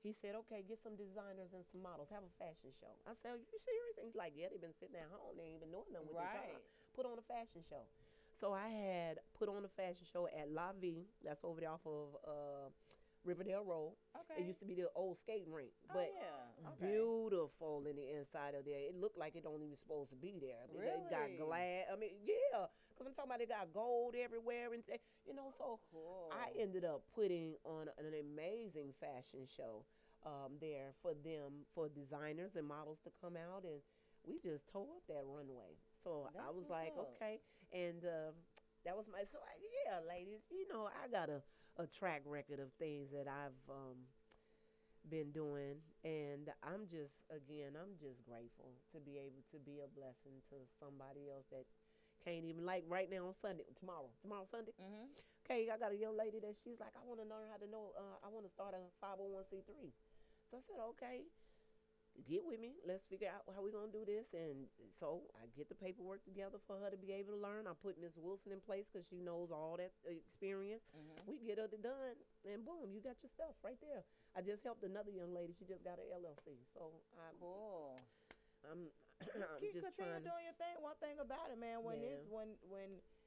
he 0.00 0.14
said 0.16 0.32
okay 0.38 0.64
get 0.64 0.80
some 0.80 0.96
designers 0.96 1.52
and 1.52 1.64
some 1.68 1.82
models 1.84 2.08
have 2.08 2.24
a 2.24 2.32
fashion 2.40 2.72
show 2.80 2.92
i 3.04 3.12
said 3.20 3.36
are 3.36 3.40
you 3.40 3.58
serious 3.60 3.96
and 4.00 4.08
he's 4.08 4.16
like 4.16 4.32
yeah 4.36 4.48
they've 4.48 4.62
been 4.62 4.76
sitting 4.80 4.96
at 4.96 5.08
home 5.12 5.36
they 5.36 5.52
ain't 5.52 5.60
been 5.60 5.72
doing 5.74 5.88
nothing 5.92 6.08
with 6.08 6.16
their 6.16 6.32
time 6.32 6.60
Right. 6.60 6.96
put 6.96 7.04
on 7.04 7.16
a 7.20 7.26
fashion 7.28 7.60
show 7.68 7.84
so 8.40 8.52
i 8.52 8.68
had 8.68 9.18
put 9.38 9.48
on 9.48 9.64
a 9.64 9.68
fashion 9.68 10.06
show 10.12 10.26
at 10.28 10.50
la 10.50 10.72
vie 10.80 11.06
that's 11.24 11.44
over 11.44 11.60
there 11.60 11.70
off 11.70 11.84
of 11.86 12.16
uh 12.26 12.68
riverdale 13.24 13.64
road 13.64 13.92
Okay. 14.16 14.40
it 14.42 14.46
used 14.46 14.60
to 14.60 14.64
be 14.64 14.74
the 14.74 14.88
old 14.94 15.18
skating 15.18 15.52
rink 15.52 15.70
oh, 15.90 15.92
but 15.94 16.08
yeah. 16.16 16.70
Okay. 16.70 16.90
beautiful 16.92 17.84
in 17.88 17.96
the 17.96 18.18
inside 18.18 18.54
of 18.54 18.64
there. 18.64 18.78
It 18.80 18.94
looked 18.94 19.16
like 19.18 19.36
it 19.36 19.42
don't 19.44 19.62
even 19.62 19.76
supposed 19.78 20.10
to 20.10 20.16
be 20.16 20.38
there. 20.40 20.58
I 20.58 20.66
mean, 20.72 20.82
they 20.82 20.98
got 21.08 21.30
glass. 21.38 21.86
I 21.92 21.96
mean, 21.96 22.10
yeah, 22.26 22.66
because 22.90 23.06
I'm 23.06 23.14
talking 23.14 23.30
about 23.30 23.38
they 23.38 23.46
got 23.46 23.72
gold 23.72 24.14
everywhere 24.18 24.74
and 24.74 24.84
th- 24.84 25.00
you 25.26 25.34
know. 25.34 25.52
So 25.56 25.78
Cool. 25.92 26.30
I 26.32 26.50
ended 26.60 26.84
up 26.84 27.02
putting 27.14 27.54
on 27.64 27.88
an 27.98 28.10
amazing 28.10 28.92
fashion 28.98 29.46
show 29.46 29.84
um, 30.26 30.58
there 30.60 30.90
for 31.00 31.14
them 31.14 31.64
for 31.74 31.88
designers 31.88 32.56
and 32.56 32.66
models 32.66 32.98
to 33.04 33.10
come 33.22 33.36
out 33.36 33.62
and 33.64 33.80
we 34.26 34.38
just 34.42 34.66
tore 34.68 34.90
up 34.98 35.06
that 35.08 35.22
runway. 35.24 35.78
So 36.04 36.30
I 36.38 36.50
was 36.50 36.66
like, 36.70 36.94
up. 36.98 37.10
okay, 37.16 37.40
and 37.72 38.04
um, 38.04 38.34
that 38.84 38.96
was 38.96 39.06
my 39.10 39.26
so 39.26 39.38
I, 39.42 39.54
yeah, 39.58 39.98
ladies. 40.06 40.46
You 40.50 40.66
know, 40.70 40.88
I 40.88 41.08
got 41.08 41.28
a, 41.28 41.42
a 41.80 41.86
track 41.86 42.22
record 42.24 42.60
of 42.60 42.72
things 42.78 43.10
that 43.12 43.26
I've 43.26 43.58
um, 43.68 43.98
been 45.10 45.32
doing, 45.32 45.82
and 46.04 46.48
I'm 46.62 46.86
just 46.86 47.18
again, 47.28 47.74
I'm 47.74 47.98
just 47.98 48.22
grateful 48.24 48.78
to 48.94 48.98
be 49.02 49.18
able 49.18 49.42
to 49.52 49.58
be 49.58 49.82
a 49.82 49.88
blessing 49.90 50.38
to 50.54 50.56
somebody 50.78 51.28
else 51.28 51.46
that 51.50 51.66
can't 52.24 52.44
even 52.44 52.66
like 52.66 52.84
right 52.88 53.10
now 53.10 53.30
on 53.30 53.34
Sunday, 53.40 53.66
tomorrow, 53.78 54.10
tomorrow 54.22 54.46
Sunday. 54.50 54.74
Mm-hmm. 54.78 55.06
Okay, 55.46 55.70
I 55.72 55.80
got 55.80 55.92
a 55.92 55.98
young 55.98 56.12
lady 56.12 56.40
that 56.44 56.60
she's 56.60 56.76
like, 56.76 56.92
I 56.92 57.02
want 57.08 57.24
to 57.24 57.28
learn 57.28 57.48
how 57.48 57.56
to 57.56 57.68
know. 57.70 57.96
Uh, 57.96 58.20
I 58.20 58.28
want 58.28 58.44
to 58.44 58.52
start 58.52 58.76
a 58.76 58.84
501c3. 59.00 59.96
So 60.50 60.60
I 60.60 60.62
said, 60.68 60.80
okay, 60.92 61.24
get 62.26 62.42
with 62.42 62.58
me. 62.58 62.74
Let's 62.82 63.04
figure 63.06 63.28
out 63.30 63.46
how 63.54 63.62
we're 63.62 63.74
gonna 63.74 63.92
do 63.94 64.02
this. 64.08 64.26
And 64.34 64.66
so 64.98 65.22
I 65.38 65.46
get 65.54 65.68
the 65.68 65.78
paperwork 65.78 66.24
together 66.26 66.58
for 66.66 66.74
her 66.82 66.90
to 66.90 66.96
be 66.98 67.12
able 67.14 67.36
to 67.36 67.40
learn. 67.40 67.66
I 67.70 67.74
put 67.78 68.00
Miss 68.00 68.16
Wilson 68.18 68.50
in 68.50 68.60
place 68.64 68.86
because 68.90 69.06
she 69.06 69.20
knows 69.22 69.52
all 69.54 69.78
that 69.78 69.92
experience. 70.08 70.82
Mm-hmm. 70.96 71.30
We 71.30 71.38
get 71.44 71.58
her 71.62 71.68
to 71.70 71.78
done, 71.78 72.16
and 72.48 72.64
boom, 72.66 72.90
you 72.90 72.98
got 73.04 73.20
your 73.22 73.30
stuff 73.30 73.54
right 73.62 73.78
there. 73.84 74.02
I 74.34 74.42
just 74.42 74.62
helped 74.66 74.82
another 74.82 75.10
young 75.14 75.30
lady. 75.34 75.54
She 75.58 75.64
just 75.68 75.82
got 75.86 75.98
an 76.02 76.08
LLC. 76.10 76.58
So 76.74 76.90
I'm, 77.18 77.36
Cool. 77.38 77.94
I'm, 78.66 78.80
I'm 79.22 79.58
keep 79.62 79.74
just 79.74 79.86
continue 79.86 80.18
trying. 80.18 80.26
doing 80.26 80.44
your 80.46 80.58
thing. 80.58 80.74
One 80.82 80.98
thing 81.02 81.16
about 81.22 81.50
it, 81.54 81.58
man, 81.58 81.82
when 81.86 81.98
Yeah. 82.02 82.18
it's 82.18 82.26
when 82.30 82.54
when 82.66 82.90
i- 82.98 83.17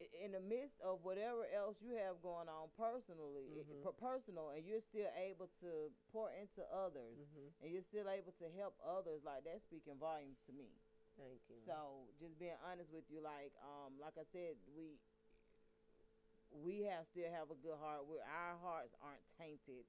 in 0.00 0.32
the 0.32 0.40
midst 0.40 0.76
of 0.84 1.02
whatever 1.04 1.46
else 1.54 1.76
you 1.80 1.94
have 1.96 2.20
going 2.22 2.48
on 2.48 2.68
personally, 2.76 3.60
i- 3.60 3.64
Mhm. 3.64 3.82
per- 3.82 3.92
personal, 3.92 4.50
and 4.50 4.66
you're 4.66 4.82
still 4.82 5.08
able 5.16 5.48
to 5.60 5.92
pour 6.12 6.30
into 6.32 6.62
others, 6.72 7.16
Mhm. 7.18 7.52
and 7.60 7.72
you're 7.72 7.82
still 7.84 8.08
able 8.08 8.32
to 8.32 8.50
help 8.50 8.78
others, 8.84 9.22
like 9.24 9.44
that's 9.44 9.64
speaking 9.64 9.96
volume 9.98 10.36
to 10.46 10.52
me. 10.52 10.68
Thank 11.16 11.40
you. 11.48 11.62
So 11.64 12.08
just 12.20 12.38
being 12.38 12.56
honest 12.62 12.90
with 12.92 13.08
you, 13.10 13.20
like 13.20 13.52
um, 13.64 13.98
like 13.98 14.18
I 14.18 14.24
said, 14.24 14.56
we 14.76 14.98
we 16.64 16.86
have 16.88 17.04
still 17.12 17.28
have 17.32 17.50
a 17.50 17.58
good 17.60 17.76
heart. 17.80 18.06
we 18.08 18.16
our 18.20 18.56
hearts 18.62 18.94
aren't 19.02 19.24
tainted. 19.38 19.84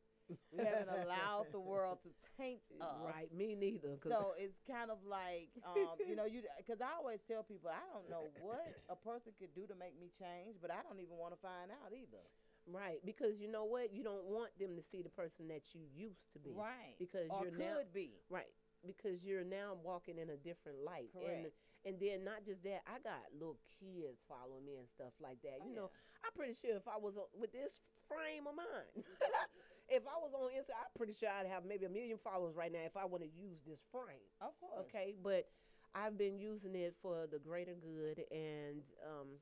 We 0.52 0.60
haven't 0.60 0.92
allowed 0.92 1.48
the 1.56 1.60
world 1.72 2.04
to 2.04 2.12
taint 2.36 2.60
us. 2.84 3.00
right, 3.00 3.32
me 3.32 3.56
neither. 3.56 3.96
So 4.04 4.36
it's 4.36 4.60
kind 4.68 4.92
of 4.92 5.00
like, 5.08 5.48
um, 5.64 5.96
you 6.04 6.16
know, 6.20 6.28
you 6.28 6.44
because 6.60 6.84
I 6.84 7.00
always 7.00 7.24
tell 7.32 7.44
people 7.44 7.72
I 7.72 7.80
don't 7.96 8.10
know 8.12 8.28
what 8.44 8.76
a 8.92 8.96
person 9.00 9.32
could 9.40 9.56
do 9.56 9.64
to 9.72 9.76
make 9.76 9.96
me 9.96 10.12
change, 10.20 10.60
but 10.62 10.68
I 10.72 10.84
don't 10.84 11.00
even 11.00 11.16
want 11.16 11.32
to 11.32 11.40
find 11.40 11.72
out 11.72 11.96
either. 11.96 12.24
right, 12.68 13.00
because 13.08 13.40
you 13.40 13.48
know 13.48 13.64
what? 13.64 13.96
You 13.96 14.04
don't 14.04 14.28
want 14.28 14.52
them 14.60 14.76
to 14.76 14.84
see 14.92 15.00
the 15.02 15.14
person 15.16 15.48
that 15.48 15.64
you 15.72 15.88
used 15.96 16.28
to 16.36 16.40
be. 16.40 16.52
Right. 16.52 17.00
Because 17.00 17.32
or 17.32 17.48
you're 17.48 17.56
could 17.56 17.64
now 17.64 17.80
be. 17.94 18.20
Right. 18.30 18.52
Because 18.86 19.24
you're 19.24 19.48
now 19.48 19.80
walking 19.80 20.20
in 20.20 20.30
a 20.30 20.38
different 20.38 20.84
light. 20.84 21.10
Correct. 21.16 21.32
and 21.32 21.48
then 21.96 22.28
not 22.28 22.44
just 22.44 22.60
that, 22.68 22.84
I 22.84 23.00
got 23.00 23.24
little 23.32 23.56
kids 23.80 24.20
following 24.28 24.68
me 24.68 24.76
and 24.76 24.90
stuff 24.92 25.16
like 25.24 25.40
that. 25.48 25.64
Oh, 25.64 25.68
you 25.68 25.72
know, 25.72 25.88
I'm 26.20 26.36
pretty 26.36 26.60
sure 26.60 26.76
if 26.76 26.84
I 26.84 27.00
was 27.00 27.16
on, 27.16 27.32
with 27.32 27.56
this 27.56 27.80
frame 28.12 28.44
of 28.44 28.60
mind, 28.60 29.08
if 29.88 30.04
I 30.04 30.20
was 30.20 30.36
on 30.36 30.52
Instagram, 30.52 30.84
I'm 30.84 30.96
pretty 31.00 31.16
sure 31.16 31.32
I'd 31.32 31.48
have 31.48 31.64
maybe 31.64 31.88
a 31.88 31.94
million 31.94 32.20
followers 32.20 32.60
right 32.60 32.72
now 32.72 32.84
if 32.84 33.00
I 33.00 33.08
want 33.08 33.24
to 33.24 33.32
use 33.32 33.64
this 33.64 33.80
frame. 33.88 34.28
Of 34.44 34.52
course. 34.60 34.92
Okay, 34.92 35.16
but 35.24 35.48
I've 35.96 36.18
been 36.18 36.36
using 36.36 36.76
it 36.76 36.96
for 37.02 37.28
the 37.32 37.40
greater 37.40 37.76
good, 37.80 38.26
and 38.32 38.84
um, 39.08 39.40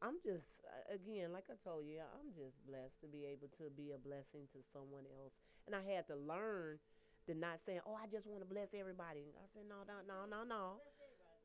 I'm 0.00 0.16
just 0.22 0.46
uh, 0.64 0.94
again, 0.94 1.32
like 1.34 1.50
I 1.50 1.58
told 1.66 1.84
you, 1.84 2.00
I'm 2.00 2.30
just 2.32 2.56
blessed 2.64 2.96
to 3.02 3.08
be 3.10 3.26
able 3.26 3.50
to 3.58 3.68
be 3.74 3.92
a 3.92 4.00
blessing 4.00 4.46
to 4.54 4.60
someone 4.72 5.04
else, 5.18 5.34
and 5.66 5.74
I 5.74 5.82
had 5.82 6.06
to 6.08 6.16
learn 6.16 6.78
to 7.26 7.34
not 7.34 7.60
saying, 7.66 7.84
"Oh, 7.84 7.98
I 7.98 8.06
just 8.08 8.26
want 8.26 8.40
to 8.40 8.48
bless 8.48 8.72
everybody." 8.72 9.34
I 9.36 9.44
said, 9.52 9.68
"No, 9.68 9.84
no, 9.84 10.00
no, 10.06 10.24
no, 10.24 10.40
no." 10.46 10.80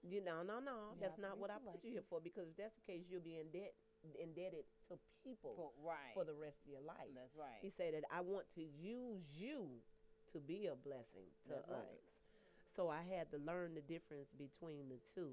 You 0.05 0.21
know, 0.23 0.45
no, 0.45 0.59
no, 0.61 0.93
You 0.93 1.01
that's 1.01 1.17
not 1.17 1.37
what 1.37 1.49
I 1.49 1.57
put 1.57 1.83
you 1.83 1.91
here 1.91 2.05
for. 2.09 2.19
Because 2.21 2.47
if 2.49 2.57
that's 2.57 2.75
the 2.77 2.85
case, 2.85 3.05
you'll 3.09 3.25
be 3.25 3.39
in 3.41 3.49
debt, 3.49 3.73
indebted 4.21 4.65
to 4.89 4.99
people 5.23 5.55
For- 5.57 5.73
right. 5.81 6.13
for 6.13 6.23
the 6.23 6.33
rest 6.33 6.61
of 6.65 6.69
your 6.69 6.81
life. 6.85 7.09
That's 7.15 7.33
right. 7.35 7.57
He 7.61 7.71
said 7.73 7.93
that 7.95 8.05
I 8.13 8.21
want 8.21 8.45
to 8.55 8.61
use 8.61 9.25
you 9.33 9.81
to 10.33 10.39
be 10.39 10.67
a 10.67 10.75
blessing 10.75 11.25
to 11.49 11.55
That's 11.57 11.69
right. 11.69 11.77
others. 11.79 12.05
So 12.75 12.89
I 12.89 13.01
had 13.01 13.31
to 13.31 13.37
learn 13.37 13.73
the 13.73 13.81
difference 13.81 14.29
between 14.37 14.89
the 14.89 14.99
two. 15.15 15.31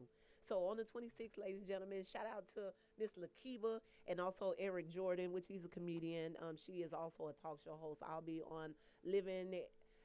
So 0.49 0.65
on 0.67 0.77
the 0.77 0.85
26th, 0.85 1.37
ladies 1.39 1.59
and 1.59 1.67
gentlemen, 1.67 2.03
shout 2.05 2.27
out 2.27 2.49
to 2.55 2.73
Miss 2.99 3.11
Lakiba 3.19 3.81
and 4.09 4.21
also 4.21 4.55
Eric 4.59 4.89
Jordan, 4.91 5.33
which 5.33 5.47
he's 5.47 5.65
a 5.65 5.69
comedian. 5.69 6.37
Um, 6.41 6.57
she 6.57 6.83
is 6.83 6.93
also 6.93 7.29
a 7.29 7.33
talk 7.43 7.61
show 7.63 7.77
host. 7.81 8.03
I'll 8.09 8.23
be 8.23 8.43
on 8.43 8.75
Living, 9.05 9.55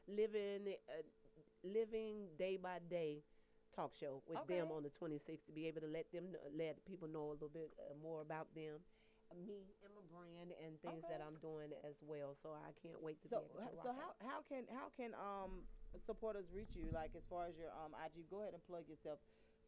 Living, 0.07 0.75
uh, 0.89 1.01
Living 1.63 2.27
Day 2.37 2.57
by 2.57 2.79
Day 2.89 3.23
talk 3.77 3.93
show 3.93 4.23
with 4.25 4.41
them 4.49 4.71
on 4.73 4.83
the 4.83 4.89
26th 4.89 5.45
to 5.47 5.53
be 5.53 5.67
able 5.69 5.81
to 5.81 5.91
let 5.91 6.09
them 6.11 6.33
let 6.57 6.81
people 6.85 7.07
know 7.07 7.29
a 7.29 7.37
little 7.37 7.53
bit 7.53 7.71
uh, 7.79 7.93
more 8.01 8.21
about 8.21 8.49
them, 8.57 8.81
uh, 9.31 9.37
me 9.37 9.77
and 9.85 9.93
my 9.93 10.03
brand 10.09 10.51
and 10.57 10.81
things 10.81 11.05
that 11.09 11.21
I'm 11.21 11.37
doing 11.39 11.71
as 11.85 12.01
well. 12.01 12.35
So 12.41 12.57
I 12.57 12.73
can't 12.81 13.01
wait 13.01 13.21
to 13.23 13.29
so 13.29 13.37
be 13.37 13.45
able 13.45 13.61
to 13.61 13.77
so 13.85 13.89
how 13.93 14.11
how 14.25 14.39
can 14.49 14.65
how 14.73 14.89
can 14.97 15.13
um 15.15 15.69
supporters 16.05 16.49
reach 16.53 16.75
you? 16.75 16.89
Like 16.93 17.13
as 17.17 17.23
far 17.29 17.45
as 17.47 17.55
your 17.57 17.71
um 17.71 17.93
IG, 17.95 18.25
go 18.29 18.41
ahead 18.41 18.53
and 18.57 18.63
plug 18.65 18.89
yourself 18.89 19.19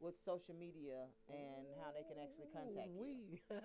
with 0.02 0.16
social 0.26 0.56
media 0.56 1.08
and 1.30 1.70
how 1.80 1.92
they 1.94 2.04
can 2.08 2.18
actually 2.22 2.50
contact 2.52 2.90
you. 2.98 3.38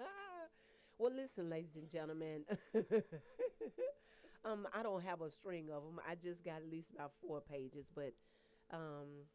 Well, 0.99 1.13
listen, 1.15 1.51
ladies 1.51 1.77
and 1.77 1.91
gentlemen. 1.91 2.45
um, 4.45 4.67
I 4.75 4.83
don't 4.83 5.03
have 5.05 5.21
a 5.23 5.31
string 5.31 5.71
of 5.71 5.83
them. 5.85 6.01
I 6.09 6.15
just 6.15 6.45
got 6.45 6.57
at 6.63 6.71
least 6.71 6.91
about 6.95 7.13
four 7.27 7.41
pages, 7.41 7.87
but 7.95 8.13
um, 8.73 9.27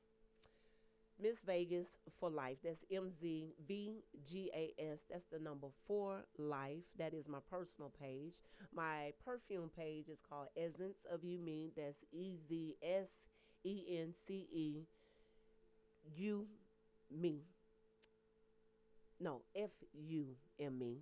Miss 1.21 1.41
Vegas 1.45 1.87
for 2.19 2.29
Life. 2.29 2.57
That's 2.63 2.83
M 2.91 3.11
Z 3.19 3.53
V 3.67 4.03
G 4.25 4.51
A 4.55 4.73
S. 4.79 4.99
That's 5.09 5.25
the 5.31 5.39
number 5.39 5.67
four 5.87 6.23
life. 6.37 6.83
That 6.97 7.13
is 7.13 7.27
my 7.27 7.39
personal 7.49 7.91
page. 7.99 8.33
My 8.73 9.13
perfume 9.25 9.69
page 9.75 10.07
is 10.09 10.19
called 10.27 10.47
Essence 10.55 10.97
of 11.11 11.23
You 11.23 11.39
Me. 11.39 11.71
That's 11.75 12.03
E 12.11 12.37
Z 12.47 12.77
S 12.81 13.07
E 13.63 13.83
N 13.99 14.13
C 14.27 14.47
E 14.51 14.85
U 16.15 16.47
Me. 17.11 17.43
No, 19.19 19.41
F 19.55 19.71
U 19.93 20.25
M 20.59 20.81
E. 20.81 21.01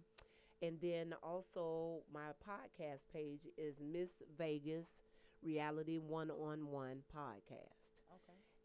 And 0.62 0.80
then 0.82 1.14
also 1.22 2.02
my 2.12 2.30
podcast 2.48 3.02
page 3.14 3.48
is 3.58 3.76
Miss 3.80 4.10
Vegas 4.38 4.88
Reality 5.44 6.00
One 6.00 6.32
on 6.32 6.72
One 6.72 7.04
Podcast. 7.16 7.87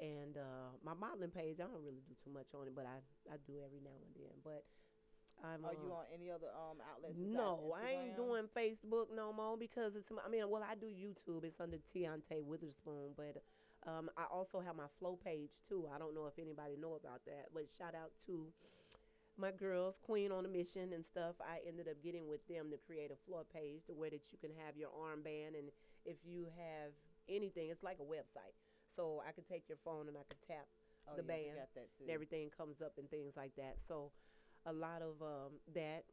And 0.03 0.35
uh, 0.35 0.75
my 0.83 0.99
modeling 0.99 1.31
page, 1.31 1.63
I 1.63 1.71
don't 1.71 1.79
really 1.87 2.03
do 2.03 2.19
too 2.19 2.35
much 2.35 2.51
on 2.59 2.67
it, 2.67 2.75
but 2.75 2.91
I, 2.91 2.99
I 3.31 3.39
do 3.47 3.63
every 3.63 3.79
now 3.79 3.95
and 4.03 4.11
then. 4.19 4.35
But 4.43 4.67
I'm 5.47 5.65
Are 5.65 5.79
you 5.79 5.95
uh, 5.95 6.03
on 6.03 6.05
any 6.13 6.27
other 6.27 6.51
um 6.51 6.83
outlets? 6.83 7.15
no, 7.17 7.75
I 7.79 8.11
ain't 8.11 8.17
doing 8.17 8.51
Facebook 8.51 9.15
no 9.15 9.33
more 9.33 9.57
because 9.57 9.95
it's. 9.95 10.11
I 10.11 10.29
mean, 10.29 10.51
well, 10.51 10.67
I 10.67 10.75
do 10.75 10.87
YouTube. 10.87 11.45
It's 11.45 11.61
under 11.61 11.79
Tiante 11.79 12.43
Witherspoon, 12.43 13.15
but 13.17 13.43
um, 13.87 14.11
I 14.19 14.25
also 14.31 14.61
have 14.61 14.75
my 14.75 14.91
Flow 14.99 15.19
page 15.23 15.51
too. 15.69 15.89
I 15.95 15.99
don't 15.99 16.15
know 16.15 16.27
if 16.27 16.35
anybody 16.39 16.75
know 16.75 16.99
about 16.99 17.25
that, 17.27 17.55
but 17.55 17.71
shout 17.71 17.95
out 17.95 18.11
to 18.27 18.47
my 19.39 19.51
girls, 19.51 19.99
Queen 20.03 20.31
on 20.31 20.45
a 20.45 20.49
Mission 20.49 20.93
and 20.93 21.05
stuff. 21.07 21.35
I 21.41 21.59
ended 21.67 21.89
up 21.89 22.03
getting 22.03 22.29
with 22.29 22.47
them 22.49 22.71
to 22.71 22.77
create 22.77 23.11
a 23.11 23.19
Flow 23.27 23.47
page 23.55 23.87
to 23.87 23.95
where 23.95 24.11
that 24.11 24.31
you 24.31 24.39
can 24.39 24.51
have 24.67 24.77
your 24.77 24.91
armband, 24.91 25.59
and 25.59 25.71
if 26.05 26.17
you 26.25 26.47
have 26.59 26.91
anything, 27.29 27.71
it's 27.71 27.83
like 27.83 27.99
a 27.99 28.07
website. 28.07 28.55
So 28.97 29.23
I 29.27 29.33
could 29.33 29.49
take 29.49 29.65
your 29.69 29.79
phone 29.85 30.09
and 30.09 30.17
I 30.17 30.25
could 30.29 30.43
tap 30.47 30.67
Oh, 31.09 31.17
the 31.17 31.23
yeah, 31.23 31.35
band 31.35 31.57
got 31.59 31.75
that 31.75 31.89
too. 31.99 32.05
and 32.07 32.11
everything 32.11 32.51
comes 32.57 32.81
up 32.81 32.93
and 32.99 33.11
things 33.11 33.35
like 33.37 33.51
that. 33.57 33.77
So 33.87 34.13
a 34.67 34.73
lot 34.73 35.03
of 35.03 35.21
um, 35.21 35.53
that. 35.75 36.05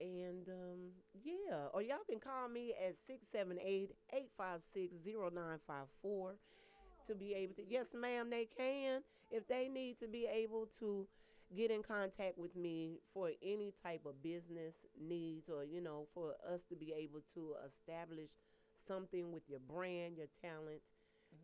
And 0.00 0.48
um, 0.48 0.78
yeah, 1.24 1.66
or 1.74 1.82
y'all 1.82 1.98
can 2.08 2.20
call 2.20 2.48
me 2.48 2.72
at 2.78 2.94
678 3.06 3.90
856 4.12 4.94
0954 5.04 6.34
to 7.08 7.14
be 7.14 7.34
able 7.34 7.54
to. 7.54 7.62
Yes, 7.68 7.86
ma'am, 7.94 8.30
they 8.30 8.46
can. 8.46 9.02
If 9.30 9.46
they 9.48 9.68
need 9.68 9.98
to 10.00 10.08
be 10.08 10.26
able 10.26 10.68
to 10.80 11.06
get 11.56 11.70
in 11.70 11.82
contact 11.82 12.38
with 12.38 12.54
me 12.56 13.00
for 13.12 13.30
any 13.42 13.72
type 13.82 14.02
of 14.06 14.22
business 14.22 14.74
needs 15.00 15.48
or, 15.48 15.64
you 15.64 15.80
know, 15.80 16.06
for 16.14 16.34
us 16.52 16.60
to 16.68 16.76
be 16.76 16.92
able 16.96 17.20
to 17.34 17.54
establish 17.66 18.30
something 18.86 19.32
with 19.32 19.42
your 19.48 19.60
brand, 19.60 20.16
your 20.16 20.26
talent, 20.42 20.80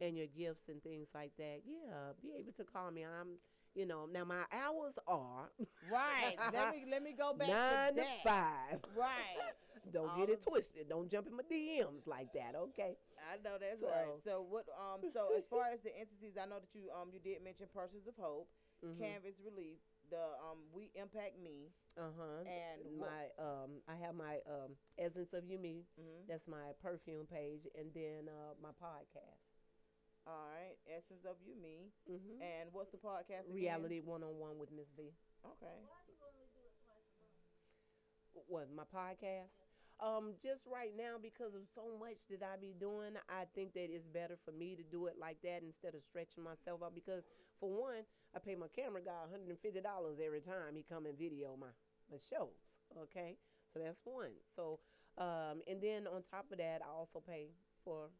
and 0.00 0.16
your 0.16 0.26
gifts 0.26 0.68
and 0.68 0.82
things 0.82 1.08
like 1.14 1.32
that, 1.38 1.60
yeah, 1.66 2.12
be 2.22 2.32
able 2.38 2.52
to 2.52 2.64
call 2.64 2.90
me. 2.90 3.04
I'm, 3.04 3.38
you 3.74 3.86
know, 3.86 4.06
now 4.06 4.24
my 4.24 4.44
hours 4.52 4.94
are 5.06 5.50
Right. 5.90 6.36
let 6.52 6.70
me 6.72 6.84
let 6.90 7.02
me 7.02 7.12
go 7.16 7.32
back 7.38 7.48
nine 7.48 7.94
to 7.94 8.00
to 8.02 8.06
five. 8.24 8.80
Right. 8.96 9.52
Don't 9.92 10.16
get 10.16 10.30
it 10.30 10.42
twisted. 10.42 10.88
Don't 10.88 11.10
jump 11.10 11.26
in 11.28 11.36
my 11.36 11.42
DMs 11.42 12.06
like 12.06 12.32
that, 12.32 12.54
okay? 12.56 12.96
I 13.20 13.36
know 13.42 13.56
that's 13.60 13.82
right. 13.82 14.06
So- 14.06 14.20
So 14.24 14.46
what 14.48 14.64
um 14.78 15.00
so 15.12 15.28
as 15.38 15.44
far 15.50 15.70
as 15.72 15.80
the 15.82 15.90
entities, 15.96 16.34
I 16.40 16.46
know 16.46 16.60
that 16.60 16.72
you 16.74 16.88
um 16.90 17.10
you 17.12 17.20
did 17.20 17.42
mention 17.44 17.66
Purses 17.72 18.06
of 18.06 18.14
Hope, 18.16 18.48
Mhm. 18.84 18.98
Canvas 18.98 19.36
Relief, 19.44 19.78
the 20.10 20.22
um 20.42 20.58
We 20.72 20.90
Impact 20.94 21.38
Me, 21.42 21.70
Uh-huh. 21.98 22.42
and 22.46 22.98
my 22.98 23.28
um 23.38 23.82
I 23.88 23.94
have 23.96 24.14
my 24.14 24.40
um 24.46 24.76
Essence 24.98 25.32
of 25.32 25.44
You 25.44 25.58
Me. 25.58 25.84
Mhm. 26.00 26.26
That's 26.28 26.46
my 26.48 26.72
perfume 26.82 27.26
page 27.26 27.66
and 27.78 27.92
then 27.94 28.28
uh 28.28 28.54
my 28.62 28.70
podcast. 28.80 29.53
All 30.26 30.46
right, 30.52 30.76
Essence 30.88 31.24
of 31.24 31.36
You 31.44 31.54
Me, 31.56 31.92
Mhm. 32.08 32.40
and 32.40 32.72
what's 32.72 32.90
the 32.90 32.98
podcast? 32.98 33.44
Again? 33.44 33.54
Reality 33.54 34.00
one 34.00 34.22
on 34.22 34.38
one 34.38 34.58
with 34.58 34.70
Miss 34.72 34.88
V. 34.96 35.12
Okay. 35.44 35.78
What 38.48 38.68
my 38.74 38.84
podcast? 38.84 39.52
Um, 40.00 40.34
just 40.42 40.66
right 40.66 40.90
now 40.96 41.16
because 41.22 41.54
of 41.54 41.62
so 41.74 41.96
much 41.98 42.26
that 42.28 42.42
I 42.42 42.56
be 42.60 42.74
doing, 42.78 43.14
I 43.30 43.46
think 43.54 43.74
that 43.74 43.94
it's 43.94 44.06
better 44.06 44.36
for 44.44 44.50
me 44.50 44.74
to 44.74 44.82
do 44.82 45.06
it 45.06 45.14
like 45.20 45.38
that 45.44 45.62
instead 45.62 45.94
of 45.94 46.02
stretching 46.02 46.42
myself 46.42 46.82
out. 46.82 46.94
Because 46.94 47.22
for 47.60 47.70
one, 47.70 48.02
I 48.34 48.40
pay 48.40 48.56
my 48.56 48.66
camera 48.74 49.00
guy 49.02 49.22
$150 49.22 50.18
every 50.18 50.40
time 50.40 50.74
he 50.74 50.82
come 50.82 51.06
and 51.06 51.16
video 51.16 51.56
my 51.56 51.70
my 52.10 52.18
shows. 52.18 52.82
Okay, 53.06 53.36
so 53.72 53.78
that's 53.78 54.02
one. 54.04 54.34
So, 54.56 54.80
um, 55.16 55.62
and 55.68 55.80
then 55.80 56.06
on 56.06 56.22
top 56.22 56.50
of 56.50 56.58
that, 56.58 56.82
I 56.82 56.90
also 56.90 57.22
pay 57.22 57.54
for 57.84 58.10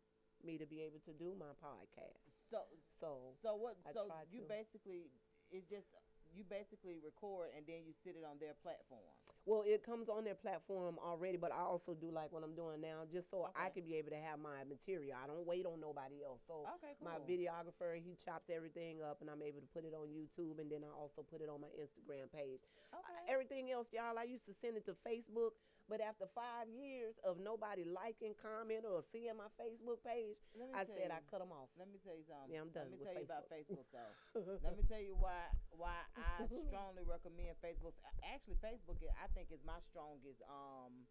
me 0.45 0.59
to 0.59 0.66
be 0.66 0.80
able 0.84 1.01
to 1.09 1.12
do 1.16 1.32
my 1.38 1.53
podcast. 1.59 2.20
So 2.51 2.68
So 3.01 3.34
so 3.42 3.57
what? 3.57 3.76
I 3.88 3.92
so 3.92 4.07
you 4.30 4.42
to. 4.45 4.49
basically 4.49 5.11
it's 5.51 5.66
just 5.68 5.88
you 6.34 6.42
basically 6.51 6.99
record 6.99 7.55
and 7.55 7.62
then 7.62 7.86
you 7.86 7.95
sit 8.03 8.18
it 8.18 8.26
on 8.26 8.42
their 8.42 8.59
platform. 8.59 9.07
Well, 9.47 9.62
it 9.62 9.84
comes 9.86 10.09
on 10.09 10.24
their 10.24 10.34
platform 10.34 10.97
already, 10.99 11.36
but 11.36 11.53
I 11.53 11.62
also 11.62 11.95
do 11.95 12.11
like 12.11 12.32
what 12.32 12.42
I'm 12.42 12.57
doing 12.57 12.80
now, 12.80 13.05
just 13.07 13.30
so 13.30 13.47
I 13.55 13.68
Okay. 13.70 13.78
can 13.78 13.84
be 13.86 13.95
able 14.01 14.11
to 14.11 14.18
have 14.18 14.40
my 14.40 14.64
material. 14.66 15.14
I 15.20 15.28
don't 15.28 15.47
wait 15.47 15.62
on 15.68 15.78
nobody 15.78 16.24
else. 16.24 16.40
So 16.49 16.66
Okay, 16.80 16.97
cool. 16.99 17.07
my 17.07 17.20
videographer, 17.22 17.95
he 18.01 18.16
chops 18.24 18.49
everything 18.51 18.99
up, 19.05 19.20
and 19.20 19.28
I'm 19.30 19.45
able 19.45 19.61
to 19.61 19.68
put 19.70 19.84
it 19.84 19.92
on 19.95 20.09
YouTube, 20.11 20.59
and 20.59 20.66
then 20.72 20.82
I 20.82 20.90
also 20.90 21.22
put 21.22 21.38
it 21.45 21.47
on 21.53 21.61
my 21.61 21.70
Instagram 21.76 22.32
page. 22.34 22.64
Okay. 22.90 23.20
Everything 23.28 23.70
else, 23.70 23.86
y'all, 23.92 24.16
I 24.18 24.24
used 24.24 24.49
to 24.49 24.55
send 24.59 24.74
it 24.80 24.88
to 24.90 24.97
Facebook, 25.07 25.55
but 25.89 26.01
after 26.01 26.24
five 26.32 26.66
years 26.72 27.14
of 27.22 27.37
nobody 27.37 27.85
liking, 27.85 28.32
comment, 28.41 28.89
or 28.89 29.05
seeing 29.12 29.37
my 29.37 29.53
Facebook 29.61 30.01
page, 30.01 30.41
I 30.72 30.89
said 30.89 31.12
I 31.12 31.20
cut 31.28 31.45
them 31.45 31.53
off. 31.53 31.68
Let 31.76 31.93
me 31.93 32.01
tell 32.01 32.16
you 32.16 32.24
something. 32.24 32.49
Yeah, 32.53 32.64
I'm 32.64 32.72
done 32.72 32.89
Let 32.89 32.97
me 32.97 32.99
with 33.01 33.09
tell 33.09 33.18
you 33.20 33.28
about 33.28 33.45
Facebook. 33.53 33.85
Facebook 33.85 33.89
though. 33.93 34.14
Let 34.64 34.74
me 34.80 34.85
tell 34.89 35.03
you 35.05 35.14
why 35.16 35.53
why 35.76 36.01
I 36.16 36.49
strongly 36.68 37.05
recommend 37.05 37.57
Facebook. 37.61 37.93
Actually, 38.24 38.57
Facebook 38.64 38.97
I 39.20 39.28
think 39.37 39.53
is 39.53 39.61
my 39.64 39.78
strongest 39.93 40.41
um 40.49 41.05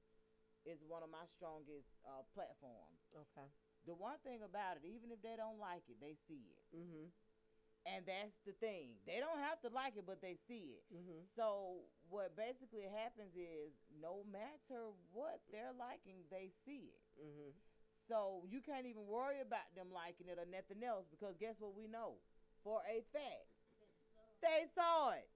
is 0.65 0.80
one 0.88 1.03
of 1.03 1.11
my 1.11 1.28
strongest 1.36 1.91
uh, 2.07 2.24
platforms. 2.32 3.03
Okay. 3.11 3.47
The 3.84 3.91
one 3.93 4.15
thing 4.24 4.39
about 4.47 4.80
it, 4.80 4.88
even 4.88 5.11
if 5.11 5.19
they 5.19 5.36
don't 5.36 5.59
like 5.59 5.84
it, 5.91 5.99
they 5.99 6.15
see 6.24 6.47
it. 6.55 6.63
Mhm. 6.71 7.11
And 7.86 8.05
that's 8.07 8.39
the 8.47 8.53
thing. 8.63 8.95
They 9.05 9.19
don't 9.19 9.39
have 9.43 9.59
to 9.67 9.69
like 9.75 9.97
it, 9.97 10.05
but 10.07 10.21
they 10.21 10.38
see 10.47 10.79
it. 10.79 10.84
Mhm. 10.93 11.27
So 11.36 11.84
what 12.09 12.36
basically 12.36 12.84
happens 12.88 13.36
is 13.36 13.73
no 13.99 14.23
matter 14.23 14.91
what 15.11 15.41
they're 15.51 15.73
liking, 15.73 16.23
they 16.29 16.49
see 16.63 16.93
it. 16.95 17.03
Mhm. 17.19 17.53
So 18.07 18.45
you 18.47 18.61
can't 18.61 18.86
even 18.86 19.05
worry 19.07 19.41
about 19.41 19.73
them 19.75 19.91
liking 19.91 20.27
it 20.29 20.39
or 20.39 20.45
nothing 20.45 20.84
else 20.84 21.07
because 21.09 21.36
guess 21.38 21.59
what 21.59 21.73
we 21.73 21.88
know 21.88 22.19
for 22.63 22.81
a 22.88 23.01
fact 23.11 23.47
they 24.41 24.65
saw 24.75 25.11
it. 25.11 25.29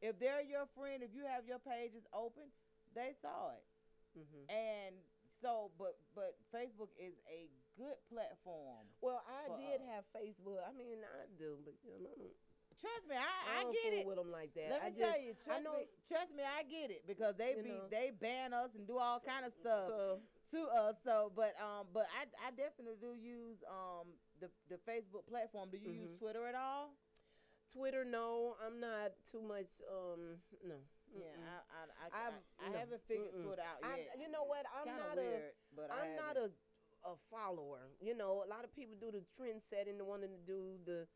If 0.00 0.18
they're 0.18 0.42
your 0.42 0.66
friend, 0.74 1.02
if 1.02 1.14
you 1.14 1.24
have 1.26 1.46
your 1.46 1.58
pages 1.58 2.04
open, 2.12 2.50
they 2.94 3.14
saw 3.22 3.52
it. 3.52 3.64
Mhm. 4.18 4.50
And 4.50 4.96
so, 5.40 5.72
but 5.78 5.98
but 6.14 6.36
Facebook 6.52 6.90
is 6.96 7.14
a 7.28 7.48
good 7.76 7.98
platform. 8.12 8.84
Well, 9.00 9.22
I 9.24 9.48
did 9.56 9.80
us. 9.80 9.88
have 9.90 10.04
Facebook. 10.14 10.60
I 10.64 10.72
mean, 10.76 11.00
I 11.04 11.26
do, 11.38 11.58
but 11.64 11.74
you 11.84 11.98
know, 12.02 12.30
Trust 12.80 13.04
me, 13.06 13.14
I, 13.14 13.20
I, 13.20 13.68
I, 13.68 13.72
get 13.84 13.92
it. 14.00 14.06
with 14.08 14.16
them 14.16 14.32
like 14.32 14.54
that. 14.56 14.70
Let 14.72 14.80
me 14.80 14.86
I 14.86 14.90
just, 14.90 15.00
tell 15.04 15.18
you, 15.20 15.32
I 15.36 15.44
trust 15.44 15.62
know, 15.62 15.76
me, 15.76 15.84
trust 16.08 16.30
me, 16.32 16.42
I 16.42 16.64
get 16.64 16.88
it 16.90 17.04
because 17.06 17.36
they 17.36 17.54
be 17.62 17.68
know. 17.68 17.86
they 17.92 18.10
ban 18.16 18.56
us 18.56 18.72
and 18.74 18.88
do 18.88 18.96
all 18.96 19.20
kind 19.20 19.44
of 19.44 19.52
stuff. 19.52 19.92
So, 19.92 20.18
to 20.56 20.60
us. 20.72 20.96
So, 21.04 21.30
but 21.36 21.52
um, 21.60 21.92
but 21.92 22.08
I 22.16 22.24
I 22.40 22.50
definitely 22.56 22.96
do 22.96 23.12
use 23.14 23.60
um 23.68 24.08
the 24.40 24.48
the 24.72 24.80
Facebook 24.88 25.28
platform. 25.28 25.68
Do 25.70 25.76
you 25.78 25.92
use 25.92 26.16
Mhm. 26.16 26.18
Twitter 26.18 26.48
at 26.48 26.56
all? 26.56 26.96
Twitter, 27.72 28.04
no, 28.04 28.56
I'm 28.60 28.80
not 28.80 29.12
too 29.30 29.40
much. 29.40 29.80
Um, 29.88 30.40
no. 30.64 30.76
Yeah, 31.12 31.28
mm-mm. 31.36 31.44
I 31.44 31.56
I 31.76 31.80
I, 31.84 32.26
I've- 32.28 32.44
I, 32.60 32.66
I 32.66 32.68
no, 32.72 32.78
haven't 32.80 33.02
figured 33.08 33.32
mm-mm. 33.36 33.44
Twitter 33.44 33.62
out 33.64 33.80
I, 33.84 33.96
yet. 34.00 34.16
you 34.20 34.28
know 34.32 34.44
what? 34.44 34.64
I'm 34.72 34.88
not 34.88 35.16
weird, 35.16 35.52
but 35.76 35.88
a. 35.88 35.92
I 35.92 35.96
I'm 36.08 36.16
not 36.16 36.36
a, 36.40 36.48
a 37.04 37.14
follower. 37.30 37.90
You 38.00 38.16
know, 38.16 38.42
a 38.44 38.48
lot 38.48 38.64
of 38.64 38.74
people 38.74 38.96
do 38.98 39.10
the 39.10 39.22
trend 39.36 39.62
setting, 39.70 39.98
the 39.98 40.04
wanting 40.04 40.30
to 40.30 40.42
do 40.46 40.78
the 40.86 41.06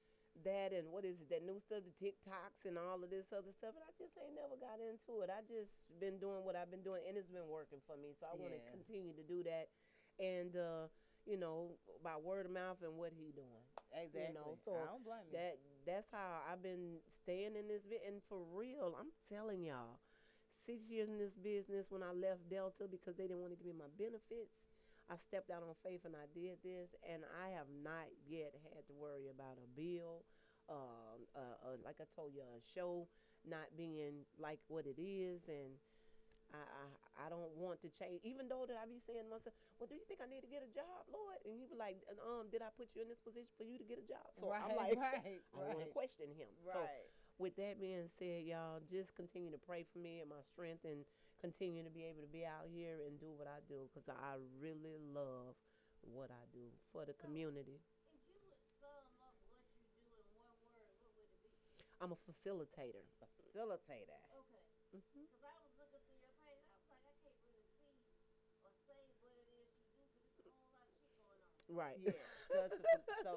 that 0.44 0.76
and 0.76 0.92
what 0.92 1.06
is 1.08 1.16
it, 1.22 1.32
that 1.32 1.46
new 1.46 1.56
stuff, 1.64 1.80
the 1.86 1.96
TikToks 1.96 2.68
and 2.68 2.76
all 2.76 3.00
of 3.00 3.08
this 3.08 3.24
other 3.32 3.52
stuff. 3.56 3.72
And 3.72 3.86
I 3.86 3.92
just 3.96 4.12
ain't 4.20 4.36
never 4.36 4.58
got 4.60 4.82
into 4.82 5.24
it. 5.24 5.32
I 5.32 5.40
just 5.48 5.72
been 5.96 6.20
doing 6.20 6.44
what 6.44 6.58
I've 6.58 6.68
been 6.68 6.84
doing, 6.84 7.00
and 7.08 7.16
it's 7.16 7.30
been 7.30 7.48
working 7.48 7.80
for 7.88 7.96
me. 7.96 8.12
So 8.20 8.28
I 8.28 8.36
want 8.36 8.52
to 8.52 8.60
continue 8.68 9.16
to 9.16 9.24
do 9.24 9.40
that, 9.48 9.72
and 10.20 10.52
uh, 10.52 10.92
you 11.24 11.40
know, 11.40 11.76
by 12.04 12.20
word 12.20 12.44
of 12.44 12.52
mouth 12.52 12.80
and 12.84 12.92
what 13.00 13.16
he 13.16 13.32
doing. 13.32 13.64
exactly. 13.96 14.36
know, 14.36 14.60
so 14.60 14.76
I 14.76 14.92
don't 14.92 15.04
blame 15.04 15.24
you. 15.30 15.34
That 15.38 15.56
that's 15.88 16.08
how 16.12 16.44
I've 16.44 16.60
been 16.60 17.00
staying 17.24 17.56
in 17.56 17.70
this 17.70 17.86
bit, 17.88 18.04
and 18.04 18.20
for 18.28 18.42
real, 18.52 18.92
I'm 18.98 19.14
telling 19.32 19.64
y'all, 19.64 20.02
six 20.68 20.84
years 20.90 21.08
in 21.08 21.16
this 21.16 21.34
business. 21.40 21.88
When 21.88 22.02
I 22.04 22.12
left 22.12 22.44
Delta 22.50 22.90
because 22.90 23.16
they 23.16 23.30
didn't 23.30 23.40
want 23.40 23.56
to 23.56 23.58
give 23.58 23.72
me 23.72 23.78
my 23.78 23.90
benefits, 23.96 24.52
I 25.08 25.16
stepped 25.16 25.50
out 25.50 25.62
on 25.62 25.74
faith 25.86 26.02
and 26.04 26.14
I 26.18 26.26
did 26.34 26.58
this, 26.66 26.90
and 27.06 27.22
I 27.30 27.54
have 27.54 27.70
not 27.70 28.10
yet 28.26 28.54
had 28.74 28.86
to 28.90 28.94
worry 28.94 29.30
about 29.30 29.58
a 29.62 29.68
bill. 29.78 30.26
Um, 30.66 31.30
uh, 31.38 31.56
uh, 31.62 31.78
like 31.86 32.02
I 32.02 32.06
told 32.14 32.34
you, 32.34 32.42
a 32.42 32.58
show 32.74 33.06
not 33.46 33.70
being 33.78 34.26
like 34.42 34.58
what 34.66 34.82
it 34.86 34.98
is, 34.98 35.46
and 35.46 35.78
I, 36.50 36.58
I 36.58 37.26
I 37.26 37.26
don't 37.30 37.54
want 37.54 37.78
to 37.86 37.88
change. 37.94 38.22
Even 38.26 38.50
though 38.50 38.66
that 38.66 38.74
I 38.74 38.86
be 38.86 38.98
saying 39.06 39.26
to 39.26 39.30
myself, 39.30 39.54
"Well, 39.78 39.86
do 39.86 39.94
you 39.94 40.02
think 40.10 40.18
I 40.18 40.26
need 40.26 40.42
to 40.42 40.50
get 40.50 40.66
a 40.66 40.70
job, 40.74 41.06
Lord?" 41.06 41.38
And 41.46 41.54
he 41.54 41.62
was 41.66 41.78
like, 41.78 42.02
"Um, 42.18 42.50
did 42.50 42.62
I 42.62 42.70
put 42.74 42.90
you 42.94 43.06
in 43.06 43.08
this 43.10 43.22
position 43.22 43.50
for 43.54 43.62
you 43.62 43.78
to 43.78 43.86
get 43.86 44.02
a 44.02 44.06
job?" 44.06 44.26
So 44.42 44.50
right, 44.50 44.62
I'm 44.62 44.74
like, 44.74 44.98
right, 44.98 45.42
I 45.54 45.58
don't 45.58 45.78
want 45.78 45.86
to 45.86 45.94
question 45.94 46.34
him. 46.34 46.50
So 46.66 46.82
with 47.38 47.54
that 47.56 47.78
being 47.78 48.10
said, 48.18 48.42
y'all 48.42 48.82
just 48.90 49.14
continue 49.14 49.50
to 49.54 49.60
pray 49.62 49.86
for 49.92 49.98
me 50.02 50.18
and 50.18 50.30
my 50.30 50.42
strength, 50.50 50.82
and 50.82 51.06
continue 51.46 51.84
to 51.84 51.90
be 51.90 52.02
able 52.02 52.22
to 52.22 52.32
be 52.32 52.42
out 52.44 52.66
here 52.66 52.98
and 53.06 53.20
do 53.22 53.30
what 53.38 53.46
I 53.46 53.62
do 53.70 53.86
because 53.86 54.08
I 54.10 54.34
really 54.58 54.98
love 54.98 55.54
what 56.02 56.30
I 56.30 56.42
do 56.52 56.66
for 56.92 57.06
the 57.06 57.14
community. 57.14 57.78
If 58.10 58.26
you 58.26 58.38
would 58.42 58.58
sum 58.80 59.06
up 59.22 59.36
what 59.46 59.62
you 59.70 59.86
do 59.86 60.02
in 60.18 60.26
one 60.34 60.58
word, 60.74 60.90
what 60.98 61.14
would 61.14 61.16
it 61.22 61.30
be? 61.38 61.54
I'm 62.00 62.12
a 62.12 62.16
facilitator. 62.16 63.06
Facilitator. 63.22 64.18
Okay. 64.30 64.62
hmm 64.90 65.24
I 65.42 65.54
was 65.62 65.70
looking 65.78 66.02
through 66.04 66.18
your 66.18 66.34
page, 66.42 66.66
I 66.66 66.74
was 66.74 66.86
like, 66.90 67.00
I 67.06 67.14
can't 67.22 67.38
really 67.40 67.64
see 67.80 68.02
or 68.62 68.70
say 68.86 68.98
what 69.14 69.36
it 69.36 69.46
is 69.48 69.70
you 69.78 69.94
do, 69.94 70.18
but 70.36 70.46
it's 70.46 70.58
a 70.58 70.66
whole 70.66 70.78
lot 70.78 70.88
of 70.90 70.96
shit 71.06 71.24
going 71.26 71.46
on. 71.46 71.68
Right. 71.68 71.96
Yeah. 72.02 72.12
So, 72.52 72.62
it's 72.62 72.78
a 72.78 72.82
fa- 72.82 73.02
so 73.22 73.30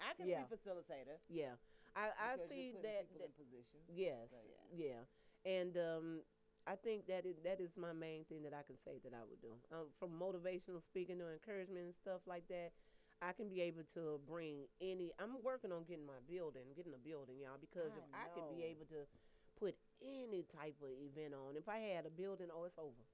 I 0.00 0.14
can 0.14 0.26
Yeah. 0.26 0.44
see 0.48 0.56
facilitator. 0.56 1.18
Yeah. 1.28 1.56
I, 1.94 2.10
I 2.18 2.36
see 2.48 2.72
you're 2.72 2.82
that, 2.82 3.08
people 3.08 3.18
that 3.18 3.26
in 3.26 3.32
positions. 3.32 3.84
Yes. 3.94 4.28
So, 4.30 4.36
yeah. 4.74 5.04
And 5.44 5.76
um, 5.76 6.24
I 6.66 6.76
think 6.76 7.06
that 7.06 7.26
is, 7.26 7.36
that 7.44 7.60
is 7.60 7.76
my 7.76 7.92
main 7.92 8.24
thing 8.24 8.42
that 8.42 8.54
I 8.54 8.62
can 8.62 8.76
say 8.76 8.98
that 9.04 9.12
I 9.12 9.22
would 9.24 9.40
do. 9.40 9.52
Um, 9.70 9.92
from 9.98 10.18
motivational 10.18 10.82
speaking 10.82 11.18
to 11.18 11.30
encouragement 11.30 11.84
and 11.84 11.94
stuff 11.94 12.26
like 12.26 12.48
that, 12.48 12.72
I 13.20 13.32
can 13.32 13.48
be 13.48 13.60
able 13.60 13.84
to 13.94 14.18
bring 14.26 14.68
any. 14.80 15.12
I'm 15.18 15.42
working 15.42 15.72
on 15.72 15.84
getting 15.84 16.06
my 16.06 16.20
building, 16.20 16.72
getting 16.74 16.94
a 16.94 16.98
building, 16.98 17.40
y'all, 17.40 17.58
because 17.60 17.92
if 17.96 18.02
I 18.14 18.24
I 18.24 18.28
could 18.28 18.48
be 18.56 18.62
able 18.64 18.86
to 18.86 19.06
put 19.56 19.74
any 20.02 20.42
type 20.42 20.74
of 20.82 20.90
event 20.90 21.34
on, 21.34 21.56
if 21.56 21.68
I 21.68 21.78
had 21.78 22.06
a 22.06 22.10
building, 22.10 22.48
oh, 22.50 22.64
it's 22.64 22.78
over. 22.78 23.04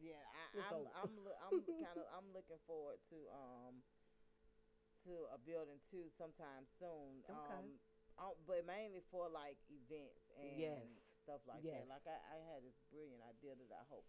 Yeah, 0.00 0.14
It's 0.54 0.62
I, 0.62 0.70
I'm, 0.70 0.74
over. 0.86 0.90
I'm, 0.94 1.16
loo- 1.24 1.40
I'm 1.42 1.60
kind 1.84 1.98
of, 1.98 2.06
I'm 2.16 2.32
looking 2.32 2.58
forward 2.66 2.98
to, 3.10 3.16
um, 3.34 3.82
to 5.04 5.26
a 5.34 5.38
building 5.38 5.80
too 5.90 6.10
sometime 6.16 6.66
soon. 6.78 7.24
Okay. 7.28 7.54
Um, 7.54 7.80
um, 8.18 8.32
but 8.46 8.64
mainly 8.66 9.00
for 9.10 9.28
like 9.28 9.56
events 9.70 10.20
and 10.36 10.58
Yes. 10.60 10.99
Stuff 11.30 11.46
like 11.46 11.62
Yes. 11.62 11.86
that. 11.86 11.86
Like 11.86 12.06
I, 12.10 12.18
I 12.34 12.38
had 12.42 12.66
this 12.66 12.74
brilliant 12.90 13.22
idea 13.22 13.54
that 13.54 13.70
I 13.70 13.86
hope 13.86 14.02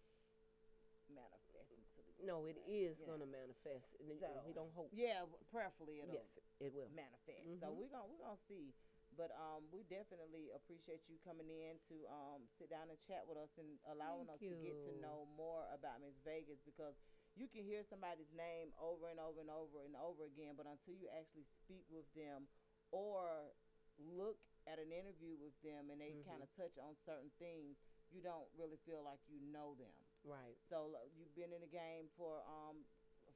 manifests 1.06 1.70
into 1.70 2.02
the. 2.02 2.26
No, 2.26 2.50
it 2.50 2.58
is 2.66 2.98
know. 3.06 3.14
manifest. 3.22 3.94
And 4.02 4.10
So, 4.18 4.42
we 4.42 4.50
don't 4.50 4.74
hope. 4.74 4.90
Yeah, 4.90 5.22
prayerfully 5.54 6.02
it'll 6.02 6.18
Yes, 6.18 6.26
it 6.58 6.74
will. 6.74 6.90
manifest. 6.90 7.46
So 7.62 7.70
Mhm. 7.70 7.78
we're 7.78 7.92
gonna 7.94 8.10
we're 8.10 8.26
gonna 8.26 8.42
see. 8.50 8.74
But 9.14 9.28
um, 9.36 9.68
we 9.68 9.84
definitely 9.84 10.48
appreciate 10.56 11.04
you 11.06 11.20
coming 11.20 11.44
in 11.50 11.76
to 11.92 12.08
um, 12.08 12.48
sit 12.56 12.72
down 12.72 12.88
and 12.88 12.96
chat 12.98 13.28
with 13.28 13.36
us 13.36 13.52
and 13.60 13.76
allowing 13.84 14.24
Thank 14.24 14.40
us 14.40 14.48
to 14.48 14.56
get 14.64 14.80
to 14.88 14.92
know 15.04 15.28
more 15.36 15.68
about 15.68 16.00
Miss 16.00 16.16
Vegas 16.24 16.64
because 16.64 16.96
you 17.36 17.44
can 17.46 17.60
hear 17.60 17.84
somebody's 17.84 18.32
name 18.32 18.72
over 18.80 19.12
and 19.12 19.20
over 19.20 19.44
and 19.44 19.52
over 19.52 19.84
and 19.84 19.92
over 20.00 20.24
again, 20.24 20.56
but 20.56 20.64
until 20.64 20.96
you 20.96 21.12
actually 21.12 21.44
speak 21.44 21.84
with 21.92 22.08
them 22.16 22.48
or 22.88 23.52
look 24.00 24.40
at 24.72 24.80
an 24.80 24.88
interview 24.92 25.36
with 25.36 25.52
them 25.60 25.92
and 25.92 26.00
they 26.00 26.16
Mhm. 26.16 26.24
kind 26.24 26.40
of 26.42 26.48
touch 26.56 26.72
on 26.80 26.96
certain 27.04 27.30
things, 27.38 27.76
you 28.08 28.22
don't 28.24 28.48
really 28.56 28.78
feel 28.88 29.04
like 29.04 29.20
you 29.28 29.40
know 29.52 29.74
them. 29.76 29.92
Right. 30.24 30.56
So 30.68 30.96
you've 31.12 31.34
been 31.36 31.52
in 31.52 31.60
the 31.60 31.68
game 31.68 32.08
for 32.16 32.40
um 32.48 32.84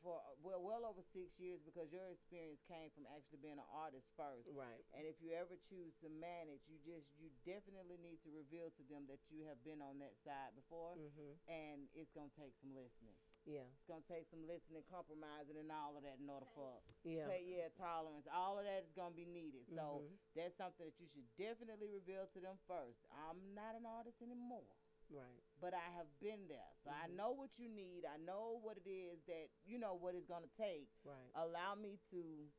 for 0.03 0.21
uh, 0.21 0.35
well 0.43 0.63
well 0.63 0.85
over 0.85 1.03
six 1.13 1.39
years 1.39 1.61
because 1.65 1.93
your 1.93 2.09
experience 2.11 2.61
came 2.69 2.91
from 2.93 3.07
actually 3.09 3.39
being 3.39 3.59
an 3.59 3.71
artist 3.73 4.07
first. 4.17 4.49
Right. 4.53 4.85
And 4.93 5.07
if 5.07 5.21
you 5.21 5.33
ever 5.33 5.57
choose 5.69 5.93
to 6.03 6.09
manage, 6.09 6.61
you 6.69 6.79
just 6.85 7.07
you 7.19 7.31
definitely 7.45 7.97
need 7.99 8.21
to 8.25 8.31
reveal 8.31 8.71
to 8.77 8.83
them 8.89 9.07
that 9.09 9.21
you 9.31 9.45
have 9.49 9.61
been 9.65 9.81
on 9.83 9.99
that 10.01 10.17
side 10.25 10.55
before, 10.57 10.97
hmm 10.97 11.33
and 11.49 11.89
it's 11.95 12.13
gonna 12.13 12.33
take 12.39 12.55
some 12.61 12.75
listening. 12.77 13.17
Yeah. 13.47 13.62
It's 13.78 13.86
gonna 13.86 14.02
take 14.10 14.27
some 14.27 14.43
listening, 14.51 14.82
compromising, 14.90 15.55
and 15.56 15.70
all 15.70 15.94
of 15.94 16.02
that 16.02 16.18
in 16.18 16.27
order 16.28 16.47
for 16.51 16.82
Yeah. 17.06 17.31
pay, 17.31 17.47
yeah 17.47 17.70
tolerance. 17.78 18.27
All 18.27 18.59
of 18.59 18.66
that 18.66 18.82
is 18.82 18.90
gonna 18.93 19.14
be 19.14 19.24
needed. 19.24 19.70
So 19.70 20.02
Mhm. 20.02 20.18
that's 20.35 20.56
something 20.59 20.85
that 20.86 20.98
you 20.98 21.06
should 21.06 21.31
definitely 21.39 21.86
reveal 21.89 22.27
to 22.35 22.40
them 22.40 22.59
first. 22.66 22.98
I'm 23.10 23.55
not 23.55 23.74
an 23.78 23.86
artist 23.86 24.20
anymore 24.20 24.66
Right. 25.09 25.43
but 25.60 25.73
I 25.74 25.89
have 25.94 26.10
been 26.18 26.48
there. 26.48 26.74
So 26.82 26.90
I 26.90 27.06
Mhm. 27.06 27.14
know 27.14 27.31
what 27.31 27.56
you 27.59 27.68
need. 27.68 28.05
I 28.05 28.16
know 28.16 28.59
what 28.59 28.77
it 28.78 28.86
is 28.90 29.23
that 29.27 29.51
you 29.64 29.78
know 29.78 29.94
what 29.94 30.16
it's 30.16 30.27
gonna 30.27 30.48
take. 30.48 30.90
Right. 31.05 31.31
Allow 31.35 31.77
me 31.77 31.98
to 32.10 32.51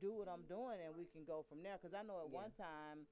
do 0.00 0.12
what 0.14 0.28
I'm 0.28 0.46
doing, 0.46 0.80
and 0.80 0.96
we 0.96 1.04
can 1.06 1.24
go 1.24 1.42
from 1.42 1.62
there. 1.62 1.76
Because 1.76 1.92
I 1.92 2.00
know 2.02 2.20
at 2.24 2.30
Yeah. 2.30 2.38
one 2.40 2.52
time, 2.52 3.06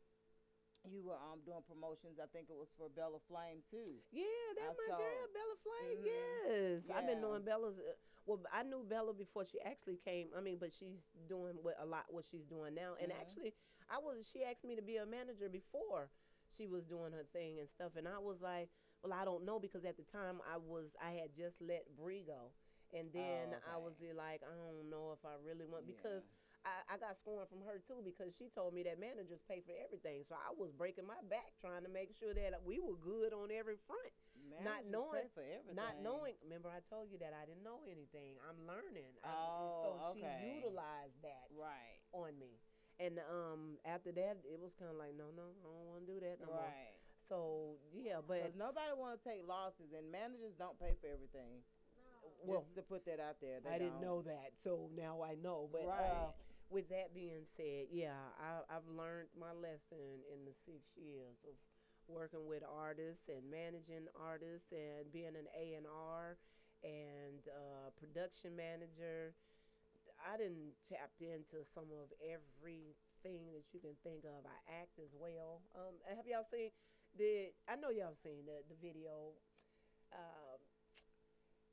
you 0.87 1.03
were 1.03 1.19
um 1.19 1.41
doing 1.45 1.63
promotions. 1.67 2.19
I 2.23 2.27
think 2.31 2.49
it 2.51 2.57
was 2.57 2.69
for 2.79 2.89
Bella 2.89 3.19
Flame 3.29 3.63
too. 3.71 3.99
Yeah, 4.13 4.25
that's 4.57 4.79
I 4.79 4.83
my 4.83 4.89
saw- 4.89 4.99
girl, 4.99 5.27
Bella 5.35 5.57
Flame. 5.65 5.99
Mhm. 5.99 6.07
Yes, 6.07 6.91
I've 6.95 7.07
been 7.07 7.21
knowing 7.21 7.43
Bella's. 7.45 7.79
Uh, 7.79 7.93
well, 8.27 8.41
I 8.53 8.63
knew 8.63 8.85
Bella 8.85 9.13
before 9.15 9.45
she 9.45 9.61
actually 9.61 9.97
came. 9.97 10.29
I 10.37 10.41
mean, 10.41 10.59
but 10.59 10.73
she's 10.73 11.01
doing 11.29 11.57
what 11.63 11.77
a 11.81 11.87
lot 11.87 12.07
what 12.13 12.25
she's 12.31 12.45
doing 12.45 12.75
now. 12.75 12.95
And 13.01 13.11
Mhm. 13.13 13.21
actually, 13.21 13.55
I 13.91 13.99
was. 13.99 14.29
She 14.31 14.45
asked 14.45 14.65
me 14.65 14.77
to 14.77 14.83
be 14.83 14.97
a 14.97 15.07
manager 15.07 15.49
before 15.49 16.11
she 16.57 16.67
was 16.67 16.85
doing 16.87 17.13
her 17.13 17.25
thing 17.33 17.59
and 17.59 17.69
stuff. 17.69 17.97
And 17.97 18.09
I 18.09 18.19
was 18.19 18.41
like, 18.41 18.71
well, 19.03 19.13
I 19.13 19.25
don't 19.25 19.45
know 19.45 19.59
because 19.59 19.85
at 19.85 19.97
the 19.97 20.05
time 20.05 20.41
I 20.47 20.57
was 20.57 20.95
I 21.01 21.13
had 21.13 21.35
just 21.35 21.61
let 21.61 21.85
Bree 21.97 22.23
go, 22.27 22.53
and 22.93 23.13
then 23.13 23.55
I 23.67 23.77
okay. 23.77 23.85
was 23.85 23.95
uh, 24.03 24.15
like, 24.15 24.43
I 24.43 24.55
don't 24.57 24.89
know 24.91 25.13
if 25.13 25.25
I 25.25 25.35
really 25.45 25.67
want 25.67 25.87
because. 25.87 26.23
I, 26.67 26.95
I 26.95 26.97
got 26.99 27.15
scorned 27.23 27.49
from 27.49 27.63
her 27.67 27.79
too 27.87 28.03
because 28.03 28.35
she 28.39 28.51
told 28.51 28.75
me 28.75 28.83
that 28.85 28.99
managers 28.99 29.41
pay 29.47 29.63
for 29.63 29.73
everything. 29.79 30.27
So 30.29 30.35
I 30.35 30.51
was 30.55 30.71
breaking 30.75 31.07
my 31.07 31.19
back 31.31 31.55
trying 31.63 31.83
to 31.87 31.93
make 31.93 32.13
sure 32.19 32.35
that 32.35 32.51
we 32.67 32.79
were 32.83 32.99
good 32.99 33.33
on 33.33 33.51
every 33.55 33.79
front. 33.87 34.13
not 34.65 34.87
knowing- 34.91 35.29
for 35.35 35.45
everything. 35.45 35.77
Not 35.77 36.01
knowing, 36.03 36.35
remember 36.43 36.69
I 36.73 36.81
told 36.91 37.11
you 37.13 37.19
that 37.23 37.31
I 37.37 37.47
didn't 37.47 37.63
know 37.63 37.85
anything. 37.87 38.39
I'm 38.43 38.59
learning. 38.67 39.13
I- 39.23 39.31
Oh, 39.31 39.83
so 39.83 39.89
okay. 40.19 40.39
she 40.43 40.57
utilized 40.59 41.21
that 41.23 41.47
Right. 41.55 42.01
on 42.13 42.39
me. 42.39 42.59
And 42.99 43.21
um, 43.31 43.79
after 43.85 44.11
that, 44.11 44.43
it 44.43 44.59
was 44.59 44.75
kind 44.75 44.91
of 44.91 44.97
like, 44.99 45.15
no, 45.15 45.31
no, 45.31 45.55
I 45.63 45.69
don't 45.71 45.87
want 45.87 46.07
to 46.07 46.11
do 46.11 46.19
that 46.27 46.41
no 46.41 46.47
more. 46.51 46.57
Right. 46.67 46.99
So 47.29 47.79
yeah, 47.93 48.21
but 48.27 48.43
Because 48.43 48.57
nobody 48.57 48.93
want 48.97 49.23
to 49.23 49.23
take 49.29 49.47
losses, 49.47 49.93
and 49.93 50.11
managers 50.11 50.55
don't 50.59 50.79
pay 50.81 50.95
for 51.01 51.07
everything. 51.07 51.63
well, 52.43 52.63
Just 52.63 52.75
to 52.77 52.83
put 52.83 53.05
that 53.07 53.21
out 53.21 53.37
there. 53.41 53.61
I 53.69 53.79
didn't 53.79 54.01
don't. 54.01 54.03
know 54.03 54.23
that, 54.23 54.53
so 54.59 54.91
now 54.97 55.23
I 55.23 55.35
know. 55.37 55.69
But 55.71 55.83
uh, 55.83 55.87
Right. 55.87 56.35
With 56.71 56.89
that 56.91 57.15
being 57.15 57.49
said, 57.57 57.89
yeah, 57.91 58.17
I, 58.37 58.65
I've 58.69 58.89
learned 58.89 59.33
my 59.39 59.53
lesson 59.57 60.25
in 60.29 60.45
the 60.45 60.53
six 60.67 60.85
years 60.97 61.37
of 61.49 61.57
working 62.09 62.49
with 62.49 62.65
artists 62.65 63.29
and 63.29 63.45
managing 63.51 64.09
artists 64.17 64.73
and 64.73 65.09
being 65.13 65.37
an 65.37 65.49
A 65.53 65.77
and 65.77 65.87
R 65.89 66.37
and 66.85 67.41
uh, 67.49 67.89
production 68.01 68.57
manager. 68.57 69.37
I 70.19 70.37
didn't 70.37 70.75
tapped 70.89 71.21
into 71.23 71.63
some 71.75 71.89
of 71.95 72.11
everything 72.25 73.53
that 73.55 73.67
you 73.73 73.79
can 73.81 73.95
think 74.03 74.25
of. 74.25 74.45
I 74.45 74.59
act 74.83 74.99
as 74.99 75.13
well. 75.15 75.63
Um, 75.77 75.95
have 76.09 76.27
y'all 76.27 76.49
seen 76.49 76.73
the? 77.17 77.55
I 77.69 77.77
know 77.77 77.91
y'all 77.93 78.17
seen 78.25 78.45
the 78.49 78.65
the 78.67 78.79
video. 78.81 79.37
Um, 80.13 80.48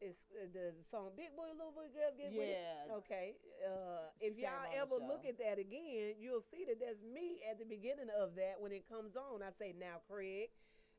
it's 0.04 0.20
uh, 0.36 0.52
the 0.52 0.76
song 0.92 1.16
"Big 1.16 1.32
Boy 1.36 1.52
Little 1.56 1.72
Boy 1.72 1.88
Girls 1.96 2.16
Get 2.20 2.36
With 2.36 2.44
It." 2.44 2.60
Yeah. 2.60 2.98
Okay. 3.00 3.40
Uh, 3.64 4.12
if 4.20 4.36
y'all 4.36 4.68
ever 4.76 5.00
look 5.00 5.24
at 5.24 5.40
that 5.40 5.56
again, 5.60 6.20
you'll 6.20 6.44
see 6.52 6.68
that 6.68 6.80
that's 6.84 7.00
me 7.02 7.40
at 7.48 7.60
the 7.60 7.68
beginning 7.68 8.12
of 8.12 8.36
that 8.36 8.60
when 8.60 8.76
it 8.76 8.84
comes 8.88 9.16
on. 9.16 9.40
I 9.40 9.56
say, 9.56 9.72
"Now, 9.72 10.04
Craig, 10.08 10.52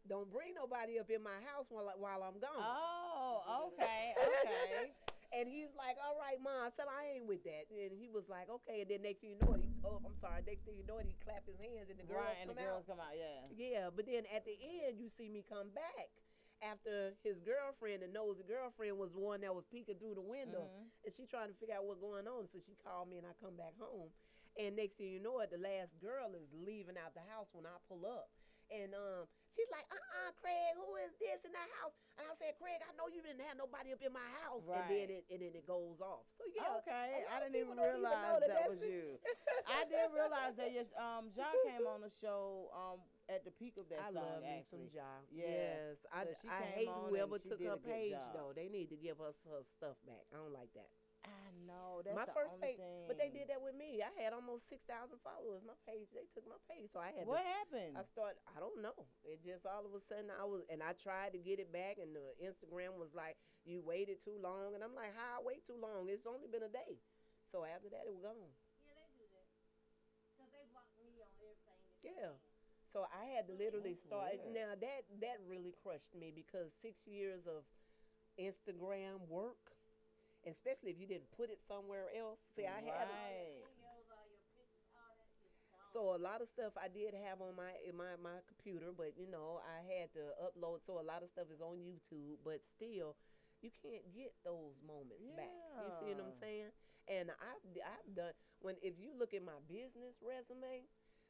don't 0.08 0.32
bring 0.32 0.56
nobody 0.56 0.96
up 0.96 1.12
in 1.12 1.20
my 1.20 1.38
house 1.44 1.68
while 1.68 1.92
while 2.00 2.24
I'm 2.24 2.40
gone." 2.40 2.62
Oh, 2.62 3.68
okay, 3.72 4.16
okay. 4.16 4.96
And 5.36 5.44
he's 5.44 5.74
like, 5.76 6.00
"All 6.00 6.16
right, 6.16 6.40
mom." 6.40 6.64
I 6.64 6.70
said, 6.72 6.88
"I 6.88 7.20
ain't 7.20 7.28
with 7.28 7.44
that." 7.44 7.68
And 7.68 7.92
he 7.92 8.08
was 8.08 8.24
like, 8.32 8.48
"Okay." 8.48 8.80
And 8.80 8.88
then 8.88 9.04
next 9.04 9.20
thing 9.20 9.36
you 9.36 9.40
know, 9.44 9.52
it, 9.52 9.60
he 9.60 9.68
oh, 9.84 10.00
I'm 10.00 10.16
sorry. 10.24 10.40
Next 10.48 10.64
thing 10.64 10.80
you 10.80 10.86
know, 10.88 10.96
it, 10.96 11.06
he 11.06 11.14
clap 11.20 11.44
his 11.44 11.60
hands 11.60 11.92
and 11.92 12.00
the 12.00 12.08
girls 12.08 12.24
right, 12.24 12.40
and 12.40 12.48
the 12.48 12.56
come 12.56 12.64
girls 12.64 12.88
out. 12.88 12.96
come 12.96 13.00
out. 13.02 13.12
Yeah. 13.12 13.44
Yeah, 13.52 13.86
but 13.92 14.08
then 14.08 14.24
at 14.32 14.48
the 14.48 14.56
end, 14.56 14.96
you 14.96 15.12
see 15.12 15.28
me 15.28 15.44
come 15.44 15.68
back 15.76 16.08
after 16.62 17.14
his 17.22 17.38
girlfriend, 17.40 18.02
the 18.02 18.08
nosy 18.08 18.42
girlfriend, 18.44 18.98
was 18.98 19.12
the 19.12 19.20
one 19.20 19.40
that 19.42 19.54
was 19.54 19.64
peeking 19.66 19.98
through 19.98 20.14
the 20.14 20.20
window, 20.20 20.70
Mhm. 20.70 20.90
and 21.04 21.14
she 21.14 21.26
trying 21.26 21.48
to 21.48 21.54
figure 21.54 21.74
out 21.74 21.84
what's 21.84 22.00
going 22.00 22.26
on. 22.26 22.48
So 22.48 22.58
she 22.60 22.74
called 22.76 23.08
me, 23.08 23.18
and 23.18 23.26
I 23.26 23.32
come 23.34 23.56
back 23.56 23.76
home, 23.78 24.12
and 24.56 24.76
next 24.76 24.96
thing 24.96 25.08
you 25.10 25.20
know, 25.20 25.40
it, 25.40 25.50
the 25.50 25.58
last 25.58 25.98
girl 26.00 26.34
is 26.34 26.52
leaving 26.52 26.96
out 26.96 27.14
the 27.14 27.20
house 27.22 27.48
when 27.52 27.66
I 27.66 27.76
pull 27.88 28.06
up. 28.06 28.30
And 28.70 28.90
um, 28.98 29.30
she's 29.54 29.70
like, 29.70 29.86
uh-uh, 29.88 30.34
Craig, 30.42 30.74
who 30.74 30.98
is 31.06 31.14
this 31.22 31.42
in 31.46 31.54
the 31.54 31.66
house? 31.78 31.94
And 32.18 32.26
I 32.26 32.34
said, 32.40 32.58
Craig, 32.58 32.82
I 32.82 32.90
know 32.98 33.06
you 33.06 33.22
didn't 33.22 33.44
have 33.46 33.54
nobody 33.60 33.94
up 33.94 34.02
in 34.02 34.10
my 34.10 34.28
house. 34.42 34.64
Right. 34.66 34.82
And 34.82 34.88
then 34.90 35.08
it 35.20 35.24
and 35.30 35.40
then 35.44 35.52
it 35.54 35.66
goes 35.68 36.00
off. 36.02 36.26
So 36.40 36.44
yeah, 36.50 36.80
okay, 36.82 37.22
I 37.28 37.38
didn't 37.44 37.54
even 37.60 37.76
don't 37.76 37.86
even 37.86 38.02
realize 38.02 38.42
that 38.42 38.64
that, 38.64 38.70
was 38.70 38.82
you. 38.82 39.20
I 39.78 39.84
did 39.86 40.08
realize 40.10 40.54
that 40.58 40.70
your 40.72 40.88
um 40.98 41.30
John 41.36 41.54
came 41.68 41.84
on 41.86 42.00
the 42.02 42.10
show 42.10 42.72
um 42.74 43.04
at 43.28 43.44
the 43.44 43.52
peak 43.54 43.76
of 43.76 43.86
that 43.90 44.00
I 44.00 44.10
song 44.14 44.22
love 44.22 44.42
me 44.42 44.62
actually. 44.62 44.90
some 44.90 45.02
Ja. 45.02 45.10
Yeah. 45.30 45.46
Yes, 45.46 45.96
I, 46.10 46.20
So 46.24 46.30
she 46.42 46.48
I 46.48 46.60
hate 46.74 46.90
whoever 46.90 47.38
took 47.38 47.60
her 47.62 47.78
page 47.78 48.16
job. 48.16 48.34
though. 48.34 48.52
They 48.54 48.66
need 48.72 48.88
to 48.90 48.98
give 48.98 49.20
us 49.20 49.36
her 49.46 49.62
stuff 49.76 49.98
back. 50.06 50.26
I 50.32 50.38
don't 50.40 50.54
like 50.54 50.72
that. 50.74 50.90
I 51.26 51.50
know 51.66 52.00
that's 52.06 52.14
my 52.14 52.24
the 52.26 52.36
first 52.36 52.54
only 52.54 52.62
page, 52.74 52.78
thing. 52.78 53.04
but 53.10 53.18
they 53.18 53.28
did 53.34 53.50
that 53.50 53.58
with 53.58 53.74
me. 53.74 53.98
I 54.00 54.10
had 54.22 54.30
almost 54.32 54.70
six 54.70 54.86
thousand 54.86 55.18
followers. 55.26 55.66
My 55.66 55.74
page, 55.82 56.06
they 56.14 56.26
took 56.30 56.46
my 56.46 56.58
page, 56.70 56.88
so 56.94 57.02
I 57.02 57.10
had 57.10 57.26
What 57.26 57.42
to. 57.42 57.50
happened? 57.58 57.94
I 57.98 58.04
started. 58.06 58.38
I 58.54 58.62
don't 58.62 58.78
know. 58.80 58.94
It 59.26 59.42
just 59.42 59.66
all 59.66 59.82
of 59.82 59.92
a 59.92 60.02
sudden 60.06 60.30
I 60.30 60.46
was, 60.46 60.62
and 60.70 60.80
I 60.80 60.94
tried 60.94 61.34
to 61.34 61.40
get 61.42 61.58
it 61.58 61.74
back, 61.74 61.98
and 61.98 62.14
the 62.14 62.32
Instagram 62.38 62.94
was 62.96 63.10
like, 63.12 63.34
"You 63.66 63.82
waited 63.82 64.22
too 64.22 64.38
long," 64.38 64.78
and 64.78 64.80
I'm 64.86 64.94
like, 64.94 65.10
"How 65.18 65.38
I 65.38 65.44
wait 65.44 65.66
too 65.66 65.76
long? 65.76 66.06
It's 66.08 66.26
only 66.26 66.46
been 66.46 66.62
a 66.62 66.70
day." 66.72 67.02
So 67.50 67.66
after 67.66 67.90
that, 67.90 68.06
it 68.06 68.14
was 68.14 68.22
gone. 68.22 68.38
Yeah, 68.86 68.94
they 69.18 69.18
do 69.18 69.26
that. 69.34 69.46
Because 70.36 70.50
they 70.54 70.64
block 70.70 70.90
me 71.02 71.18
on 71.22 71.32
everything. 71.42 71.80
Yeah. 72.02 72.34
can. 72.34 72.38
So 72.94 73.04
I 73.12 73.26
had 73.34 73.46
to 73.50 73.54
literally 73.54 73.98
That's 73.98 74.06
start. 74.06 74.38
weird. 74.40 74.54
Now 74.54 74.70
that 74.78 75.02
that 75.20 75.38
really 75.44 75.74
crushed 75.82 76.14
me 76.14 76.30
because 76.34 76.72
six 76.80 77.04
years 77.06 77.44
of 77.46 77.66
Instagram 78.38 79.20
work, 79.28 79.75
especially 80.46 80.90
if 80.94 80.98
you 81.00 81.06
didn't 81.06 81.30
put 81.36 81.50
it 81.50 81.58
somewhere 81.68 82.08
else. 82.16 82.38
See, 82.56 82.66
I 82.66 82.80
had 82.80 83.08
a- 83.08 83.10
Right. 83.10 83.62
Videos, 83.66 84.06
all 84.14 84.26
your 84.30 84.40
pictures, 84.54 84.86
all 84.94 85.14
that 85.18 85.28
is 85.44 85.52
gone. 85.70 85.90
so 85.92 86.14
a 86.14 86.20
lot 86.22 86.40
of 86.40 86.48
stuff 86.48 86.72
I 86.78 86.88
did 86.88 87.14
have 87.14 87.42
on 87.42 87.54
my 87.56 87.72
in 87.84 87.96
my 87.96 88.16
my 88.16 88.38
computer, 88.46 88.92
but 88.92 89.16
you 89.18 89.26
know 89.26 89.60
I 89.66 89.82
had 89.82 90.12
to 90.14 90.34
upload. 90.42 90.80
So 90.86 91.00
a 91.00 91.06
lot 91.06 91.22
of 91.22 91.30
stuff 91.30 91.50
is 91.50 91.60
on 91.60 91.76
YouTube, 91.82 92.38
but 92.44 92.62
still, 92.76 93.16
you 93.62 93.70
can't 93.82 94.04
get 94.14 94.34
those 94.44 94.76
moments 94.86 95.24
back. 95.36 95.50
You 95.82 95.90
see 96.00 96.14
what 96.14 96.24
I'm 96.24 96.34
saying? 96.40 96.70
And 97.08 97.30
I've 97.30 97.64
I've 97.82 98.14
done 98.14 98.34
when 98.60 98.76
if 98.82 98.98
you 98.98 99.12
look 99.18 99.34
at 99.34 99.42
my 99.44 99.58
business 99.68 100.14
resume, 100.22 100.86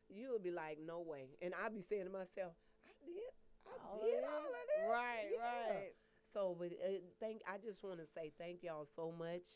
you'll 0.09 0.39
be 0.39 0.51
like, 0.51 0.79
no 0.79 1.01
way. 1.01 1.37
And 1.43 1.55
I'd 1.55 1.75
be 1.75 1.83
saying 1.83 2.05
to 2.05 2.11
myself, 2.11 2.55
I 2.85 2.93
did, 3.05 3.33
I 3.67 3.75
All 3.87 4.01
did 4.01 4.23
of 4.23 4.31
all 4.31 4.47
of 4.47 4.67
this. 4.71 4.89
Right, 4.89 5.31
Yeah. 5.33 5.69
right. 5.75 5.95
So, 6.37 6.53
but 6.59 6.73
uh, 6.77 7.01
thank 7.21 7.41
I 7.49 7.57
just 7.57 7.81
want 7.83 8.01
to 8.05 8.07
say 8.13 8.33
thank 8.37 8.61
y'all 8.63 8.85
so 8.85 9.09
much 9.09 9.49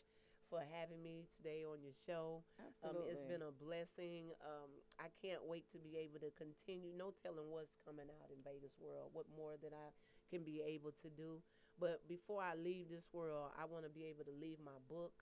for 0.49 0.65
having 0.65 1.03
me 1.05 1.29
today 1.37 1.65
on 1.69 1.85
your 1.85 1.93
show. 2.09 2.41
Um, 2.83 2.97
Absolutely. 2.97 3.13
it's 3.13 3.25
been 3.29 3.45
a 3.45 3.53
blessing. 3.53 4.33
Um, 4.41 4.73
I 4.97 5.13
can't 5.21 5.45
wait 5.45 5.69
to 5.77 5.79
be 5.79 6.01
able 6.01 6.21
to 6.25 6.33
continue. 6.41 6.97
No 6.97 7.13
telling 7.23 7.53
what's 7.53 7.77
coming 7.85 8.09
out 8.09 8.33
in 8.33 8.41
Vegas 8.43 8.73
world. 8.81 9.13
What 9.13 9.29
more 9.37 9.61
that 9.61 9.77
I 9.77 9.93
can 10.33 10.43
be 10.45 10.65
able 10.65 10.93
to 11.05 11.11
do. 11.13 11.43
But 11.79 12.09
before 12.09 12.41
I 12.43 12.57
leave 12.57 12.89
this 12.89 13.07
world, 13.13 13.53
I 13.61 13.67
want 13.69 13.85
to 13.85 13.93
be 13.93 14.07
able 14.09 14.25
to 14.25 14.33
leave 14.41 14.59
my 14.65 14.81
book. 14.89 15.13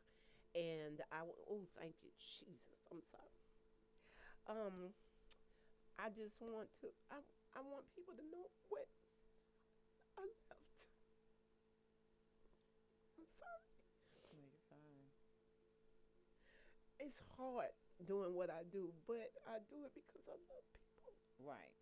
And 0.55 1.02
I 1.10 1.26
w- 1.26 1.44
oh, 1.51 1.66
thank 1.78 1.94
you, 2.02 2.10
Jesus. 2.39 2.78
I'm 2.90 3.02
sorry. 3.10 3.35
Um, 4.48 4.94
I 5.98 6.09
just 6.10 6.40
want 6.40 6.68
to. 6.80 6.89
I 7.10 7.18
I 7.55 7.60
want 7.60 7.85
people 7.94 8.14
to 8.14 8.24
know 8.30 8.48
what 8.68 8.86
I 10.18 10.22
left. 10.22 10.89
I'm 13.18 13.26
sorry. 13.39 13.68
No, 14.32 14.39
you're 14.40 14.60
fine. 14.68 15.10
It's 17.09 17.24
hard 17.40 17.72
doing 18.05 18.36
what 18.36 18.52
I 18.52 18.68
do, 18.68 18.93
but 19.09 19.32
I 19.48 19.64
do 19.72 19.80
it 19.89 19.97
because 19.97 20.28
I 20.28 20.36
love 20.52 20.64
people. 20.76 21.16
Right. 21.40 21.72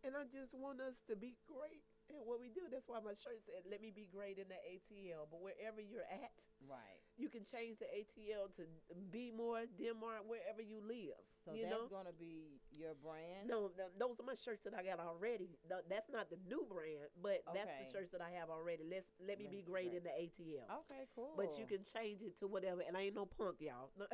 And 0.00 0.16
I 0.16 0.24
just 0.32 0.56
want 0.56 0.80
us 0.80 0.96
to 1.12 1.14
be 1.16 1.36
great 1.44 1.84
at 2.10 2.22
what 2.24 2.40
we 2.40 2.48
do. 2.50 2.66
That's 2.70 2.86
why 2.88 2.98
my 3.02 3.14
shirt 3.16 3.42
said, 3.46 3.64
let 3.70 3.80
me 3.82 3.90
be 3.94 4.06
great 4.10 4.38
in 4.38 4.46
the 4.48 4.58
ATL. 4.58 5.26
But 5.30 5.40
wherever 5.42 5.80
you're 5.80 6.06
at, 6.10 6.32
Right. 6.64 7.00
you 7.20 7.28
can 7.28 7.44
change 7.44 7.78
the 7.78 7.86
ATL 7.92 8.48
to 8.56 8.64
be 9.12 9.30
more 9.30 9.66
Denmark, 9.76 10.24
wherever 10.26 10.62
you 10.64 10.80
live. 10.80 11.20
So 11.44 11.52
you 11.54 11.62
that's 11.68 11.78
know? 11.78 11.86
gonna 11.86 12.16
be 12.18 12.58
your 12.72 12.94
brand. 12.98 13.46
No, 13.46 13.68
th- 13.70 13.92
those 14.00 14.18
are 14.18 14.26
my 14.26 14.34
shirts 14.34 14.64
that 14.66 14.74
I 14.74 14.82
got 14.82 14.98
already. 14.98 15.54
Th- 15.70 15.84
That's 15.86 16.10
not 16.10 16.26
the 16.26 16.38
new 16.48 16.66
brand, 16.66 17.06
but 17.22 17.44
that's 17.54 17.70
the 17.70 17.86
shirts 17.92 18.10
that 18.10 18.20
I 18.20 18.30
have 18.34 18.50
already. 18.50 18.82
Let's 18.82 19.06
let 19.22 19.38
me 19.38 19.46
Let 19.46 19.52
be 19.54 19.62
great 19.62 19.94
great. 19.94 20.00
in 20.00 20.02
the 20.02 20.10
ATL. 20.10 20.66
Okay, 20.82 21.06
cool. 21.14 21.34
But 21.38 21.54
you 21.54 21.66
can 21.70 21.84
change 21.86 22.18
it 22.22 22.34
to 22.40 22.48
whatever, 22.50 22.82
and 22.82 22.96
I 22.96 23.02
ain't 23.12 23.14
no 23.14 23.26
punk, 23.30 23.60
y'all. 23.62 23.92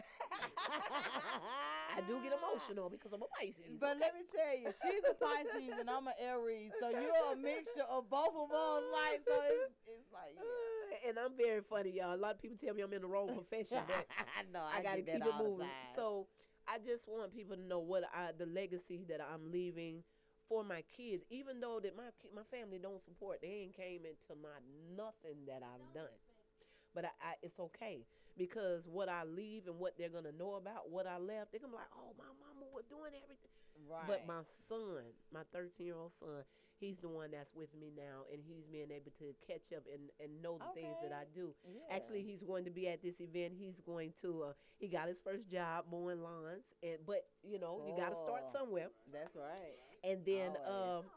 I 1.96 2.00
do 2.04 2.20
get 2.22 2.32
emotional 2.36 2.88
because 2.94 3.12
I'm 3.12 3.22
a 3.22 3.30
Pisces. 3.38 3.80
But 3.80 3.96
let 4.00 4.12
me 4.12 4.24
tell 4.28 4.52
you, 4.56 4.68
she's 4.72 5.04
a 5.08 5.14
Pisces 5.16 5.72
and 5.80 5.88
I'm 5.88 6.06
an 6.08 6.18
Aries, 6.20 6.72
so 6.80 6.88
you're 6.90 7.16
a 7.32 7.36
mixture 7.36 7.81
of 7.90 8.08
both 8.10 8.34
of 8.34 8.50
us. 8.50 8.56
Oh, 8.56 8.82
like, 8.92 9.20
so 9.26 9.34
it's, 9.34 9.74
it's 9.86 10.12
like, 10.12 10.34
yeah. 10.36 10.42
And 11.08 11.18
I'm 11.18 11.34
very 11.36 11.62
funny, 11.62 11.90
y'all. 11.90 12.14
A 12.14 12.20
lot 12.20 12.36
of 12.36 12.42
people 12.42 12.56
tell 12.62 12.74
me 12.74 12.82
I'm 12.82 12.92
in 12.92 13.02
the 13.02 13.08
wrong 13.08 13.26
profession, 13.34 13.82
but 13.88 14.06
I 14.38 14.46
know. 14.52 14.62
I, 14.62 14.78
I, 14.78 14.82
gotta 14.82 15.02
keep 15.02 15.06
that 15.06 15.26
it 15.26 15.34
moving. 15.42 15.66
So 15.96 16.28
I 16.68 16.78
just 16.78 17.08
want 17.08 17.34
people 17.34 17.56
to 17.56 17.62
know 17.62 17.80
what 17.80 18.04
I, 18.14 18.30
the 18.38 18.46
legacy 18.46 19.04
that 19.08 19.18
I'm 19.20 19.50
leaving 19.50 20.04
for 20.48 20.62
my 20.62 20.84
kids, 20.94 21.24
even 21.30 21.58
though 21.58 21.80
that 21.82 21.96
my 21.96 22.14
my 22.34 22.42
family 22.54 22.78
don't 22.78 23.02
support. 23.02 23.40
They 23.42 23.66
ain't 23.66 23.76
came 23.76 24.06
into 24.06 24.38
my 24.38 24.60
nothing 24.94 25.42
that 25.48 25.62
I've 25.64 25.94
done. 25.94 26.18
But 26.94 27.06
I, 27.06 27.12
I, 27.24 27.32
it's 27.42 27.58
okay 27.58 28.04
because 28.36 28.86
what 28.86 29.08
I 29.08 29.24
leave 29.24 29.66
and 29.66 29.78
what 29.78 29.96
they're 29.96 30.12
gonna 30.12 30.36
know 30.38 30.54
about 30.54 30.90
what 30.90 31.06
I 31.06 31.16
left, 31.18 31.52
they're 31.52 31.60
gonna 31.60 31.72
be 31.72 31.80
like, 31.80 31.94
"Oh, 31.96 32.12
my 32.18 32.30
mama 32.36 32.68
was 32.72 32.84
doing 32.88 33.16
everything." 33.16 33.50
Right. 33.88 34.06
But 34.06 34.26
my 34.26 34.42
son, 34.68 35.16
my 35.32 35.42
13 35.52 35.86
year 35.86 35.96
old 35.96 36.12
son, 36.20 36.44
he's 36.82 36.98
the 37.00 37.08
one 37.08 37.30
that's 37.30 37.54
with 37.54 37.70
me 37.78 37.94
now, 37.96 38.26
and 38.34 38.42
he's 38.44 38.66
being 38.66 38.90
able 38.90 39.14
to 39.22 39.30
catch 39.46 39.70
up 39.72 39.84
and, 39.86 40.10
and 40.18 40.42
know 40.42 40.58
the 40.58 40.68
things 40.74 40.98
that 41.02 41.14
I 41.14 41.24
do. 41.34 41.54
Yeah. 41.64 41.94
Actually, 41.94 42.22
he's 42.26 42.42
going 42.42 42.64
to 42.66 42.70
be 42.74 42.88
at 42.88 43.00
this 43.02 43.20
event. 43.22 43.54
He's 43.56 43.78
going 43.86 44.12
to. 44.20 44.50
Uh, 44.50 44.52
he 44.78 44.88
got 44.88 45.06
his 45.08 45.20
first 45.22 45.48
job 45.48 45.86
mowing 45.90 46.20
lawns, 46.22 46.66
and 46.82 46.98
but 47.06 47.24
you 47.46 47.58
know 47.62 47.80
you 47.86 47.94
got 47.96 48.10
to 48.10 48.18
start 48.18 48.42
somewhere. 48.52 48.90
That's 49.14 49.36
right. 49.38 49.78
And 50.02 50.18
then, 50.26 50.50
Always. 50.66 51.06
um, 51.06 51.10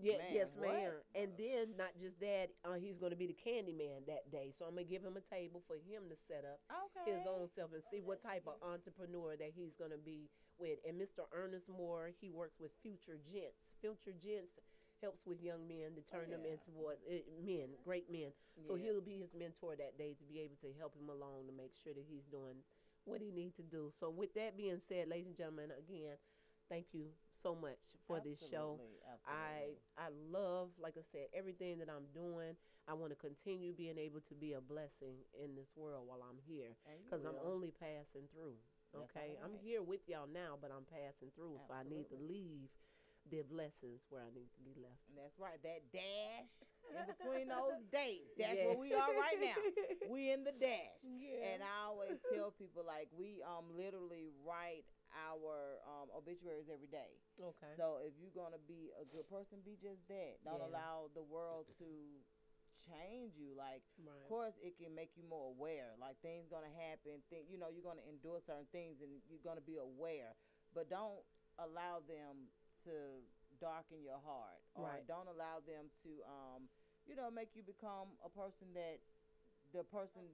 yeah, 0.00 0.16
Man, 0.22 0.30
yes, 0.32 0.48
what? 0.56 0.72
ma'am. 0.72 0.94
And 1.18 1.28
then 1.36 1.74
not 1.76 1.90
just 2.00 2.16
that, 2.22 2.54
uh, 2.64 2.78
he's 2.78 2.96
going 3.02 3.10
to 3.10 3.18
be 3.18 3.26
the 3.26 3.34
candy 3.36 3.74
man 3.74 4.06
that 4.06 4.30
day. 4.30 4.54
So 4.56 4.64
I'm 4.64 4.78
gonna 4.78 4.86
give 4.86 5.02
him 5.02 5.18
a 5.18 5.24
table 5.26 5.60
for 5.66 5.74
him 5.76 6.06
to 6.08 6.16
set 6.30 6.46
up 6.46 6.62
Okay. 6.70 7.18
his 7.18 7.26
own 7.26 7.50
self 7.58 7.74
and 7.74 7.82
see 7.90 7.98
what 8.00 8.22
type 8.22 8.46
of 8.46 8.56
entrepreneur 8.62 9.34
that 9.36 9.50
he's 9.58 9.74
going 9.74 9.90
to 9.90 9.98
be 9.98 10.30
with. 10.56 10.78
And 10.86 10.94
Mr. 10.96 11.26
Ernest 11.34 11.66
Moore, 11.68 12.14
he 12.22 12.30
works 12.30 12.56
with 12.62 12.70
Future 12.80 13.18
Gents. 13.26 13.58
Future 13.82 14.14
Gents 14.22 14.54
helps 15.00 15.26
with 15.26 15.42
young 15.42 15.66
men 15.68 15.94
to 15.94 16.02
turn 16.10 16.30
them 16.30 16.42
yeah. 16.44 16.52
into 16.52 16.70
what 16.74 16.98
uh, 17.08 17.22
men, 17.44 17.74
great 17.84 18.10
men. 18.10 18.32
So 18.66 18.74
Yeah. 18.74 18.92
he'll 18.92 19.00
be 19.00 19.18
his 19.18 19.34
mentor 19.34 19.76
that 19.76 19.98
day 19.98 20.14
to 20.14 20.24
be 20.24 20.40
able 20.40 20.56
to 20.62 20.72
help 20.78 20.94
him 20.94 21.08
along 21.08 21.46
to 21.46 21.52
make 21.52 21.74
sure 21.82 21.94
that 21.94 22.04
he's 22.08 22.24
doing 22.26 22.62
what 23.04 23.20
he 23.20 23.30
needs 23.30 23.56
to 23.56 23.62
do. 23.62 23.90
So 23.90 24.10
with 24.10 24.34
that 24.34 24.56
being 24.56 24.80
said, 24.88 25.08
ladies 25.08 25.28
and 25.28 25.36
gentlemen, 25.36 25.70
again, 25.78 26.16
thank 26.68 26.92
you 26.92 27.06
so 27.42 27.54
much 27.54 27.96
for 28.06 28.20
this 28.20 28.38
show. 28.50 28.80
Absolutely, 29.06 29.24
I. 29.26 29.78
I 29.98 30.08
love, 30.30 30.70
like 30.78 30.94
I 30.96 31.02
said, 31.10 31.26
everything 31.34 31.78
that 31.78 31.88
I'm 31.90 32.06
doing. 32.14 32.54
I 32.88 32.94
want 32.94 33.12
to 33.12 33.20
continue 33.20 33.74
being 33.76 33.98
able 33.98 34.20
to 34.32 34.34
be 34.34 34.54
a 34.54 34.62
blessing 34.62 35.20
in 35.36 35.54
this 35.54 35.68
world 35.76 36.08
while 36.08 36.24
I'm 36.24 36.40
here, 36.48 36.72
because 37.04 37.24
I'm 37.26 37.36
only 37.44 37.68
passing 37.68 38.24
through. 38.32 38.56
Okay, 38.96 39.36
I'm 39.44 39.52
here 39.60 39.82
with 39.82 40.00
y'all 40.08 40.24
now, 40.32 40.56
but 40.56 40.72
I'm 40.72 40.88
passing 40.88 41.28
through, 41.36 41.60
so 41.68 41.74
I 41.74 41.84
need 41.84 42.08
to 42.08 42.16
leave 42.16 42.72
the 43.30 43.42
blessings 43.44 44.00
where 44.08 44.22
I 44.24 44.30
need 44.32 44.48
to 44.56 44.60
be 44.64 44.74
left. 44.80 45.00
That's 45.16 45.36
right. 45.38 45.60
That 45.62 45.84
dash 45.92 46.52
in 46.90 47.04
between 47.04 47.48
those 47.48 47.80
dates. 47.92 48.32
That's 48.38 48.56
where 48.56 48.78
we 48.78 48.92
are 48.94 49.12
right 49.14 49.38
now. 49.40 49.58
We 50.08 50.32
in 50.32 50.44
the 50.44 50.52
dash. 50.56 51.04
Yeah. 51.04 51.52
And 51.52 51.62
I 51.62 51.88
always 51.88 52.16
tell 52.32 52.50
people 52.56 52.82
like 52.86 53.08
we 53.12 53.44
um 53.44 53.68
literally 53.76 54.32
write 54.44 54.88
our 55.12 55.80
um 55.84 56.08
obituaries 56.16 56.68
every 56.72 56.88
day. 56.88 57.20
okay. 57.40 57.74
So 57.76 58.00
if 58.00 58.16
you're 58.16 58.34
gonna 58.34 58.60
be 58.66 58.88
a 58.96 59.04
good 59.04 59.28
person, 59.28 59.60
be 59.64 59.76
just 59.76 60.00
that. 60.08 60.40
Don't 60.44 60.60
Yeah. 60.64 60.72
allow 60.72 61.10
the 61.12 61.22
world 61.22 61.68
to 61.78 61.88
change 62.88 63.34
you. 63.36 63.54
Like, 63.56 63.82
right. 64.00 64.14
of 64.16 64.28
course, 64.28 64.54
it 64.62 64.78
can 64.78 64.94
make 64.94 65.10
you 65.16 65.24
more 65.28 65.50
aware. 65.52 65.94
Like 66.00 66.20
things 66.22 66.46
gonna 66.48 66.72
happen. 66.88 67.20
Think 67.30 67.50
you 67.50 67.58
know 67.58 67.68
you're 67.68 67.84
gonna 67.86 68.06
endure 68.08 68.40
certain 68.44 68.68
things, 68.72 69.00
and 69.02 69.10
you're 69.28 69.42
gonna 69.44 69.64
be 69.64 69.76
aware. 69.78 70.36
But 70.74 70.88
don't 70.90 71.24
allow 71.58 72.00
them 72.06 72.46
to 72.88 73.20
darken 73.60 74.00
your 74.02 74.20
heart, 74.24 74.60
or 74.74 74.88
Right. 74.88 75.04
don't 75.06 75.28
allow 75.28 75.60
them 75.60 75.90
to 76.04 76.10
um 76.24 76.68
you 77.06 77.14
know 77.16 77.30
make 77.30 77.52
you 77.54 77.62
become 77.62 78.16
a 78.24 78.30
person 78.30 78.72
that 78.74 79.00
the 79.72 79.84
person 79.84 80.24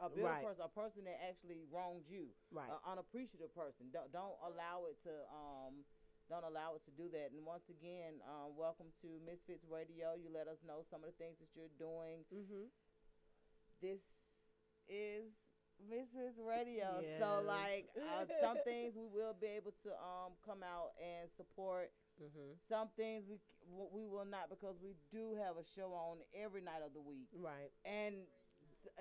a 0.00 0.08
bitter 0.08 0.24
Right. 0.24 0.44
person, 0.44 0.62
a 0.64 0.68
person 0.68 1.04
that 1.04 1.18
actually 1.20 1.60
wronged 1.70 2.06
you 2.08 2.32
Right. 2.50 2.70
an 2.70 2.78
unappreciative 2.86 3.52
person. 3.54 3.90
Don't, 3.92 4.10
don't 4.12 4.38
allow 4.42 4.86
it 4.88 4.96
to 5.04 5.12
um 5.32 5.84
don't 6.30 6.44
allow 6.44 6.76
it 6.78 6.84
to 6.86 6.92
do 6.94 7.10
that. 7.10 7.32
And 7.34 7.44
once 7.44 7.66
again, 7.68 8.22
um, 8.22 8.54
welcome 8.56 8.86
to 9.02 9.18
Misfits 9.26 9.64
Radio. 9.66 10.14
You 10.14 10.30
let 10.30 10.46
us 10.46 10.62
know 10.62 10.86
some 10.88 11.02
of 11.02 11.10
the 11.10 11.18
things 11.18 11.36
that 11.42 11.50
you're 11.58 11.74
doing. 11.76 12.22
mm-hmm. 12.32 12.70
This 13.82 13.98
is 14.88 15.32
Misfits 15.88 16.36
Radio. 16.38 17.00
Yes. 17.00 17.18
So 17.20 17.42
like 17.46 17.88
uh, 17.96 18.24
some 18.40 18.56
things 18.68 18.94
we 18.96 19.06
will 19.08 19.34
be 19.40 19.46
able 19.48 19.72
to 19.84 19.90
um 19.96 20.36
come 20.44 20.62
out 20.62 20.92
and 21.00 21.30
support. 21.36 21.90
Mm-hmm. 22.20 22.52
Some 22.68 22.88
things 22.96 23.24
we 23.28 23.38
we 23.92 24.04
will 24.06 24.28
not 24.28 24.50
because 24.50 24.76
we 24.82 24.92
do 25.10 25.32
have 25.40 25.56
a 25.56 25.64
show 25.76 25.92
on 25.96 26.18
every 26.36 26.60
night 26.60 26.84
of 26.84 26.92
the 26.92 27.00
week. 27.00 27.28
Right. 27.32 27.72
And 27.84 28.28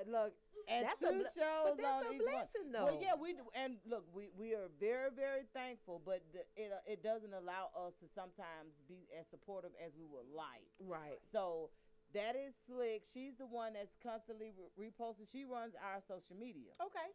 look, 0.07 0.31
and 0.67 0.85
That's 0.85 1.01
a 1.01 1.11
two 1.11 1.23
ble- 1.23 1.35
shows 1.35 1.75
on 1.79 2.05
a 2.05 2.11
each 2.13 2.21
one. 2.23 2.31
blessing, 2.31 2.71
though. 2.71 2.85
Well, 2.85 2.99
yeah, 3.01 3.15
we 3.19 3.33
do, 3.33 3.43
and 3.55 3.75
look, 3.89 4.05
we, 4.13 4.29
we 4.37 4.53
are 4.53 4.69
very 4.79 5.09
very 5.11 5.43
thankful, 5.53 6.01
but 6.05 6.21
the, 6.31 6.43
it 6.55 6.71
uh, 6.71 6.79
it 6.85 7.03
doesn't 7.03 7.33
allow 7.33 7.71
us 7.75 7.93
to 7.99 8.07
sometimes 8.15 8.75
be 8.87 9.07
as 9.19 9.25
supportive 9.31 9.71
as 9.83 9.91
we 9.99 10.05
would 10.07 10.27
like. 10.31 10.67
Right. 10.79 11.19
So 11.31 11.69
that 12.13 12.35
is 12.35 12.53
slick. 12.65 13.03
She's 13.13 13.35
the 13.37 13.45
one 13.45 13.73
that's 13.73 13.95
constantly 14.01 14.51
re- 14.77 14.89
reposting. 14.89 15.29
She 15.31 15.45
runs 15.45 15.73
our 15.77 16.01
social 16.07 16.35
media. 16.39 16.73
Okay. 16.81 17.09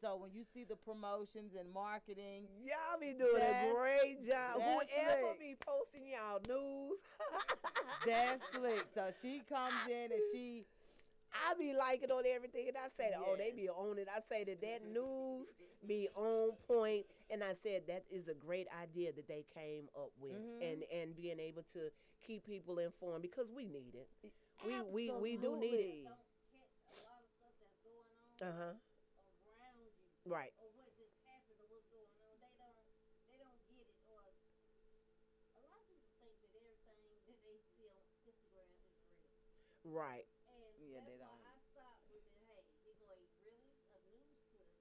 So 0.00 0.16
when 0.16 0.30
you 0.34 0.42
see 0.52 0.64
the 0.64 0.76
promotions 0.76 1.54
and 1.58 1.72
marketing, 1.72 2.44
Y'all 2.62 3.00
be 3.00 3.14
doing 3.16 3.40
a 3.40 3.72
great 3.72 4.26
job. 4.26 4.60
Whoever 4.60 4.86
slick. 4.86 5.40
be 5.40 5.56
posting 5.64 6.04
y'all 6.10 6.40
news. 6.46 6.98
that's 8.06 8.42
slick. 8.54 8.84
So 8.94 9.08
she 9.22 9.42
comes 9.48 9.74
in 9.88 10.12
and 10.12 10.22
she 10.32 10.64
I 11.32 11.54
be 11.58 11.72
liking 11.74 12.10
on 12.10 12.24
everything, 12.26 12.68
and 12.68 12.76
I 12.76 12.88
say, 12.96 13.12
oh, 13.16 13.36
they 13.36 13.52
be 13.52 13.68
on 13.68 13.98
it. 13.98 14.08
I 14.10 14.20
say 14.28 14.44
that 14.44 14.60
that 14.60 14.82
news 14.86 15.46
be 15.86 16.08
on 16.14 16.52
point, 16.66 17.06
and 17.30 17.42
I 17.44 17.54
said 17.62 17.82
that 17.88 18.04
is 18.10 18.28
a 18.28 18.34
great 18.34 18.66
idea 18.82 19.12
that 19.12 19.28
they 19.28 19.44
came 19.54 19.88
up 19.96 20.10
with, 20.18 20.38
Mhm. 20.38 20.62
and 20.62 20.82
and 20.90 21.16
being 21.16 21.38
able 21.40 21.62
to 21.74 21.90
keep 22.26 22.44
people 22.44 22.78
informed 22.78 23.22
because 23.22 23.50
we 23.50 23.66
need 23.66 23.94
it. 23.94 24.08
We 24.64 24.80
we 24.82 25.10
we 25.10 25.36
do 25.36 25.56
need 25.56 25.80
it. 25.80 25.86
Absolutely. 25.86 26.04
Don't 26.04 26.22
catch 26.50 26.74
a 26.90 26.94
lot 27.04 27.22
of 27.22 27.30
stuff 27.30 27.54
that's 27.60 27.78
going 27.82 28.06
on 28.42 28.48
Uh 28.48 28.52
huh. 28.58 28.74
around 29.46 29.76
you. 29.78 30.30
Right. 30.30 30.52
or 39.84 40.35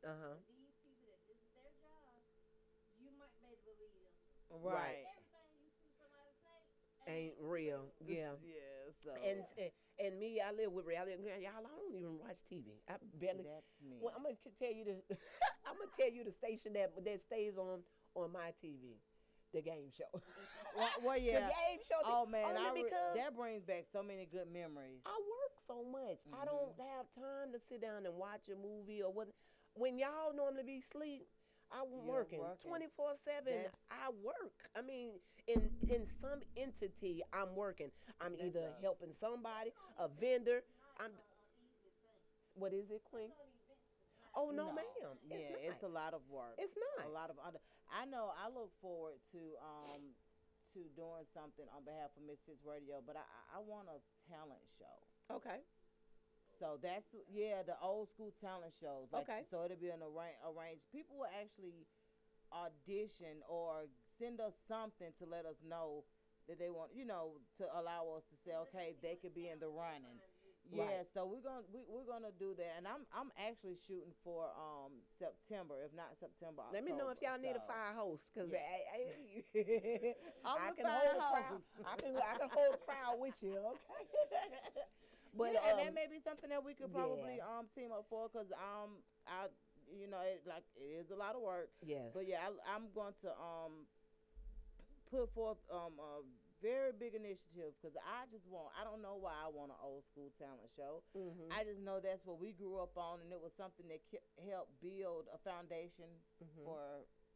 news 0.05 0.13
clip. 0.13 0.13
Uh 0.13 0.17
huh. 0.21 0.37
These 0.47 0.73
people 0.85 1.07
that 1.09 1.21
this 1.25 1.39
is 1.41 1.51
their 1.57 1.71
job, 1.81 2.21
you 3.01 3.09
might 3.17 3.33
be 3.41 3.45
able 3.49 3.57
to 3.57 3.73
believe 3.73 3.93
this. 3.97 4.13
one. 4.61 4.73
right. 4.73 5.05
Everything 5.09 5.65
you 5.65 5.69
see 5.81 5.89
somebody 5.97 6.31
say 6.41 7.11
Ain't 7.11 7.37
real. 7.41 7.89
Yeah. 8.05 8.37
Yeah. 8.41 8.61
So 9.01 9.11
And 9.17 9.41
and, 9.57 9.71
and 10.01 10.11
me, 10.19 10.41
I 10.41 10.51
live 10.53 10.71
with 10.73 10.85
reality. 10.85 11.17
Y'all, 11.41 11.61
I 11.61 11.73
don't 11.73 11.93
even 11.93 12.17
watch 12.21 12.41
TV. 12.49 12.81
I 12.89 12.97
barely. 13.17 13.45
that's 13.45 13.73
me. 13.81 13.97
Well, 14.01 14.13
I'm 14.15 14.23
gonna 14.23 14.37
tell 14.57 14.73
you 14.73 14.85
the. 14.85 14.95
I'm 15.67 15.77
gonna 15.77 15.93
tell 15.97 16.09
you 16.09 16.23
the 16.25 16.33
station 16.33 16.73
that 16.77 16.93
that 16.97 17.19
stays 17.25 17.57
on 17.57 17.81
on 18.15 18.31
my 18.31 18.53
TV, 18.63 18.97
the 19.53 19.61
game 19.61 19.91
show. 19.93 20.09
well, 20.77 20.89
well, 21.03 21.19
yeah. 21.19 21.45
The 21.45 21.53
game 21.53 21.79
show. 21.85 21.99
the- 22.01 22.09
Oh 22.09 22.25
man, 22.25 22.55
only 22.57 22.61
I 22.65 22.73
re- 22.73 22.83
because 22.89 23.13
that 23.17 23.35
brings 23.37 23.61
back 23.65 23.85
so 23.91 24.01
many 24.01 24.25
good 24.25 24.49
memories. 24.49 25.01
I 25.05 25.13
work 25.13 25.53
so 25.67 25.83
much. 25.85 26.21
I 26.33 26.45
Mm-hmm. 26.45 26.49
don't 26.49 26.73
have 26.89 27.05
time 27.13 27.53
to 27.53 27.59
sit 27.69 27.81
down 27.81 28.05
and 28.09 28.15
watch 28.17 28.49
a 28.49 28.55
movie 28.57 29.01
or 29.05 29.11
what. 29.13 29.29
When 29.75 29.99
y'all 29.99 30.33
normally 30.35 30.63
be 30.63 30.77
asleep, 30.79 31.27
I'm 31.71 31.87
working 32.07 32.39
working. 32.39 32.69
twenty 32.69 32.87
four 32.95 33.11
seven. 33.27 33.67
I 33.91 34.09
work. 34.23 34.55
I 34.75 34.81
mean, 34.81 35.19
in 35.47 35.69
in 35.89 36.07
some 36.21 36.39
entity, 36.55 37.21
I'm 37.33 37.55
working. 37.55 37.91
I'm 38.21 38.33
That's 38.39 38.55
either 38.55 38.71
us. 38.71 38.81
helping 38.81 39.11
somebody, 39.19 39.71
a 39.99 40.07
vendor. 40.07 40.63
I'm. 40.99 41.11
What 42.55 42.71
is 42.71 42.87
it, 42.91 43.03
Queen? 43.03 43.31
Oh 44.35 44.51
no, 44.51 44.71
ma'am. 44.71 45.15
It's 45.31 45.43
yeah, 45.43 45.51
not. 45.51 45.59
it's 45.75 45.83
a 45.83 45.91
lot 45.91 46.13
of 46.13 46.21
work. 46.31 46.55
It's 46.57 46.75
not. 46.75 47.07
a 47.07 47.11
lot 47.11 47.29
of 47.29 47.35
under. 47.43 47.59
I 47.91 48.05
know. 48.07 48.31
I 48.35 48.47
look 48.47 48.71
forward 48.81 49.19
to 49.31 49.41
um 49.59 50.15
to 50.75 50.79
doing 50.95 51.23
something 51.35 51.63
on 51.75 51.83
behalf 51.87 52.11
of 52.15 52.23
Misfits 52.27 52.59
Radio, 52.67 52.99
but 52.99 53.15
I- 53.15 53.55
I 53.55 53.59
want 53.63 53.87
a 53.87 53.99
talent 54.27 54.59
show. 54.75 54.95
Okay. 55.31 55.63
So 56.65 56.81
that's 56.81 57.05
yeah, 57.29 57.61
the 57.61 57.77
old 57.77 58.09
school 58.09 58.33
talent 58.41 58.73
shows. 58.81 59.13
Like, 59.13 59.29
Okay. 59.29 59.45
So 59.53 59.61
it'll 59.61 59.77
be 59.77 59.93
an 59.93 60.01
arrange 60.01 60.41
arranged. 60.41 60.81
People 60.89 61.21
will 61.21 61.29
actually 61.29 61.85
audition 62.49 63.45
or 63.45 63.85
send 64.17 64.41
us 64.41 64.53
something 64.67 65.13
to 65.21 65.29
let 65.29 65.45
us 65.45 65.61
know 65.61 66.01
that 66.49 66.57
they 66.57 66.69
want, 66.73 66.89
you 66.97 67.05
know, 67.05 67.37
to 67.61 67.65
allow 67.77 68.09
us 68.17 68.25
to 68.33 68.35
say, 68.45 68.57
okay, 68.69 68.97
they 69.01 69.17
could 69.21 69.33
be 69.37 69.49
in 69.49 69.59
the 69.61 69.69
running. 69.69 70.17
Yeah, 70.73 71.05
Right. 71.05 71.13
so 71.13 71.29
we're 71.29 71.45
gonna 71.45 71.61
we, 71.69 71.85
we're 71.85 72.09
gonna 72.09 72.33
do 72.41 72.57
that, 72.57 72.73
and 72.81 72.87
I'm 72.89 73.05
I'm 73.13 73.29
actually 73.37 73.77
shooting 73.85 74.13
for 74.25 74.49
um 74.57 74.97
September, 75.21 75.85
if 75.85 75.93
not 75.93 76.17
September. 76.17 76.65
Let 76.73 76.81
me 76.83 76.89
know 76.89 77.13
if 77.13 77.21
y'all 77.21 77.37
October, 77.37 77.45
need 77.45 77.55
a 77.61 77.65
fire 77.69 77.93
host, 77.93 78.25
cause 78.33 78.49
Yeah. 78.49 78.65
I, 78.65 78.81
I, 78.97 80.15
I'm 80.49 80.57
I 80.57 80.69
can 80.73 80.89
hold 80.89 81.21
a 81.21 81.29
crowd. 81.29 81.61
I 81.85 81.93
can 82.01 82.17
I 82.17 82.33
can 82.41 82.49
hold 82.49 82.73
a 82.73 82.81
crowd 82.81 83.21
with 83.21 83.37
you, 83.45 83.53
okay? 83.61 84.81
but 85.37 85.53
yeah, 85.53 85.59
and 85.69 85.79
that 85.79 85.87
um, 85.91 85.95
may 85.95 86.07
be 86.07 86.19
something 86.23 86.49
that 86.49 86.63
we 86.63 86.73
could 86.73 86.91
probably 86.93 87.39
um 87.41 87.67
team 87.75 87.91
up 87.91 88.05
for, 88.09 88.29
cause 88.29 88.47
um 88.55 89.03
I 89.27 89.47
you 89.91 90.07
know 90.07 90.21
it, 90.23 90.41
like 90.47 90.63
it 90.75 91.05
is 91.05 91.11
a 91.11 91.15
lot 91.15 91.35
of 91.35 91.41
work, 91.41 91.69
yes, 91.85 92.09
but 92.13 92.27
yeah 92.27 92.47
I, 92.47 92.75
I'm 92.75 92.89
going 92.95 93.13
to 93.21 93.29
um 93.37 93.85
put 95.11 95.29
forth 95.33 95.61
um 95.71 95.99
a 96.01 96.21
very 96.63 96.89
big 96.95 97.13
initiative, 97.13 97.75
cause 97.83 97.93
I 98.01 98.25
just 98.33 98.47
want 98.49 98.73
I 98.79 98.83
don't 98.87 99.03
know 99.03 99.19
why 99.19 99.35
I 99.37 99.51
want 99.51 99.69
an 99.71 99.77
old 99.83 100.03
school 100.09 100.31
talent 100.39 100.71
show. 100.75 101.03
Mhm. 101.13 101.51
I 101.51 101.63
just 101.63 101.79
know 101.83 101.99
that's 102.01 102.25
what 102.25 102.39
we 102.39 102.53
grew 102.55 102.79
up 102.81 102.95
on, 102.97 103.21
and 103.21 103.29
it 103.31 103.39
was 103.39 103.53
something 103.59 103.85
that 103.91 104.01
ke- 104.09 104.23
helped 104.49 104.73
build 104.81 105.27
a 105.29 105.37
foundation 105.43 106.09
Mhm. 106.41 106.63
for 106.65 106.79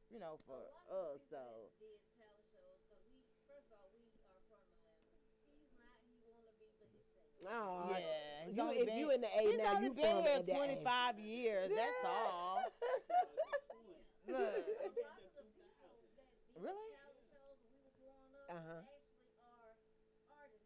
you 0.09 0.17
know, 0.17 0.39
for 0.49 0.57
A 0.57 0.73
lot 0.73 0.89
of 0.89 1.21
us. 1.21 1.21
So 1.29 1.37
people 1.37 1.69
that 1.69 1.77
did 1.77 2.01
talent 2.17 2.41
shows, 2.49 2.81
'cause 2.89 2.97
we, 3.05 3.21
first 3.45 3.69
of 3.69 3.77
all, 3.77 3.93
we 3.93 4.09
are 4.25 4.41
from 4.49 4.57
Atlanta. 4.65 5.13
He's 5.53 5.69
not, 5.77 6.01
he 6.01 6.17
wanna 6.33 6.49
be, 6.57 6.73
but 6.81 6.89
he's 6.89 7.05
saying. 7.13 7.28
Oh, 7.47 7.87
yeah, 7.91 8.45
you, 8.51 8.69
if 8.71 8.85
been- 8.87 8.97
you 8.97 9.11
in 9.11 9.21
the 9.21 9.27
A 9.27 9.41
he's 9.47 9.57
now, 9.57 9.75
only 9.75 9.87
you 9.87 9.93
been 9.93 10.17
here 10.21 10.33
at 10.35 10.45
the 10.45 10.51
A. 10.51 10.55
25 10.55 11.19
years. 11.19 11.71
That's 11.75 12.03
all. 12.05 12.61
Look. 14.27 14.37
A 14.37 14.99
lot 14.99 15.23
of 15.23 15.31
the 15.33 15.43
people 15.47 15.87
that 15.87 16.03
did 16.45 16.59
Really? 16.61 16.91
talent 16.91 17.23
shows 17.31 17.55
when 17.63 17.71
we 17.73 17.79
were 17.81 17.95
growing 17.97 18.33
up 18.35 18.51
Uh-huh. 18.51 18.81
actually 18.83 19.31
are 19.39 19.55
artists. 19.55 19.95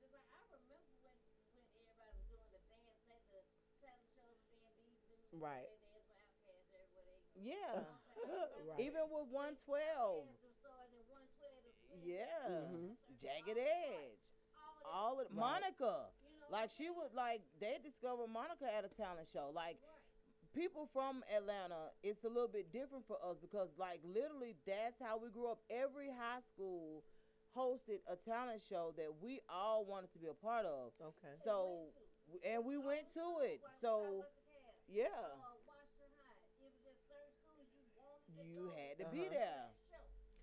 It's 0.01 0.11
like, 0.11 0.25
I 0.33 0.41
remember 0.41 0.65
when, 0.99 1.13
when 1.45 1.53
everybody 1.69 2.11
was 2.17 2.25
doing 2.27 2.49
the 2.51 2.59
dance, 2.65 2.89
that 3.29 3.45
the 3.61 3.69
talent 3.79 4.09
shows, 4.11 4.41
and 4.49 4.59
then 4.65 4.73
these 4.81 4.97
dudes 5.05 5.21
would 5.29 5.29
do 5.29 5.37
Right. 5.39 5.63
their 5.63 5.77
dance 5.77 6.01
for 6.09 6.11
Outkast 6.11 6.41
everywhere 6.49 6.83
they 6.83 6.87
go. 6.89 7.19
Yeah. 7.35 7.83
Right. 8.63 8.79
Even 8.79 9.09
with 9.11 9.27
112. 9.27 10.25
Dance 10.25 10.39
was 10.41 10.53
starting 10.55 10.93
in 10.95 11.03
112 11.05 11.63
to 11.63 11.71
20. 11.85 11.99
Yeah. 12.01 12.47
Mhm. 12.49 12.95
Jagged 13.21 13.57
Edge. 13.57 14.19
All 14.83 14.83
All 14.85 15.19
of 15.19 15.27
of 15.27 15.33
Monica. 15.33 16.09
You 16.53 16.57
know, 16.57 16.61
Like 16.61 16.71
she 16.77 16.89
would 16.89 17.13
like 17.15 17.41
they 17.59 17.77
discovered 17.83 18.29
Monica 18.29 18.65
at 18.65 18.85
a 18.85 18.89
talent 18.89 19.27
show. 19.33 19.51
Like 19.53 19.77
people 20.53 20.87
from 20.93 21.23
Atlanta, 21.33 21.91
it's 22.03 22.23
a 22.23 22.29
little 22.29 22.47
bit 22.51 22.71
different 22.71 23.05
for 23.07 23.17
us 23.23 23.37
because 23.41 23.69
like 23.77 23.99
literally 24.05 24.55
that's 24.65 24.99
how 25.01 25.17
we 25.17 25.29
grew 25.29 25.47
up. 25.51 25.59
Every 25.69 26.09
high 26.09 26.41
school 26.53 27.03
hosted 27.55 28.01
a 28.09 28.15
talent 28.17 28.61
show 28.69 28.93
that 28.97 29.09
we 29.21 29.41
all 29.49 29.85
wanted 29.85 30.11
to 30.13 30.19
be 30.19 30.27
a 30.27 30.33
part 30.33 30.65
of. 30.65 30.91
Okay. 31.01 31.33
So 31.43 31.89
and 32.45 32.63
we 32.65 32.77
went 32.77 33.11
to 33.13 33.43
it. 33.43 33.61
So 33.81 34.25
yeah, 34.87 35.05
Washington 35.09 36.11
High. 36.19 36.37
It 36.61 36.69
was 36.69 36.75
just 36.83 37.01
certain 37.07 37.35
schools 37.43 37.67
you 37.73 37.85
wanted 37.97 38.23
to 38.27 38.43
you 38.45 38.65
go 38.69 38.75
had 38.75 38.97
to 38.99 39.05
Uh-huh. 39.05 39.15
be 39.15 39.29
there. 39.29 39.69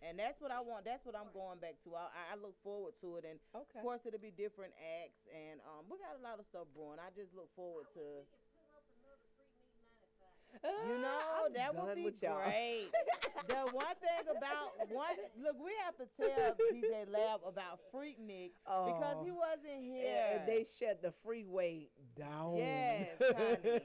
That 0.00 0.08
show. 0.08 0.08
And 0.08 0.18
that's 0.18 0.40
what 0.40 0.50
I 0.50 0.60
want. 0.60 0.84
That's 0.84 1.04
what 1.04 1.16
I'm 1.16 1.30
going 1.32 1.58
back 1.60 1.76
to. 1.84 1.94
I, 1.96 2.32
I 2.32 2.36
look 2.40 2.54
forward 2.62 2.94
to 3.00 3.16
it, 3.16 3.24
and 3.28 3.38
Okay. 3.54 3.78
of 3.78 3.82
course 3.82 4.00
it'll 4.06 4.20
be 4.22 4.32
different 4.32 4.72
acts, 5.04 5.22
and 5.30 5.60
um, 5.66 5.86
we 5.90 5.98
got 5.98 6.16
a 6.18 6.22
lot 6.22 6.38
of 6.40 6.46
stuff 6.46 6.66
brewing. 6.74 6.98
I 7.00 7.10
just 7.14 7.34
look 7.34 7.50
forward 7.56 7.86
to. 7.94 8.24
We 8.24 8.36
could 8.40 8.52
put 8.58 8.70
up 8.74 8.84
another 8.98 9.28
Freak 9.36 9.52
Meet 9.60 9.84
95. 9.84 10.88
You 10.88 10.98
Ah, 10.98 11.02
know, 11.02 11.46
I'm 11.46 11.52
that 11.54 11.74
would 11.74 11.94
be 11.94 12.04
with 12.04 12.22
y'all. 12.22 12.36
great. 12.38 12.90
the 13.48 13.62
one 13.72 13.94
thing 14.00 14.24
about 14.30 14.76
one 14.90 15.16
look, 15.40 15.56
we 15.62 15.72
have 15.84 15.96
to 15.96 16.06
tell 16.16 16.54
DJ 16.70 17.04
Lab 17.08 17.40
about 17.46 17.80
Freaknik 17.92 18.52
because 18.84 19.16
he 19.20 19.30
Oh. 19.30 19.36
wasn't 19.36 19.84
Yeah, 19.84 19.92
here. 19.94 20.38
and 20.38 20.48
they 20.48 20.64
shut 20.64 21.02
the 21.02 21.12
freeway 21.24 21.88
down. 22.16 22.56
Yes, 22.56 23.18
honey. 23.36 23.80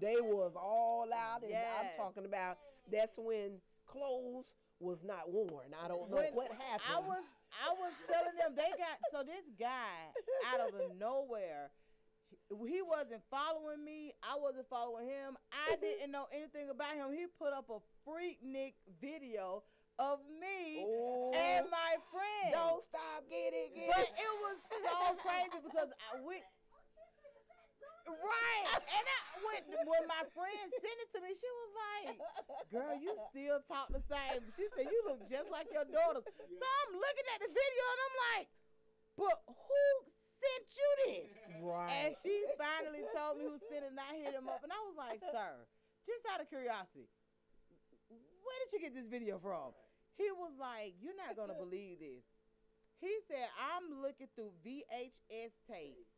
they 0.00 0.20
was 0.20 0.52
all 0.56 1.06
out, 1.12 1.42
and 1.42 1.54
I'm 1.80 1.88
talking 1.96 2.24
about 2.24 2.58
that's 2.90 3.18
when 3.18 3.60
clothes 3.86 4.54
was 4.80 4.98
not 5.04 5.30
worn. 5.30 5.74
I 5.74 5.88
don't 5.88 6.10
know 6.10 6.16
When 6.22 6.34
what 6.34 6.50
happened. 6.52 6.86
I 6.88 6.98
was 7.00 7.24
I 7.64 7.70
was 7.74 7.92
telling 8.06 8.36
them 8.38 8.52
they 8.54 8.70
got 8.78 8.96
so 9.10 9.22
this 9.26 9.44
guy 9.58 10.12
out 10.52 10.60
of 10.60 10.74
nowhere. 10.98 11.70
he- 12.66 12.82
wasn't 12.82 13.22
following 13.30 13.84
me. 13.84 14.12
I 14.22 14.36
wasn't 14.40 14.68
following 14.68 15.06
him. 15.08 15.36
I 15.52 15.76
didn't 15.76 16.10
know 16.10 16.26
anything 16.32 16.70
about 16.70 16.96
him. 16.96 17.12
He 17.12 17.26
put 17.38 17.52
up 17.52 17.68
a 17.70 17.78
Freaknik 18.08 18.74
video 19.00 19.62
of 19.98 20.20
me 20.40 20.86
Oh, 20.86 21.32
and 21.34 21.66
my 21.70 21.98
friend. 22.14 22.52
don't 22.54 22.84
stop, 22.84 23.26
get 23.28 23.50
it, 23.52 23.74
get 23.74 23.90
But 23.90 24.06
it. 24.06 24.14
it 24.14 24.32
was 24.46 24.56
so 24.70 25.14
crazy 25.26 25.58
because 25.62 25.90
I 26.14 26.20
we 26.22 26.38
right, 28.08 28.64
and 28.76 29.04
I, 29.04 29.18
when 29.44 29.60
when 29.86 30.02
my 30.08 30.24
friend 30.32 30.66
sent 30.72 30.98
it 31.04 31.10
to 31.14 31.20
me, 31.20 31.32
she 31.36 31.48
was 31.48 31.70
like, 31.76 32.16
"Girl, 32.72 32.94
you 32.96 33.12
still 33.30 33.60
talk 33.68 33.92
the 33.92 34.02
same." 34.08 34.42
She 34.56 34.66
said, 34.74 34.88
"You 34.90 35.00
look 35.06 35.22
just 35.28 35.48
like 35.50 35.68
your 35.72 35.84
daughters." 35.88 36.24
So 36.26 36.66
I'm 36.66 36.92
looking 36.96 37.28
at 37.34 37.38
the 37.44 37.50
video 37.52 37.84
and 37.92 38.00
I'm 38.00 38.16
like, 38.34 38.46
"But 39.16 39.36
who 39.46 39.84
sent 40.26 40.66
you 40.74 40.90
this?" 41.06 41.30
Right. 41.60 41.90
And 41.90 42.10
she 42.22 42.34
finally 42.56 43.04
told 43.14 43.38
me 43.38 43.44
who 43.44 43.58
sent 43.68 43.84
it, 43.84 43.92
and 43.92 44.00
I 44.00 44.16
hit 44.16 44.34
him 44.34 44.48
up, 44.48 44.62
and 44.64 44.72
I 44.72 44.80
was 44.88 44.96
like, 44.96 45.20
"Sir, 45.30 45.66
just 46.06 46.24
out 46.32 46.40
of 46.40 46.48
curiosity, 46.48 47.08
where 48.42 48.58
did 48.64 48.70
you 48.72 48.80
get 48.80 48.94
this 48.94 49.06
video 49.06 49.38
from?" 49.38 49.74
He 50.16 50.30
was 50.34 50.56
like, 50.58 50.94
"You're 50.98 51.16
not 51.16 51.36
gonna 51.36 51.54
believe 51.54 52.00
this." 52.00 52.26
He 53.00 53.14
said, 53.30 53.46
"I'm 53.54 54.02
looking 54.02 54.26
through 54.34 54.50
VHS 54.66 55.54
tapes, 55.70 56.17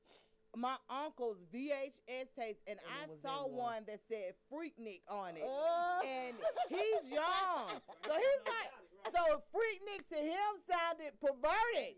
my 0.56 0.76
uncle's 0.90 1.38
VHS 1.54 2.26
tapes, 2.34 2.60
and, 2.66 2.78
And 2.82 2.90
I 2.90 3.14
saw 3.22 3.46
one. 3.46 3.54
one 3.54 3.82
that 3.86 4.00
said 4.08 4.34
Freaknik 4.50 5.02
on 5.08 5.36
it, 5.36 5.44
Oh. 5.46 6.02
and 6.04 6.34
he's 6.68 7.04
young, 7.20 7.78
so 8.06 8.12
he's 8.12 8.42
like, 8.50 8.70
so 9.14 9.42
Freaknik 9.54 10.06
to 10.10 10.18
him 10.18 10.50
sounded 10.68 11.14
perverted." 11.20 11.94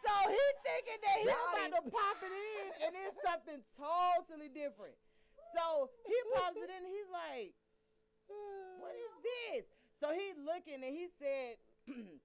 So 0.00 0.12
he 0.32 0.44
thinking 0.64 1.00
that 1.04 1.16
he 1.20 1.26
Got 1.28 1.68
about 1.68 1.84
to 1.84 1.90
pop 1.90 2.16
it 2.24 2.32
in, 2.32 2.64
and 2.88 2.92
it's 3.04 3.18
something 3.20 3.60
totally 3.76 4.48
different. 4.48 4.96
So 5.52 5.90
he 6.06 6.16
pops 6.34 6.56
it 6.56 6.70
in, 6.70 6.80
and 6.80 6.86
he's 6.88 7.10
like, 7.12 7.52
"What 8.80 8.94
is 8.96 9.12
this?" 9.20 9.64
So 10.00 10.14
he 10.14 10.32
looking, 10.40 10.80
and 10.82 10.94
he 10.96 11.08
said, 11.20 11.60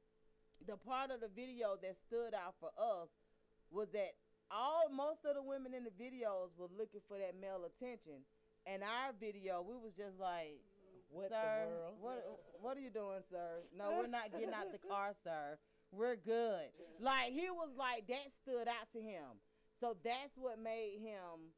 the 0.68 0.78
part 0.78 1.12
of 1.12 1.20
the 1.20 1.28
video 1.28 1.76
that 1.82 1.98
stood 2.08 2.34
out 2.34 2.56
for 2.62 2.72
us 2.80 3.10
was 3.72 3.90
that 3.92 4.16
all 4.52 4.90
most 4.92 5.26
of 5.26 5.36
the 5.36 5.44
women 5.44 5.74
in 5.74 5.84
the 5.84 5.96
videos 5.96 6.54
were 6.58 6.72
looking 6.78 7.02
for 7.08 7.18
that 7.18 7.34
male 7.40 7.66
attention, 7.66 8.26
and 8.66 8.84
our 8.84 9.14
video, 9.20 9.64
we 9.66 9.76
was 9.76 9.94
just 9.98 10.20
like. 10.20 10.62
What 11.14 11.30
sir, 11.30 11.70
the 11.70 11.70
world? 11.70 11.94
What 12.02 12.18
what 12.60 12.74
are 12.76 12.82
you 12.82 12.90
doing, 12.90 13.22
sir? 13.30 13.62
No, 13.78 13.94
we're 13.94 14.10
not 14.10 14.34
getting 14.34 14.52
out 14.52 14.74
the 14.74 14.82
car, 14.82 15.14
sir. 15.24 15.56
We're 15.94 16.18
good. 16.18 16.74
Like 17.00 17.32
he 17.32 17.48
was 17.54 17.70
like 17.78 18.08
that 18.08 18.26
stood 18.42 18.68
out 18.68 18.90
to 18.98 19.00
him. 19.00 19.38
So 19.80 19.96
that's 20.04 20.34
what 20.36 20.60
made 20.60 21.00
him 21.00 21.54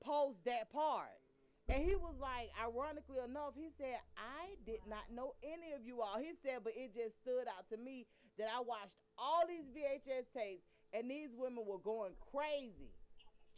post 0.00 0.38
that 0.46 0.72
part. 0.72 1.20
And 1.68 1.84
he 1.84 1.94
was 1.96 2.16
like, 2.16 2.48
ironically 2.56 3.20
enough, 3.20 3.52
he 3.52 3.68
said, 3.76 4.00
I 4.16 4.56
did 4.64 4.80
not 4.88 5.12
know 5.12 5.36
any 5.44 5.76
of 5.76 5.84
you 5.84 6.00
all. 6.00 6.16
He 6.16 6.32
said, 6.40 6.64
but 6.64 6.72
it 6.72 6.96
just 6.96 7.20
stood 7.20 7.44
out 7.44 7.68
to 7.68 7.76
me 7.76 8.08
that 8.40 8.48
I 8.48 8.64
watched 8.64 8.96
all 9.20 9.44
these 9.44 9.68
VHS 9.76 10.32
tapes 10.32 10.64
and 10.92 11.10
these 11.10 11.30
women 11.36 11.64
were 11.66 11.78
going 11.82 12.12
crazy 12.32 12.92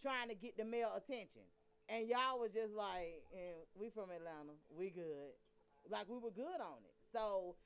trying 0.03 0.29
to 0.29 0.35
get 0.35 0.57
the 0.57 0.65
male 0.65 0.93
attention. 0.97 1.43
And 1.89 2.07
y'all 2.07 2.39
was 2.39 2.51
just 2.55 2.73
like, 2.73 3.23
and 3.35 3.59
we 3.75 3.91
from 3.91 4.11
Atlanta, 4.15 4.55
we 4.71 4.91
good. 4.91 5.35
Like 5.91 6.07
we 6.09 6.19
were 6.19 6.31
good 6.31 6.61
on 6.63 6.79
it. 6.87 6.95
So 7.13 7.57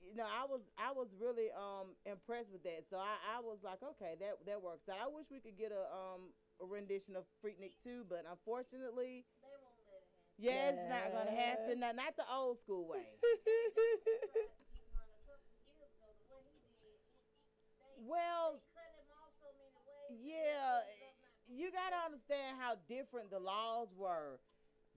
you 0.00 0.14
know, 0.16 0.24
I 0.24 0.46
was 0.48 0.62
I 0.78 0.92
was 0.96 1.08
really 1.20 1.50
um 1.52 1.92
impressed 2.06 2.48
with 2.52 2.62
that. 2.64 2.86
So 2.88 2.96
I, 2.96 3.36
I 3.36 3.40
was 3.44 3.58
like, 3.60 3.82
okay, 3.82 4.16
that 4.22 4.38
that 4.46 4.62
works 4.62 4.88
out. 4.88 4.96
I 5.02 5.08
wish 5.12 5.26
we 5.28 5.40
could 5.44 5.58
get 5.58 5.72
a 5.74 5.84
um 5.92 6.32
a 6.62 6.64
rendition 6.64 7.16
of 7.20 7.28
Freaknik 7.44 7.76
too, 7.84 8.06
but 8.08 8.24
unfortunately, 8.24 9.26
They 9.44 9.52
won't 9.60 9.76
let 9.84 10.00
it 10.00 10.08
happen. 10.08 10.40
yeah, 10.40 10.72
it's 10.72 10.88
not 10.88 11.06
gonna 11.12 11.36
happen. 11.36 11.74
Not, 11.82 11.96
not 12.00 12.16
the 12.16 12.24
old 12.32 12.56
school 12.64 12.88
way. 12.88 13.04
Tried 13.20 13.20
to 13.20 14.64
get 14.72 14.88
one 14.96 15.04
a 15.10 15.20
couple 15.28 15.52
of 15.52 15.60
years 15.60 15.84
ago. 15.84 16.06
The 16.16 16.24
way 16.32 16.48
he 16.48 16.64
did, 16.80 16.96
it, 16.96 17.28
they, 17.76 18.00
Well, 18.08 18.56
they 18.56 18.72
cut 18.72 18.88
him 18.96 19.10
off 19.20 19.34
so 19.42 19.50
many 19.58 19.76
ways. 19.84 20.05
Yeah, 20.20 20.80
It 20.82 20.98
ended 21.00 21.24
up 21.24 21.36
not 21.48 21.58
you 21.58 21.70
gotta 21.70 21.98
understand 22.04 22.58
how 22.58 22.74
different 22.88 23.30
the 23.30 23.38
laws 23.38 23.88
were. 23.96 24.40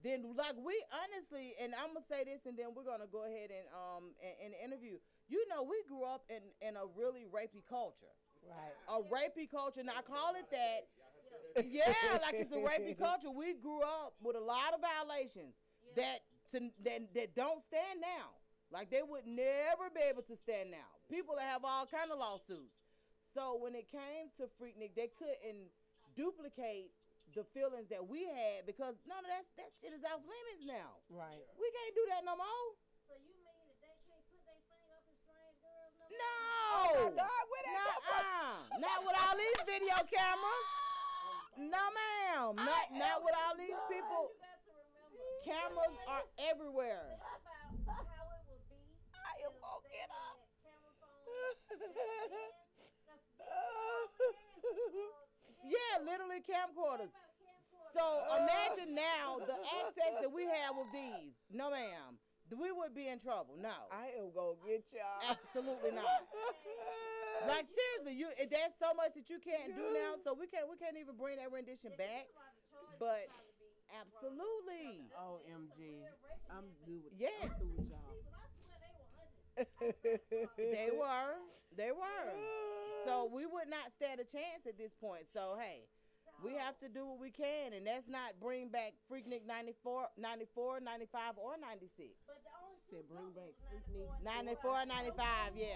Then, 0.02 0.32
like 0.34 0.56
we 0.56 0.74
honestly, 0.90 1.54
and 1.60 1.74
I'm 1.76 1.92
gonna 1.92 2.06
say 2.08 2.24
this, 2.24 2.46
and 2.48 2.56
then 2.56 2.72
we're 2.74 2.88
gonna 2.88 3.10
go 3.10 3.24
ahead 3.28 3.50
and 3.52 3.66
um 3.70 4.16
and, 4.24 4.50
and 4.50 4.52
interview. 4.64 4.96
You 5.28 5.44
know, 5.48 5.62
we 5.62 5.76
grew 5.86 6.04
up 6.04 6.24
in 6.32 6.40
in 6.66 6.76
a 6.76 6.86
really 6.96 7.26
rapey 7.28 7.62
culture, 7.68 8.14
Right. 8.42 8.74
a 8.88 8.98
rapey 9.04 9.50
culture. 9.50 9.82
Now 9.84 10.00
I 10.00 10.02
call 10.02 10.34
it 10.40 10.48
that. 10.50 10.88
Yeah, 11.66 11.92
like 12.22 12.34
it's 12.34 12.52
a 12.52 12.62
rapey 12.62 12.96
culture. 12.96 13.30
We 13.30 13.54
grew 13.54 13.82
up 13.82 14.14
with 14.22 14.36
a 14.36 14.40
lot 14.40 14.72
of 14.74 14.80
violations 14.80 15.54
that 15.96 16.20
to 16.52 16.70
that, 16.84 17.12
that 17.14 17.34
don't 17.34 17.62
stand 17.68 18.00
now. 18.00 18.32
Like 18.72 18.90
they 18.90 19.02
would 19.02 19.26
never 19.26 19.90
be 19.94 20.00
able 20.08 20.22
to 20.22 20.36
stand 20.36 20.70
now. 20.70 20.88
People 21.10 21.34
that 21.36 21.48
have 21.48 21.64
all 21.64 21.86
kind 21.86 22.10
of 22.10 22.18
lawsuits. 22.18 22.79
So 23.34 23.54
when 23.62 23.74
it 23.78 23.86
came 23.90 24.30
to 24.42 24.50
Freaknik, 24.58 24.94
they 24.98 25.10
couldn't 25.14 25.70
duplicate 26.18 26.90
the 27.34 27.46
feelings 27.54 27.86
that 27.94 28.02
we 28.02 28.26
had 28.26 28.66
because 28.66 28.98
none 29.06 29.22
of 29.22 29.30
that 29.30 29.46
that 29.54 29.70
shit 29.78 29.94
is 29.94 30.02
off 30.02 30.18
limits 30.26 30.66
now. 30.66 30.98
Right. 31.06 31.46
We 31.54 31.66
can't 31.70 31.94
do 31.94 32.04
that 32.10 32.26
no 32.26 32.34
more. 32.34 32.66
So 33.06 33.14
you 33.22 33.30
mean 33.46 33.62
that 33.70 33.78
they 33.78 33.94
can't 34.10 34.26
put 34.34 34.42
their 34.42 34.58
finger 34.66 34.90
up 34.98 35.06
in 35.06 35.14
strange 35.22 35.54
girls 35.62 35.94
no? 36.10 36.18
No. 36.18 36.34
Oh 36.74 37.06
my 37.06 37.22
God, 37.22 37.42
where 37.54 37.62
that 37.70 37.86
come 37.86 38.02
from? 38.02 38.26
Nuh-uh. 38.26 38.82
Not 38.82 38.98
with 39.06 39.14
all 39.14 39.34
these 39.38 39.60
video 39.62 39.96
cameras. 40.10 40.66
No, 41.70 41.82
ma'am. 41.94 42.58
Not 42.58 42.84
not 42.98 43.22
with 43.22 43.34
all 43.46 43.54
these 43.54 43.78
people. 43.86 44.34
You 44.34 44.42
got 44.42 44.58
to 44.66 44.74
remember. 44.74 45.22
Cameras 45.46 45.94
are 46.10 46.26
everywhere. 46.50 47.14
Think 47.14 47.86
about 47.86 48.06
how 48.10 48.26
it 48.26 48.42
would 48.50 48.64
be. 48.66 48.80
I 49.14 49.32
am 49.46 49.54
if 49.54 49.62
woke 49.62 49.86
it 49.86 50.10
up. 50.10 50.34
camera 50.66 50.90
phones 50.98 51.30
back 51.30 51.46
then. 51.46 51.62
'Cause 51.70 51.78
then 51.78 51.94
all 51.94 52.10
we 52.10 52.90
had 53.06 53.22
was, 53.22 53.30
uh, 53.38 53.54
Yeah, 55.66 56.04
literally 56.04 56.40
camcorders. 56.44 57.12
Think. 57.12 57.96
So 57.96 58.22
imagine 58.38 58.94
now 58.94 59.42
the 59.42 59.58
access 59.82 60.14
that 60.22 60.30
we 60.30 60.46
have 60.46 60.78
with 60.78 60.90
these. 60.94 61.34
No, 61.50 61.70
ma'am. 61.70 62.16
we 62.54 62.70
would 62.70 62.94
be 62.94 63.08
in 63.10 63.18
trouble. 63.18 63.58
No, 63.58 63.74
I 63.90 64.14
am 64.14 64.30
gonna 64.30 64.58
get 64.62 64.86
y'all. 64.94 65.34
absolutely 65.34 65.90
not. 65.92 66.06
Like 67.48 67.66
seriously, 67.72 68.20
you 68.20 68.28
there's 68.36 68.76
so 68.78 68.92
much 68.94 69.16
that 69.16 69.26
you 69.32 69.40
can't 69.40 69.74
do 69.74 69.90
now, 69.96 70.20
so 70.22 70.36
we 70.36 70.46
can't 70.46 70.68
we 70.68 70.76
can't 70.76 70.96
even 71.00 71.16
bring 71.16 71.40
that 71.40 71.50
rendition 71.50 71.90
back. 71.96 72.28
But 73.00 73.32
absolutely, 73.96 75.08
OMG. 75.16 76.04
I'm 76.52 76.68
through 76.84 77.00
with, 77.06 77.14
Yes. 77.16 77.32
I'm 77.42 77.50
through 77.58 77.74
with 77.78 77.88
y'all. 77.88 78.39
they 80.56 80.90
were, 80.92 81.36
they 81.76 81.90
were. 81.92 82.32
So 83.04 83.30
we 83.32 83.46
would 83.46 83.68
not 83.68 83.92
stand 83.96 84.20
a 84.20 84.24
chance 84.24 84.66
at 84.68 84.76
this 84.76 84.92
point. 85.00 85.24
So 85.32 85.56
hey, 85.58 85.88
we 86.44 86.54
have 86.56 86.78
to 86.80 86.88
do 86.88 87.04
what 87.06 87.20
we 87.20 87.30
can, 87.30 87.72
and 87.72 87.86
that's 87.86 88.08
not 88.08 88.40
bring 88.40 88.68
back 88.68 88.94
Freaknik 89.10 89.46
94, 89.46 90.08
94, 90.16 90.80
95, 90.80 91.36
or 91.36 91.56
96. 91.60 92.08
Said 92.90 93.06
bring 93.08 93.30
back 93.38 93.54
Freaknik. 93.70 94.10
94, 94.24 94.86
95, 94.86 95.54
yeah. 95.54 95.66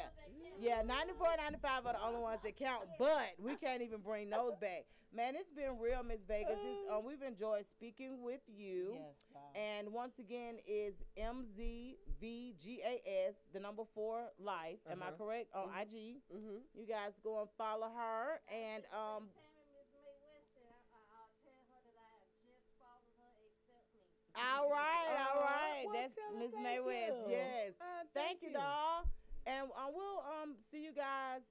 Yeah, 0.61 0.83
94, 0.83 1.27
95 1.39 1.87
are 1.87 1.93
the 1.95 2.03
only 2.05 2.21
ones 2.21 2.41
that 2.43 2.57
count, 2.59 2.83
but 2.99 3.35
we 3.39 3.55
can't 3.57 3.83
even 3.83 4.01
bring 4.01 4.31
those 4.31 4.55
back. 4.61 4.85
Man, 5.15 5.37
it's 5.37 5.51
been 5.55 5.79
real, 5.79 6.03
Miss 6.03 6.19
Vegas. 6.27 6.59
It's, 6.59 6.91
um, 6.91 7.05
we've 7.07 7.23
enjoyed 7.23 7.67
speaking 7.71 8.21
with 8.23 8.41
you. 8.51 8.99
Yes, 8.99 9.15
God. 9.33 9.55
And 9.55 9.93
once 9.93 10.19
again, 10.19 10.59
is 10.67 10.95
MZVGAS, 11.17 11.95
the 13.53 13.61
number 13.61 13.85
four 13.95 14.27
life. 14.43 14.83
Am 14.91 15.03
I 15.03 15.07
Uh-huh. 15.07 15.17
correct? 15.17 15.55
On 15.55 15.69
IG. 15.71 16.19
Mm-hmm. 16.35 16.59
You 16.75 16.87
guys 16.89 17.13
go 17.23 17.41
and 17.43 17.49
follow 17.57 17.91
her. 17.95 18.41
And 18.51 18.83
um, 18.91 19.31
all 24.35 24.67
right, 24.69 25.15
all 25.31 25.41
right. 25.43 25.85
well, 25.87 25.95
That's 25.95 26.15
tell 26.19 26.35
her 26.35 26.39
Miss 26.43 26.51
thank 26.53 26.65
May 26.65 26.81
West. 26.83 27.23
you. 27.29 27.39
Yes. 27.39 27.73
Uh, 27.81 28.03
Thank 28.15 28.43
you, 28.43 28.51
doll. 28.53 29.07
And 29.47 29.69
um, 29.77 29.93
we'll 29.95 30.25
um 30.41 30.57
see 30.73 30.83
you 30.83 30.91
guys 30.97 31.45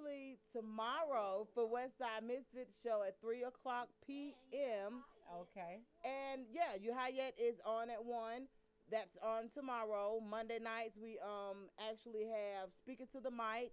actually 0.00 0.38
tomorrow 0.52 1.46
for 1.54 1.64
Westside 1.64 2.26
Misfits 2.26 2.76
show 2.82 3.02
at 3.06 3.20
three 3.20 3.42
o'clock 3.42 3.88
p.m. 4.06 5.02
Okay. 5.28 5.80
And 6.04 6.42
yeah, 6.52 6.76
you 6.80 6.92
Hayet 6.92 7.32
is 7.38 7.56
on 7.64 7.90
at 7.90 8.04
one. 8.04 8.42
That's 8.90 9.16
on 9.22 9.50
tomorrow. 9.54 10.20
Monday 10.20 10.58
nights 10.58 10.96
we 11.00 11.18
um 11.22 11.68
actually 11.78 12.24
have 12.24 12.70
speaking 12.76 13.06
to 13.12 13.20
the 13.20 13.30
mic. 13.30 13.72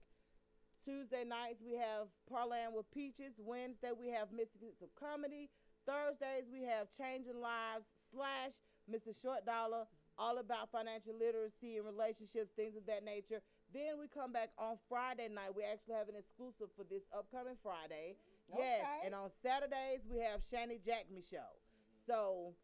Tuesday 0.84 1.24
nights 1.24 1.62
we 1.66 1.76
have 1.76 2.08
Parlaying 2.32 2.74
with 2.76 2.90
Peaches. 2.91 3.34
Wednesday 3.40 3.91
we 3.98 4.08
have 4.12 4.32
Misfits 4.32 4.82
of 4.82 4.90
Comedy. 4.99 5.49
Thursdays 5.86 6.48
we 6.52 6.64
have 6.64 6.88
Changing 6.91 7.40
Lives 7.40 7.88
slash 8.12 8.52
Mr. 8.91 9.16
Short 9.22 9.45
Dollar, 9.45 9.84
all 10.18 10.38
about 10.38 10.72
financial 10.72 11.14
literacy 11.18 11.78
and 11.78 11.86
relationships, 11.86 12.52
things 12.56 12.76
of 12.76 12.86
that 12.88 13.04
nature. 13.04 13.41
Then 13.73 13.99
we 13.99 14.07
come 14.07 14.31
back 14.31 14.49
on 14.57 14.77
Friday 14.88 15.27
night. 15.27 15.52
We 15.56 15.64
actually 15.64 15.95
have 15.95 16.07
an 16.07 16.15
exclusive 16.15 16.72
for 16.76 16.84
this 16.88 17.03
upcoming 17.11 17.60
Friday. 17.61 18.15
Yes, 18.48 18.85
and 19.03 19.14
on 19.14 19.30
Saturdays 19.44 20.07
we 20.07 20.23
have 20.23 20.39
Shani 20.48 20.80
Jackme 20.80 21.19
show. 21.19 21.52
So 22.07 22.56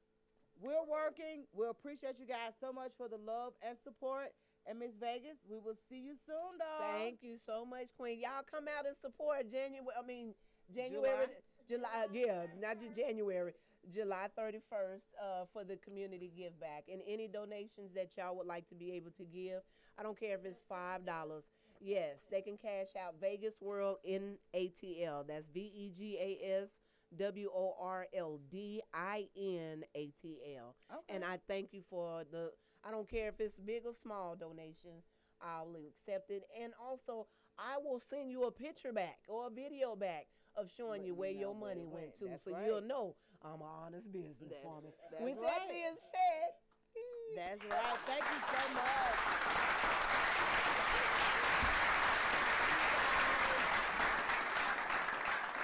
we're 0.61 0.85
working. 0.88 1.43
We 1.51 1.67
appreciate 1.67 2.19
you 2.19 2.27
guys 2.27 2.55
so 2.61 2.71
much 2.71 2.91
for 2.97 3.09
the 3.11 3.19
love 3.19 3.53
and 3.59 3.75
support. 3.84 4.31
And 4.65 4.80
Miss 4.80 4.95
Vegas, 4.95 5.35
we 5.49 5.59
will 5.59 5.75
see 5.89 5.99
you 5.99 6.15
soon, 6.25 6.55
dog. 6.55 6.88
Thank 6.95 7.19
you 7.21 7.35
so 7.35 7.65
much, 7.65 7.91
Queen. 7.99 8.23
Y'all 8.23 8.47
come 8.49 8.71
out 8.71 8.88
and 8.88 8.95
support 9.01 9.51
January. 9.51 9.91
I 9.91 10.07
mean, 10.07 10.31
January, 10.73 11.27
July. 11.67 12.07
yeah, 12.13 12.47
not 12.61 12.80
just 12.80 12.95
January, 12.95 13.51
July 13.91 14.27
31st 14.38 15.01
uh, 15.22 15.45
for 15.51 15.64
the 15.64 15.77
community 15.77 16.31
give 16.35 16.60
back. 16.60 16.85
And 16.91 17.01
any 17.07 17.27
donations 17.27 17.91
that 17.95 18.10
y'all 18.18 18.35
would 18.38 18.47
like 18.47 18.68
to 18.69 18.76
be 18.76 18.91
able 18.93 19.11
to 19.18 19.23
give, 19.23 19.61
I 19.97 20.03
don't 20.03 20.19
care 20.19 20.35
if 20.35 20.45
it's 20.45 20.61
$5. 20.72 21.41
Yes, 21.81 22.15
they 22.31 22.41
can 22.41 22.57
cash 22.57 22.95
out 22.97 23.15
Vegas 23.19 23.55
World 23.60 23.97
in 24.05 24.35
ATL. 24.55 25.27
That's 25.27 25.45
V 25.53 25.60
E 25.60 25.91
G 25.95 26.18
A 26.18 26.61
S 26.64 26.69
W 27.18 27.49
O 27.53 27.76
R 27.80 28.07
L 28.15 28.39
D 28.49 28.81
I 28.93 29.27
N 29.38 29.84
A 29.93 30.11
T 30.22 30.38
L. 30.57 30.76
Okay. 30.91 31.15
And 31.15 31.26
I 31.26 31.39
thank 31.47 31.73
you 31.73 31.81
for 31.89 32.23
the, 32.31 32.51
I 32.88 32.91
don't 32.91 33.10
care 33.10 33.27
if 33.27 33.35
it's 33.39 33.60
big 33.60 33.84
or 33.85 33.93
small 34.01 34.35
donations, 34.35 35.03
I'll 35.41 35.76
accept 35.76 36.31
it. 36.31 36.43
And 36.61 36.72
also, 36.81 37.27
I 37.60 37.77
will 37.84 38.01
send 38.10 38.31
you 38.31 38.43
a 38.45 38.51
picture 38.51 38.93
back 38.93 39.19
or 39.27 39.47
a 39.47 39.49
video 39.49 39.95
back 39.95 40.27
of 40.55 40.69
showing 40.77 41.03
you 41.03 41.14
where 41.14 41.31
your 41.31 41.53
money 41.53 41.85
went 41.85 41.93
went. 41.93 42.19
to. 42.19 42.26
That's 42.30 42.45
so 42.45 42.53
right. 42.53 42.65
you'll 42.65 42.81
know 42.81 43.15
I'm 43.44 43.60
an 43.61 43.68
honest 43.68 44.07
businesswoman. 44.11 44.94
that's 45.11 45.22
With 45.22 45.38
right. 45.38 45.52
that 45.60 45.70
being 45.70 45.98
said, 45.99 46.49
That's 47.36 47.64
right. 47.70 47.98
Thank 48.07 48.24
you 48.24 48.40
so 48.48 48.74
much. 48.74 50.24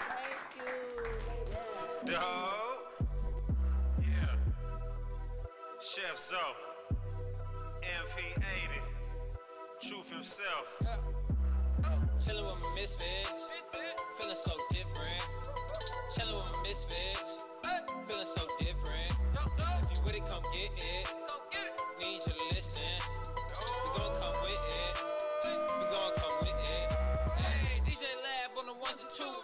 Thank 0.09 0.67
you. 2.07 2.13
Dog. 2.13 2.77
Yeah. 4.01 4.35
Chef 5.79 6.17
Zo. 6.17 6.37
MP80. 7.81 8.81
Truth 9.81 10.11
himself. 10.11 10.67
Chillin' 12.19 12.45
with 12.45 12.61
my 12.61 12.71
misfits, 12.75 13.53
feeling 14.19 14.35
so 14.35 14.51
different. 14.71 15.23
Chillin' 16.13 16.35
with 16.35 16.45
my 16.51 16.61
misfits, 16.67 17.28
feeling 18.09 18.25
so 18.25 18.41
different. 18.57 19.13
If 19.85 19.93
you 19.93 20.01
with 20.01 20.17
it, 20.17 20.25
come 20.25 20.41
get 20.49 20.73
it. 20.73 21.05
Need 22.01 22.25
you 22.25 22.33
to 22.33 22.45
listen. 22.57 22.81
We 23.85 23.89
gon' 24.01 24.13
come 24.17 24.37
with 24.41 24.57
it. 24.57 24.93
We 25.45 25.85
gon' 25.93 26.13
come 26.17 26.35
with 26.41 26.57
it. 26.57 26.87
Hey, 27.37 27.77
DJ 27.85 28.09
Lab 28.25 28.57
on 28.57 28.65
the 28.65 28.77
ones 28.81 28.97
and 28.97 29.09
twos. 29.13 29.37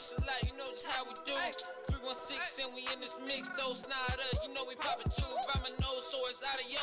A 0.00 0.24
lot, 0.24 0.40
you 0.48 0.56
know 0.56 0.64
just 0.64 0.88
how 0.88 1.04
we 1.04 1.12
do. 1.28 1.36
316 1.92 2.64
and 2.64 2.72
we 2.72 2.80
in 2.88 3.00
this 3.04 3.20
mix, 3.24 3.48
though 3.56 3.76
Snyder. 3.76 4.28
You 4.44 4.52
know 4.56 4.64
we 4.68 4.76
poppin' 4.80 5.08
too. 5.12 5.28
By 5.48 5.60
my 5.60 5.72
nose, 5.80 6.08
so 6.08 6.16
it's 6.28 6.40
out 6.44 6.56
of 6.56 6.64
yo. 6.68 6.80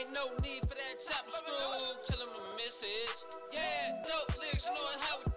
Ain't 0.00 0.12
no 0.12 0.28
need 0.44 0.64
for 0.64 0.76
that 0.76 0.96
chopper 1.04 1.30
screw. 1.30 1.56
With 2.10 2.36
my 2.36 2.44
misfits. 2.56 3.28
Yeah, 3.52 4.00
dope 4.04 4.36
lyrics, 4.40 4.64
you 4.68 4.72
know 4.72 4.88
how 5.04 5.20
we 5.20 5.29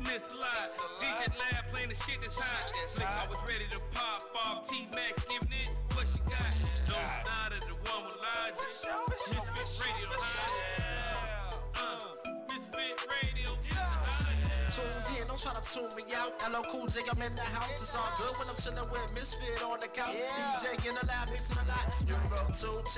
Miss 0.00 0.34
Miss 0.34 0.82
DJ 1.00 1.26
Lab 1.38 1.64
playing 1.72 1.88
the 1.88 1.94
shit 1.94 2.18
that's 2.22 2.38
hot. 2.38 2.70
Slick, 2.86 3.06
I 3.06 3.26
was 3.28 3.38
ready 3.48 3.66
to 3.70 3.80
pop 3.92 4.22
off. 4.46 4.68
T 4.68 4.86
Mac 4.94 5.16
giving 5.26 5.50
it 5.50 5.70
what 5.94 6.06
she 6.06 6.18
got. 6.30 6.54
Don't 6.86 7.10
Snyder, 7.18 7.58
the 7.66 7.74
one 7.90 8.04
with 8.06 8.16
logic. 8.22 8.70
Misfit 9.58 9.68
Radio 9.82 10.08
high. 10.14 11.50
Uh, 11.74 11.98
Misfit 12.46 12.94
Radio 13.10 13.50
is 13.58 13.68
the 13.68 13.82
highest. 13.82 14.78
Tuned 14.78 15.18
in, 15.18 15.26
don't 15.26 15.40
try 15.40 15.54
to 15.54 15.62
tune 15.66 15.90
me 15.98 16.04
out. 16.14 16.38
LL 16.46 16.62
Cool 16.70 16.86
J, 16.86 17.02
I'm 17.10 17.22
in 17.22 17.34
the 17.34 17.42
house. 17.42 17.82
It's 17.82 17.94
all 17.98 18.06
good 18.14 18.34
when 18.38 18.46
I'm 18.46 18.58
chilling 18.62 18.86
with 18.94 19.14
Misfit 19.14 19.62
on 19.66 19.80
the 19.80 19.88
couch. 19.90 20.14
DJ 20.14 20.78
in 20.86 20.94
the 20.94 21.04
lab, 21.10 21.26
mixing 21.30 21.58
a 21.58 21.66
lot. 21.66 21.90
You 22.06 22.14
roll 22.30 22.46
two 22.54 22.78